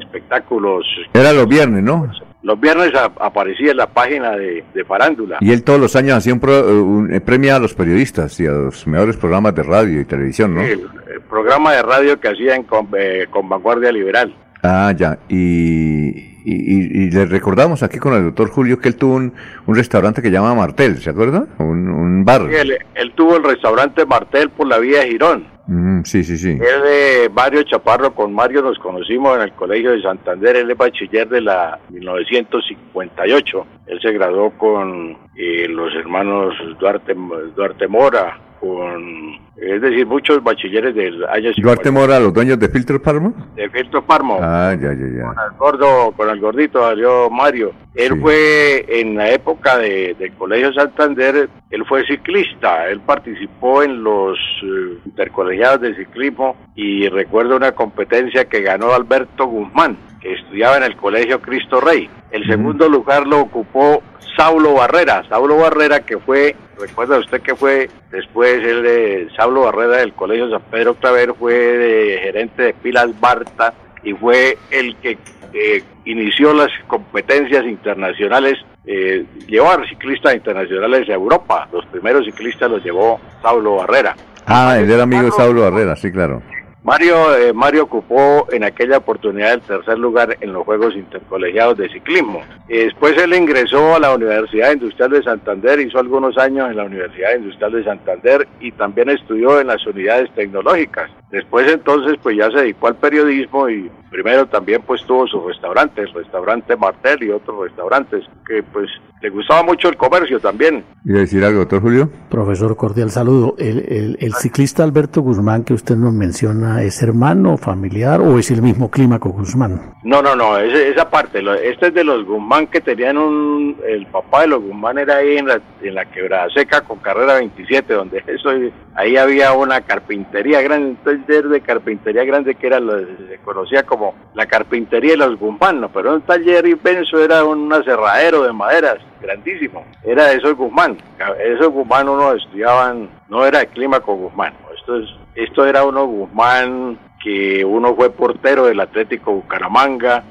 [0.01, 0.85] espectáculos.
[1.15, 2.11] Era los viernes, ¿no?
[2.43, 5.37] los viernes a- aparecía en la página de, de Farándula.
[5.43, 8.47] Y él todos los años hacía un, pro- un- eh, premia a los periodistas y
[8.47, 10.63] a los mejores programas de radio y televisión, ¿no?
[10.63, 14.35] El, el programa de radio que hacían con, eh, con Vanguardia Liberal.
[14.63, 15.19] Ah, ya.
[15.29, 19.33] Y, y, y- y le recordamos aquí con el doctor Julio que él tuvo un,
[19.67, 21.47] un restaurante que llama Martel, ¿se acuerda?
[21.59, 22.43] Un, un bar.
[22.51, 25.47] Él, él tuvo el restaurante Martel por la vía de Girón.
[25.67, 26.51] Mm, sí, sí, sí.
[26.51, 30.77] Él, eh, Mario Chaparro, con Mario nos conocimos en el Colegio de Santander, él es
[30.77, 33.67] bachiller de la 1958.
[33.87, 37.15] Él se graduó con eh, los hermanos Duarte,
[37.55, 43.01] Duarte Mora, con, es decir, muchos bachilleres del año Duarte Mora, los dueños de Filtro
[43.01, 43.35] Parmo.
[43.57, 44.39] de Filtro Parmo.
[44.41, 45.25] Ah, ya, ya, ya.
[45.25, 47.73] Con el gordo, con el gordito salió Mario.
[47.95, 54.05] Él fue en la época de, del Colegio Santander, él fue ciclista, él participó en
[54.05, 60.77] los eh, intercolegiados de ciclismo y recuerdo una competencia que ganó Alberto Guzmán, que estudiaba
[60.77, 62.09] en el Colegio Cristo Rey.
[62.31, 64.03] El segundo lugar lo ocupó
[64.37, 69.99] Saulo Barrera, Saulo Barrera que fue, recuerda usted que fue después el de Saulo Barrera
[69.99, 75.19] del Colegio San Pedro Claver, fue de gerente de Pilas Barta y fue el que
[75.53, 81.69] eh, inició las competencias internacionales, eh, llevó a ciclistas internacionales a Europa.
[81.73, 84.15] Los primeros ciclistas los llevó Saulo Barrera.
[84.47, 86.43] Ah, él era amigo de Saulo Barrera, sí, claro.
[86.83, 91.91] Mario, eh, Mario ocupó en aquella oportunidad el tercer lugar en los Juegos Intercolegiados de
[91.91, 92.43] Ciclismo.
[92.69, 97.37] Después él ingresó a la Universidad Industrial de Santander, hizo algunos años en la Universidad
[97.37, 101.11] Industrial de Santander y también estudió en las unidades tecnológicas.
[101.31, 106.09] Después entonces pues ya se dedicó al periodismo y primero también pues tuvo sus restaurantes,
[106.09, 108.91] el restaurante Martel y otros restaurantes, que pues
[109.23, 110.83] le gustaba mucho el comercio también.
[111.05, 112.11] ¿Iba a decir algo, doctor Julio?
[112.31, 113.55] Profesor, cordial saludo.
[113.59, 118.51] El, el- el ciclista Alberto Guzmán que usted nos menciona, ¿es hermano, familiar o es
[118.51, 119.93] el mismo Clímaco Guzmán?
[120.03, 123.77] No, no, no, ese- esa parte, lo- este es de los Guzmán que tenían un,
[123.87, 127.35] el papá de los Guzmán era ahí en la, en la quebrada seca con carrera
[127.35, 128.51] 27, donde eso,
[128.95, 133.83] ahí había una carpintería grande, un taller de carpintería grande que era lo, se conocía
[133.85, 135.89] como la carpintería de los Guzmán, ¿no?
[135.91, 140.97] pero un taller inmenso era un aserradero de maderas, grandísimo, era de esos Guzmán,
[141.45, 146.07] esos Guzmán uno estudiaban, no era de clima con Guzmán, esto es, esto era uno
[146.07, 150.25] Guzmán que uno fue portero del Atlético Bucaramanga,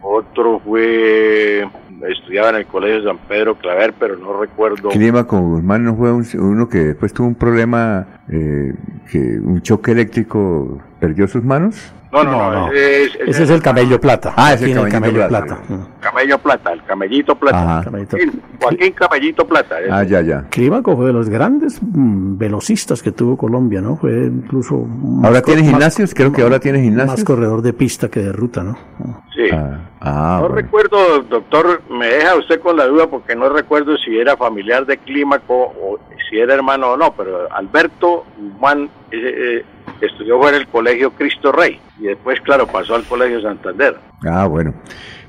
[0.00, 1.68] otro fue
[2.08, 4.88] estudiaba en el Colegio San Pedro Claver, pero no recuerdo.
[4.90, 8.72] Clima con Guzmán no fue un- uno que después tuvo un problema, eh,
[9.10, 11.92] que un choque eléctrico perdió sus manos.
[12.12, 14.34] No, no, no, ese es- Ese es el camello plata.
[14.36, 15.58] Ah, es el Tiene Camellito plata.
[16.00, 17.78] Camello Plata, el Camellito Plata.
[17.78, 17.90] Ajá.
[17.90, 19.76] Joaquín, Joaquín Camellito Plata.
[19.88, 20.42] Ah, ya, ya.
[20.50, 23.96] Clímaco fue de los grandes mm, velocistas que tuvo Colombia, ¿no?
[23.96, 24.88] Fue incluso...
[25.22, 26.12] ¿Ahora tiene gimnasios?
[26.12, 27.18] Creo que ahora tiene gimnasios.
[27.18, 28.76] Más corredor de pista que de ruta, ¿no?
[29.32, 29.48] Sí.
[30.00, 30.54] Ah, no bueno.
[30.56, 34.98] recuerdo, doctor, me deja usted con la duda porque no recuerdo si era familiar de
[34.98, 35.98] Clímaco o
[36.28, 38.24] si era hermano o no, pero Alberto
[39.12, 39.64] eh,
[40.06, 43.96] estudió fue en el Colegio Cristo Rey y después, claro, pasó al Colegio Santander.
[44.26, 44.74] Ah, bueno.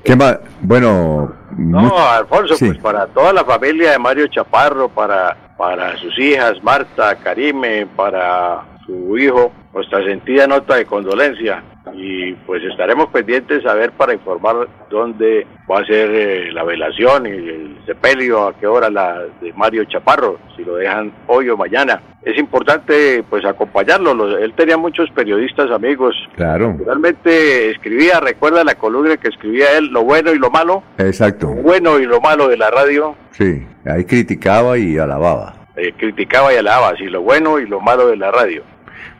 [0.04, 0.38] ¿Qué más?
[0.60, 1.32] Bueno.
[1.56, 7.14] No, Alfonso, pues para toda la familia de Mario Chaparro, para, para sus hijas, Marta,
[7.16, 11.62] Karime, para su hijo, nuestra sentida nota de condolencia.
[11.94, 17.26] Y pues estaremos pendientes a ver para informar dónde va a ser eh, la velación
[17.26, 21.56] y el sepelio, a qué hora la de Mario Chaparro, si lo dejan hoy o
[21.56, 22.00] mañana.
[22.22, 26.76] Es importante pues acompañarlo, los- él tenía muchos periodistas amigos, Claro.
[26.86, 31.48] realmente escribía, recuerda la columna que escribía él, lo bueno y lo malo, Exacto.
[31.48, 33.66] lo bueno y lo malo de la radio, Sí.
[33.84, 35.54] Ahí criticaba y alababa.
[35.74, 38.62] eh, criticaba y alababa, así lo bueno y lo malo de la radio.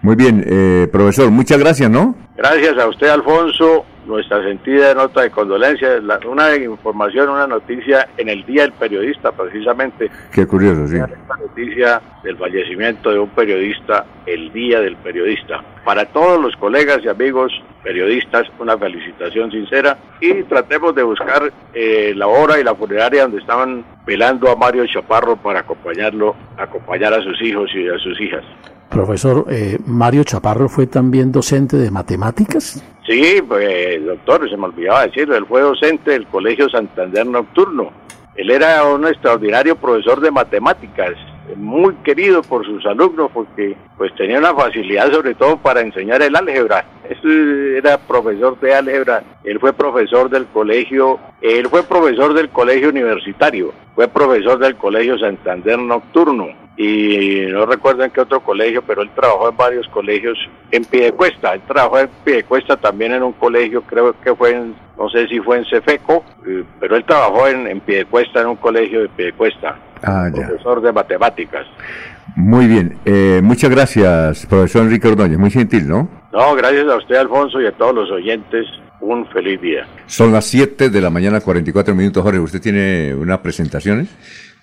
[0.03, 2.15] Muy bien, eh, profesor, muchas gracias, ¿no?
[2.37, 8.29] Gracias a usted, Alfonso, nuestra sentida nota de condolencia, la- una información, una noticia en
[8.29, 10.97] el Día del Periodista, precisamente, Qué curioso, sí.
[10.97, 15.63] esta noticia del fallecimiento de un periodista, el Día del Periodista.
[15.85, 17.53] Para todos los colegas y amigos
[17.83, 23.39] periodistas, una felicitación sincera y tratemos de buscar eh, la hora y la funeraria donde
[23.39, 28.45] estaban velando a Mario Chaparro para acompañarlo, acompañar a sus hijos y a sus hijas.
[28.89, 32.85] Profesor, eh, Mario Chaparro fue también docente de matemáticas.
[33.07, 37.91] Sí, pues, doctor, se me olvidaba decirlo, él fue docente del Colegio Santander Nocturno.
[38.35, 41.13] Él era un extraordinario profesor de matemáticas,
[41.57, 46.35] muy querido por sus alumnos porque pues tenía una facilidad sobre todo para enseñar el
[46.35, 46.85] álgebra.
[47.09, 52.89] Él era profesor de álgebra, él fue profesor del colegio, él fue profesor del colegio
[52.89, 59.03] universitario, fue profesor del Colegio Santander Nocturno y no recuerdo en qué otro colegio, pero
[59.03, 60.39] él trabajó en varios colegios
[60.71, 65.09] en Piedecuesta, él trabajó en Piedecuesta también en un colegio, creo que fue en no
[65.11, 69.03] sé si fue en Cefeco, eh, pero él trabajó en, en Piedecuesta, en un colegio
[69.03, 70.47] de Piedecuesta, Ah, ya.
[70.47, 71.67] profesor de matemáticas.
[72.37, 72.99] Muy bien.
[73.05, 75.39] Eh, muchas gracias, profesor Enrique Ordóñez.
[75.39, 76.09] Muy gentil, ¿no?
[76.33, 78.67] No, gracias a usted, Alfonso, y a todos los oyentes,
[79.01, 79.87] un feliz día.
[80.07, 82.23] Son las 7 de la mañana, 44 minutos.
[82.23, 84.09] Jorge, ¿usted tiene unas presentaciones?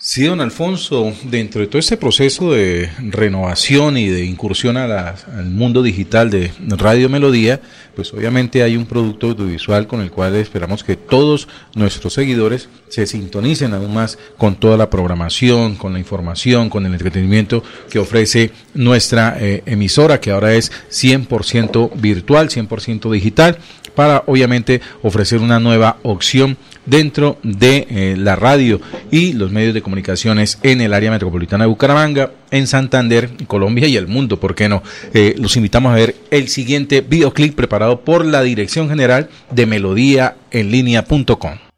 [0.01, 5.15] Sí, don Alfonso, dentro de todo este proceso de renovación y de incursión a la-
[5.35, 7.59] al mundo digital de Radio Melodía,
[7.97, 13.05] pues obviamente hay un producto audiovisual con el cual esperamos que todos nuestros seguidores se
[13.07, 17.61] sintonicen aún más con toda la programación, con la información, con el entretenimiento
[17.91, 23.57] que ofrece nuestra eh, emisora, que ahora es 100% virtual, 100% digital,
[23.99, 26.55] para obviamente ofrecer una nueva opción
[26.85, 28.79] dentro de eh, la radio
[29.11, 33.97] y los medios de comunicaciones en el área metropolitana de Bucaramanga, en Santander, Colombia y
[33.97, 34.83] el mundo, ¿por qué no?
[35.13, 41.68] Eh, los invitamos a ver el siguiente videoclip preparado por la Dirección General de melodíaenlínea.com.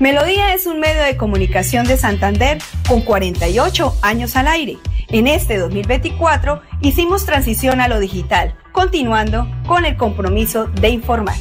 [0.00, 2.56] Melodía es un medio de comunicación de Santander
[2.88, 4.78] con 48 años al aire.
[5.08, 11.36] En este 2024 hicimos transición a lo digital, continuando con el compromiso de informar.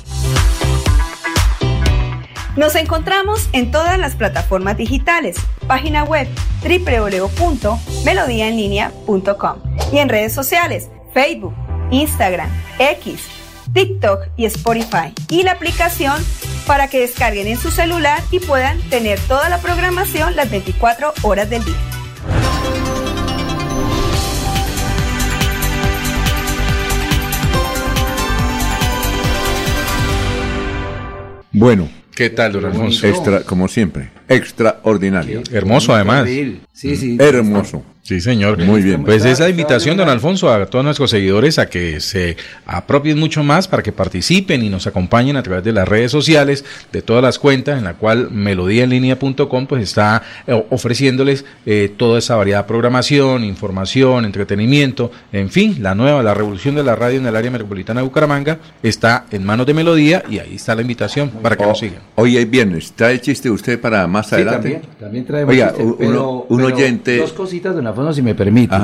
[2.57, 6.27] Nos encontramos en todas las plataformas digitales, página web
[6.61, 9.55] www.melodiaenlinea.com
[9.93, 11.53] y en redes sociales, Facebook,
[11.91, 13.38] Instagram, X,
[13.73, 16.15] TikTok y Spotify y la aplicación
[16.65, 21.49] para que descarguen en su celular y puedan tener toda la programación las 24 horas
[21.49, 21.75] del día.
[31.51, 31.89] Bueno.
[32.15, 33.07] ¿Qué tal, don Alfonso?
[33.07, 34.09] Extra, como siempre.
[34.27, 35.41] Extraordinario.
[35.51, 36.27] Hermoso, además.
[36.27, 37.17] Sí, sí.
[37.17, 37.81] Hermoso.
[38.09, 38.57] Sí, señor.
[38.65, 39.03] Muy bien.
[39.03, 43.67] Pues esa invitación, don Alfonso, a todos nuestros seguidores a que se apropien mucho más
[43.67, 47.37] para que participen y nos acompañen a través de las redes sociales, de todas las
[47.37, 53.43] cuentas, en la cual melodíaenlínea.com pues está eh, ofreciéndoles eh, toda esa variedad de programación,
[53.43, 58.01] información, entretenimiento, en fin, la nueva, la revolución de la radio en el área metropolitana
[58.01, 61.67] de Bucaramanga está en manos de Melodía y ahí está la invitación para que Oh,
[61.67, 61.99] nos sigan.
[62.15, 62.91] Hoy es viernes.
[62.93, 64.71] ¿Trae chiste usted para más Sí, adelante?
[64.71, 67.17] también, también traemos Oiga, chiste, un, pero- un pero oyente.
[67.17, 68.75] Dos cositas, don Alfonso, si me permite.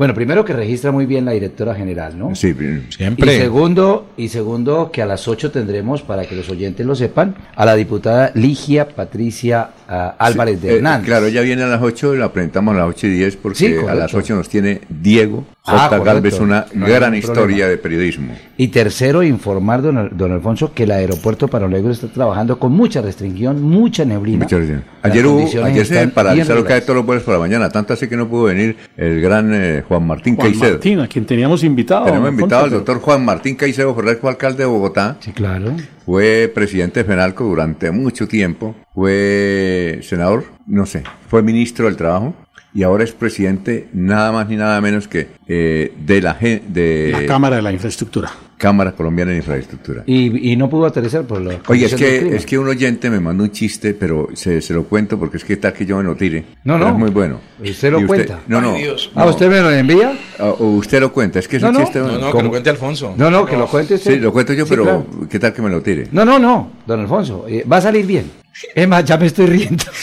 [0.00, 2.34] Bueno, primero que registra muy bien la directora general, ¿no?
[2.34, 2.56] Sí,
[2.88, 3.36] siempre.
[3.36, 7.34] Y segundo, y segundo que a las 8 tendremos, para que los oyentes lo sepan,
[7.54, 11.04] a la diputada Ligia Patricia ah, Álvarez de Eh, Hernández.
[11.06, 13.74] claro, ella viene a las 8, la presentamos a las 8 y 10 porque Sí,
[13.86, 15.88] a las 8 nos tiene Diego Ah, J.
[15.90, 16.04] correcto.
[16.14, 17.68] Galvez, una No gran historia problema.
[17.68, 18.34] de periodismo.
[18.56, 23.02] Y tercero, informar, don, Al- don Alfonso, que el aeropuerto Paralegro está trabajando con mucha
[23.02, 24.46] restricción, mucha neblina.
[24.48, 24.80] Gracias.
[25.02, 28.08] Las Ayer, hubo, ayer se paralizaron casi todos los vuelos por la mañana, tanto así
[28.08, 30.74] que no pudo venir el gran eh, Juan Martín Juan Caicedo.
[30.74, 32.04] Martín, a quien teníamos invitado.
[32.04, 35.16] Tenemos invitado al doctor Juan Martín Caicedo, fue el alcalde de Bogotá.
[35.18, 35.72] Sí, claro.
[36.06, 38.76] Fue presidente de FENALCO durante mucho tiempo.
[38.94, 42.36] Fue senador, no sé, fue ministro del Trabajo.
[42.72, 47.26] Y ahora es presidente nada más ni nada menos que eh, de la, de La
[47.26, 48.30] Cámara de la Infraestructura.
[48.60, 50.02] Cámara Colombiana de Infraestructura.
[50.04, 53.18] Y, y no pudo aterrizar por la Oye, es que, es que un oyente me
[53.18, 56.02] mandó un chiste, pero se, se lo cuento porque es que tal que yo me
[56.04, 56.44] lo tire.
[56.64, 56.88] No, no.
[56.88, 57.40] Es muy bueno.
[57.58, 58.40] ¿Usted lo Y cuenta?
[58.48, 58.74] No, no.
[58.74, 59.10] Ay, Dios.
[59.16, 59.22] no.
[59.22, 60.12] Ah, ¿usted me lo envía?
[60.38, 61.80] Ah, o usted lo cuenta, es que es No, un no.
[61.80, 62.00] chiste.
[62.00, 62.50] No, no, que lo ¿Cómo?
[62.50, 63.14] cuente Alfonso.
[63.16, 64.12] No, no, que lo cuente usted.
[64.14, 65.06] Sí, lo cuento yo, Sí, pero claro.
[65.30, 66.08] ¿qué tal que me lo tire?
[66.12, 68.30] No, no, no, don Alfonso, eh, va a salir bien.
[68.74, 69.84] Es más, ya me estoy riendo.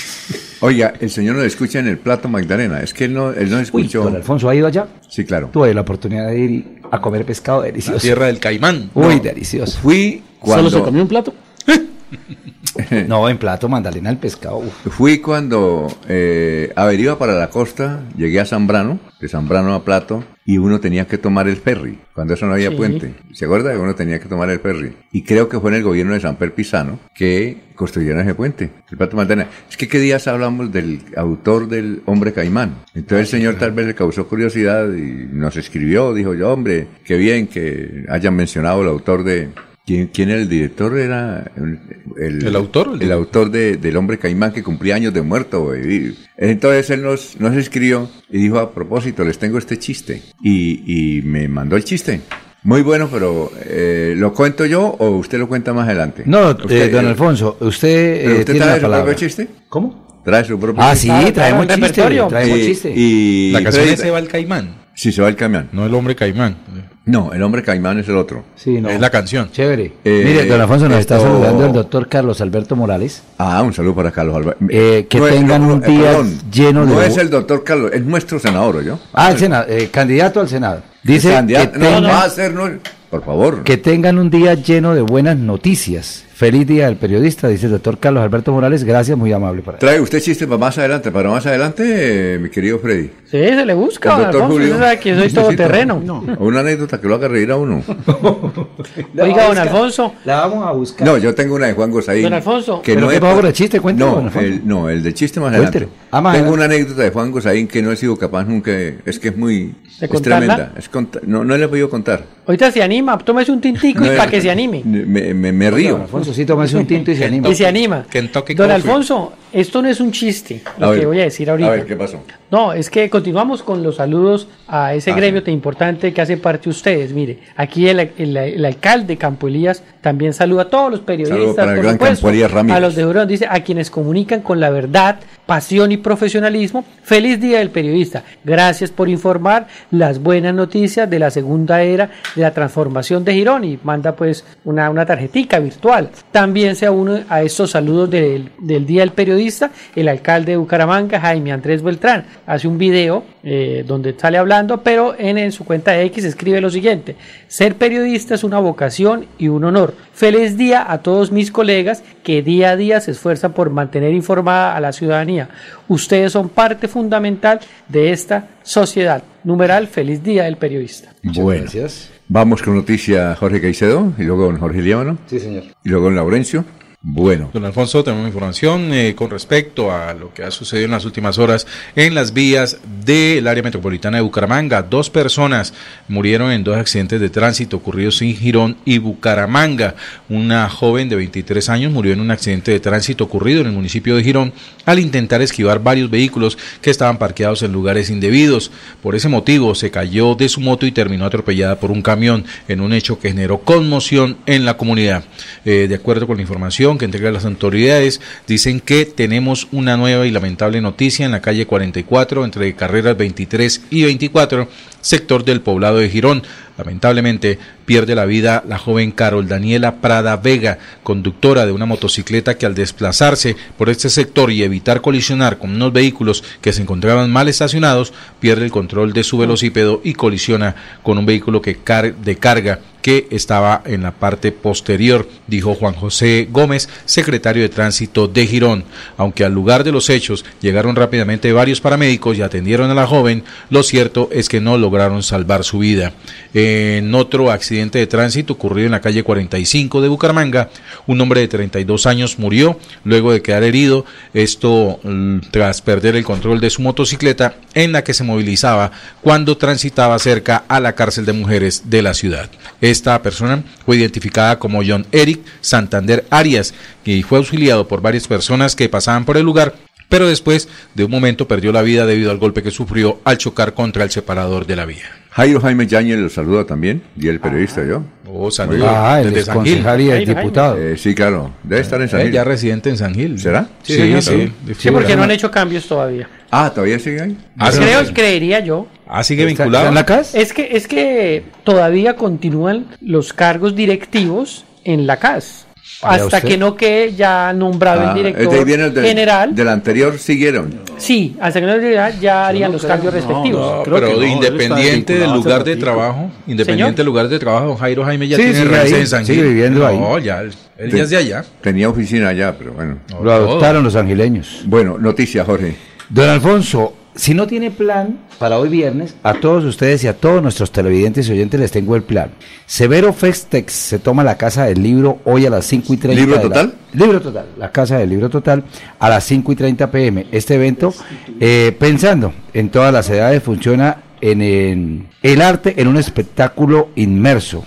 [0.61, 2.81] Oiga, el señor nos escucha en el plato Magdalena.
[2.81, 4.03] Es que él no, él no escuchó.
[4.03, 4.87] don Alfonso, ¿ha ido allá?
[5.07, 5.49] Sí, claro.
[5.53, 7.97] Tuve la oportunidad de ir a comer pescado delicioso.
[7.97, 8.89] La tierra del caimán.
[8.93, 9.21] Uy, No.
[9.21, 9.77] delicioso.
[9.79, 10.69] Fui cuando...
[10.69, 11.33] ¿Solo se comió un plato?
[13.07, 14.57] No, en plato, mandalena el pescado.
[14.57, 14.87] uf.
[14.95, 20.57] Fui cuando eh, averiba para la costa, llegué a Zambrano, de Zambrano a Plato, y
[20.59, 22.75] uno tenía que tomar el ferry, cuando eso no había Sí.
[22.75, 23.13] puente.
[23.33, 24.93] ¿Se acuerda que uno tenía que tomar el ferry?
[25.11, 28.69] Y creo que fue en el gobierno de San Pedro Pisano que construyeron ese puente,
[28.89, 29.49] el Plato Magdalena.
[29.69, 32.75] Es que qué días hablamos del autor del Hombre Caimán.
[32.95, 37.17] Entonces el señor tal vez le causó curiosidad y nos escribió, dijo yo, hombre, qué
[37.17, 39.49] bien que hayan mencionado el autor de...
[39.87, 40.97] ¿Quién, quién era el director?
[40.97, 42.97] Era el, ¿El autor?
[42.99, 45.73] El autor de, del hombre caimán que cumplía años de muerto.
[45.77, 50.23] Y Entonces él nos, nos escribió y dijo, a propósito, les tengo este chiste.
[50.43, 50.83] Y,
[51.17, 52.19] y me mandó el chiste.
[52.63, 56.23] Muy bueno, pero eh, ¿lo cuento yo o usted lo cuenta más adelante?
[56.25, 59.13] No, Usted, eh, don eh, Alfonso, usted, ¿pero eh, usted tiene trae la su propio
[59.13, 59.47] chiste?
[59.69, 60.21] ¿Cómo?
[60.25, 61.27] Trae su propio Ah, chiste.
[61.27, 62.93] sí, traemos chiste, traemos Y- chiste.
[62.93, 64.75] Y, La canción es Se va el caimán.
[64.97, 65.69] Si se va el camión.
[65.73, 66.57] No el hombre caimán.
[67.05, 68.43] No, el hombre caimán es el otro.
[68.55, 68.89] Sí, no.
[68.89, 69.51] Es la canción.
[69.51, 69.93] Chévere.
[70.03, 73.21] Eh, Mire, don Alfonso, nos está saludando el doctor Carlos Alberto Morales.
[73.37, 74.65] Ah, un saludo para Carlos Alberto.
[74.69, 76.95] Eh, que No es- tengan no, un día perdón, lleno de...
[76.95, 78.97] No es el doctor Carlos, es nuestro senador, ¿yo?
[79.13, 80.81] Ah, el Senado, eh, candidato al Senado.
[81.03, 82.67] Dice Candidato- que, no, va a ser, no,
[83.11, 83.63] por favor.
[83.63, 86.23] que tengan un día lleno de buenas noticias.
[86.37, 88.83] Feliz día del periodista, dice el doctor Carlos Alberto Morales.
[88.83, 91.09] Gracias, muy amable para ¿Trae usted chiste para más adelante?
[91.11, 93.07] Para más adelante, eh, mi querido Freddy.
[93.25, 94.53] Sí, se le busca, El don doctor Alfonso.
[94.53, 94.73] Julio.
[94.75, 95.95] Usted sabe que soy todoterreno.
[96.37, 97.81] Una anécdota que lo haga reír a uno.
[99.19, 100.13] Oiga, don Alfonso.
[100.25, 101.07] La vamos a buscar.
[101.07, 102.21] No, yo tengo una de Juan Gosaín.
[102.21, 102.83] Don Alfonso.
[102.83, 103.79] Que ¿Pero no qué pasó con el chiste?
[103.79, 104.47] Cuéntelo, don No, Alfonso.
[104.47, 105.87] el, no, el de chiste más adelante.
[106.11, 106.53] Ah, más tengo adelante.
[106.53, 108.69] una anécdota de Juan Gosaín que no he sido capaz nunca.
[108.69, 109.73] de- Es que es muy.
[109.99, 110.73] ¿De es tremenda.
[110.77, 112.23] Es cont- no, no le he podido contar.
[112.45, 114.83] Ahorita se anima, tómese un tintico y para que se anime.
[114.85, 115.93] Me, me, me río.
[115.93, 117.49] Don Alfonso, sí, tómese un tinto y se anima.
[117.49, 118.05] Y se anima.
[118.09, 118.75] Kentucky Don Coffee.
[118.75, 121.69] Alfonso, esto no es un chiste, A lo ver, que voy a decir ahorita.
[121.69, 122.19] A ver, ¿qué pasó?
[122.51, 126.37] No, es que continuamos con los saludos a ese Ah, gremio tan importante que hace
[126.37, 127.11] parte de ustedes.
[127.13, 131.55] Mire, aquí el, el- el alcalde Campo Elías también saluda a todos los Saludo periodistas,
[131.55, 132.77] para el por gran supuesto, Campo Elías Ramírez.
[132.77, 136.85] a los de Jurón, dice, a quienes comunican con la verdad, pasión y profesionalismo.
[137.03, 138.23] Feliz día del periodista.
[138.43, 143.63] Gracias por informar las buenas noticias de la segunda era de la transformación de Girón
[143.65, 146.09] y manda pues una, una tarjetica virtual.
[146.31, 151.19] También se une a estos saludos del, del Día del Periodista el alcalde de Bucaramanga,
[151.19, 152.25] Jaime Andrés Beltrán.
[152.45, 156.61] Hace un video eh, donde sale hablando, pero en, en su cuenta de X escribe
[156.61, 157.15] lo siguiente.
[157.47, 159.93] Ser periodista es una vocación y un honor.
[160.13, 164.75] Feliz día a todos mis colegas que día a día se esfuerzan por mantener informada
[164.75, 165.49] a la ciudadanía.
[165.87, 169.23] Ustedes son parte fundamental de esta sociedad.
[169.43, 171.13] Numeral, feliz día del periodista.
[171.23, 172.16] bueno, gracias.
[172.29, 175.63] Vamos con noticia Jorge Caicedo y luego con Jorge Líbano Sí, señor.
[175.83, 176.65] y luego con Laurencio.
[176.99, 181.05] Bueno, Don Alfonso, tenemos información eh, con respecto a lo que ha sucedido en las
[181.05, 184.81] últimas horas en las vías del área metropolitana de Bucaramanga.
[184.81, 185.75] Dos personas
[186.07, 189.93] murieron en dos accidentes de tránsito ocurridos en Girón y Bucaramanga.
[190.27, 194.15] Una joven de 23 años murió en un accidente de tránsito ocurrido en el municipio
[194.15, 194.51] de Girón
[194.85, 198.71] al intentar esquivar varios vehículos que estaban parqueados en lugares indebidos.
[199.03, 202.81] Por ese motivo se cayó de su moto y terminó atropellada por un camión en
[202.81, 205.23] un hecho que generó conmoción en la comunidad.
[205.63, 210.25] Eh, de acuerdo con la información que entregan las autoridades, dicen que tenemos una nueva
[210.25, 214.69] y lamentable noticia en la calle 44 entre carreras 23 y 24,
[215.01, 216.43] sector del poblado de Girón.
[216.77, 222.65] Lamentablemente pierde la vida la joven Carol Daniela Prada Vega, conductora de una motocicleta que
[222.65, 227.47] al desplazarse por este sector y evitar colisionar con unos vehículos que se encontraban mal
[227.47, 232.35] estacionados, pierde el control de su velocípedo y colisiona con un vehículo que car- de
[232.35, 238.45] carga que estaba en la parte posterior, dijo Juan José Gómez, secretario de Tránsito de
[238.45, 238.83] Girón.
[239.15, 243.45] Aunque al lugar de los hechos llegaron rápidamente varios paramédicos y atendieron a la joven,
[243.69, 246.11] lo cierto es que no lograron salvar su vida.
[246.53, 250.69] En otro accidente de tránsito ocurrido en la calle 45 de Bucaramanga,
[251.05, 256.23] un hombre de 32 años murió luego de quedar herido, esto mm, tras perder el
[256.23, 258.91] control de su motocicleta en la que se movilizaba
[259.21, 262.49] cuando transitaba cerca a la cárcel de mujeres de la ciudad.
[262.81, 266.73] Esta persona fue identificada como John Eric Santander Arias
[267.05, 269.75] y fue auxiliado por varias personas que pasaban por el lugar,
[270.09, 273.73] pero después de un momento perdió la vida debido al golpe que sufrió al chocar
[273.73, 275.26] contra el separador de la vía.
[275.37, 278.01] Jairo Jaime Yáñez lo saluda también, y el periodista yo.
[278.27, 278.89] Oh, saludos.
[278.91, 279.73] Ah, el desde San Gil.
[279.83, 280.77] concejal y diputado.
[280.79, 282.31] Eh, sí, claro, debe estar en San Eh, Gil.
[282.33, 283.39] ya residente en San Gil.
[283.39, 283.67] ¿Será?
[283.83, 284.53] Sí, Sí, sí.
[284.65, 284.73] sí.
[284.79, 286.27] Sí, porque no han hecho cambios todavía.
[286.49, 287.37] Ah, ¿todavía sigue ahí?
[287.55, 287.77] Ah, sí.
[287.77, 288.87] Creo, creería yo.
[289.07, 289.83] Ah, sigue ¿Está- vinculado.
[289.85, 290.39] está en la casa?
[290.39, 295.66] Es que, es que todavía continúan los cargos directivos en la CAS.
[296.01, 296.43] Hasta usted.
[296.43, 299.55] que no quede ya nombrado Ah, el de director ahí viene el del- general.
[299.55, 300.79] Del anterior siguieron.
[300.97, 301.77] Sí, hasta que no
[302.19, 303.59] ya harían los cambios respectivos.
[303.77, 306.95] No, Creo pero que no, independiente del lugar de trabajo, independiente Señor.
[306.95, 309.79] del lugar de trabajo, Jairo Jaime ya Sí, tiene sigue raíces en San sigue viviendo
[309.79, 310.23] no, ahí.
[310.23, 311.43] ya, él él ya es de allá.
[311.61, 312.97] Tenía oficina allá, pero bueno.
[313.23, 314.61] Lo adoptaron los angileños.
[314.65, 315.75] Bueno, noticia, Jorge.
[316.09, 320.41] Don Alfonso, si no tiene plan para hoy viernes, a todos ustedes y a todos
[320.41, 322.29] nuestros televidentes y oyentes les tengo el plan.
[322.65, 326.21] Severo Festex se toma la casa del libro hoy a las 5 y 30.
[326.21, 326.73] ¿Libro de la- total?
[326.93, 328.63] libro total, la casa del libro total
[328.99, 330.27] a las 5 y 30 pm.
[330.31, 330.93] Este evento,
[331.39, 337.65] eh, pensando en todas las edades, funciona en, en el arte en un espectáculo inmerso.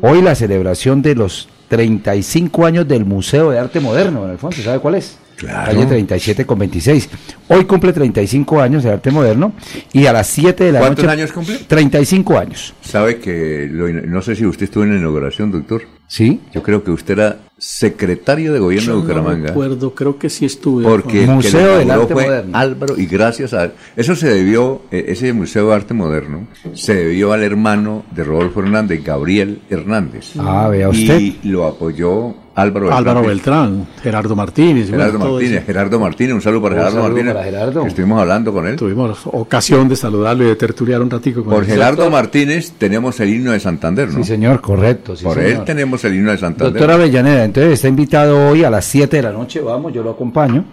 [0.00, 4.78] Hoy la celebración de los 35 años del Museo de Arte Moderno, don Alfonso, ¿sabe
[4.78, 5.16] cuál es?
[5.42, 5.72] Claro.
[5.72, 7.08] Calle 37 con 26.
[7.48, 9.52] Hoy cumple 35 años de arte moderno
[9.92, 11.12] y a las 7 de la ¿Cuántos noche.
[11.20, 11.58] años cumple?
[11.66, 12.74] 35 años.
[12.80, 15.82] Sabe que, lo in- no sé si usted estuvo en la inauguración, doctor.
[16.06, 16.40] ¿Sí?
[16.54, 19.40] Yo creo que usted era secretario de gobierno Yo de Bucaramanga.
[19.40, 20.84] No recuerdo, creo que sí estuve.
[20.84, 22.58] Porque el Museo del Arte fue Moderno.
[22.58, 27.32] Álvaro, y gracias a eso se debió, eh, ese Museo de Arte Moderno, se debió
[27.32, 30.32] al hermano de Rodolfo Hernández, Gabriel Hernández.
[30.38, 31.18] Ah, vea usted.
[31.18, 33.70] Y lo apoyó Álvaro Álvaro Beltrán.
[33.78, 34.90] Beltrán, Gerardo Martínez.
[34.90, 35.64] Gerardo Martínez.
[35.64, 37.34] Gerardo Martínez, un saludo para Un Gerardo saludo Martínez.
[37.34, 37.82] para Gerardo.
[37.82, 38.76] que Estuvimos hablando con él.
[38.76, 41.70] Tuvimos ocasión de saludarlo y de tertuliar un ratico con Por él.
[41.70, 44.18] Gerardo Martínez tenemos el himno de Santander, ¿no?
[44.18, 45.16] Sí, señor, correcto.
[45.16, 45.50] sí, Por señor.
[45.50, 46.72] él tenemos el himno de Santander.
[46.74, 50.10] Doctor Avellaneda, entonces está invitado hoy a las 7 de la noche, vamos, yo lo
[50.10, 50.64] acompaño,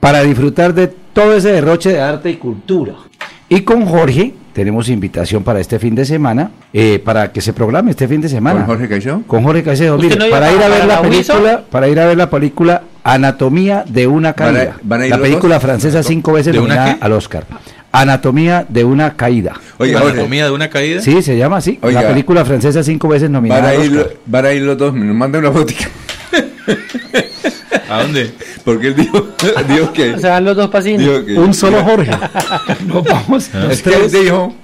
[0.00, 2.94] para disfrutar de todo ese derroche de arte y cultura.
[3.48, 7.90] Y con Jorge tenemos invitación para este fin de semana, eh, para que se programe
[7.90, 8.60] este fin de semana.
[8.60, 9.22] ¿Con Jorge Caicedo?
[9.26, 11.36] Con Jorge Caicedo, ¿Usted mire, no para ir a ver la la Wilson?
[11.42, 14.76] película, para ir a ver la película Anatomía de una ¿Van a- caída.
[14.82, 15.62] van a ir la película dos?
[15.64, 17.04] francesa cinco veces ¿De una nominada qué?
[17.04, 17.44] al Oscar.
[17.92, 19.52] Anatomía de una caída.
[19.78, 21.00] Oiga, Jorge, ¿Anatomía de una caída?
[21.00, 21.78] Sí, se llama así.
[21.82, 22.02] Oiga.
[22.02, 24.12] la película francesa cinco veces nominada van a, al ir, Oscar.
[24.26, 25.84] van a ir los dos, nos manda una botica.
[27.88, 28.32] ¿A dónde?
[28.64, 29.28] Porque él dijo,
[29.68, 30.18] dijo que...
[30.18, 31.24] Se van los dos pasinos.
[31.24, 32.10] que- Un solo Jorge.
[32.86, 33.50] No vamos.
[33.70, 34.54] Es que él dijo...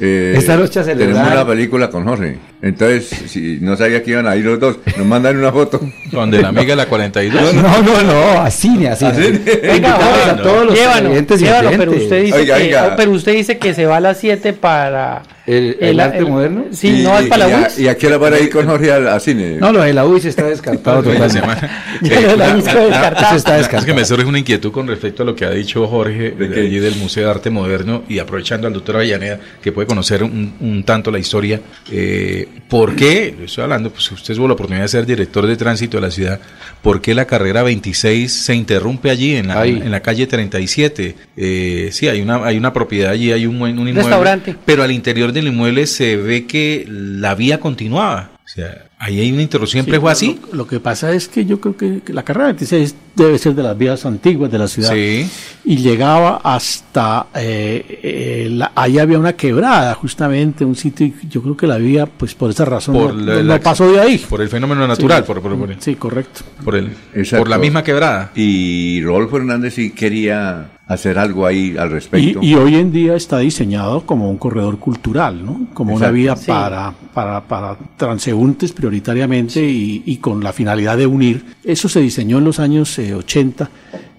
[0.00, 2.38] eh, Esta noche tenemos una película con Jorge.
[2.62, 5.80] Entonces, si no sabía que iban a ir los dos, nos mandan una foto.
[6.10, 7.54] Donde la amiga de la 42.
[7.54, 9.10] No, no, no, a cine, a cine.
[9.10, 9.40] ¿A cine?
[9.62, 12.86] Venga, Jorge, a todos los llévanos, llévanos, pero usted dice Oiga, que oiga.
[12.92, 16.64] oh, pero usted dice que se va a las 7 para ¿El- el arte moderno?
[16.72, 17.78] Sí, Y- no es para y la a- UIS.
[17.80, 19.56] ¿Y a qué hora van a ir con Jorge al, cine?
[19.60, 21.40] No, lo de la UIS está descartado totalmente.
[22.00, 23.78] de la UIS descartado.
[23.78, 26.60] Es que me surge una inquietud con respecto a lo que ha dicho Jorge ¿De
[26.62, 30.54] allí del Museo de Arte Moderno y aprovechando al doctor Avellaneda que puede conocer un,
[30.60, 31.60] un tanto la historia.
[31.92, 33.34] Eh, ¿Por qué?
[33.44, 36.40] Estoy hablando, pues usted tuvo la oportunidad de ser director de tránsito de la ciudad.
[36.82, 39.70] ¿Por qué la carrera 26 se interrumpe allí en la, Ahí.
[39.84, 41.14] en la calle 37?
[41.36, 44.02] Eh, sí, hay una, hay una propiedad allí, hay un, buen- un inmueble.
[44.08, 44.56] Restaurante.
[44.64, 48.30] Pero al interior del inmueble se ve que la vía continuaba.
[48.44, 49.84] O sea, ahí hay una interrupción.
[49.84, 50.40] ¿Siempre Sí, fue así?
[50.50, 53.54] Lo, lo que pasa es que yo creo que, que la carrera 26 debe ser
[53.54, 54.92] de las vías antiguas de la ciudad.
[54.92, 55.26] Sí.
[55.64, 57.26] Y llegaba hasta.
[57.34, 61.06] Eh, eh, la- ahí había una quebrada, justamente, un sitio.
[61.06, 63.60] Y yo creo que la vía, pues por esa razón, Por no, la- no la-
[63.60, 64.18] pasó de ahí.
[64.18, 65.26] Por el fenómeno natural, Sí.
[65.26, 66.40] por, por- por- Sí, correcto.
[66.62, 67.38] por el, Exacto.
[67.44, 68.30] por la misma quebrada.
[68.34, 72.38] Y Rodolfo Hernández sí quería hacer algo ahí al Y, respecto.
[72.42, 75.66] y hoy en día está diseñado como un corredor cultural, ¿no?
[75.72, 76.14] Como una Exacto.
[76.14, 76.46] vía Sí.
[76.48, 81.44] para, para, para transeúntes prioritariamente y, y con la finalidad de unir.
[81.64, 83.70] Eso se diseñó en los años eh, 80.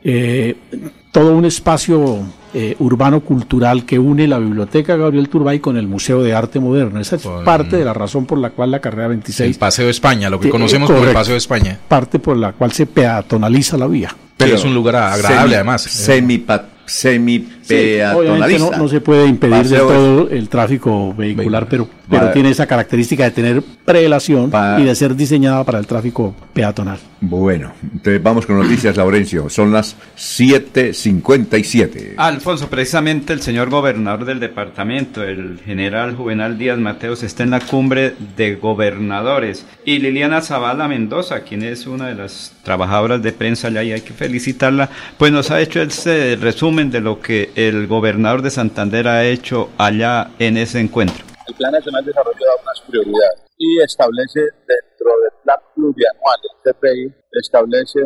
[0.03, 0.55] eh,
[1.11, 2.19] todo un espacio
[2.53, 6.99] eh, urbano cultural que une la Biblioteca Gabriel Turbay con el Museo de Arte Moderno.
[6.99, 9.85] Esa es Con- parte de la razón por la cual la carrera El 26, Paseo
[9.85, 11.19] de España, lo que Sí, conocemos como el correcto.
[11.21, 11.79] Paseo de España.
[11.87, 14.13] parte por la cual se peatonaliza la vía.
[14.37, 15.81] Pero es un lugar agradable, Semi- además.
[15.83, 21.67] Semipa, semi Sí, obviamente no, no se puede impedir Paseo es- todo el tráfico vehicular,
[21.69, 26.35] pero, pero tiene esa característica de tener prelación y de ser diseñada para el tráfico
[26.53, 26.99] peatonal.
[27.21, 29.49] Bueno, entonces vamos con noticias, Laurencio.
[29.49, 32.13] Son las 7.57.
[32.17, 37.59] Alfonso, precisamente el señor gobernador del departamento, el general Juvenal Díaz Mateos, está en la
[37.59, 39.65] cumbre de gobernadores.
[39.85, 44.01] Y Liliana Zavala Mendoza, quien es una de las trabajadoras de prensa allá y hay
[44.01, 49.07] que felicitarla, pues nos ha hecho ese resumen de lo que el gobernador de Santander
[49.07, 51.25] ha hecho allá en ese encuentro.
[51.47, 56.73] El Plan Nacional de Desarrollo da unas prioridades y establece dentro del plan plurianual, el
[56.73, 57.99] TPI, establece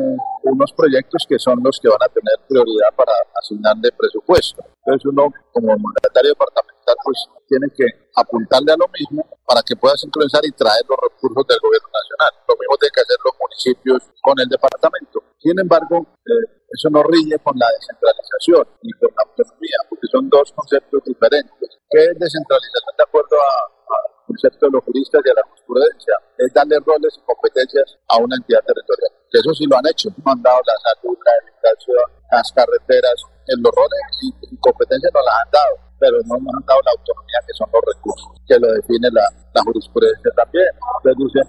[0.43, 4.63] unos proyectos que son los que van a tener prioridad para asignarle presupuesto.
[4.85, 7.85] Entonces uno como mandatario departamental pues tiene que
[8.21, 12.31] apuntarle a lo mismo para que pueda sincronizar y traer los recursos del gobierno nacional.
[12.47, 15.17] Lo mismo tienen que hacer los municipios con el departamento.
[15.39, 20.29] Sin embargo, eh, eso no rige con la descentralización ni con la autonomía, porque son
[20.29, 21.69] dos conceptos diferentes.
[21.89, 26.15] ¿Qué es descentralización de acuerdo al concepto de los juristas y a la jurisprudencia?
[26.37, 29.11] Es darle roles y competencias a una entidad territorial.
[29.31, 30.09] Que eso sí lo han hecho.
[30.25, 33.17] Han dado la salud, la educación, las carreteras.
[33.49, 36.91] En los roles y, competencias nos las han dado, pero no nos han dado la
[36.95, 39.27] autonomía que son los recursos, que lo define la,
[39.59, 40.71] jurisprudencia también.
[41.03, 41.45] Entonces dicen,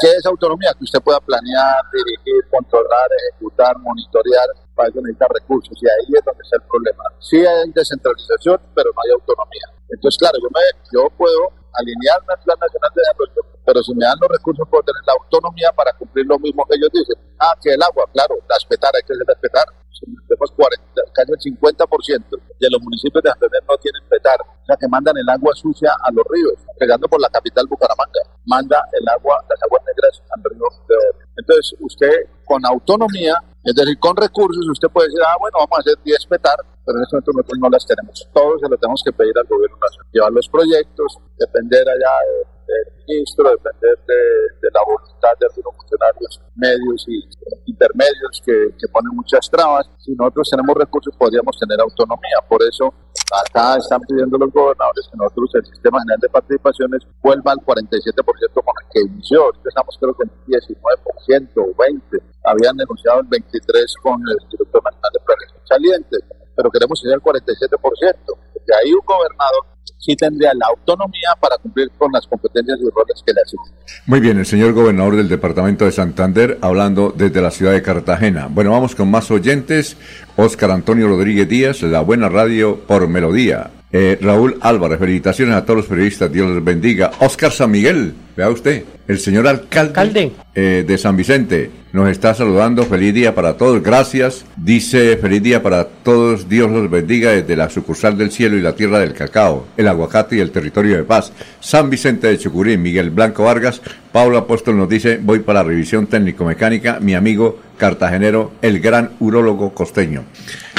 [0.00, 0.68] ¿qué es autonomía?
[0.76, 6.24] Que usted pueda planear, dirigir, controlar, ejecutar, monitorear, para eso necesita recursos y ahí es
[6.24, 7.04] donde está el problema.
[7.18, 9.66] Sí hay descentralización, pero no hay autonomía.
[9.88, 14.04] Entonces, claro, yo, me, yo puedo alinearme al Plan Nacional de Desarrollo, pero si me
[14.04, 17.16] dan los recursos puedo tener la autonomía para cumplir lo mismo que ellos dicen.
[17.38, 19.66] Ah, que el agua, claro, respetar, hay que respetar.
[19.98, 24.76] Tenemos 40, casi el 50% de los municipios de Santander no tienen petar, o sea
[24.78, 29.08] que mandan el agua sucia a los ríos, pegando por la capital Bucaramanga, manda el
[29.08, 31.26] agua, las aguas negras al río de.
[31.36, 35.80] Entonces, usted con autonomía, es decir, con recursos, usted puede decir, ah, bueno, vamos a
[35.80, 36.56] hacer 10 petar,
[36.88, 38.16] pero en este momento nosotros no las tenemos.
[38.32, 40.08] Todos se lo tenemos que pedir al gobierno nacional.
[40.08, 42.14] Llevar los proyectos, depender allá
[42.64, 47.20] del ministro, depender de, la voluntad de algunos funcionarios medios y
[47.68, 49.84] intermedios que, ponen muchas trabas.
[50.00, 52.40] Si nosotros tenemos recursos, podríamos tener autonomía.
[52.48, 52.88] Por eso
[53.28, 58.24] Acá están pidiendo los gobernadores que nosotros el sistema general de participaciones vuelva al 47%
[58.64, 59.52] con el que inició.
[59.52, 62.22] Estamos creo que en 19% o 20%.
[62.44, 66.16] Habían denunciado el 23% con el director nacional de planeación saliente,
[66.58, 67.38] pero queremos ir al 47%.
[67.78, 73.22] Porque ahí un gobernador sí tendría la autonomía para cumplir con las competencias y roles
[73.24, 73.72] que le asignan.
[74.06, 78.48] Muy bien, el señor gobernador del departamento de Santander hablando desde la ciudad de Cartagena.
[78.50, 79.96] Bueno, vamos con más oyentes.
[80.40, 83.72] Oscar Antonio Rodríguez Díaz, La Buena Radio por Melodía.
[83.90, 87.10] Eh, Raúl Álvarez, felicitaciones a todos los periodistas, Dios los bendiga.
[87.18, 92.84] Oscar San Miguel, vea usted, el señor alcalde, eh, de San Vicente nos está saludando,
[92.84, 94.44] feliz día para todos, gracias.
[94.56, 98.74] Dice, feliz día para todos, Dios los bendiga desde la sucursal del cielo y la
[98.74, 101.32] tierra del cacao, el aguacate y el territorio de paz.
[101.60, 103.80] San Vicente de Chucurí, Miguel Blanco Vargas,
[104.12, 109.72] Pablo Apóstol nos dice, voy para la revisión técnico-mecánica, mi amigo cartagenero, el gran urólogo
[109.72, 110.24] costeño.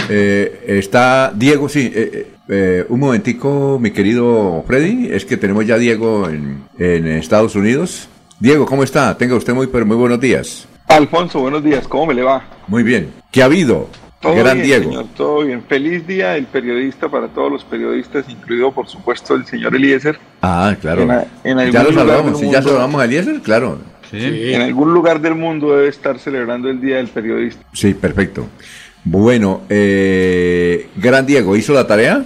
[0.09, 5.77] Eh, está Diego, sí, eh, eh, un momentico, mi querido Freddy, es que tenemos ya
[5.77, 8.09] Diego en, en, Estados Unidos.
[8.39, 9.17] Diego, ¿cómo está?
[9.17, 10.67] Tenga usted muy, pero muy buenos días.
[10.87, 12.43] Alfonso, buenos días, ¿cómo me le va?
[12.67, 13.11] Muy bien.
[13.31, 13.87] ¿Qué ha habido?
[14.19, 14.83] Todo Gran bien, Diego.
[14.89, 15.63] Señor, todo bien.
[15.63, 20.19] Feliz día del periodista para todos los periodistas, incluido por supuesto el señor Eliezer.
[20.41, 21.07] Ah, claro.
[21.45, 23.79] ya lo saludamos, si ya saludamos a Eliezer, claro.
[24.11, 27.63] En algún lugar del mundo debe estar celebrando el Día del Periodista.
[27.73, 28.47] Sí, perfecto.
[29.03, 32.25] Bueno, eh, Gran Diego, ¿hizo la tarea?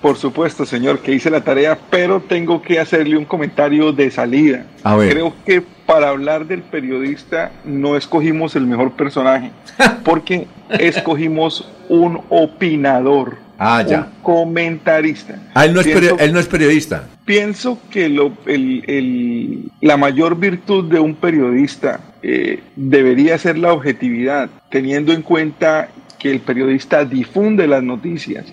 [0.00, 4.64] Por supuesto, señor, que hice la tarea, pero tengo que hacerle un comentario de salida.
[4.82, 5.12] A ver.
[5.12, 9.50] Creo que para hablar del periodista no escogimos el mejor personaje,
[10.04, 13.36] porque escogimos un opinador.
[13.62, 14.08] Ah, ya.
[14.16, 15.38] Un comentarista.
[15.52, 17.04] Ah, él no, es él no es periodista.
[17.26, 24.48] Pienso que lo, el, la mayor virtud de un periodista eh, debería ser la objetividad,
[24.70, 28.46] teniendo en cuenta que el periodista difunde las noticias.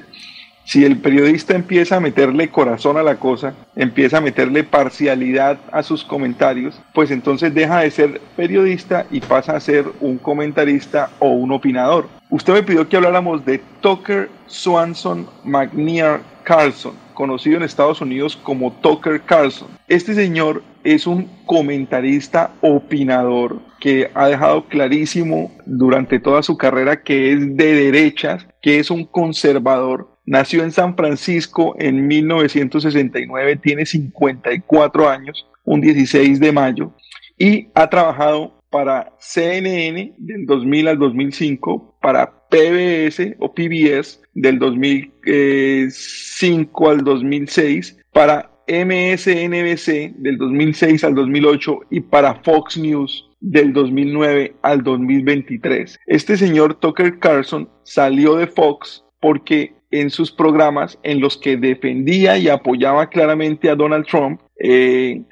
[0.65, 5.83] Si el periodista empieza a meterle corazón a la cosa, empieza a meterle parcialidad a
[5.83, 11.29] sus comentarios, pues entonces deja de ser periodista y pasa a ser un comentarista o
[11.29, 12.09] un opinador.
[12.29, 18.73] Usted me pidió que habláramos de Tucker Swanson McNear Carlson, conocido en Estados Unidos como
[18.73, 19.69] Tucker Carlson.
[19.87, 27.31] Este señor es un comentarista opinador que ha dejado clarísimo durante toda su carrera que
[27.31, 30.09] es de derechas, que es un conservador.
[30.25, 36.91] Nació en San Francisco en 1969, tiene 54 años, un 16 de mayo,
[37.37, 46.87] y ha trabajado para CNN del 2000 al 2005, para PBS o PBS del 2005
[46.87, 54.83] al 2006, para MSNBC del 2006 al 2008 y para Fox News del 2009 al
[54.83, 55.97] 2023.
[56.05, 62.37] Este señor Tucker Carlson salió de Fox porque en sus programas en los que defendía
[62.37, 65.23] y apoyaba claramente a Donald Trump, eh,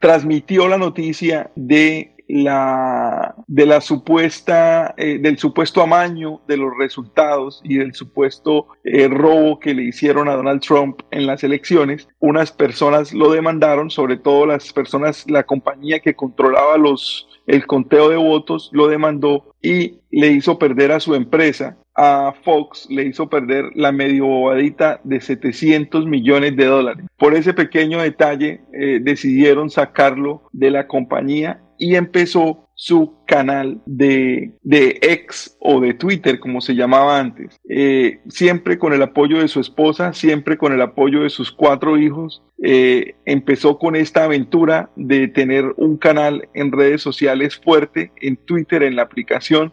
[0.00, 7.60] transmitió la noticia de la, de la supuesta, eh, del supuesto amaño de los resultados
[7.64, 12.08] y del supuesto eh, robo que le hicieron a Donald Trump en las elecciones.
[12.18, 18.08] Unas personas lo demandaron, sobre todo las personas, la compañía que controlaba los, el conteo
[18.08, 23.28] de votos, lo demandó y le hizo perder a su empresa a Fox le hizo
[23.28, 27.04] perder la medio bobadita de 700 millones de dólares.
[27.18, 34.52] Por ese pequeño detalle eh, decidieron sacarlo de la compañía y empezó su canal de,
[34.62, 39.48] de ex o de Twitter, como se llamaba antes, eh, siempre con el apoyo de
[39.48, 42.42] su esposa, siempre con el apoyo de sus cuatro hijos.
[42.62, 48.82] Eh, empezó con esta aventura de tener un canal en redes sociales fuerte, en Twitter,
[48.82, 49.72] en la aplicación,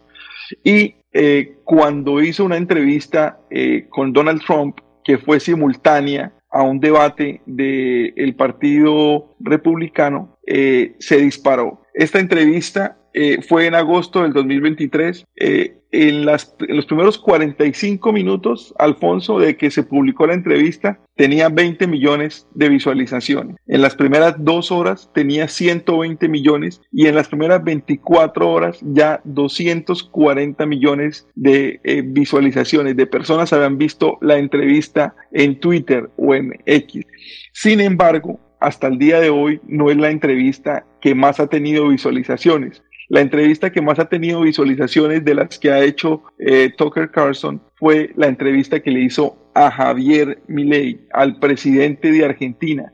[0.64, 3.40] y eh, cuando hizo una entrevista
[3.90, 11.82] con Donald Trump, que fue simultánea a un debate del Partido Republicano, se disparó.
[11.94, 15.26] Esta entrevista eh, fue en agosto del 2023.
[15.38, 21.00] Eh, en, las, en los primeros 45 minutos, Alfonso, de que se publicó la entrevista,
[21.16, 23.56] tenía 20 millones de visualizaciones.
[23.66, 29.22] En las primeras dos horas tenía 120 millones y en las primeras 24 horas ya
[29.24, 36.54] 240 millones de eh, visualizaciones de personas habían visto la entrevista en Twitter o en
[36.66, 37.04] X.
[37.54, 41.88] Sin embargo, hasta el día de hoy no es la entrevista que más ha tenido
[41.90, 42.84] visualizaciones.
[43.10, 47.62] La entrevista que más ha tenido visualizaciones de las que ha hecho eh, Tucker Carlson
[47.76, 52.92] fue la entrevista que le hizo a Javier Milei, al presidente de Argentina.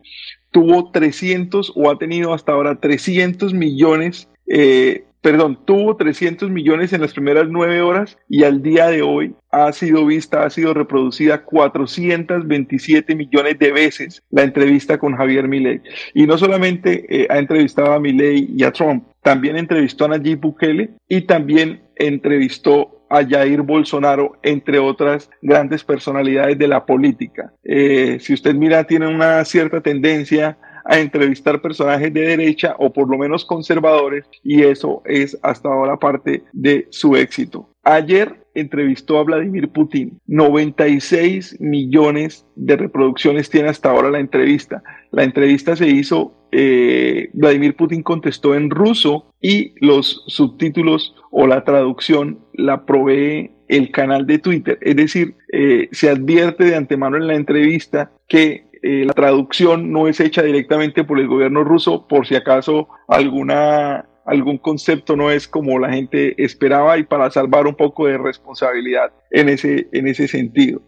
[0.51, 6.99] Tuvo 300 o ha tenido hasta ahora 300 millones eh, perdón, tuvo 300 millones en
[6.99, 11.45] las primeras nueve horas y al día de hoy ha sido vista, ha sido reproducida
[11.45, 15.81] 427 millones de veces la entrevista con Javier Milei.
[16.13, 20.41] Y no solamente eh, ha entrevistado a Milei y a Trump, también entrevistó a Nayib
[20.41, 27.53] Bukele y también entrevistó a Jair Bolsonaro, entre otras grandes personalidades de la política.
[27.63, 33.09] Eh, si usted mira, tiene una cierta tendencia a entrevistar personajes de derecha o por
[33.09, 37.69] lo menos conservadores y eso es hasta ahora parte de su éxito.
[37.83, 40.19] Ayer entrevistó a Vladimir Putin.
[40.27, 44.83] 96 millones de reproducciones tiene hasta ahora la entrevista.
[45.11, 51.63] La entrevista se hizo, eh, Vladimir Putin contestó en ruso y los subtítulos o la
[51.63, 54.77] traducción la provee el canal de Twitter.
[54.81, 60.09] Es decir, eh, se advierte de antemano en la entrevista que eh, la traducción no
[60.09, 65.47] es hecha directamente por el gobierno ruso, por si acaso alguna, algún concepto no es
[65.47, 70.27] como la gente esperaba y para salvar un poco de responsabilidad en ese, en ese
[70.27, 70.81] sentido.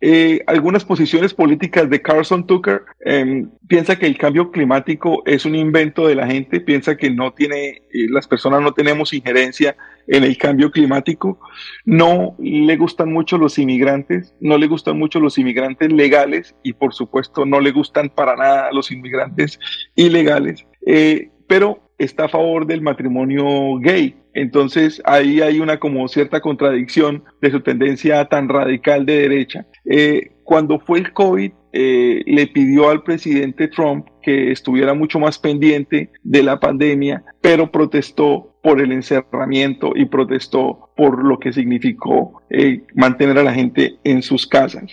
[0.00, 5.54] Eh, algunas posiciones políticas de Carson Tucker em, piensa que el cambio climático es un
[5.54, 9.76] invento de la gente, piensa que no tiene, eh, las personas no tenemos injerencia
[10.08, 11.38] en el cambio climático,
[11.84, 16.94] no le gustan mucho los inmigrantes, no le gustan mucho los inmigrantes legales y por
[16.94, 19.58] supuesto no le gustan para nada los inmigrantes
[19.94, 24.16] ilegales, eh, pero está a favor del matrimonio gay.
[24.34, 29.66] Entonces ahí hay una como cierta contradicción de su tendencia tan radical de derecha.
[29.86, 35.38] Eh, cuando fue el COVID, eh, le pidió al presidente Trump que estuviera mucho más
[35.38, 42.42] pendiente de la pandemia, pero protestó por el encerramiento y protestó por lo que significó
[42.50, 44.90] eh, mantener a la gente en sus casas.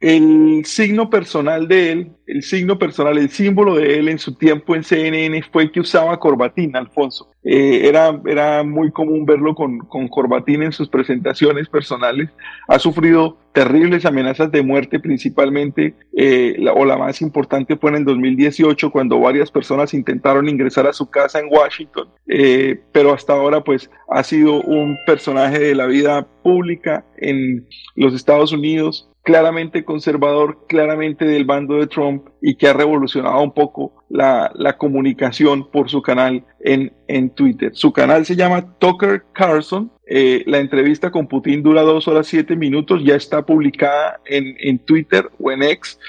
[0.00, 4.76] El signo personal de él, el signo personal, el símbolo de él en su tiempo
[4.76, 7.28] en CNN fue que usaba corbatín, Alfonso.
[7.42, 12.30] Eh, era, era muy común verlo con, con corbatín en sus presentaciones personales.
[12.68, 18.04] Ha sufrido terribles amenazas de muerte, principalmente, eh, o la más importante fue en el
[18.04, 23.64] 2018, cuando varias personas intentaron ingresar a su casa en Washington, eh, pero hasta ahora
[23.64, 30.64] pues ha sido un personaje de la vida pública en los Estados Unidos claramente conservador,
[30.66, 36.00] claramente del bando de Trump y que ha revolucionado un poco la, comunicación por su
[36.00, 37.72] canal en, en, Twitter.
[37.74, 39.92] Su canal se llama Tucker Carlson.
[40.06, 44.78] Eh, la entrevista con Putin dura dos horas siete minutos, ya está publicada en, en
[44.78, 46.00] Twitter o en X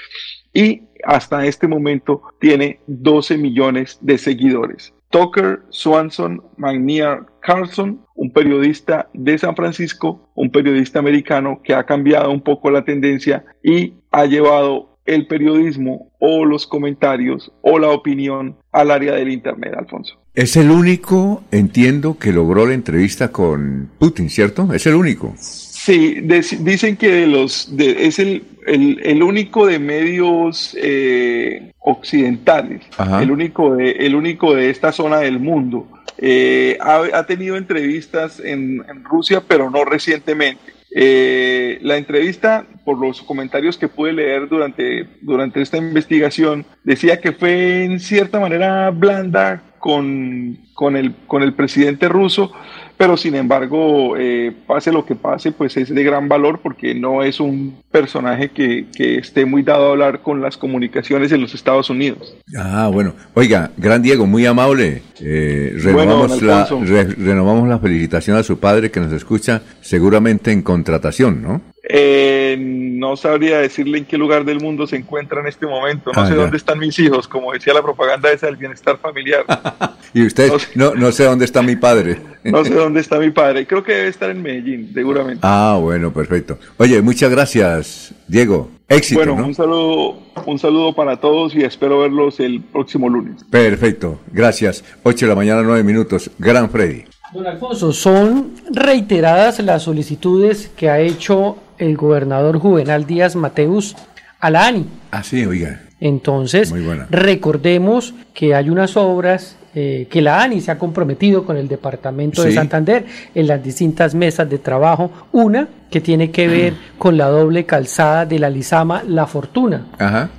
[0.54, 4.94] y hasta este momento tiene 12 millones de seguidores.
[5.10, 12.30] Tucker Swanson McNear Carlson, un periodista de San Francisco, un periodista americano que ha cambiado
[12.30, 18.56] un poco la tendencia y ha llevado el periodismo o los comentarios o la opinión
[18.70, 20.14] al área del Internet, Alfonso.
[20.34, 24.72] Es el único, entiendo, que logró la entrevista con Putin, ¿cierto?
[24.72, 25.34] Es el único.
[25.82, 32.82] Sí, dicen que de los, es el, el, único de medios eh, occidentales,
[33.18, 35.88] el único, de, el único de esta zona del mundo.
[36.18, 40.60] Eh, ha, tenido entrevistas en, Rusia, pero no recientemente.
[40.94, 47.32] Eh, la entrevista, por los comentarios que pude leer durante, durante esta investigación, decía que
[47.32, 52.52] fue en cierta manera blanda con, con, el, con el presidente ruso,
[53.00, 57.22] pero sin embargo, eh, pase lo que pase, pues es de gran valor porque no
[57.22, 58.84] es un personaje que,
[59.16, 62.36] esté muy dado a hablar con las comunicaciones en los Estados Unidos.
[62.54, 63.14] Ah, bueno.
[63.32, 65.00] Oiga, gran Diego, muy amable.
[65.18, 66.68] Eh, renovamos, la,
[67.16, 71.62] renovamos la felicitación a su padre que nos escucha seguramente en contratación, ¿no?
[71.82, 76.12] Eh, no sabría decirle en qué lugar del mundo se encuentra en este momento.
[76.14, 79.44] No ah, sé dónde están mis hijos, como decía la propaganda esa del bienestar familiar.
[80.14, 82.20] y usted, no, no, sé dónde está mi padre.
[82.44, 83.66] no sé dónde está mi padre.
[83.66, 85.40] Creo que debe estar en Medellín, seguramente.
[85.42, 86.58] Ah, bueno, perfecto.
[86.76, 88.70] Oye, muchas gracias, Diego.
[88.88, 89.20] Éxito.
[89.20, 93.44] Bueno, un saludo, un saludo para todos y espero verlos el próximo lunes.
[93.48, 94.84] Perfecto, gracias.
[95.04, 96.30] 8 de la mañana, 9 minutos.
[96.38, 97.04] Gran Freddy.
[97.32, 103.96] Don Alfonso, son reiteradas las solicitudes que ha hecho el gobernador Juvenal Díaz Mateus
[104.38, 104.86] a la ANI.
[105.10, 105.80] Ah, sí, oiga.
[106.00, 106.72] Entonces,
[107.10, 112.42] recordemos que hay unas obras eh, que la ANI se ha comprometido con el Departamento
[112.42, 115.10] de Santander en las distintas mesas de trabajo.
[115.32, 119.86] Una que tiene que ver con la doble calzada de la Lizama La Fortuna,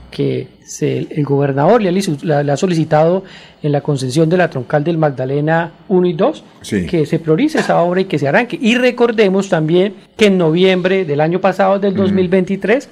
[0.10, 3.24] que se- el gobernador le ha, le solicitado
[3.62, 6.86] en la concesión de la troncal del Magdalena 1 y 2 Sí.
[6.86, 8.58] que se priorice esa obra y que se arranque.
[8.62, 12.90] Y recordemos también que en noviembre del año pasado, del 2023,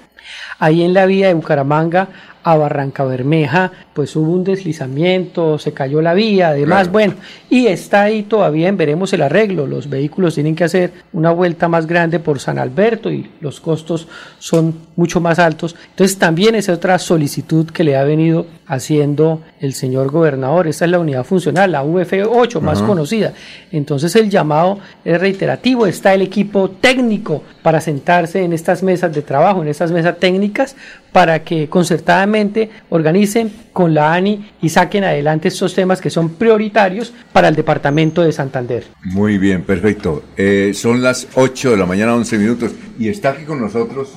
[0.59, 2.09] ahí en la vía de Bucaramanga
[2.43, 6.91] a Barranca Bermeja, pues hubo un deslizamiento, se cayó la vía, además, Claro.
[6.91, 7.14] bueno,
[7.49, 9.67] y está ahí todavía en veremos el arreglo.
[9.67, 14.08] Los vehículos tienen que hacer una vuelta más grande por San Alberto y los costos
[14.40, 15.75] son mucho más altos.
[15.90, 20.68] Entonces también es otra solicitud que le ha venido haciendo el señor gobernador.
[20.68, 23.34] Esta es la unidad funcional, la UF8 más conocida.
[23.72, 25.88] Entonces el llamado es reiterativo.
[25.88, 30.76] Está el equipo técnico para sentarse en estas mesas de trabajo, en estas mesas técnicas,
[31.12, 37.12] para que concertadamente organicen con la ANI y saquen adelante estos temas que son prioritarios
[37.34, 38.84] para el departamento de Santander.
[39.04, 40.24] Muy bien, perfecto.
[40.38, 42.72] Eh, son las 8 de la mañana, 11 minutos.
[43.00, 44.10] Y está aquí con nosotros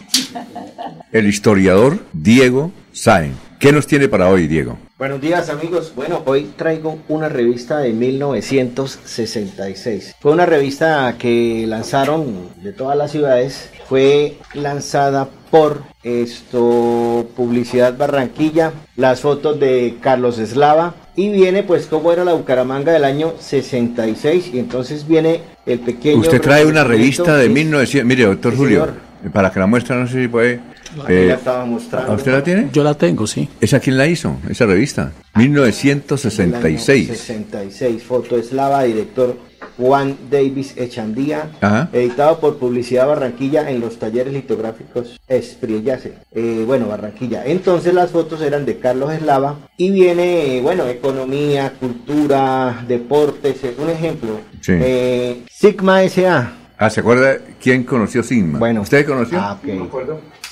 [1.13, 3.37] el historiador Diego Sáenz.
[3.59, 4.77] ¿Qué nos tiene para hoy, Diego?
[4.99, 5.93] Buenos días amigos.
[5.95, 10.17] Bueno, hoy traigo una revista de 1966.
[10.21, 13.71] Fue una revista que lanzaron de todas las ciudades.
[13.89, 22.11] Fue lanzada por esto Publicidad Barranquilla, las fotos de Carlos Eslava y viene pues cómo
[22.13, 27.37] era la Bucaramanga del año 66 y entonces viene el pequeño Usted trae una revista
[27.37, 28.09] de que- 1900.
[28.09, 28.95] Mire, doctor Julio, señor.
[29.33, 30.61] para que la muestra, no sé si puede.
[31.09, 32.13] Eh, la estaba mostrando.
[32.13, 32.69] ¿A usted la tiene?
[32.73, 33.49] Yo la tengo, sí.
[33.61, 34.37] ¿Esa quién la hizo?
[34.49, 35.13] Esa revista.
[35.35, 37.09] Del año 1966.
[37.09, 39.37] 66, foto eslava, director
[39.77, 41.89] Juan Davis Echandía, Ajá.
[41.93, 46.15] editado por Publicidad Barranquilla en los talleres litográficos Espriellase.
[46.33, 47.45] Eh, bueno, Barranquilla.
[47.47, 53.89] Entonces las fotos eran de Carlos Eslava y viene, eh, bueno, economía, cultura, deportes, un
[53.91, 54.41] ejemplo.
[54.61, 54.73] Sí.
[54.75, 56.53] Eh, Sigma SA.
[56.77, 58.59] Ah, ¿se acuerda quién conoció Sigma?
[58.59, 58.83] Bueno.
[58.83, 59.39] ¿Usted conoció?
[59.41, 59.59] Ah,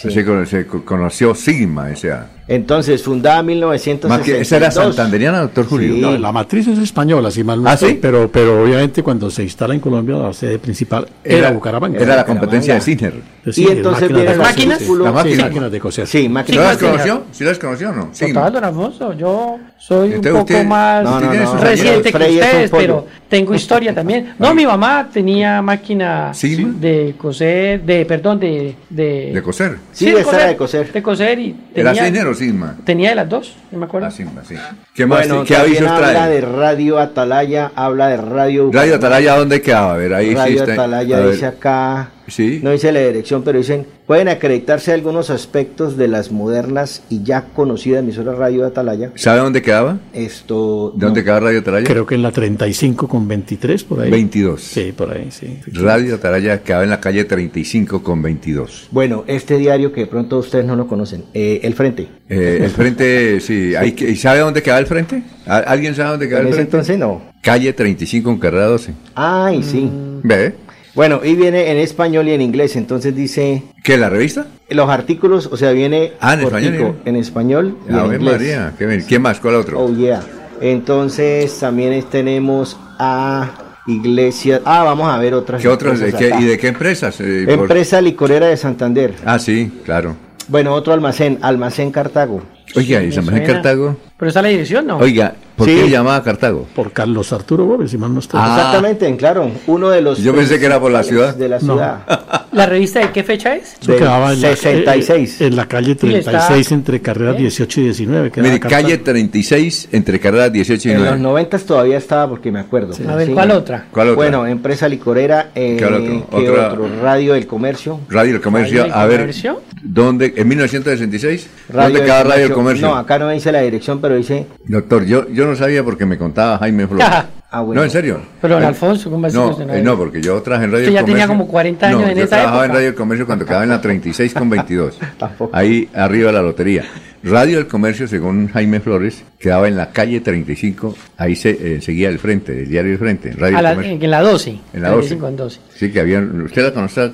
[0.09, 2.27] Se, cono- se co- conoció Sigma, S.A.
[2.49, 4.41] Entonces, fundada en 1962.
[4.43, 5.95] ¿Esa era santanderiana, doctor Julio?
[5.99, 7.97] No, la matriz es española, si mal no ¿Ah, sí?
[8.03, 12.01] pero, pero obviamente cuando se instala en Colombia la sede principal era, Era- Bucaramanga.
[12.01, 13.13] era la competencia de Sinner.
[13.45, 14.87] De Y entonces máquinas vienen coser, máquinas, sí.
[14.99, 15.37] la máquina.
[15.37, 16.07] Sí, máquinas de coser.
[16.09, 17.23] Sí, ¿Sí máquinas las conoció?
[17.31, 18.11] ¿Sí las conoció o no?
[18.19, 21.55] Total, don Alfonso, yo soy un poco usted- más No, no, no.
[21.59, 24.35] reciente que ustedes, pero tengo historia también.
[24.41, 26.33] No, mi mamá tenía máquina
[26.81, 28.75] de coser, de, perdón, de...
[28.89, 29.77] De, De coser.
[29.93, 30.93] Sí, esa era de coser.
[30.93, 32.77] De coser y ¿Era tenía, Sinner o Sigma?
[32.85, 34.07] tenía de las dos, no me acuerdo.
[34.07, 34.55] Ah, Sigma, sí.
[34.95, 35.27] ¿Qué más?
[35.27, 36.31] Bueno, ¿Qué avisos habla trae?
[36.31, 39.95] de Radio Atalaya, habla de Radio Radio Atalaya, ¿dónde quedaba?
[39.95, 40.73] A ver, ahí sí Radio está.
[40.75, 41.31] Atalaya a ver.
[41.33, 42.61] dice acá, Sí.
[42.63, 47.47] no dice la dirección, pero dicen, pueden acreditarse algunos aspectos de las modernas y ya
[47.55, 49.11] conocidas emisoras Radio Atalaya.
[49.17, 49.99] ¿Sabe dónde quedaba?
[50.15, 50.93] Esto...
[50.97, 51.87] ¿De dónde quedaba Radio Atalaya?
[51.87, 54.11] Creo que en la 35 con 23, por ahí.
[54.11, 54.61] 22.
[54.63, 55.59] Sí, por ahí, sí.
[55.73, 58.89] Radio Atalaya quedaba en la calle 35 con 22.
[58.91, 62.09] Bueno, este diario que de pronto ustedes no lo conocen, eh, El Frente.
[62.29, 63.75] Eh, el frente, sí.
[63.75, 65.23] Hay que, ¿Y sabe dónde queda el frente?
[65.47, 66.77] ¿Al- ¿Alguien sabe dónde queda En el ese frente?
[66.77, 67.23] entonces no.
[67.43, 68.93] Calle 35 con carrera 12.
[69.17, 69.91] Ay, sí.
[70.23, 70.55] ¿Ve?
[70.95, 73.63] Bueno, y viene en español y en inglés, entonces dice...
[73.85, 74.47] ¿Qué, la revista?
[74.69, 78.33] Los artículos, o sea, viene Ah, en español, cortico, en español y en Ave inglés.
[78.33, 78.73] María.
[78.77, 79.05] ¿Qué bien.
[79.07, 79.39] ¿Quién más?
[79.41, 79.79] ¿Cuál otro?
[79.81, 80.21] Oh, yeah.
[80.61, 83.51] Entonces también tenemos a
[83.87, 84.61] Iglesia.
[84.65, 85.61] Ah, vamos a ver otras.
[85.63, 86.41] ¿Qué acá.
[86.41, 87.21] ¿Y de qué empresas?
[87.21, 89.15] Eh, por- Empresa licorera de Santander.
[89.25, 90.15] Ah, sí, claro.
[90.49, 92.43] Bueno, otro almacén, Almacén Cartago.
[92.77, 93.43] Oiga, ¿y suena.
[93.45, 93.97] Cartago?
[94.17, 94.99] Pero esa es la dirección, ¿no?
[94.99, 95.75] Oiga, ¿por Sí.
[95.77, 96.67] qué llamaba Cartago?
[96.75, 98.41] Por Carlos Arturo Gómez, si mal no estoy.
[98.43, 98.57] Ah.
[98.57, 100.19] Exactamente, claro, uno de los.
[100.19, 101.35] Yo pensé que era por la ciudad.
[101.35, 101.75] De la No.
[101.75, 102.01] ciudad.
[102.53, 103.77] ¿La revista de qué fecha es?
[103.87, 105.41] Del quedaba en la, 66.
[105.41, 108.31] eh, en la calle Sí, está- 36 entre carreras 18 y 19.
[108.33, 111.23] quedaba Mire, calle 36 entre carreras 18 y En los 9.
[111.23, 112.95] 90 todavía estaba porque me acuerdo.
[113.09, 113.33] A ver, Sí.
[113.33, 113.87] ¿cuál otra?
[113.93, 114.17] ¿Cuál otra?
[114.17, 115.51] Bueno, empresa licorera.
[115.55, 116.27] Eh, ¿Cuál otro?
[116.41, 116.89] ¿qué Otra- otro?
[117.03, 118.01] Radio del Comercio.
[118.09, 119.61] Radio del Comercio, Radio del a ver, Comercio.
[119.83, 120.35] ¿dónde?
[120.37, 121.47] ¿En 1966?
[121.69, 122.89] Radio ¿Dónde del queda Radio del Comercio?
[122.89, 124.47] No, acá no dice la dirección, pero dice.
[124.65, 127.07] Doctor, yo, yo no sabía porque me contaba Jaime Flores.
[127.53, 127.81] Ah, bueno.
[127.81, 128.21] No, en serio.
[128.41, 131.05] Pero don Alfonso, ¿cómo No, eh, no, porque yo trabajé en Radio Usted del ya
[131.05, 131.29] tenía Comercio.
[131.47, 132.71] como 40 años No, en yo esa trabajaba en.
[132.71, 134.99] Radio del Comercio cuando quedaba en la 36 con 22.
[135.19, 135.57] Tampoco.
[135.57, 136.85] Ahí arriba de la lotería.
[137.25, 140.95] Radio del Comercio, según Jaime Flores, quedaba en la calle 35.
[141.21, 143.31] Ahí se eh, seguía el frente, el diario del frente.
[143.33, 143.99] Radio A la- Comercio.
[144.05, 144.51] en la 12.
[144.73, 145.01] En la 12.
[145.17, 145.61] 35 en 12.
[145.75, 146.21] Sí, que había.
[146.21, 147.13] ¿Usted la conoce?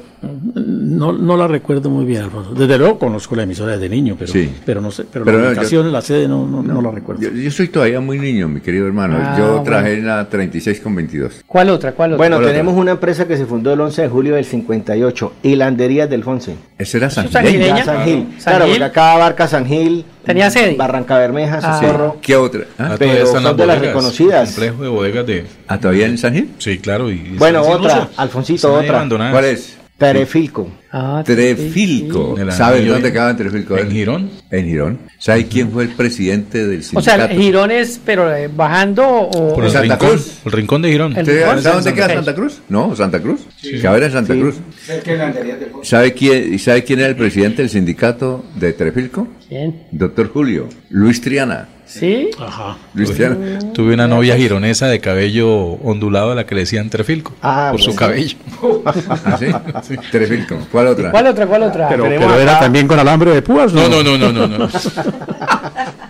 [0.54, 2.54] No, no la recuerdo muy bien, Alfonso.
[2.54, 4.48] Desde luego conozco la emisora desde niño, pero, Sí.
[4.64, 5.04] pero no sé.
[5.12, 7.20] Pero, Pero la no, ubicación en la sede no, no, no la recuerdo.
[7.22, 9.18] Yo, yo soy todavía muy niño, mi querido hermano.
[9.20, 9.62] Ah, yo bueno.
[9.64, 11.42] trabajé en la 36 con 22.
[11.46, 11.92] ¿Cuál otra?
[11.92, 12.16] ¿Cuál otra?
[12.18, 12.82] Bueno, ¿Cuál tenemos otra?
[12.82, 16.54] una empresa que se fundó el 11 de julio del 58, Hilanderías del Fonse.
[16.78, 17.52] Ese era San ¿Eso es Gil.
[17.60, 17.84] sangileña?
[17.84, 18.26] San Gil.
[18.38, 20.04] San Claro, porque acá abarca San Gil.
[20.26, 20.74] ¿Tenía sede?
[20.76, 21.80] Barranca Bermeja, Ah.
[21.80, 22.16] Socorro.
[22.20, 22.62] ¿Qué otra?
[22.78, 24.48] Ah, Pero son de las reconocidas.
[24.50, 25.46] Complejo de bodegas de.
[25.68, 26.50] ¿ah, todavía en San Gil?
[26.58, 27.10] Sí, claro.
[27.10, 28.08] Y, y Bueno, otra.
[28.16, 29.06] Alfonsito, otra.
[29.08, 29.78] ¿Cuál es?
[29.98, 30.70] Perefilco.
[30.92, 32.36] Ah, Trefilco.
[32.38, 33.78] El ¿Sabes dónde en Trefilco?
[33.78, 34.30] en Girón.
[34.50, 34.98] En Girón.
[35.18, 37.26] ¿Sabe quién fue el presidente del O sindicato?
[37.26, 39.54] sea, Girón es, pero eh, bajando o...
[39.54, 40.38] Por el Santa rincón, Cruz.
[40.44, 41.12] El rincón de Girón.
[41.12, 41.62] El ¿Usted rincón.
[41.62, 42.08] ¿Sabe dónde queda.
[42.14, 42.60] Santa Cruz?
[42.68, 43.40] No, Santa Cruz.
[43.86, 44.40] Ahora en Santa Sí.
[44.40, 44.54] Cruz.
[45.82, 49.28] ¿Sabe quién, ¿Y sabe quién era el presidente del sindicato de Trefilco?
[49.48, 49.84] ¿Quién?
[49.92, 50.68] Doctor Julio.
[50.90, 51.68] Luis Triana.
[51.86, 52.30] ¿Sí?
[52.38, 52.76] Ajá.
[53.72, 57.32] Tuve una novia gironesa de cabello ondulado a la que le decían Trefilco.
[57.40, 58.36] Ah, por su cabello.
[58.84, 59.96] ¿Ah, sí?
[60.10, 60.58] Trefilco.
[60.70, 61.10] ¿Cuál otra?
[61.12, 61.46] ¿Cuál otra?
[61.46, 61.88] ¿Cuál otra?
[61.88, 64.48] Pero, era también con alambre de púas, No, no, no, no, no.
[64.48, 64.68] no.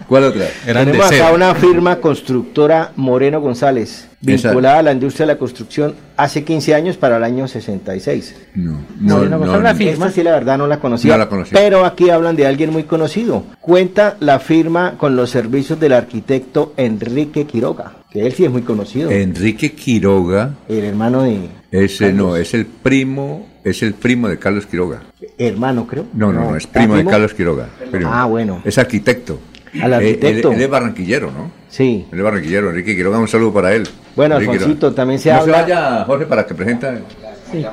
[0.08, 0.46] ¿Cuál otra?
[0.66, 5.94] Eran Tenemos acá una firma constructora Moreno González, vinculada a la industria de la construcción
[6.16, 8.36] hace 15 años para el año 66.
[8.54, 9.46] No, No, no, no, no.
[9.46, 9.78] no, la no.
[9.78, 10.06] firma.
[10.06, 11.58] Esta sí la verdad no la conocía, No la conocía.
[11.58, 13.44] pero aquí hablan de alguien muy conocido.
[13.60, 18.62] Cuenta la firma con los servicios del arquitecto Enrique Quiroga, que él sí es muy
[18.62, 24.38] conocido, Enrique Quiroga, el hermano de ese no, es el primo, es el primo de
[24.38, 25.02] Carlos Quiroga.
[25.36, 26.06] hermano creo.
[26.14, 27.68] No, no, no, es ¿ah, primo de Carlos Quiroga.
[27.90, 28.08] primo.
[28.12, 28.62] Ah, bueno.
[28.64, 29.38] Es arquitecto.
[29.82, 30.48] Al Eh, arquitecto.
[30.50, 31.50] Él, él es barranquillero, ¿no?
[31.68, 32.06] Sí.
[32.10, 32.70] Él es barranquillero.
[32.70, 33.84] Enrique Quiroga, un saludo para él.
[34.14, 34.96] Bueno, Enrique Alfonsito, Quiroga.
[34.96, 36.94] también se no habla- se vaya, Jorge, para que presenta.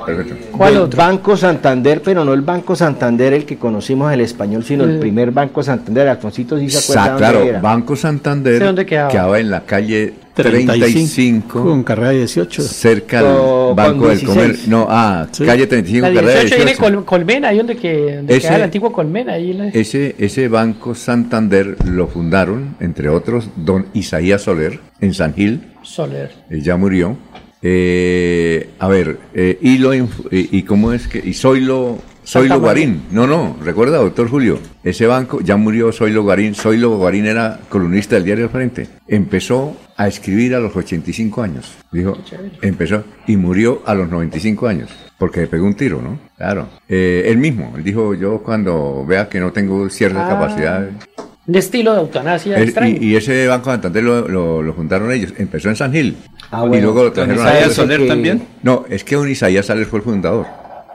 [0.06, 0.34] Perfecto.
[0.56, 0.96] ¿Cuál del otro?
[0.98, 5.00] Banco Santander, pero no el Banco Santander el que conocimos el español, sino el Mm.
[5.00, 6.08] primer Banco Santander.
[6.08, 7.60] Alfonsito sí se acuerda Sa- dónde claro, era.
[7.60, 9.38] Banco Santander ¿Sí, dónde quedaba?
[9.40, 12.62] en la calle 35 35, con carrera 18.
[12.62, 14.28] cerca del Banco con del 16.
[14.28, 14.70] Comercio.
[14.70, 15.44] No, ah, Sí.
[15.44, 16.94] calle 35, La carrera 18 viene 18.
[16.96, 19.32] Col- Colmena, ahí donde, que, donde Ese- queda el antiguo Colmena.
[19.34, 25.34] Ahí la- Ese, ese Banco Santander lo fundaron, entre otros, don Isaías Soler, en San
[25.34, 26.30] Gil, Soler.
[26.50, 27.16] él ya murió.
[27.66, 32.62] Eh, a ver, eh, y, lo y, y cómo es que, y Zoilo, Zoilo Santa
[32.64, 37.60] Guarín, no, no, recuerda, doctor Julio, ese banco, ya murió Zoilo Guarín, Zoilo Guarín era
[37.68, 42.16] columnista del diario El Frente, empezó a escribir a los 85 años, dijo,
[42.62, 46.18] empezó, y murió a los 95 años, porque le pegó un tiro, ¿no?
[46.36, 50.28] Claro, Eh, él mismo, él dijo, yo cuando vea que no tengo ciertas Ah.
[50.30, 50.94] capacidades,
[51.46, 52.96] Un estilo de eutanasia él- extraño.
[52.98, 55.34] y, y ese Banco Santander lo, lo, lo fundaron ellos.
[55.36, 56.16] Empezó en San Gil.
[56.50, 57.68] Ah, y luego lo trajeron a.
[57.68, 58.42] Soler que- también?
[58.62, 60.46] No, es que un Isaías Sales fue el fundador.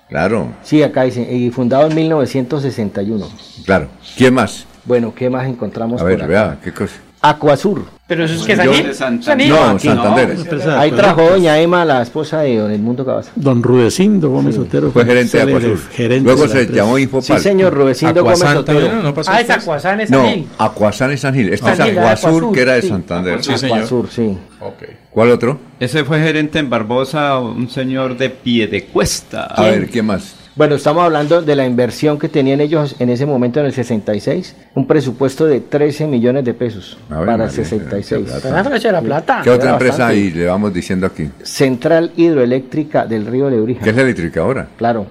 [0.10, 3.28] Claro, Sí, acá dice, y fundado en 1961.
[3.64, 3.88] claro.
[4.18, 4.66] ¿Quién más?
[4.86, 6.32] Bueno, ¿qué más encontramos A ver, por acá?
[6.32, 6.96] vea, qué cosa.
[7.22, 7.86] Acuasur.
[8.10, 9.22] Pero eso es que Yo- Sanil.
[9.24, 9.50] Sanil.
[9.50, 9.88] No, aquí.
[9.88, 10.36] Santander.
[10.80, 13.30] Ahí trajo doña Emma, la esposa de don Edmundo Cabaza.
[13.36, 14.90] Don Rudecindo Gómez Otero.
[14.90, 15.80] Fue gerente de Acuasur.
[16.24, 17.38] Luego de se llamó Infopal.
[17.38, 18.96] Sí, señor, Rudecindo Gómez Otero.
[18.96, 19.04] ¿no?
[19.04, 20.26] ¿No pasó Ah, es es No.
[20.58, 21.54] Acuasán es San Gil.
[21.54, 22.88] Este es San Gil, ah, Acuasur, Acuasur, que era de sí.
[22.90, 23.44] Santander.
[23.44, 23.88] Sí, señor.
[24.10, 24.38] Sí.
[24.60, 24.84] Ok.
[25.12, 25.60] ¿Cuál otro?
[25.80, 29.44] Ese fue gerente en Barbosa, un señor de pie de cuesta.
[29.44, 30.36] A ver, ¿quién más?
[30.60, 34.58] Bueno, estamos hablando de la inversión que tenían ellos en ese momento en el 66,
[34.76, 38.28] un presupuesto de 13 millones de pesos ver, para el María, 66.
[38.44, 39.40] qué la plata.
[39.42, 40.14] ¿Qué otra empresa bastante.
[40.16, 41.30] ahí le vamos diciendo aquí?
[41.44, 43.82] Central Hidroeléctrica del Río Lebrija.
[43.82, 44.68] ¿Qué es la eléctrica ahora?
[44.76, 45.06] Claro,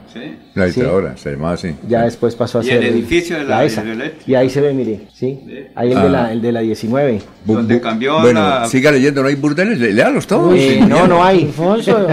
[0.58, 0.82] La Sí.
[1.16, 1.74] se llamaba así.
[1.88, 3.82] ya después pasó a Y ser el edificio de la ESA.
[3.82, 4.30] hidroeléctrica.
[4.30, 5.40] Y ahí se ve, mire, sí.
[5.74, 6.02] Ahí el, Ah.
[6.02, 7.20] de, la, el de la 19.
[7.46, 9.78] Bu- Donde cambió bueno, la- siga leyendo, ¿no hay burdeles?
[9.78, 10.54] Le- Léalos todos.
[10.56, 11.44] Eh, no, no hay.
[11.44, 12.06] Alfonso,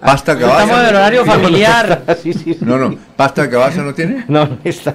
[0.00, 0.88] Pasta estamos del cabaza.
[0.88, 2.02] horario familiar.
[2.22, 2.58] Sí, sí, sí.
[2.60, 4.24] No, no, pasta cabaza no tiene.
[4.28, 4.94] No, no está.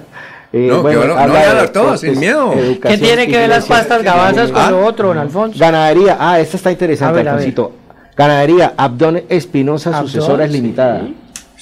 [0.52, 2.52] Eh, No, que bueno, no, de todas, sin miedo.
[2.82, 4.70] ¿Qué tiene que ver las pastas gabazas con Ah.
[4.72, 5.56] lo otro, don Alfonso?
[5.58, 7.38] Ganadería, ah, esta está interesante, A ver, a ver.
[7.40, 7.72] Alfonsito.
[8.16, 10.54] Ganadería, Abdón Espinosa, sucesoras sí.
[10.54, 11.02] limitada.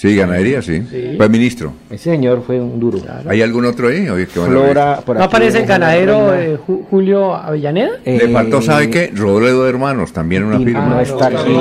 [0.01, 0.81] Sí, ganadería, sí.
[1.17, 1.73] Fue ministro.
[1.91, 3.01] Ese señor fue un duro.
[3.29, 4.09] ¿Hay algún otro ahí?
[4.09, 4.61] Oye, qué bueno.
[4.61, 7.91] Flora, por ¿No aquí, aparece el ganadero eh, Ju- Julio Avellaneda?
[8.05, 9.11] Le Eh, faltó, ¿sabe qué?
[9.13, 10.87] Robledo de Hermanos, también una firma.
[10.87, 11.57] no está aquí.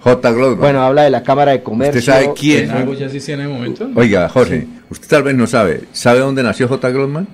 [0.00, 0.30] J.
[0.32, 0.58] Glodman.
[0.58, 1.98] Bueno, habla de la Cámara de Comercio.
[2.00, 2.68] ¿Usted sabe quién?
[2.70, 3.88] ¿Algo ya se en el momento?
[3.94, 5.82] Oiga, Jorge, usted tal vez no sabe.
[5.92, 6.90] ¿Sabe dónde nació J.
[6.90, 7.28] Glodman?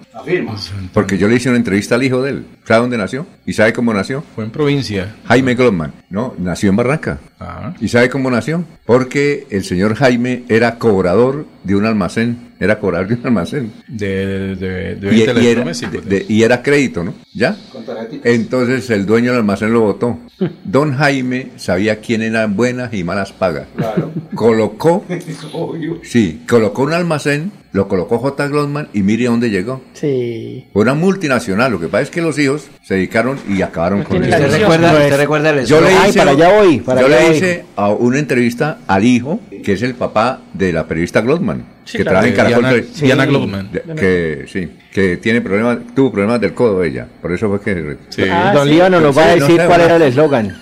[0.92, 2.44] Porque yo le hice una entrevista al hijo de él.
[2.64, 3.26] ¿Sabe dónde nació?
[3.46, 4.22] ¿Y sabe cómo nació?
[4.34, 5.14] Fue en provincia.
[5.26, 5.92] Jaime Glodman.
[6.10, 7.18] No, nació en Barranca.
[7.40, 7.74] Ah.
[7.80, 8.64] ¿Y sabe cómo nació?
[8.86, 12.54] Porque el señor Jaime era cobrador de un almacén.
[12.60, 13.72] Era cobrador de un almacén.
[13.88, 16.06] De, de, de Y, y era, electrodomésticos.
[16.06, 17.14] de- y era crédito, ¿no?
[17.34, 17.56] ¿Ya?
[18.22, 20.18] Entonces el dueño del almacén lo votó.
[20.64, 23.66] Don Jaime sabía quién eran buenas y malas pagas.
[24.34, 25.04] Colocó,
[26.02, 28.48] sí, colocó un almacén, lo colocó J.
[28.48, 29.80] Glodman y mire dónde llegó.
[29.94, 30.66] Sí.
[30.72, 31.72] Fue una multinacional.
[31.72, 34.30] Lo que pasa es que los hijos se dedicaron y acabaron con eso.
[34.30, 34.60] la ¿Usted visión.
[34.62, 35.88] recuerda, No es- recuerda el Yo le?
[35.88, 37.36] Ay, hice, para allá voy, para yo allá le voy.
[37.36, 41.98] hice a una entrevista al hijo, que es el papá de la periodista Glodman, Sí,
[41.98, 42.20] que claro.
[42.20, 42.86] trabaja en Caracol.
[43.00, 43.68] Diana, Sí.
[43.72, 47.96] De- que sí, que tiene problemas, tuvo problemas del codo ella, por eso fue que
[48.10, 48.22] Sí.
[48.30, 48.74] Ah, Don sí.
[48.74, 50.56] Líbano nos va a Sí, no decir sé, cuál era el eslogan.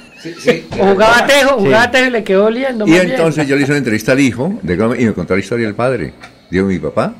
[0.79, 2.87] O jugaba tejo, jugaba tejo y le quedó oliendo.
[2.87, 3.11] y bien.
[3.11, 5.67] entonces yo le hice una entrevista al hijo de Glodman y me contó la historia
[5.67, 6.13] del padre.
[6.53, 7.15] Digo, mi papá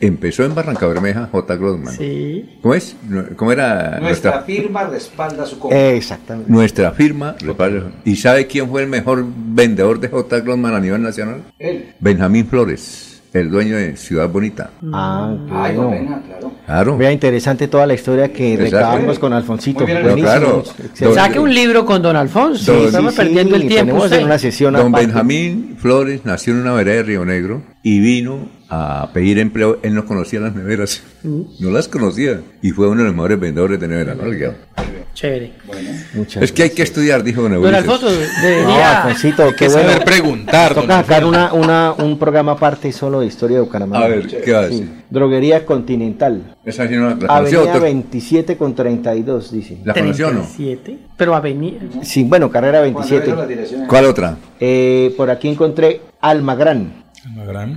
[0.00, 1.54] empezó en Barranca Bermeja, J.
[1.56, 1.94] Glodman.
[1.96, 2.58] Sí.
[2.60, 2.96] ¿Cómo es?
[3.36, 6.50] ¿Cómo era nuestra, firma respalda su Exactamente.
[6.50, 7.36] nuestra firma?
[8.04, 10.40] ¿Y sabe quién fue el mejor vendedor de J.
[10.40, 11.42] Glodman a nivel nacional?
[11.58, 11.92] Él.
[12.00, 13.04] Benjamín Flores.
[13.34, 14.70] el dueño de Ciudad Bonita.
[14.92, 15.94] Ah, claro.
[16.64, 16.96] Claro.
[16.96, 19.80] Vea, interesante toda la historia que recabamos con Alfonsito.
[19.80, 20.28] Muy bien, Buenísimo.
[20.32, 21.14] claro.
[21.14, 22.72] Saque un libro con don Alfonso.
[22.72, 24.06] Don- Estamos Sí, sí, perdiendo el tiempo.
[24.06, 25.06] en una sesión Don aparte.
[25.06, 29.78] Benjamín Flores nació en una vereda de Río Negro y vino a pedir empleo.
[29.82, 32.42] Él no conocía las neveras, no las conocía.
[32.60, 34.14] Y fue uno de los mejores vendedores de neveras.
[34.14, 34.24] ¿no?
[35.14, 35.52] Chévere.
[36.12, 37.74] Muchas Es que hay que estudiar, dijo Don Don.
[37.74, 39.02] Alfonso, No, debería...
[39.02, 39.88] Alfonsito, qué que bueno.
[39.88, 44.04] saber preguntar, Toca sacar una, una, un programa aparte solo de historia de Bucaramanga.
[44.04, 44.86] A ver, ¿qué va a decir?
[45.08, 46.56] Droguería Continental.
[46.64, 47.82] Esa sí no la conoció, Avenida doctor.
[47.82, 49.78] 27 con 32, dice.
[49.82, 50.40] ¿La conoció o no?
[50.42, 51.80] 37, pero avenida.
[52.02, 53.34] Sí, bueno, carrera 27.
[53.88, 54.36] ¿Cuál otra?
[54.60, 57.07] Eh, por aquí encontré Almagrán.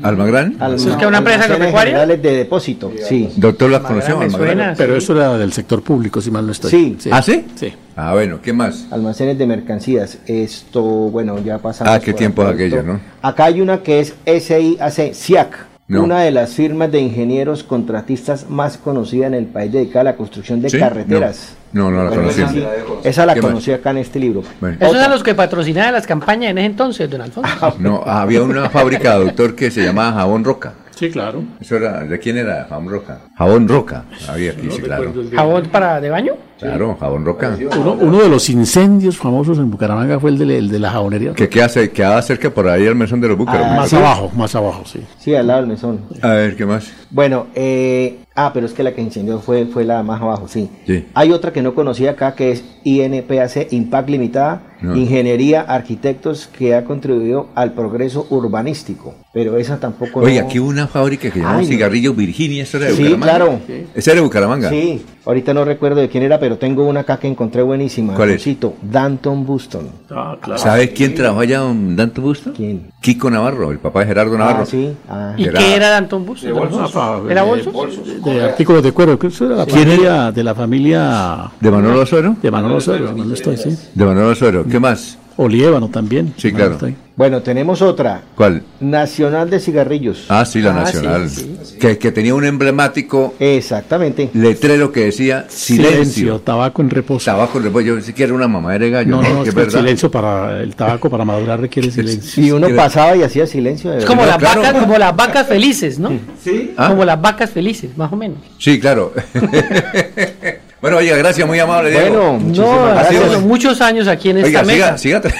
[0.03, 0.57] ¿Almagrán?
[0.75, 2.05] ¿Eso es que una empresa agropecuaria?
[2.05, 3.29] De depósito, sí.
[3.35, 4.17] Doctor, ¿la conoció?
[4.17, 4.47] me Almagrán?
[4.47, 4.73] suena.
[4.77, 6.69] Pero eso era del sector público, si mal no estoy.
[6.71, 6.97] Sí.
[7.11, 7.45] ¿Ah, sí?
[7.55, 7.73] Sí.
[7.95, 8.87] Ah, bueno, ¿qué más?
[8.91, 10.17] Almacenes de mercancías.
[10.25, 11.93] Esto, bueno, ya pasamos.
[11.93, 12.49] Ah, qué acá.
[12.49, 12.99] aquellos, ¿no?
[13.21, 15.71] Acá hay una que es SIAC, SIAC.
[15.87, 16.03] No.
[16.03, 20.15] Una de las firmas de ingenieros contratistas más conocida en el país dedicada a la
[20.15, 20.79] construcción de ¿Sí?
[20.79, 21.53] carreteras.
[21.55, 22.65] No, no, no la Bueno, conocí.
[23.03, 24.43] esa, la conocí acá en este libro.
[24.59, 24.75] Bueno.
[24.77, 24.99] Esos Otra.
[25.01, 27.75] eran los que patrocinaban las campañas en ese entonces, don Alfonso.
[27.79, 30.73] No, había una fábrica, doctor, que se llamaba Jabón Roca.
[30.95, 31.43] Sí, claro.
[31.59, 33.21] Eso era, ¿de quién era Jabón Roca?
[33.35, 34.05] Jabón Roca.
[34.29, 35.11] Había aquí, sí, claro.
[35.35, 36.33] ¿Jabón para de baño?
[36.61, 37.57] Claro, Jabón Roca.
[37.79, 41.33] Uno, uno de los incendios famosos en Bucaramanga fue el de, el de la jabonería.
[41.33, 41.91] ¿Qué, qué hace?
[41.91, 43.65] Quedaba cerca por ahí el mesón de los Búcaros.
[43.69, 43.95] Ah, más sí.
[43.95, 44.99] abajo, más abajo, sí.
[45.19, 46.01] Sí, al lado del mesón.
[46.21, 46.91] A ver, ¿qué más?
[47.09, 50.69] Bueno, eh, ah, pero es que la que incendió fue, fue la más abajo, sí.
[50.87, 51.05] Sí.
[51.13, 54.95] Hay otra que no conocía acá que es INPAC, Impact Limitada, No.
[54.95, 59.13] Ingeniería Arquitectos, que ha contribuido al progreso urbanístico.
[59.33, 60.21] Pero esa tampoco.
[60.21, 61.63] Oye, no- aquí hubo una fábrica que llamaba.
[61.63, 63.25] Cigarrillo Virginia, ¿eso era de Sí, Bucaramanga?
[63.37, 63.59] claro.
[63.95, 64.69] ¿Esa era de Bucaramanga?
[64.69, 68.13] Sí, ahorita no recuerdo de quién era, pero tengo una acá que encontré buenísima.
[68.15, 68.47] ¿Cuál es?
[68.81, 69.89] Danton Buston.
[70.09, 70.59] Ah, claro.
[70.61, 72.51] ¿Sabes quién trabajó allá en Danto Busto?
[72.53, 72.91] ¿Quién?
[73.01, 74.63] Kiko Navarro, el papá de Gerardo Navarro.
[74.63, 74.93] Ah, sí.
[75.09, 75.33] Ah.
[75.37, 76.43] ¿Y Era- qué era Danton Bus?
[76.43, 77.99] ¿Era bolsos?
[78.23, 79.13] De artículos de cuero.
[79.13, 82.35] Era ¿Quién familia, de la familia ¿De Manolo Osorio?
[82.41, 83.77] de Manolo Osorio, estoy, sí.
[83.93, 84.65] De Manolo Osorio.
[84.69, 85.17] ¿Qué más?
[85.37, 86.33] Oliévano también.
[86.37, 86.93] Sí, mal claro.
[87.15, 88.21] Bueno, tenemos otra.
[88.35, 88.63] ¿Cuál?
[88.79, 90.25] Nacional de Cigarrillos.
[90.29, 91.29] Ah, sí, la Ah, Nacional.
[91.29, 94.29] sí, Que, que tenía un emblemático Exactamente.
[94.33, 95.91] letrero que decía Silencio.
[96.03, 96.39] silencio.
[96.39, 97.25] tabaco en reposo.
[97.25, 97.95] Tabaco en repollo.
[97.97, 99.09] Yo sí que era una mamadera de gallo.
[99.11, 99.79] No, No, no, es que el verdad.
[99.79, 102.43] silencio para el tabaco para madurar requiere silencio.
[102.43, 103.91] Y uno pasaba y hacía silencio.
[103.91, 104.61] De Es como, No, las claro.
[104.61, 106.11] vacas, como las vacas felices, ¿no?
[106.43, 106.73] Sí.
[106.77, 106.87] ¿Ah?
[106.89, 108.37] Como las vacas felices, más o menos.
[108.57, 109.13] Sí, claro.
[110.81, 112.33] bueno, oiga, gracias, muy amable, Diego.
[112.33, 113.41] Bueno, No, gracias.
[113.41, 114.97] muchos años aquí en esta Oiga, mesa.
[114.97, 115.35] siga, siga.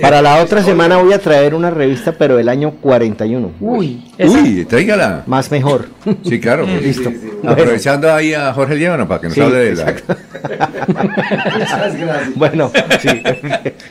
[0.00, 3.50] Para la otra semana voy a traer una revista, pero del año 41.
[3.60, 5.22] Uy, esa- Uy, tráigala.
[5.26, 5.86] Más mejor.
[6.22, 6.66] Sí, claro.
[6.66, 6.82] pues.
[6.82, 7.10] Listo.
[7.46, 9.94] Aprovechando ahí a Jorge Líbano para que nos Sí, hable de la...
[10.36, 12.32] exacto.
[12.36, 13.08] Bueno, sí.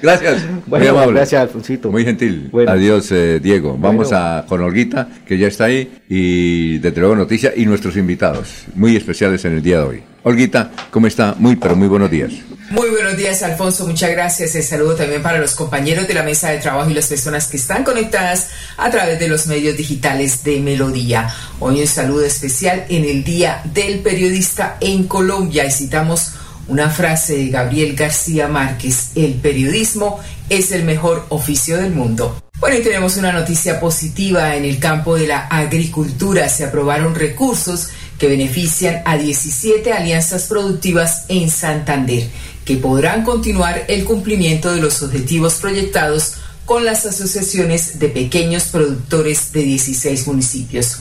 [0.01, 0.45] Gracias.
[0.67, 1.13] Bueno, muy amable.
[1.13, 1.91] gracias, Alfonsito.
[1.91, 2.49] Muy gentil.
[2.51, 2.71] Bueno.
[2.71, 3.77] Adiós, eh, Diego.
[3.79, 4.25] Vamos Bueno.
[4.25, 8.95] a con Olguita, que ya está ahí, y desde luego Noticias y nuestros invitados, muy
[8.95, 10.03] especiales en el día de hoy.
[10.23, 11.35] Olguita, ¿cómo está?
[11.37, 12.31] Muy, pero muy buenos días.
[12.71, 13.85] Muy buenos días, Alfonso.
[13.85, 14.55] Muchas gracias.
[14.55, 17.57] El saludo también para los compañeros de la mesa de trabajo y las personas que
[17.57, 21.31] están conectadas a través de los medios digitales de Melodía.
[21.59, 26.31] Hoy un saludo especial en el Día del Periodista en Colombia y citamos
[26.67, 29.11] una frase de Gabriel García Márquez.
[29.13, 30.19] El periodismo
[30.49, 32.41] es el mejor oficio del mundo.
[32.59, 36.49] Bueno, y tenemos una noticia positiva en el campo de la agricultura.
[36.49, 42.29] Se aprobaron recursos que benefician a 17 alianzas productivas en Santander,
[42.65, 46.33] que podrán continuar el cumplimiento de los objetivos proyectados
[46.65, 50.97] con las asociaciones de pequeños productores de 16 municipios.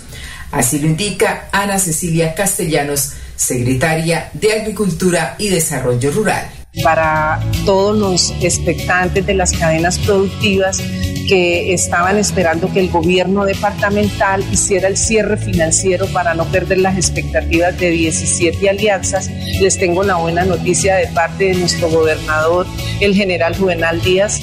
[0.53, 6.64] Así lo indica Ana Cecilia Castellanos, secretaria de Agricultura y Desarrollo Rural.
[6.83, 10.83] Para todos los expectantes de las cadenas productivas
[11.29, 16.97] que estaban esperando que el gobierno departamental hiciera el cierre financiero para no perder las
[16.97, 19.31] expectativas de 17 alianzas.
[19.61, 22.67] Les tengo la buena noticia de parte de nuestro gobernador,
[23.01, 24.41] el general Juvenal Díaz,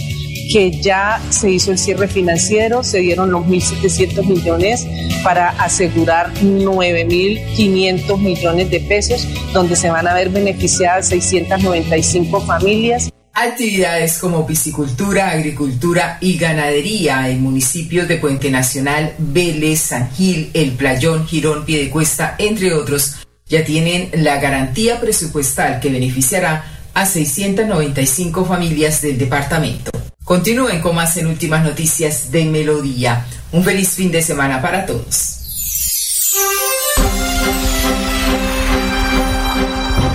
[0.52, 4.86] que ya se hizo el cierre financiero, se dieron los 1.700 millones
[5.24, 13.10] para asegurar 9.500 millones de pesos, donde se van a ver beneficiadas 695 familias.
[13.34, 20.72] Actividades como piscicultura, agricultura y ganadería en municipios de Puente Nacional, Vélez, San Gil, El
[20.72, 29.02] Playón, Girón, Piedecuesta, entre otros, ya tienen la garantía presupuestal que beneficiará a 695 familias
[29.02, 30.01] del departamento.
[30.24, 33.26] Continúen con más en últimas noticias de Melodía.
[33.52, 35.38] Un feliz fin de semana para todos.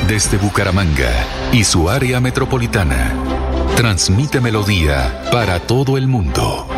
[0.08, 1.10] Desde Bucaramanga
[1.52, 3.12] y su área metropolitana,
[3.76, 6.68] transmite Melodía para todo el mundo.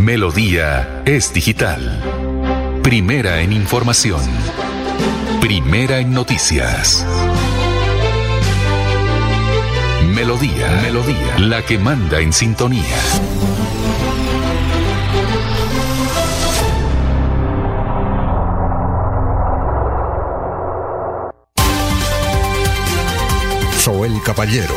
[0.00, 2.02] Melodía es digital.
[2.82, 4.22] Primera en información.
[5.40, 7.04] Primera en noticias.
[10.20, 12.84] Melodía, Melodía, la que manda en sintonía.
[23.78, 24.74] Soel Caballero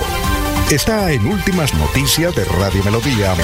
[0.72, 3.36] está en Últimas Noticias de Radio Melodía.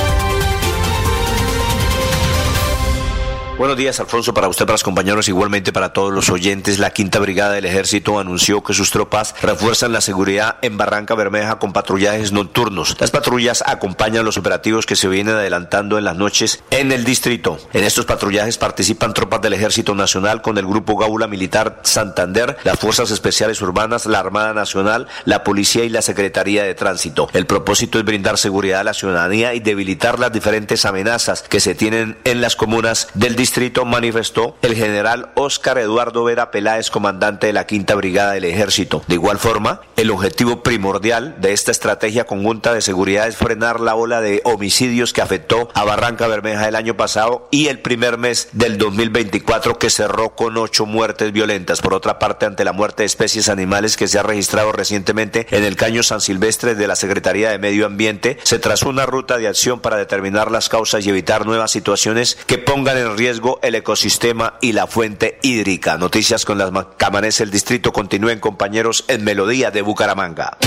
[3.60, 6.80] Buenos días, Alfonso, para usted, para los compañeros, igualmente para todos los oyentes.
[6.80, 11.60] La Quinta Brigada del Ejército anunció que sus tropas refuerzan la seguridad en Barranca Bermeja
[11.60, 12.96] con patrullajes nocturnos.
[13.02, 17.60] Las patrullas acompañan los operativos que se vienen adelantando en las noches en el distrito.
[17.74, 22.80] En estos patrullajes participan tropas del Ejército Nacional con el Grupo Gaula Militar Santander, las
[22.80, 27.28] Fuerzas Especiales Urbanas, la Armada Nacional, la Policía y la Secretaría de Tránsito.
[27.34, 31.76] El propósito es brindar seguridad a la ciudadanía y debilitar las diferentes amenazas que se
[31.76, 37.48] tienen en las comunas del distrito distrito manifestó el general Óscar Eduardo Vera Peláez, comandante
[37.48, 39.02] de la Quinta Brigada del Ejército.
[39.08, 43.96] De igual forma, el objetivo primordial de esta estrategia conjunta de seguridad es frenar la
[43.96, 48.50] ola de homicidios que afectó a Barranca Bermeja el año pasado y el primer mes
[48.52, 51.82] del 2024 que cerró con ocho muertes violentas.
[51.82, 55.64] Por otra parte, ante la muerte de especies animales que se ha registrado recientemente en
[55.64, 59.48] el caño San Silvestre de la Secretaría de Medio Ambiente, se trazó una ruta de
[59.48, 64.56] acción para determinar las causas y evitar nuevas situaciones que pongan en riesgo el ecosistema
[64.62, 65.98] y la fuente hídrica.
[65.98, 70.58] Noticias con las cámaras del distrito continúen compañeros en Melodía de Bucaramanga.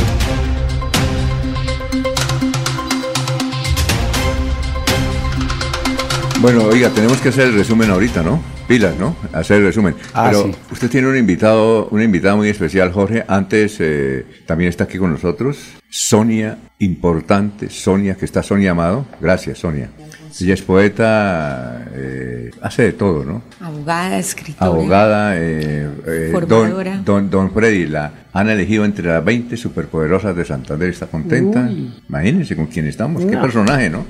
[6.41, 8.43] Bueno, oiga, tenemos que hacer el resumen ahorita, ¿no?
[8.67, 9.15] Pilas, ¿no?
[9.33, 9.95] Hacer el resumen.
[10.13, 10.55] Ah, Pero sí.
[10.73, 13.25] usted tiene un invitado, una invitada muy especial, Jorge.
[13.29, 19.05] Antes eh, también está aquí con nosotros Sonia, importante, Sonia, que está Sonia Amado.
[19.21, 19.91] Gracias, Sonia.
[20.41, 23.43] Ella es poeta, eh, hace de todo, ¿no?
[23.61, 24.67] Abogada, escritora.
[24.67, 30.45] Abogada, eh, eh, don, don, don Freddy, la han elegido entre las 20 superpoderosas de
[30.45, 30.89] Santander.
[30.89, 31.67] ¿Está contenta?
[31.69, 31.93] Uy.
[32.09, 33.25] Imagínense con quién estamos.
[33.25, 34.07] Qué personaje, ¿no?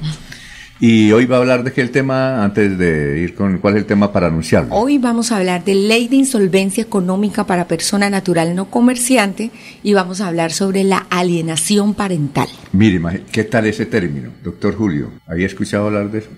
[0.84, 3.82] Y hoy va a hablar de qué el tema, antes de ir con cuál es
[3.82, 4.74] el tema para anunciarlo.
[4.74, 9.52] Hoy vamos a hablar de ley de insolvencia económica para persona natural no comerciante
[9.84, 12.48] y vamos a hablar sobre la alienación parental.
[12.72, 15.12] Mire, ¿qué tal ese término, doctor Julio?
[15.28, 16.28] ¿Había escuchado hablar de eso?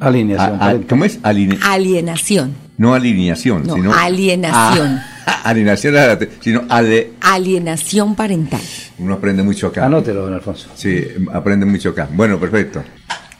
[0.00, 0.86] Alineación A- a- parental.
[0.88, 1.18] ¿Cómo es?
[1.22, 2.54] Aline- Alienación.
[2.78, 3.92] no alineación, No, sino...
[3.92, 4.98] alienación.
[5.26, 7.10] Ah, alienación, espérate, sino ale...
[7.20, 8.62] Alienación parental.
[8.98, 9.84] Uno aprende mucho acá.
[9.84, 10.70] Anótelo, don Alfonso.
[10.74, 11.04] Sí,
[11.34, 12.08] aprende mucho acá.
[12.14, 12.82] Bueno, perfecto.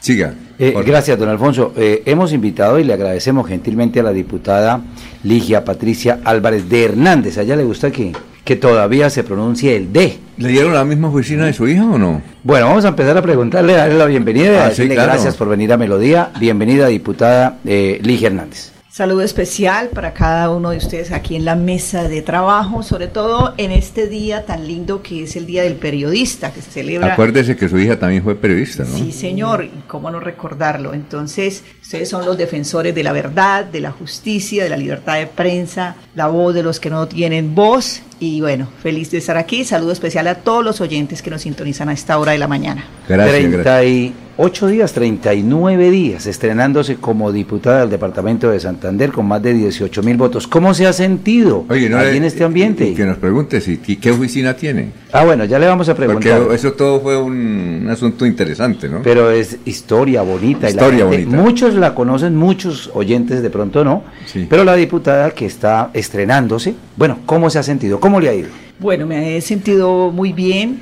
[0.01, 0.33] Siga.
[0.57, 1.73] Eh, gracias, don Alfonso.
[1.77, 4.81] Eh, hemos invitado y le agradecemos gentilmente a la diputada
[5.23, 7.37] Ligia Patricia Álvarez de Hernández.
[7.37, 8.11] A ella le gusta que,
[8.43, 10.17] que todavía se pronuncie el D.
[10.37, 12.19] ¿Le dieron la misma oficina de su hija o no?
[12.43, 14.95] Bueno, vamos a empezar a preguntarle, a darle la bienvenida y a Ah, sí, decirle
[14.95, 15.11] claro.
[15.13, 16.31] gracias por venir a Melodía.
[16.39, 18.71] Bienvenida, diputada eh, Ligia Hernández.
[19.01, 23.55] Saludo especial para cada uno de ustedes aquí en la mesa de trabajo, sobre todo
[23.57, 27.13] en este día tan lindo que es el Día del Periodista, que se celebra.
[27.13, 28.95] Acuérdese que su hija también fue periodista, ¿no?
[28.95, 30.93] Sí, señor, y cómo no recordarlo.
[30.93, 35.25] Entonces, ustedes son los defensores de la verdad, de la justicia, de la libertad de
[35.25, 38.03] prensa, la voz de los que no tienen voz.
[38.23, 39.63] Y bueno, feliz de estar aquí.
[39.65, 42.85] Saludo especial a todos los oyentes que nos sintonizan a esta hora de la mañana.
[43.09, 49.53] Gracias, 38 días, 39 días, estrenándose como diputada del departamento de Santander con más de
[49.55, 50.47] 18 mil votos.
[50.47, 52.87] ¿Cómo se ha sentido Oye, no le- en este ambiente?
[52.89, 54.91] y que nos pregunte si y qué oficina tiene.
[55.11, 56.39] Ah, bueno, ya le vamos a preguntar.
[56.41, 59.01] Porque eso todo fue un, un asunto interesante, ¿no?
[59.03, 60.69] Pero es historia bonita.
[60.69, 61.37] y la Historia gente- bonita.
[61.37, 64.03] Muchos la conocen, muchos oyentes de pronto no.
[64.25, 64.45] Sí.
[64.49, 67.99] Pero la diputada que está estrenándose, bueno, ¿cómo se ha sentido?
[68.11, 68.49] ¿Cómo le ha ido?
[68.77, 70.81] Bueno, me he sentido muy bien,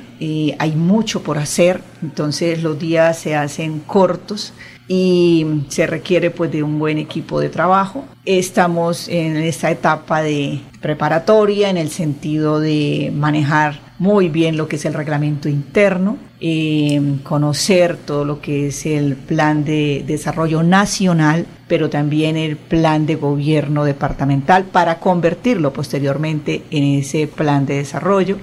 [0.58, 4.52] hay mucho por hacer, entonces los días se hacen cortos
[4.88, 8.04] y se requiere pues de un buen equipo de trabajo.
[8.24, 14.74] Estamos en esta etapa de preparatoria en el sentido de manejar muy bien lo que
[14.74, 21.46] es el reglamento interno, eh, conocer todo lo que es el plan de desarrollo nacional,
[21.70, 28.38] pero también el plan de gobierno departamental para convertirlo posteriormente en ese plan de desarrollo.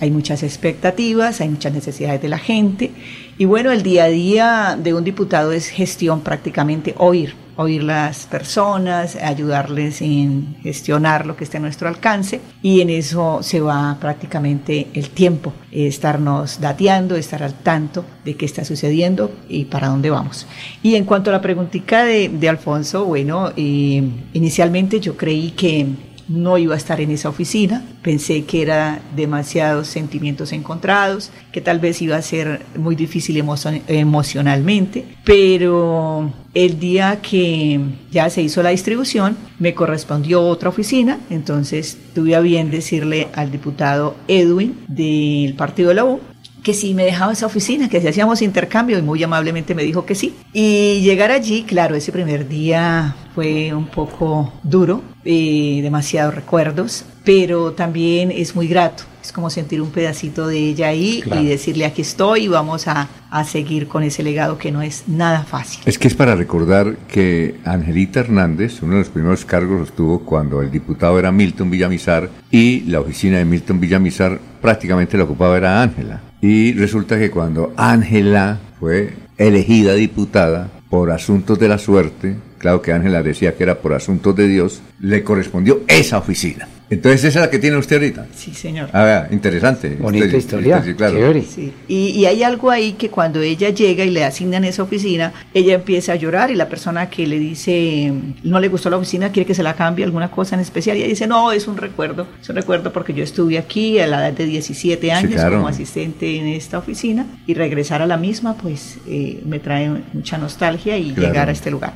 [0.00, 2.90] Hay muchas expectativas, hay muchas necesidades de la gente
[3.38, 8.26] y bueno, el día a día de un diputado es gestión prácticamente oír, oír las
[8.26, 13.96] personas, ayudarles en gestionar lo que esté a nuestro alcance y en eso se va
[14.00, 20.10] prácticamente el tiempo, estarnos dateando, estar al tanto de qué está sucediendo y para dónde
[20.10, 20.46] vamos.
[20.82, 25.86] Y en cuanto a la preguntita de, de Alfonso, bueno, eh, inicialmente yo creí que
[26.32, 31.78] no iba a estar en esa oficina, pensé que era demasiados sentimientos encontrados, que tal
[31.78, 33.42] vez iba a ser muy difícil
[33.88, 37.80] emocionalmente, pero el día que
[38.10, 43.50] ya se hizo la distribución, me correspondió otra oficina, entonces tuve a bien decirle al
[43.50, 46.20] diputado Edwin del partido de la U
[46.62, 50.06] que si me dejaba esa oficina, que si hacíamos intercambio y muy amablemente me dijo
[50.06, 50.36] que sí.
[50.52, 57.72] Y llegar allí, claro, ese primer día fue un poco duro, eh, demasiados recuerdos, pero
[57.72, 59.04] también es muy grato.
[59.22, 63.08] Es como sentir un pedacito de ella ahí y decirle aquí estoy y vamos a,
[63.30, 65.80] a, seguir con ese legado que no es nada fácil.
[65.86, 70.24] Es que es para recordar que Angelita Hernández, uno de los primeros cargos los tuvo
[70.24, 75.56] cuando el diputado era Milton Villamizar y la oficina de Milton Villamizar prácticamente la ocupaba
[75.56, 76.20] era Ángela.
[76.40, 82.92] Y resulta que cuando Ángela fue elegida diputada por asuntos de la suerte, claro que
[82.92, 86.68] Ángela decía que era por asuntos de Dios, le correspondió esa oficina.
[86.92, 88.26] Entonces esa es la que tiene usted ahorita.
[88.34, 88.90] Sí, señor.
[88.92, 89.96] Ah, interesante.
[89.98, 90.82] Bonita historia.
[90.84, 91.16] Sí, claro.
[91.42, 91.72] Sí.
[91.88, 95.74] Y, y, hay algo ahí que cuando ella llega y le asignan esa oficina, ella
[95.74, 99.46] empieza a llorar y la persona que le dice no le gustó la oficina, quiere
[99.46, 102.26] que se la cambie alguna cosa en especial, y ella dice, no, es un recuerdo,
[102.40, 106.36] es un recuerdo porque yo estuve aquí a la edad de 17 años como asistente
[106.36, 111.14] en esta oficina y regresar a la misma, pues eh, me trae mucha nostalgia y
[111.14, 111.94] llegar a este lugar.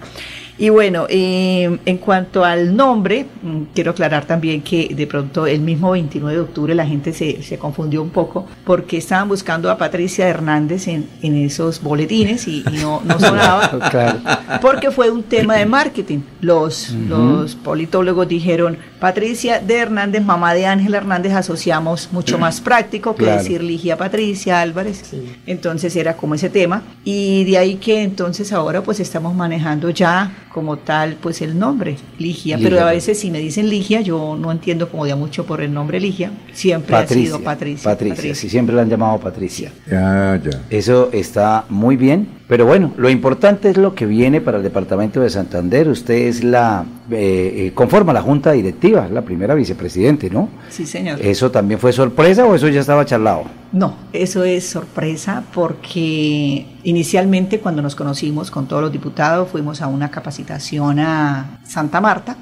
[0.58, 5.60] Y bueno, eh, en cuanto al nombre, mm, quiero aclarar también que de pronto el
[5.60, 9.76] mismo 29 de octubre la gente se, se confundió un poco porque estaban buscando a
[9.76, 13.68] Patricia Hernández en, en esos boletines y, y no, no, sonaba.
[13.90, 14.18] claro.
[14.62, 16.20] Porque fue un tema de marketing.
[16.40, 17.08] Los, uh -huh.
[17.08, 23.24] los politólogos dijeron, Patricia de Hernández, mamá de Ángel Hernández, asociamos mucho más práctico que
[23.24, 23.42] claro.
[23.42, 25.02] decir Ligia Patricia Álvarez.
[25.10, 25.36] Sí.
[25.46, 26.82] Entonces era como ese tema.
[27.04, 31.98] Y de ahí que entonces ahora pues estamos manejando ya como tal, pues el nombre,
[32.18, 32.56] Ligia.
[32.56, 32.70] Ligia.
[32.70, 35.70] Pero a veces si me dicen Ligia, yo no entiendo como de mucho por el
[35.70, 36.30] nombre Ligia.
[36.54, 37.90] Siempre Patricia, ha sido Patricia.
[37.90, 38.34] Patricia, Patricia.
[38.34, 39.70] sí, siempre la han llamado Patricia.
[39.86, 40.62] Ya, ya.
[40.70, 42.28] Eso está muy bien.
[42.48, 45.88] Pero bueno, lo importante es lo que viene para el departamento de Santander.
[45.88, 50.48] Usted es la, eh, eh, conforma la junta directiva, la primera vicepresidente, ¿no?
[50.70, 51.20] Sí, señor.
[51.20, 53.44] ¿Eso también fue sorpresa o eso ya estaba charlado?
[53.76, 59.86] No, eso es sorpresa porque inicialmente cuando nos conocimos con todos los diputados fuimos a
[59.86, 62.38] una capacitación a Santa Marta.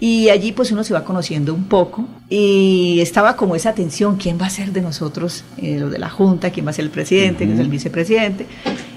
[0.00, 4.40] Y allí pues uno se va conociendo un poco y estaba como esa tensión, ¿quién
[4.40, 6.90] va a ser de nosotros, eh, lo de la Junta, quién va a ser el
[6.90, 7.50] presidente, uh -huh.
[7.50, 8.46] quién es el vicepresidente?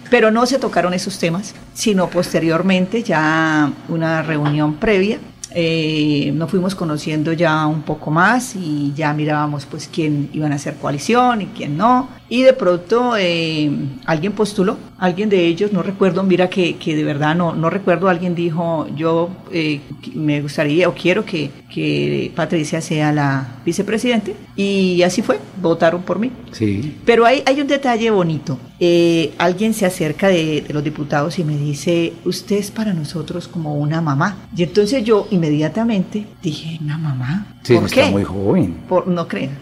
[0.09, 5.19] Pero no se tocaron esos temas, sino posteriormente ya una reunión previa.
[5.57, 10.55] Eh, nos fuimos conociendo ya un poco más y ya mirábamos pues quién iban a
[10.55, 12.09] hacer coalición y quién no.
[12.27, 13.71] Y de pronto eh,
[14.05, 18.07] alguien postuló, alguien de ellos, no recuerdo, mira que, que de verdad no, no recuerdo,
[18.09, 19.81] alguien dijo, yo eh,
[20.13, 24.35] me gustaría o quiero que, que Patricia sea la vicepresidente.
[24.55, 26.31] Y así fue, votaron por mí.
[26.51, 26.97] Sí.
[27.05, 28.57] Pero hay, hay un detalle bonito.
[28.79, 33.47] Eh, alguien se acerca de, de, los diputados y me dice, usted es para nosotros
[33.47, 34.47] como una mamá.
[34.55, 37.54] Y entonces yo inmediatamente dije, ¿una mamá?
[37.65, 38.11] Sí, ¿Por está qué?
[38.11, 38.75] muy joven.
[38.87, 39.57] Por, no crean.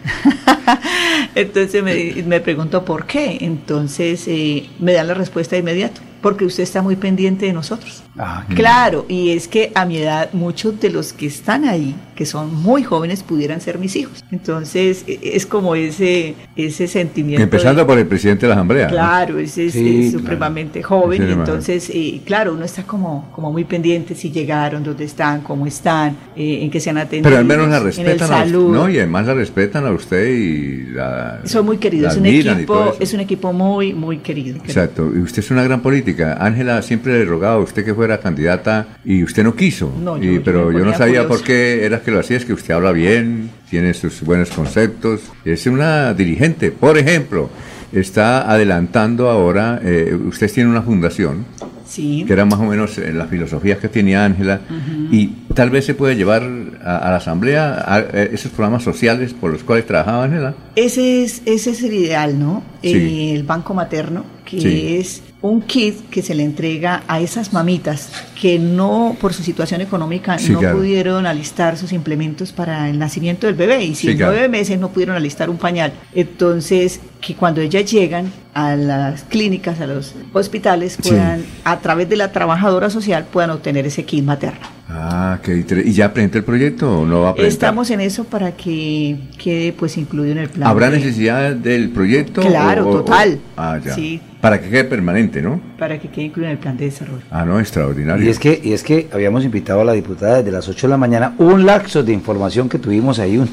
[1.36, 3.38] entonces me, me pregunto por qué.
[3.40, 6.02] Entonces eh, me dan la respuesta de inmediato.
[6.22, 8.04] Porque usted está muy pendiente de nosotros.
[8.18, 12.26] Ah, claro, y es que a mi edad muchos de los que están ahí, que
[12.26, 14.24] son muy jóvenes, pudieran ser mis hijos.
[14.32, 17.44] Entonces e, es como ese, ese sentimiento.
[17.44, 18.88] Empezando de, por el presidente de la Asamblea.
[18.88, 19.40] Claro, ¿no?
[19.40, 21.02] ese es, sí, es supremamente claro.
[21.02, 21.26] joven.
[21.26, 25.66] Sí, entonces, eh, claro, uno está como, como muy pendiente si llegaron, dónde están, cómo
[25.66, 27.24] están, eh, en qué se han atendido.
[27.24, 28.90] Pero al menos la respetan a usted, ¿no?
[28.90, 31.42] Y además la respetan a usted y la.
[31.46, 34.58] Son muy queridos, es un, equipo, es un equipo muy, muy querido.
[34.58, 36.38] Exacto, y usted es una gran política.
[36.40, 39.92] Ángela siempre le rogaba a usted que fuera candidata y usted no quiso.
[40.02, 42.46] No, y, yo, pero yo, yo no sabía por qué era que lo hacía, es
[42.46, 46.72] que usted habla bien, tiene sus buenos conceptos, es una dirigente.
[46.72, 47.50] Por ejemplo,
[47.92, 51.46] está adelantando ahora, eh, usted tiene una fundación.
[51.86, 52.24] Sí.
[52.26, 55.08] que era más o menos eh, las filosofías que tenía Ángela, uh -huh.
[55.12, 56.42] y tal vez se puede llevar
[56.84, 60.56] a, a la Asamblea a, a esos programas sociales por los cuales trabajaba Ángela.
[60.76, 62.64] Ese es, ese es el ideal, ¿no?
[62.82, 62.94] Sí.
[62.96, 64.98] Eh, el Banco Materno, que sí.
[64.98, 68.10] es un kit que se le entrega a esas mamitas
[68.44, 70.76] que no, por su situación económica, sí, no claro.
[70.76, 73.86] pudieron alistar sus implementos para el nacimiento del bebé.
[73.86, 74.34] Y si sí, claro.
[74.34, 79.80] nueve meses no pudieron alistar un pañal, entonces que cuando ellas llegan a las clínicas,
[79.80, 84.68] a los hospitales, puedan, a través de la trabajadora social, puedan obtener ese kit materno.
[84.90, 87.54] Ah, qué ¿y ya presenta el proyecto o no va a presentar?
[87.70, 90.68] Estamos en eso para que quede pues incluido en el plan.
[90.70, 92.42] ¿Habrá de- necesidad del proyecto?
[92.42, 93.40] Claro, o- o- total.
[93.58, 93.96] ah, ya.
[93.96, 94.20] Sí.
[94.42, 95.62] Para que quede permanente, ¿no?
[95.80, 97.24] Para que quede incluido en el plan de desarrollo.
[97.32, 98.30] Ah, no, extraordinario.
[98.34, 100.98] Es que, y es que habíamos invitado a la diputada desde las 8 de la
[100.98, 103.48] mañana, un lapso de información que tuvimos ahí, un-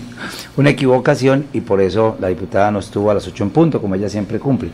[0.56, 3.94] una equivocación, y por eso la diputada no estuvo a las 8 en punto, como
[3.94, 4.70] ella siempre cumple.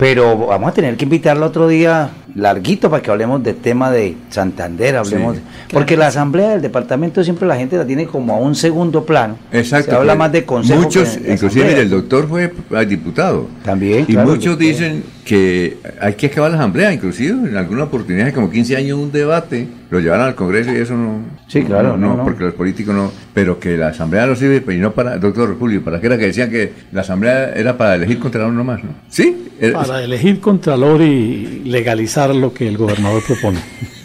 [0.00, 4.16] Pero vamos a tener que invitarla otro día larguito para que hablemos del tema de
[4.30, 5.42] Santander, hablemos, Sí.
[5.72, 9.36] porque la asamblea del departamento siempre la gente la tiene como a un segundo plano.
[9.52, 9.90] Exacto.
[9.90, 10.80] Se habla más de consejo.
[10.80, 11.82] Muchos, que de inclusive asamblea.
[11.82, 12.50] el doctor fue
[12.86, 13.46] diputado.
[13.62, 14.06] También.
[14.08, 18.32] Y claro, muchos dicen que hay que acabar la asamblea, inclusive en alguna oportunidad, de
[18.32, 21.20] como 15 años, un debate, lo llevaron al Congreso y eso no.
[21.48, 22.24] Sí, claro, No, no, no.
[22.24, 23.10] porque los políticos no.
[23.34, 25.18] Pero que la asamblea no sirve, y no para.
[25.18, 28.62] Doctor Julio, ¿para qué era que decían que la asamblea era para elegir contra uno
[28.64, 28.90] más, no?
[29.08, 29.48] Sí.
[29.60, 33.58] Eh, Para elegir contralor y legalizar lo que el gobernador propone.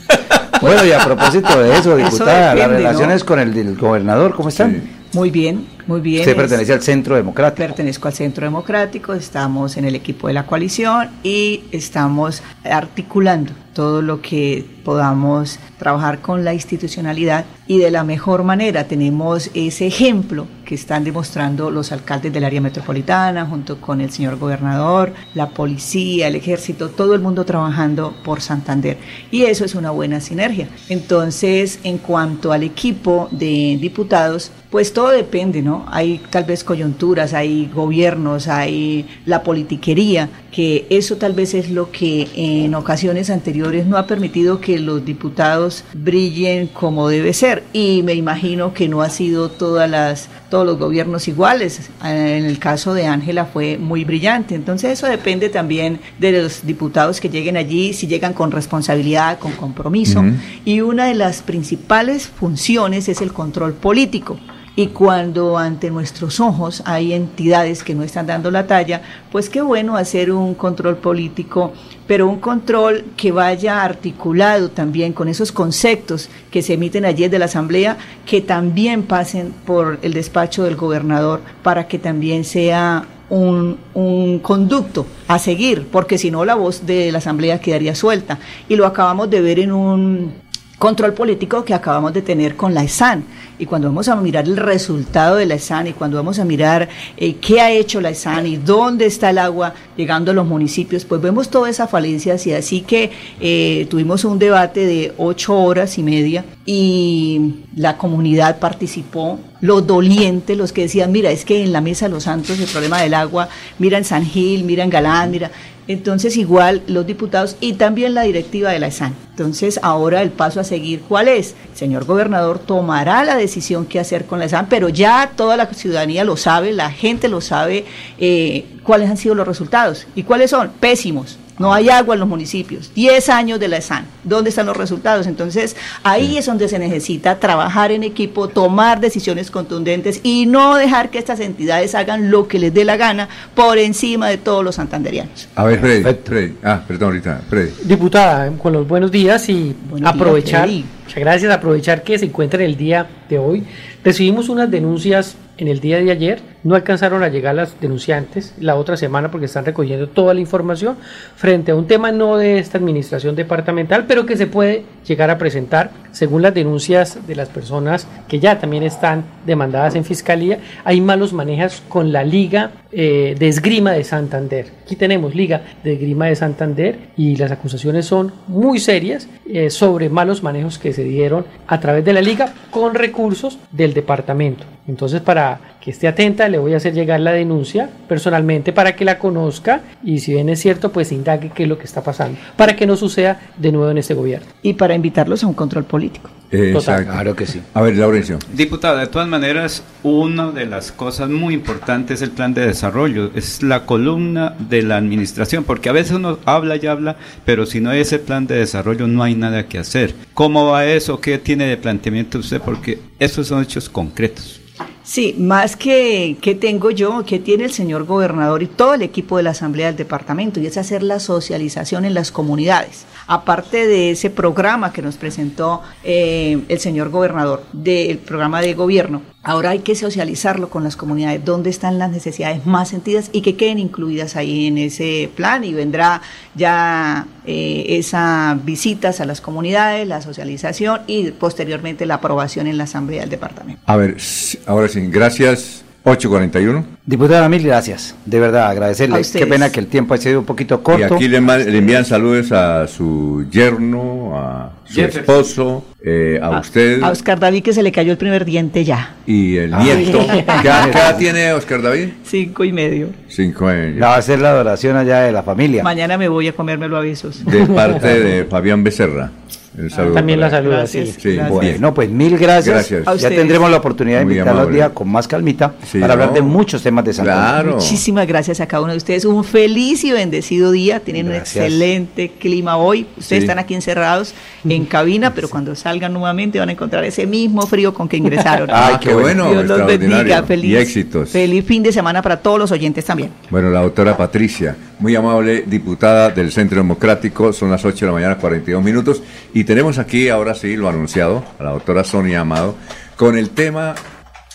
[0.61, 4.81] Bueno, y a propósito de eso, Eso diputada, las relaciones con el, gobernador, ¿cómo están?
[5.13, 6.21] Muy bien, muy bien.
[6.21, 7.67] Usted Es- pertenece al Centro Democrático.
[7.67, 14.01] Pertenezco al Centro Democrático, estamos en el equipo de la coalición y estamos articulando todo
[14.01, 18.87] lo que podamos trabajar con la institucionalidad y de la mejor manera.
[18.87, 24.37] Tenemos ese ejemplo que están demostrando los alcaldes del área metropolitana junto con el señor
[24.37, 28.97] gobernador, la policía, el ejército, todo el mundo trabajando por Santander.
[29.29, 30.69] Y eso es una buena sinergia.
[30.89, 35.85] Entonces, en cuanto al equipo de diputados, pues todo depende, ¿no?
[35.89, 41.91] Hay tal vez coyunturas, hay gobiernos, hay la politiquería, que eso tal vez es lo
[41.91, 47.63] que en ocasiones anteriores no ha permitido que los diputados brillen como debe ser.
[47.73, 51.89] Y me imagino que no ha sido todas las, todos los gobiernos iguales.
[52.03, 54.55] En el caso de Ángela fue muy brillante.
[54.55, 59.53] Entonces eso depende también de los diputados que lleguen allí, si llegan con responsabilidad, con
[59.53, 60.23] compromiso.
[60.63, 64.37] Y una de las principales funciones es el control político.
[64.77, 69.61] Y cuando ante nuestros ojos hay entidades que no están dando la talla, pues qué
[69.61, 71.71] bueno hacer un control político,
[72.07, 77.39] pero un control que vaya articulado también con esos conceptos que se emiten allí de
[77.39, 83.77] la Asamblea, que también pasen por el despacho del gobernador para que también sea un,
[83.93, 88.39] un conducto a seguir, porque si no la voz de la Asamblea quedaría suelta.
[88.67, 90.33] Y lo acabamos de ver en un
[90.77, 93.23] control político que acabamos de tener con la ESAN.
[93.57, 96.89] Y cuando vamos a mirar el resultado de la ESAN y cuando vamos a mirar
[97.17, 101.05] eh, qué ha hecho la ESAN y dónde está el agua llegando a los municipios,
[101.05, 105.97] pues vemos todas esas falencias y así que eh, tuvimos un debate de ocho horas
[105.97, 111.71] y media y la comunidad participó, los dolientes, los que decían, mira, es que en
[111.71, 113.47] la Mesa de los Santos el problema del agua,
[113.79, 115.51] mira en San Gil, mira en Galán, mira...
[115.87, 119.13] Entonces igual los diputados y también la directiva de la ESAN.
[119.29, 121.53] Entonces ahora el paso a seguir, ¿cuál es?
[121.75, 123.44] Señor gobernador tomará la decisión
[123.89, 127.41] qué hacer con la ESAN, pero ya toda la ciudadanía lo sabe, la gente lo
[127.41, 127.85] sabe,
[128.17, 130.07] eh, cuáles han sido los resultados.
[130.15, 130.71] ¿Y cuáles son?
[130.79, 131.37] Pésimos.
[131.57, 132.91] No hay agua en los municipios.
[132.93, 134.05] 10 años de la ESAN.
[134.25, 135.25] ¿Dónde están los resultados?
[135.25, 141.09] Entonces, ahí es donde se necesita trabajar en equipo, tomar decisiones contundentes y no dejar
[141.09, 144.75] que estas entidades hagan lo que les dé la gana por encima de todos los
[144.75, 145.47] santanderianos.
[145.55, 146.53] A ver, Freddy, Freddy.
[146.61, 147.71] Ah, perdón, ahorita, Freddy.
[147.83, 152.63] Diputada, con los buenos días y Buenos aprovechar, días, muchas gracias, aprovechar que se encuentra
[152.63, 153.63] en el día de hoy.
[154.03, 158.75] Recibimos unas denuncias en el día de ayer, no alcanzaron a llegar las denunciantes la
[158.75, 160.97] otra semana porque están recogiendo toda la información
[161.35, 165.37] frente a un tema no de esta administración departamental, pero que se puede llegar a
[165.37, 170.59] presentar según las denuncias de las personas que ya también están demandadas en fiscalía.
[170.83, 174.67] Hay malos manejos con la Liga eh, de Esgrima de Santander.
[174.83, 180.09] Aquí tenemos Liga de Esgrima de Santander y las acusaciones son muy serias eh, sobre
[180.09, 184.65] malos manejos que se dieron a través de la liga con recursos del departamento.
[184.87, 189.05] Entonces, para que esté atenta, le voy a hacer llegar la denuncia personalmente para que
[189.05, 192.39] la conozca y si bien es cierto, pues indague qué es lo que está pasando,
[192.57, 194.47] para que no suceda de nuevo en este gobierno.
[194.63, 196.31] Y para invitarlos a un control político.
[196.49, 197.11] Exacto.
[197.11, 197.61] Claro que sí.
[197.75, 198.39] A ver, Laurencio.
[198.51, 203.29] Diputado, de todas maneras, una de las cosas muy importantes es el plan de desarrollo,
[203.35, 207.79] es la columna de la administración, porque a veces uno habla y habla, pero si
[207.79, 210.15] no hay ese plan de desarrollo no hay nada que hacer.
[210.33, 211.21] ¿Cómo va eso?
[211.21, 212.59] ¿Qué tiene de planteamiento usted?
[212.59, 214.61] Porque esos son hechos concretos.
[215.05, 219.37] Sí, más que que tengo yo, que tiene el señor gobernador y todo el equipo
[219.37, 223.05] de la Asamblea del Departamento, y es hacer la socialización en las comunidades.
[223.27, 229.21] Aparte de ese programa que nos presentó eh, el señor gobernador, del programa de gobierno,
[229.47, 233.55] Ahora hay que socializarlo con las comunidades, dónde están las necesidades más sentidas y que
[233.55, 236.23] queden incluidas ahí en ese plan y vendrá
[236.55, 242.85] ya eh, esas visitas a las comunidades, la socialización y posteriormente la aprobación en la
[242.85, 243.79] Asamblea del Departamento.
[243.85, 244.17] A ver,
[244.65, 245.81] ahora sí, gracias.
[246.07, 246.85] 841.
[247.03, 248.13] Diputada, mil gracias.
[248.27, 249.21] De verdad, agradecerle.
[249.33, 251.15] Qué pena que el tiempo ha sido un poquito Y corto.
[251.15, 255.19] aquí le, envían saludos a su yerno, a su Jefferson.
[255.21, 259.15] esposo, eh, a usted A Oscar David que se le cayó el primer diente ya.
[259.25, 259.83] y el Ay.
[259.95, 260.19] nieto.
[260.31, 262.09] ¿Qué, edad- qué edad tiene Oscar David?
[262.23, 263.09] Cinco y medio.
[263.27, 263.95] Cinco años.
[263.97, 265.81] La va a hacer la adoración allá de la familia.
[265.81, 267.43] Mañana me voy a comérmelo a besos.
[267.45, 269.31] De parte de Fabián Becerra.
[269.77, 270.99] El saludo también la saluda, sí.
[270.99, 271.49] Gracias.
[271.49, 272.73] Bueno, pues mil gracias.
[272.75, 273.07] Gracias.
[273.07, 274.75] A Ya tendremos la oportunidad de Muy invitarlos amable.
[274.77, 277.29] día con más calmita Sí, para hablar de muchos temas de salud.
[277.31, 277.71] Claro.
[277.75, 279.25] Muchísimas gracias a cada uno de ustedes.
[279.25, 281.01] Un feliz y bendecido día.
[281.01, 281.55] Tienen Gracias.
[281.57, 283.01] un excelente clima hoy.
[283.17, 283.45] Ustedes Sí.
[283.45, 284.33] están aquí encerrados
[284.67, 288.69] en cabina, pero cuando salgan nuevamente van a encontrar ese mismo frío con que ingresaron.
[288.77, 290.43] Ah, qué bueno, Dios los bendiga.
[290.43, 291.29] Feliz, Y éxitos.
[291.29, 293.31] feliz fin de semana para todos los oyentes también.
[293.49, 298.13] Bueno, la doctora Patricia, muy amable diputada del Centro Democrático, son las 8 de la
[298.13, 299.21] mañana, 42 minutos,
[299.53, 302.75] y tenemos aquí, ahora sí, lo anunciado, a la doctora Sonia Amado,
[303.17, 303.95] con el tema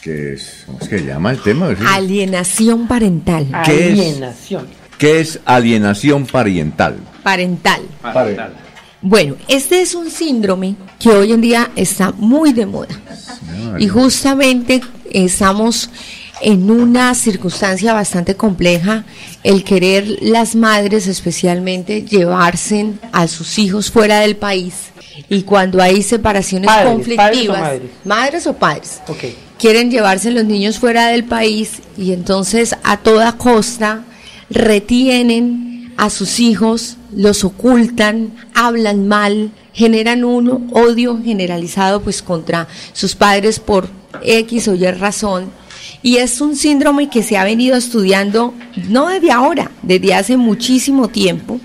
[0.02, 1.70] que es, ¿cómo es que se llama el tema?
[1.70, 3.46] ¿Es- Alienación parental.
[3.64, 3.98] ¿Qué es?
[3.98, 4.66] Alienación.
[4.98, 6.96] ¿Qué es alienación parental?
[7.22, 7.82] Parental.
[8.02, 8.54] Parental.
[9.02, 12.88] Bueno, este es un síndrome que hoy en día está muy de moda.
[13.78, 14.80] Y justamente
[15.10, 15.88] estamos
[16.40, 19.04] en una circunstancia bastante compleja,
[19.42, 24.74] el querer las madres especialmente llevarse a sus hijos fuera del país.
[25.28, 27.90] Y cuando hay separaciones Padres, conflictivas, padres o madres.
[28.04, 29.00] madres o padres,
[29.58, 34.04] quieren llevarse los niños fuera del país y entonces a toda costa
[34.48, 43.14] retienen a sus hijos, los ocultan, hablan mal, generan un odio generalizado pues contra sus
[43.14, 43.88] padres por
[44.22, 45.50] X o Y razón.
[46.02, 48.54] Y es un síndrome que se ha venido estudiando
[48.88, 51.60] no desde ahora, desde hace muchísimo tiempo,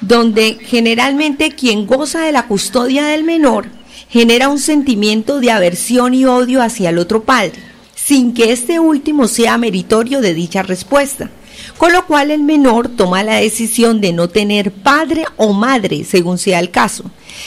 [0.00, 3.66] donde generalmente quien goza de la custodia del menor
[4.08, 7.54] genera un sentimiento de aversión y odio hacia el otro padre,
[7.94, 11.30] sin que este último sea meritorio de dicha respuesta.
[11.78, 16.38] Con lo cual el menor toma la decisión de no tener padre o madre, según
[16.38, 17.04] sea el caso,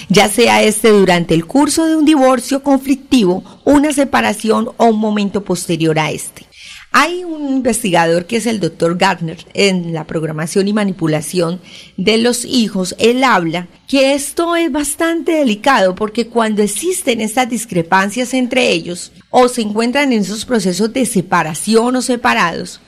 [0.09, 5.43] ya sea este durante el curso de un divorcio conflictivo, una separación o un momento
[5.43, 6.45] posterior a este.
[6.91, 11.61] Hay un investigador que es el doctor Gardner en la programación y manipulación
[11.95, 12.95] de los hijos.
[12.97, 19.47] Él habla que esto es bastante delicado porque cuando existen estas discrepancias entre ellos o
[19.47, 22.80] se encuentran en esos procesos de separación o separados,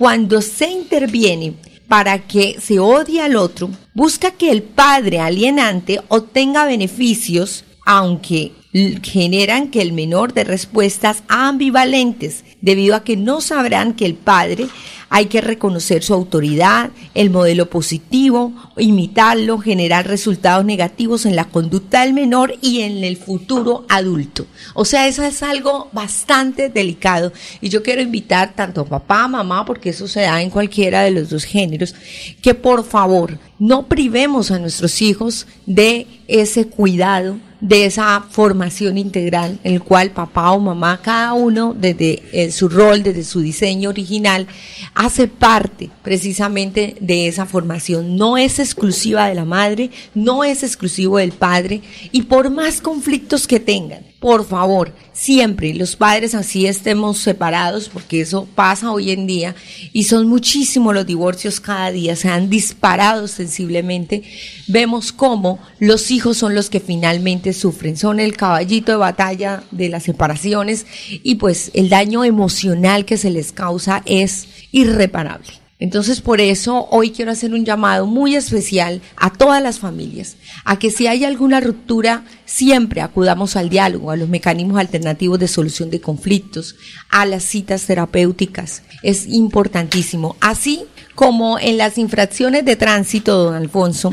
[0.00, 1.52] cuando se interviene
[1.86, 9.68] para que se odie al otro, busca que el padre alienante obtenga beneficios, aunque generan
[9.68, 14.66] que el menor de respuestas ambivalentes, debido a que no sabrán que el padre
[15.12, 22.02] hay que reconocer su autoridad, el modelo positivo, imitarlo, generar resultados negativos en la conducta
[22.02, 24.46] del menor y en el futuro adulto.
[24.72, 29.64] O sea, eso es algo bastante delicado y yo quiero invitar tanto a papá, mamá,
[29.64, 31.92] porque eso se da en cualquiera de los dos géneros,
[32.40, 39.58] que por favor no privemos a nuestros hijos de ese cuidado, de esa formación integral
[39.64, 43.90] en el cual papá o mamá, cada uno desde eh, su rol, desde su diseño
[43.90, 44.46] original,
[44.94, 48.16] hace parte precisamente de esa formación.
[48.16, 51.82] No es exclusiva de la madre, no es exclusivo del padre
[52.12, 58.20] y por más conflictos que tengan, por favor, siempre los padres así estemos separados, porque
[58.20, 59.54] eso pasa hoy en día
[59.94, 64.22] y son muchísimos los divorcios cada día, se han disparado sensiblemente,
[64.68, 69.88] vemos cómo los hijos son los que finalmente sufren, son el caballito de batalla de
[69.88, 75.60] las separaciones y pues el daño emocional que se les causa es irreparable.
[75.80, 80.78] Entonces, por eso hoy quiero hacer un llamado muy especial a todas las familias, a
[80.78, 85.88] que si hay alguna ruptura, siempre acudamos al diálogo, a los mecanismos alternativos de solución
[85.88, 86.74] de conflictos,
[87.08, 88.82] a las citas terapéuticas.
[89.02, 90.36] Es importantísimo.
[90.40, 94.12] Así como en las infracciones de tránsito, don Alfonso,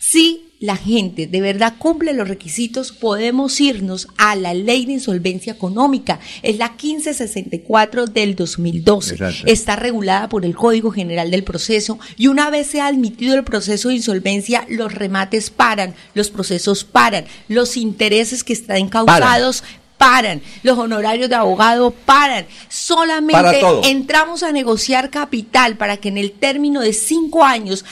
[0.00, 5.54] Si la gente de verdad cumple los requisitos, podemos irnos a la ley de insolvencia
[5.54, 6.20] económica.
[6.42, 9.14] Es la 1564 del 2012.
[9.14, 9.46] Exacto.
[9.46, 13.44] Está regulada por el Código General del Proceso y una vez se ha admitido el
[13.44, 19.79] proceso de insolvencia, los remates paran, los procesos paran, los intereses que están encausados paran,
[20.62, 22.46] los honorarios de abogado paran.
[22.68, 27.84] Solamente Para entramos a negociar capital para que en el término de cinco años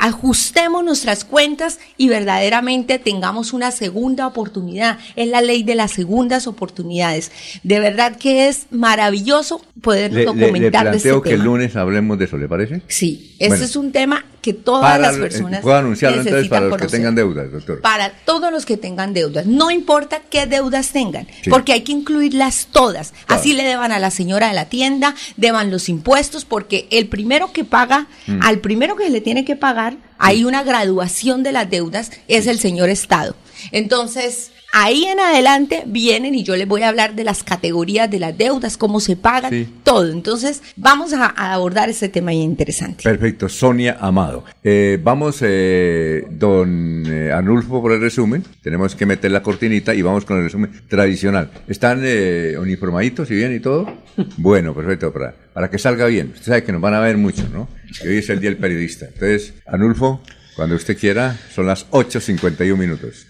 [0.00, 4.98] ajustemos nuestras cuentas y verdaderamente tengamos una segunda oportunidad.
[5.16, 7.30] Es la ley de las segundas oportunidades.
[7.62, 11.40] De verdad que es maravilloso poder Le, le- le documentar de planteo este que el
[11.40, 11.44] tema.
[11.44, 12.82] lunes hablemos de eso, ¿le parece?
[12.88, 13.54] Sí, Bueno.
[13.64, 16.80] es un tema que todas Para- las eh, personas Puedo anunciarlo entonces necesitan para los
[16.80, 17.80] que tengan deudas, doctor.
[17.80, 21.48] Para todos los que tengan deudas, no importa qué deudas tengan, Sí.
[21.48, 23.14] porque hay que incluirlas todas.
[23.28, 27.52] Así le deban a la señora de la tienda, deban los impuestos, porque el primero
[27.52, 28.40] que paga, Mm.
[28.42, 32.58] al primero que le tiene que pagar, hay una graduación de las deudas, es el
[32.58, 33.36] señor Estado.
[33.70, 38.18] Entonces, ahí en adelante vienen y yo les voy a hablar de las categorías de
[38.18, 39.68] las deudas, cómo se pagan, Sí.
[39.84, 40.10] todo.
[40.10, 43.02] Entonces, vamos a, a abordar ese tema interesante.
[43.04, 44.44] Perfecto, Sonia Amado.
[44.64, 48.44] Eh, vamos, eh, don eh, Anulfo, por el resumen.
[48.62, 51.50] Tenemos que meter la cortinita y vamos con el resumen tradicional.
[51.68, 53.86] ¿Están eh, uniformaditos y bien y todo?
[54.36, 56.32] Bueno, perfecto, para, para que salga bien.
[56.34, 57.68] Usted sabe que nos van a ver mucho, ¿no?
[58.04, 59.06] Y hoy es el Día del Periodista.
[59.06, 60.20] Entonces, Anulfo,
[60.56, 63.26] cuando usted quiera, son las 8.51 minutos.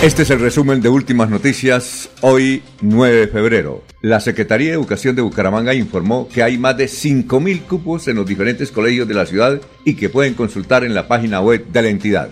[0.00, 3.82] Este es el resumen de últimas noticias hoy 9 de febrero.
[4.00, 8.24] La Secretaría de Educación de Bucaramanga informó que hay más de 5.000 cupos en los
[8.24, 11.88] diferentes colegios de la ciudad y que pueden consultar en la página web de la
[11.88, 12.28] entidad.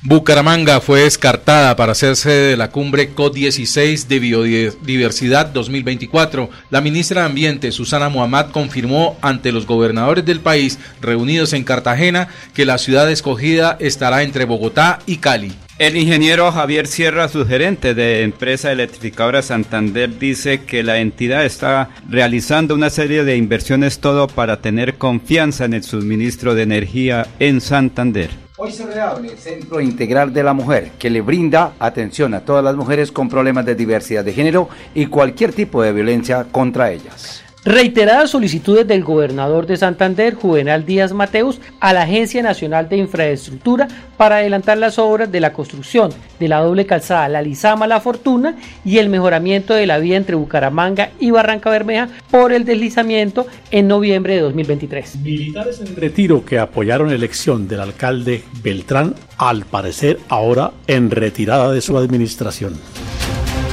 [0.00, 6.48] Bucaramanga fue descartada para sede de la cumbre COP16 de Biodiversidad 2024.
[6.70, 12.28] La ministra de Ambiente, Susana Muhammad, confirmó ante los gobernadores del país reunidos en Cartagena
[12.54, 15.52] que la ciudad escogida estará entre Bogotá y Cali.
[15.76, 21.90] El ingeniero Javier Sierra, su gerente de empresa electrificadora Santander, dice que la entidad está
[22.08, 27.60] realizando una serie de inversiones todo para tener confianza en el suministro de energía en
[27.60, 28.30] Santander.
[28.56, 32.62] Hoy se reabre el Centro Integral de la Mujer, que le brinda atención a todas
[32.62, 37.43] las mujeres con problemas de diversidad de género y cualquier tipo de violencia contra ellas.
[37.64, 43.88] Reiteradas solicitudes del gobernador de Santander, Juvenal Díaz Mateus, a la Agencia Nacional de Infraestructura
[44.18, 48.56] para adelantar las obras de la construcción de la doble calzada La Lizama La Fortuna
[48.84, 53.88] y el mejoramiento de la vía entre Bucaramanga y Barranca Bermeja por el deslizamiento en
[53.88, 55.16] noviembre de 2023.
[55.20, 61.72] Militares en retiro que apoyaron la elección del alcalde Beltrán, al parecer ahora en retirada
[61.72, 62.74] de su administración.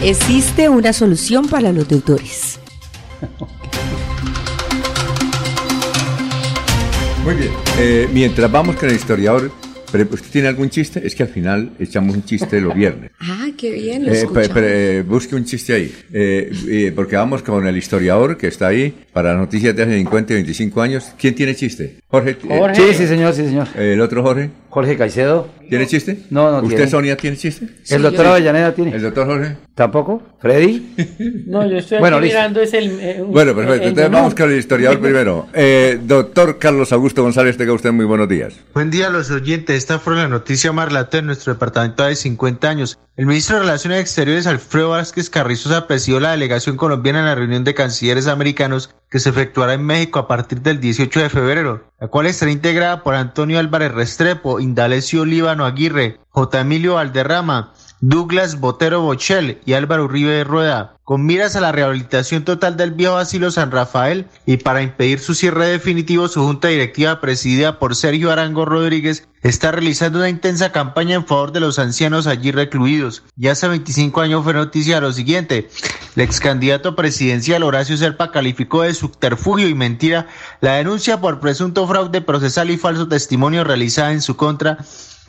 [0.02, 2.58] Existe una solución para los deudores.
[7.24, 7.51] Muy bien.
[7.77, 9.51] Eh, mientras vamos con el historiador,
[9.91, 11.06] pero ¿usted tiene algún chiste?
[11.06, 13.11] Es que al final echamos un chiste los viernes.
[13.19, 14.48] Ah, qué bien, lo Eh, pe- escuchamos.
[14.50, 15.94] pe- busque un chiste ahí.
[16.14, 20.34] Eh, eh, porque vamos con el historiador que está ahí para noticias de hace 50
[20.34, 21.12] y 25 años.
[21.20, 21.98] ¿Quién tiene chiste?
[22.08, 22.32] Jorge.
[22.32, 22.76] eh, Jorge.
[22.76, 23.68] Sí, sí, señor, sí, señor.
[23.76, 24.50] ¿El otro Jorge?
[24.70, 25.50] Jorge Caicedo.
[25.70, 26.18] ¿Tiene chiste?
[26.30, 26.92] No, no ¿Usted, tiene.
[26.92, 27.68] Sonia, tiene chiste?
[27.90, 28.94] ¿El doctor Avellaneda tiene?
[28.94, 29.56] ¿El doctor Jorge?
[29.76, 30.22] ¿Tampoco?
[30.42, 30.86] ¿Freddy?
[31.48, 33.00] No, yo estoy Bueno, mirando es el...
[33.00, 33.84] eh, Bueno, perfecto.
[33.84, 35.48] el Entonces vamos con el historiador primero.
[35.54, 38.54] Eh, doctor Carlos Augusto González, tenga usted muy buenos días.
[38.74, 39.78] Buen día a los oyentes.
[39.78, 43.00] Esta fue la noticia más relata en nuestro departamento de 50 años.
[43.16, 47.64] El ministro de Relaciones Exteriores, Alfredo Vázquez Carrizosa, presidió la delegación colombiana en la reunión
[47.64, 52.08] de cancilleres americanos que se efectuará en México a partir del 18 de febrero, la
[52.08, 56.60] cual estará integrada por Antonio Álvarez Restrepo, Indalecio Líbano Aguirre, J.
[56.60, 57.74] Emilio Valderrama,
[58.04, 63.18] Douglas Botero Bochel y Álvaro Uribe Rueda, con miras a la rehabilitación total del viejo
[63.18, 68.32] asilo San Rafael y para impedir su cierre definitivo, su junta directiva presidida por Sergio
[68.32, 73.22] Arango Rodríguez está realizando una intensa campaña en favor de los ancianos allí recluidos.
[73.38, 75.70] Y hace 25 años fue noticia lo siguiente.
[76.16, 80.26] El ex candidato presidencial Horacio Serpa calificó de subterfugio y mentira
[80.60, 84.80] la denuncia por presunto fraude procesal y falso testimonio realizada en su contra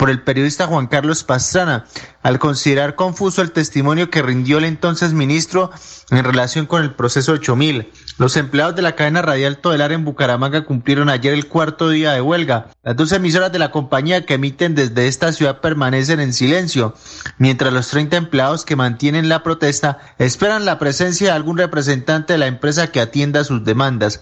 [0.02, 1.84] por el periodista Juan Carlos Pastrana,
[2.24, 5.70] al considerar confuso el testimonio que rindió el entonces ministro
[6.10, 7.88] en relación con el proceso 8000.
[8.18, 12.20] Los empleados de la cadena radial Todelar en Bucaramanga cumplieron ayer el cuarto día de
[12.20, 12.66] huelga.
[12.82, 16.96] Las dos emisoras de la compañía que emiten desde esta ciudad permanecen en silencio,
[17.38, 22.40] mientras los 30 empleados que mantienen la protesta esperan la presencia de algún representante de
[22.40, 24.20] la empresa que atienda sus demandas.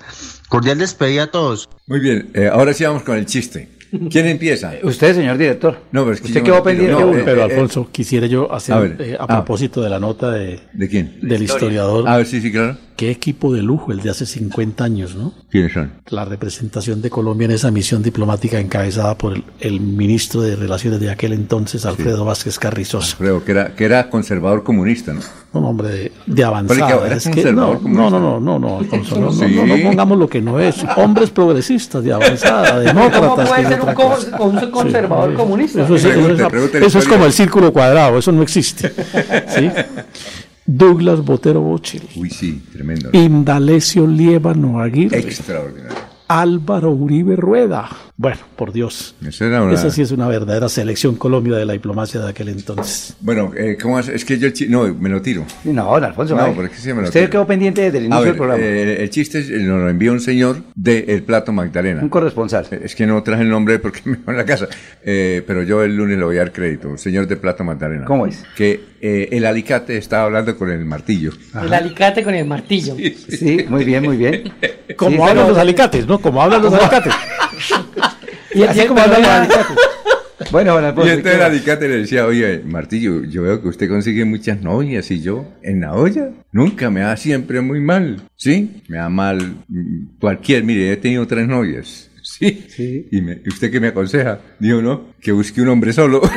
[0.50, 1.70] Cordial despedida a todos.
[1.86, 3.79] Muy bien, eh, ahora sí vamos con el chiste.
[4.10, 4.72] ¿Quién empieza?
[4.82, 5.78] Usted, señor director.
[5.92, 6.92] No, pero es que Usted quedó pendiente.
[6.92, 9.26] no, eh, Pero eh, Alfonso, quisiera yo hacer, a ver, eh, a ah.
[9.26, 11.18] propósito de la nota de, ¿De quién?
[11.20, 12.08] del historiador.
[12.08, 12.76] A ver, sí, sí, claro.
[13.00, 15.32] Qué equipo de lujo el de hace 50 años, ¿no?
[15.50, 15.90] ¿Quiénes son?
[16.10, 21.00] La representación de Colombia en esa misión diplomática encabezada por el, el ministro de Relaciones
[21.00, 23.16] de aquel entonces, Alfredo Vázquez Carrizosa.
[23.16, 25.20] Creo que era, que era conservador comunista, ¿no?
[25.54, 26.86] Un hombre de, de avanzada.
[26.88, 28.10] Pero que era Es que- conservador no, comunista.
[28.10, 29.54] no, no, no, no, no, Alfonso, no, no, Sí.
[29.54, 30.76] no, no pongamos lo que no es.
[30.98, 33.20] Hombres progresistas de avanzada, demócratas.
[33.20, 35.84] ¿Cómo puede ser un, co- un conservador Sí, comunista?
[35.84, 38.92] Eso, es- Pregunte, eso es- eso es como el círculo cuadrado, eso no existe.
[39.48, 39.70] ¿Sí?
[40.72, 43.10] Douglas Botero Bochel, Uy, sí, tremendo.
[43.12, 45.98] Indalecio Liébano Aguirre, Extraordinario.
[46.30, 47.88] Álvaro Uribe Rueda.
[48.16, 49.16] Bueno, por Dios.
[49.26, 52.50] Eso era una- Esa sí es una verdadera selección Colombia de la diplomacia de aquel
[52.50, 53.16] entonces.
[53.20, 54.14] Bueno, eh, ¿cómo hace?
[54.14, 55.44] Es que yo el chi- No, me lo tiro.
[55.64, 56.36] No, don Alfonso.
[56.36, 56.54] No, vaya.
[56.54, 57.30] pero es que sí me lo Usted tiro.
[57.30, 58.62] quedó pendiente desde el A inicio ver, del programa.
[58.62, 62.00] eh, el chiste es- nos lo envió un señor de El Plato Magdalena.
[62.02, 62.66] un corresponsal.
[62.70, 64.68] Eh, Es que no traje el nombre porque me va en la casa.
[65.02, 66.96] Eh, pero yo el lunes le voy a dar crédito.
[66.96, 68.04] Señor de Plato Magdalena.
[68.04, 68.44] ¿Cómo es?
[68.56, 71.32] Que eh, el alicate estaba hablando con el martillo.
[71.60, 72.94] El alicate con el martillo.
[72.96, 74.52] Sí, muy bien, muy bien.
[74.96, 76.18] Como Sí, hablan pero- los alicates, ¿no?
[76.20, 77.12] Como hablan los alicates.
[78.52, 79.76] Y así como hablan los alicates.
[80.50, 83.88] Bueno, Juan Y Alfonso, entonces el alicate le decía, oye, Martillo, yo veo que usted
[83.88, 88.82] consigue muchas novias y yo en la olla nunca me da siempre muy mal, ¿sí?
[88.88, 93.06] Me da mal mm, cualquier, mire, he tenido tres novias, ¿sí?
[93.12, 94.40] Y, me- ¿y usted qué me aconseja?
[94.58, 96.20] Digo, no, que busque un hombre solo.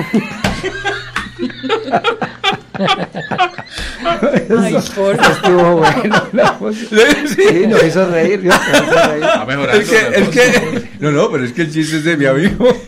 [4.59, 6.23] Ay, por Estuvo bueno.
[6.33, 8.41] la- Sí, nos hizo reír.
[8.41, 9.23] Dios, nos hizo reír.
[9.73, 12.67] Es que, es que- no, no, pero es que el chiste es de mi amigo.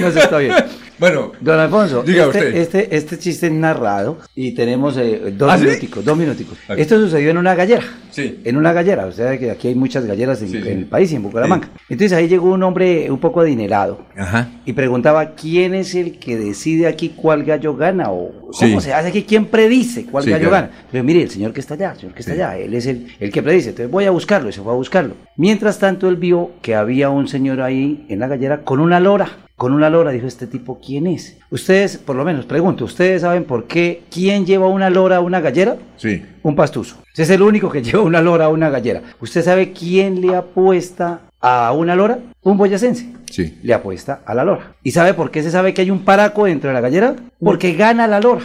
[0.00, 0.54] No, eso está bien.
[0.98, 2.54] Bueno, Don Alfonso, diga este, usted.
[2.56, 5.88] Este, este chiste es narrado y tenemos eh, dos ¿Ah, sí?
[6.02, 6.56] dos minuticos.
[6.76, 7.82] Esto sucedió en una gallera.
[8.10, 8.40] Sí.
[8.44, 11.22] En una gallera, o sea que aquí hay muchas galleras en, en el país, en
[11.22, 11.68] Bucaramanga.
[11.90, 14.48] Entonces ahí llegó un hombre un poco adinerado Ajá.
[14.64, 19.08] y preguntaba quién es el que decide aquí cuál gallo gana o cómo se hace
[19.08, 20.68] aquí, quién predice cuál gallo claro.
[20.68, 20.86] gana.
[20.90, 23.08] Pero mire, el señor que está allá, el señor que está allá, él es el,
[23.20, 23.70] el que predice.
[23.70, 25.14] Entonces voy a buscarlo y se fue a buscarlo.
[25.36, 29.28] Mientras tanto él vio que había un señor ahí en la gallera con una lora.
[29.56, 31.38] Con una lora dijo, ¿este tipo quién es?
[31.50, 34.02] Ustedes, por lo menos, pregunto, ¿ustedes saben por qué?
[34.10, 35.78] ¿Quién lleva una lora a una gallera?
[35.96, 36.22] Sí.
[36.42, 36.98] Un pastuso.
[37.14, 39.00] Ese es el único que lleva una lora a una gallera.
[39.18, 42.18] ¿Usted sabe quién le apuesta a una lora?
[42.42, 43.12] Un boyacense.
[43.30, 43.58] Sí.
[43.62, 44.74] Le apuesta a la lora.
[44.82, 47.16] ¿Y sabe por qué se sabe que hay un paraco dentro de la gallera?
[47.42, 48.42] Porque gana la lora.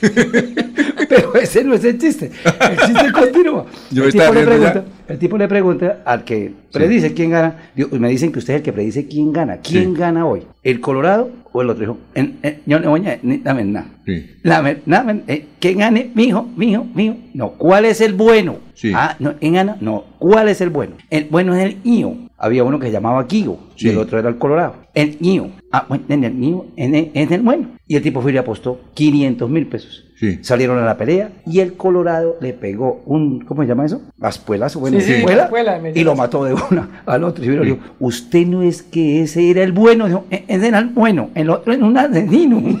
[1.08, 2.30] Pero ese no es el chiste.
[2.44, 3.66] El chiste continúa.
[3.90, 7.70] Yo el, tipo le pregunta, el tipo le pregunta al que predice quién gana.
[7.90, 9.58] Me dicen que usted es el que predice quién gana.
[9.58, 10.00] ¿Quién Sí.
[10.00, 10.46] gana hoy?
[10.62, 11.74] ¿El Colorado otro?
[11.80, 13.86] Dijo, en- en- yo no voy a- ni- dame nada.
[14.06, 14.30] Sí.
[14.44, 17.16] Dame, dame, eh, que gane, mijo, mijo, mijo.
[17.34, 18.56] No, ¿cuál es el bueno?
[18.74, 18.92] Sí.
[18.94, 19.76] Ah, no, ¿en gana?
[19.80, 20.94] No, ¿cuál es el bueno?
[21.10, 22.14] El bueno es el IO.
[22.38, 24.76] Había uno que se llamaba Kigo y el otro era el Colorado.
[25.00, 25.50] El IO.
[25.72, 27.68] Ah, bueno, en el IO, en el, en el bueno.
[27.86, 30.04] Y el tipo fue y le apostó 500 mil pesos.
[30.18, 30.38] Sí.
[30.42, 34.02] Salieron a la pelea y el Colorado le pegó un, ¿cómo se llama eso?
[34.20, 35.50] Aspuelazo, bueno, Sí, sí, espuela,
[35.94, 37.42] y lo mató de una al otro.
[37.44, 40.78] Y le digo, usted no es que ese era el bueno, dijo, "E- ese era
[40.80, 42.62] el bueno, el otro era un asesino.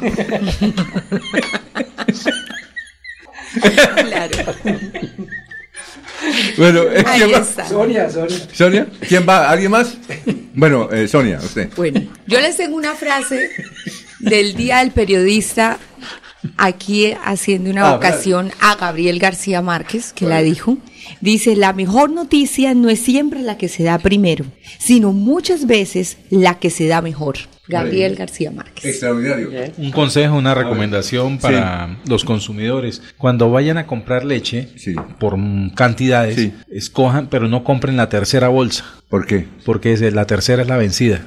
[6.56, 7.38] Bueno, eh, Ahí ¿quién va?
[7.38, 7.66] está.
[7.68, 8.36] Sonia, Sonia.
[8.52, 9.48] Sonia, ¿quién va?
[9.50, 9.96] ¿Alguien más?
[10.54, 11.70] Bueno, eh, Sonia, usted.
[11.76, 13.50] Bueno, yo les tengo una frase
[14.18, 15.78] del Día del Periodista
[16.56, 20.78] aquí haciendo una Ah, vocación a Gabriel García Márquez, que la dijo.
[21.20, 24.44] Dice, la mejor noticia no es siempre la que se da primero,
[24.78, 27.36] sino muchas veces la que se da mejor.
[27.70, 28.84] Gabriel García Márquez.
[28.84, 29.50] Extraordinario.
[29.78, 33.00] Un consejo, una recomendación para los consumidores.
[33.16, 34.68] Cuando vayan a comprar leche,
[35.18, 35.36] por
[35.74, 38.84] cantidades, escojan, pero no compren la tercera bolsa.
[39.08, 39.46] ¿Por qué?
[39.64, 41.20] Porque es- la tercera es la vencida.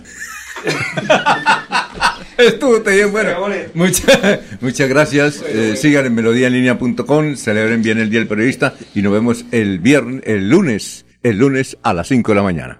[2.37, 3.29] Estuvo bien bueno.
[3.73, 4.19] Muchas,
[4.59, 5.43] muchas gracias.
[5.47, 10.23] Eh, sigan en melodíaenlínea.com, celebren bien el Día del Periodista y nos vemos el viernes,
[10.25, 12.79] el lunes, el lunes a las 5 de la mañana.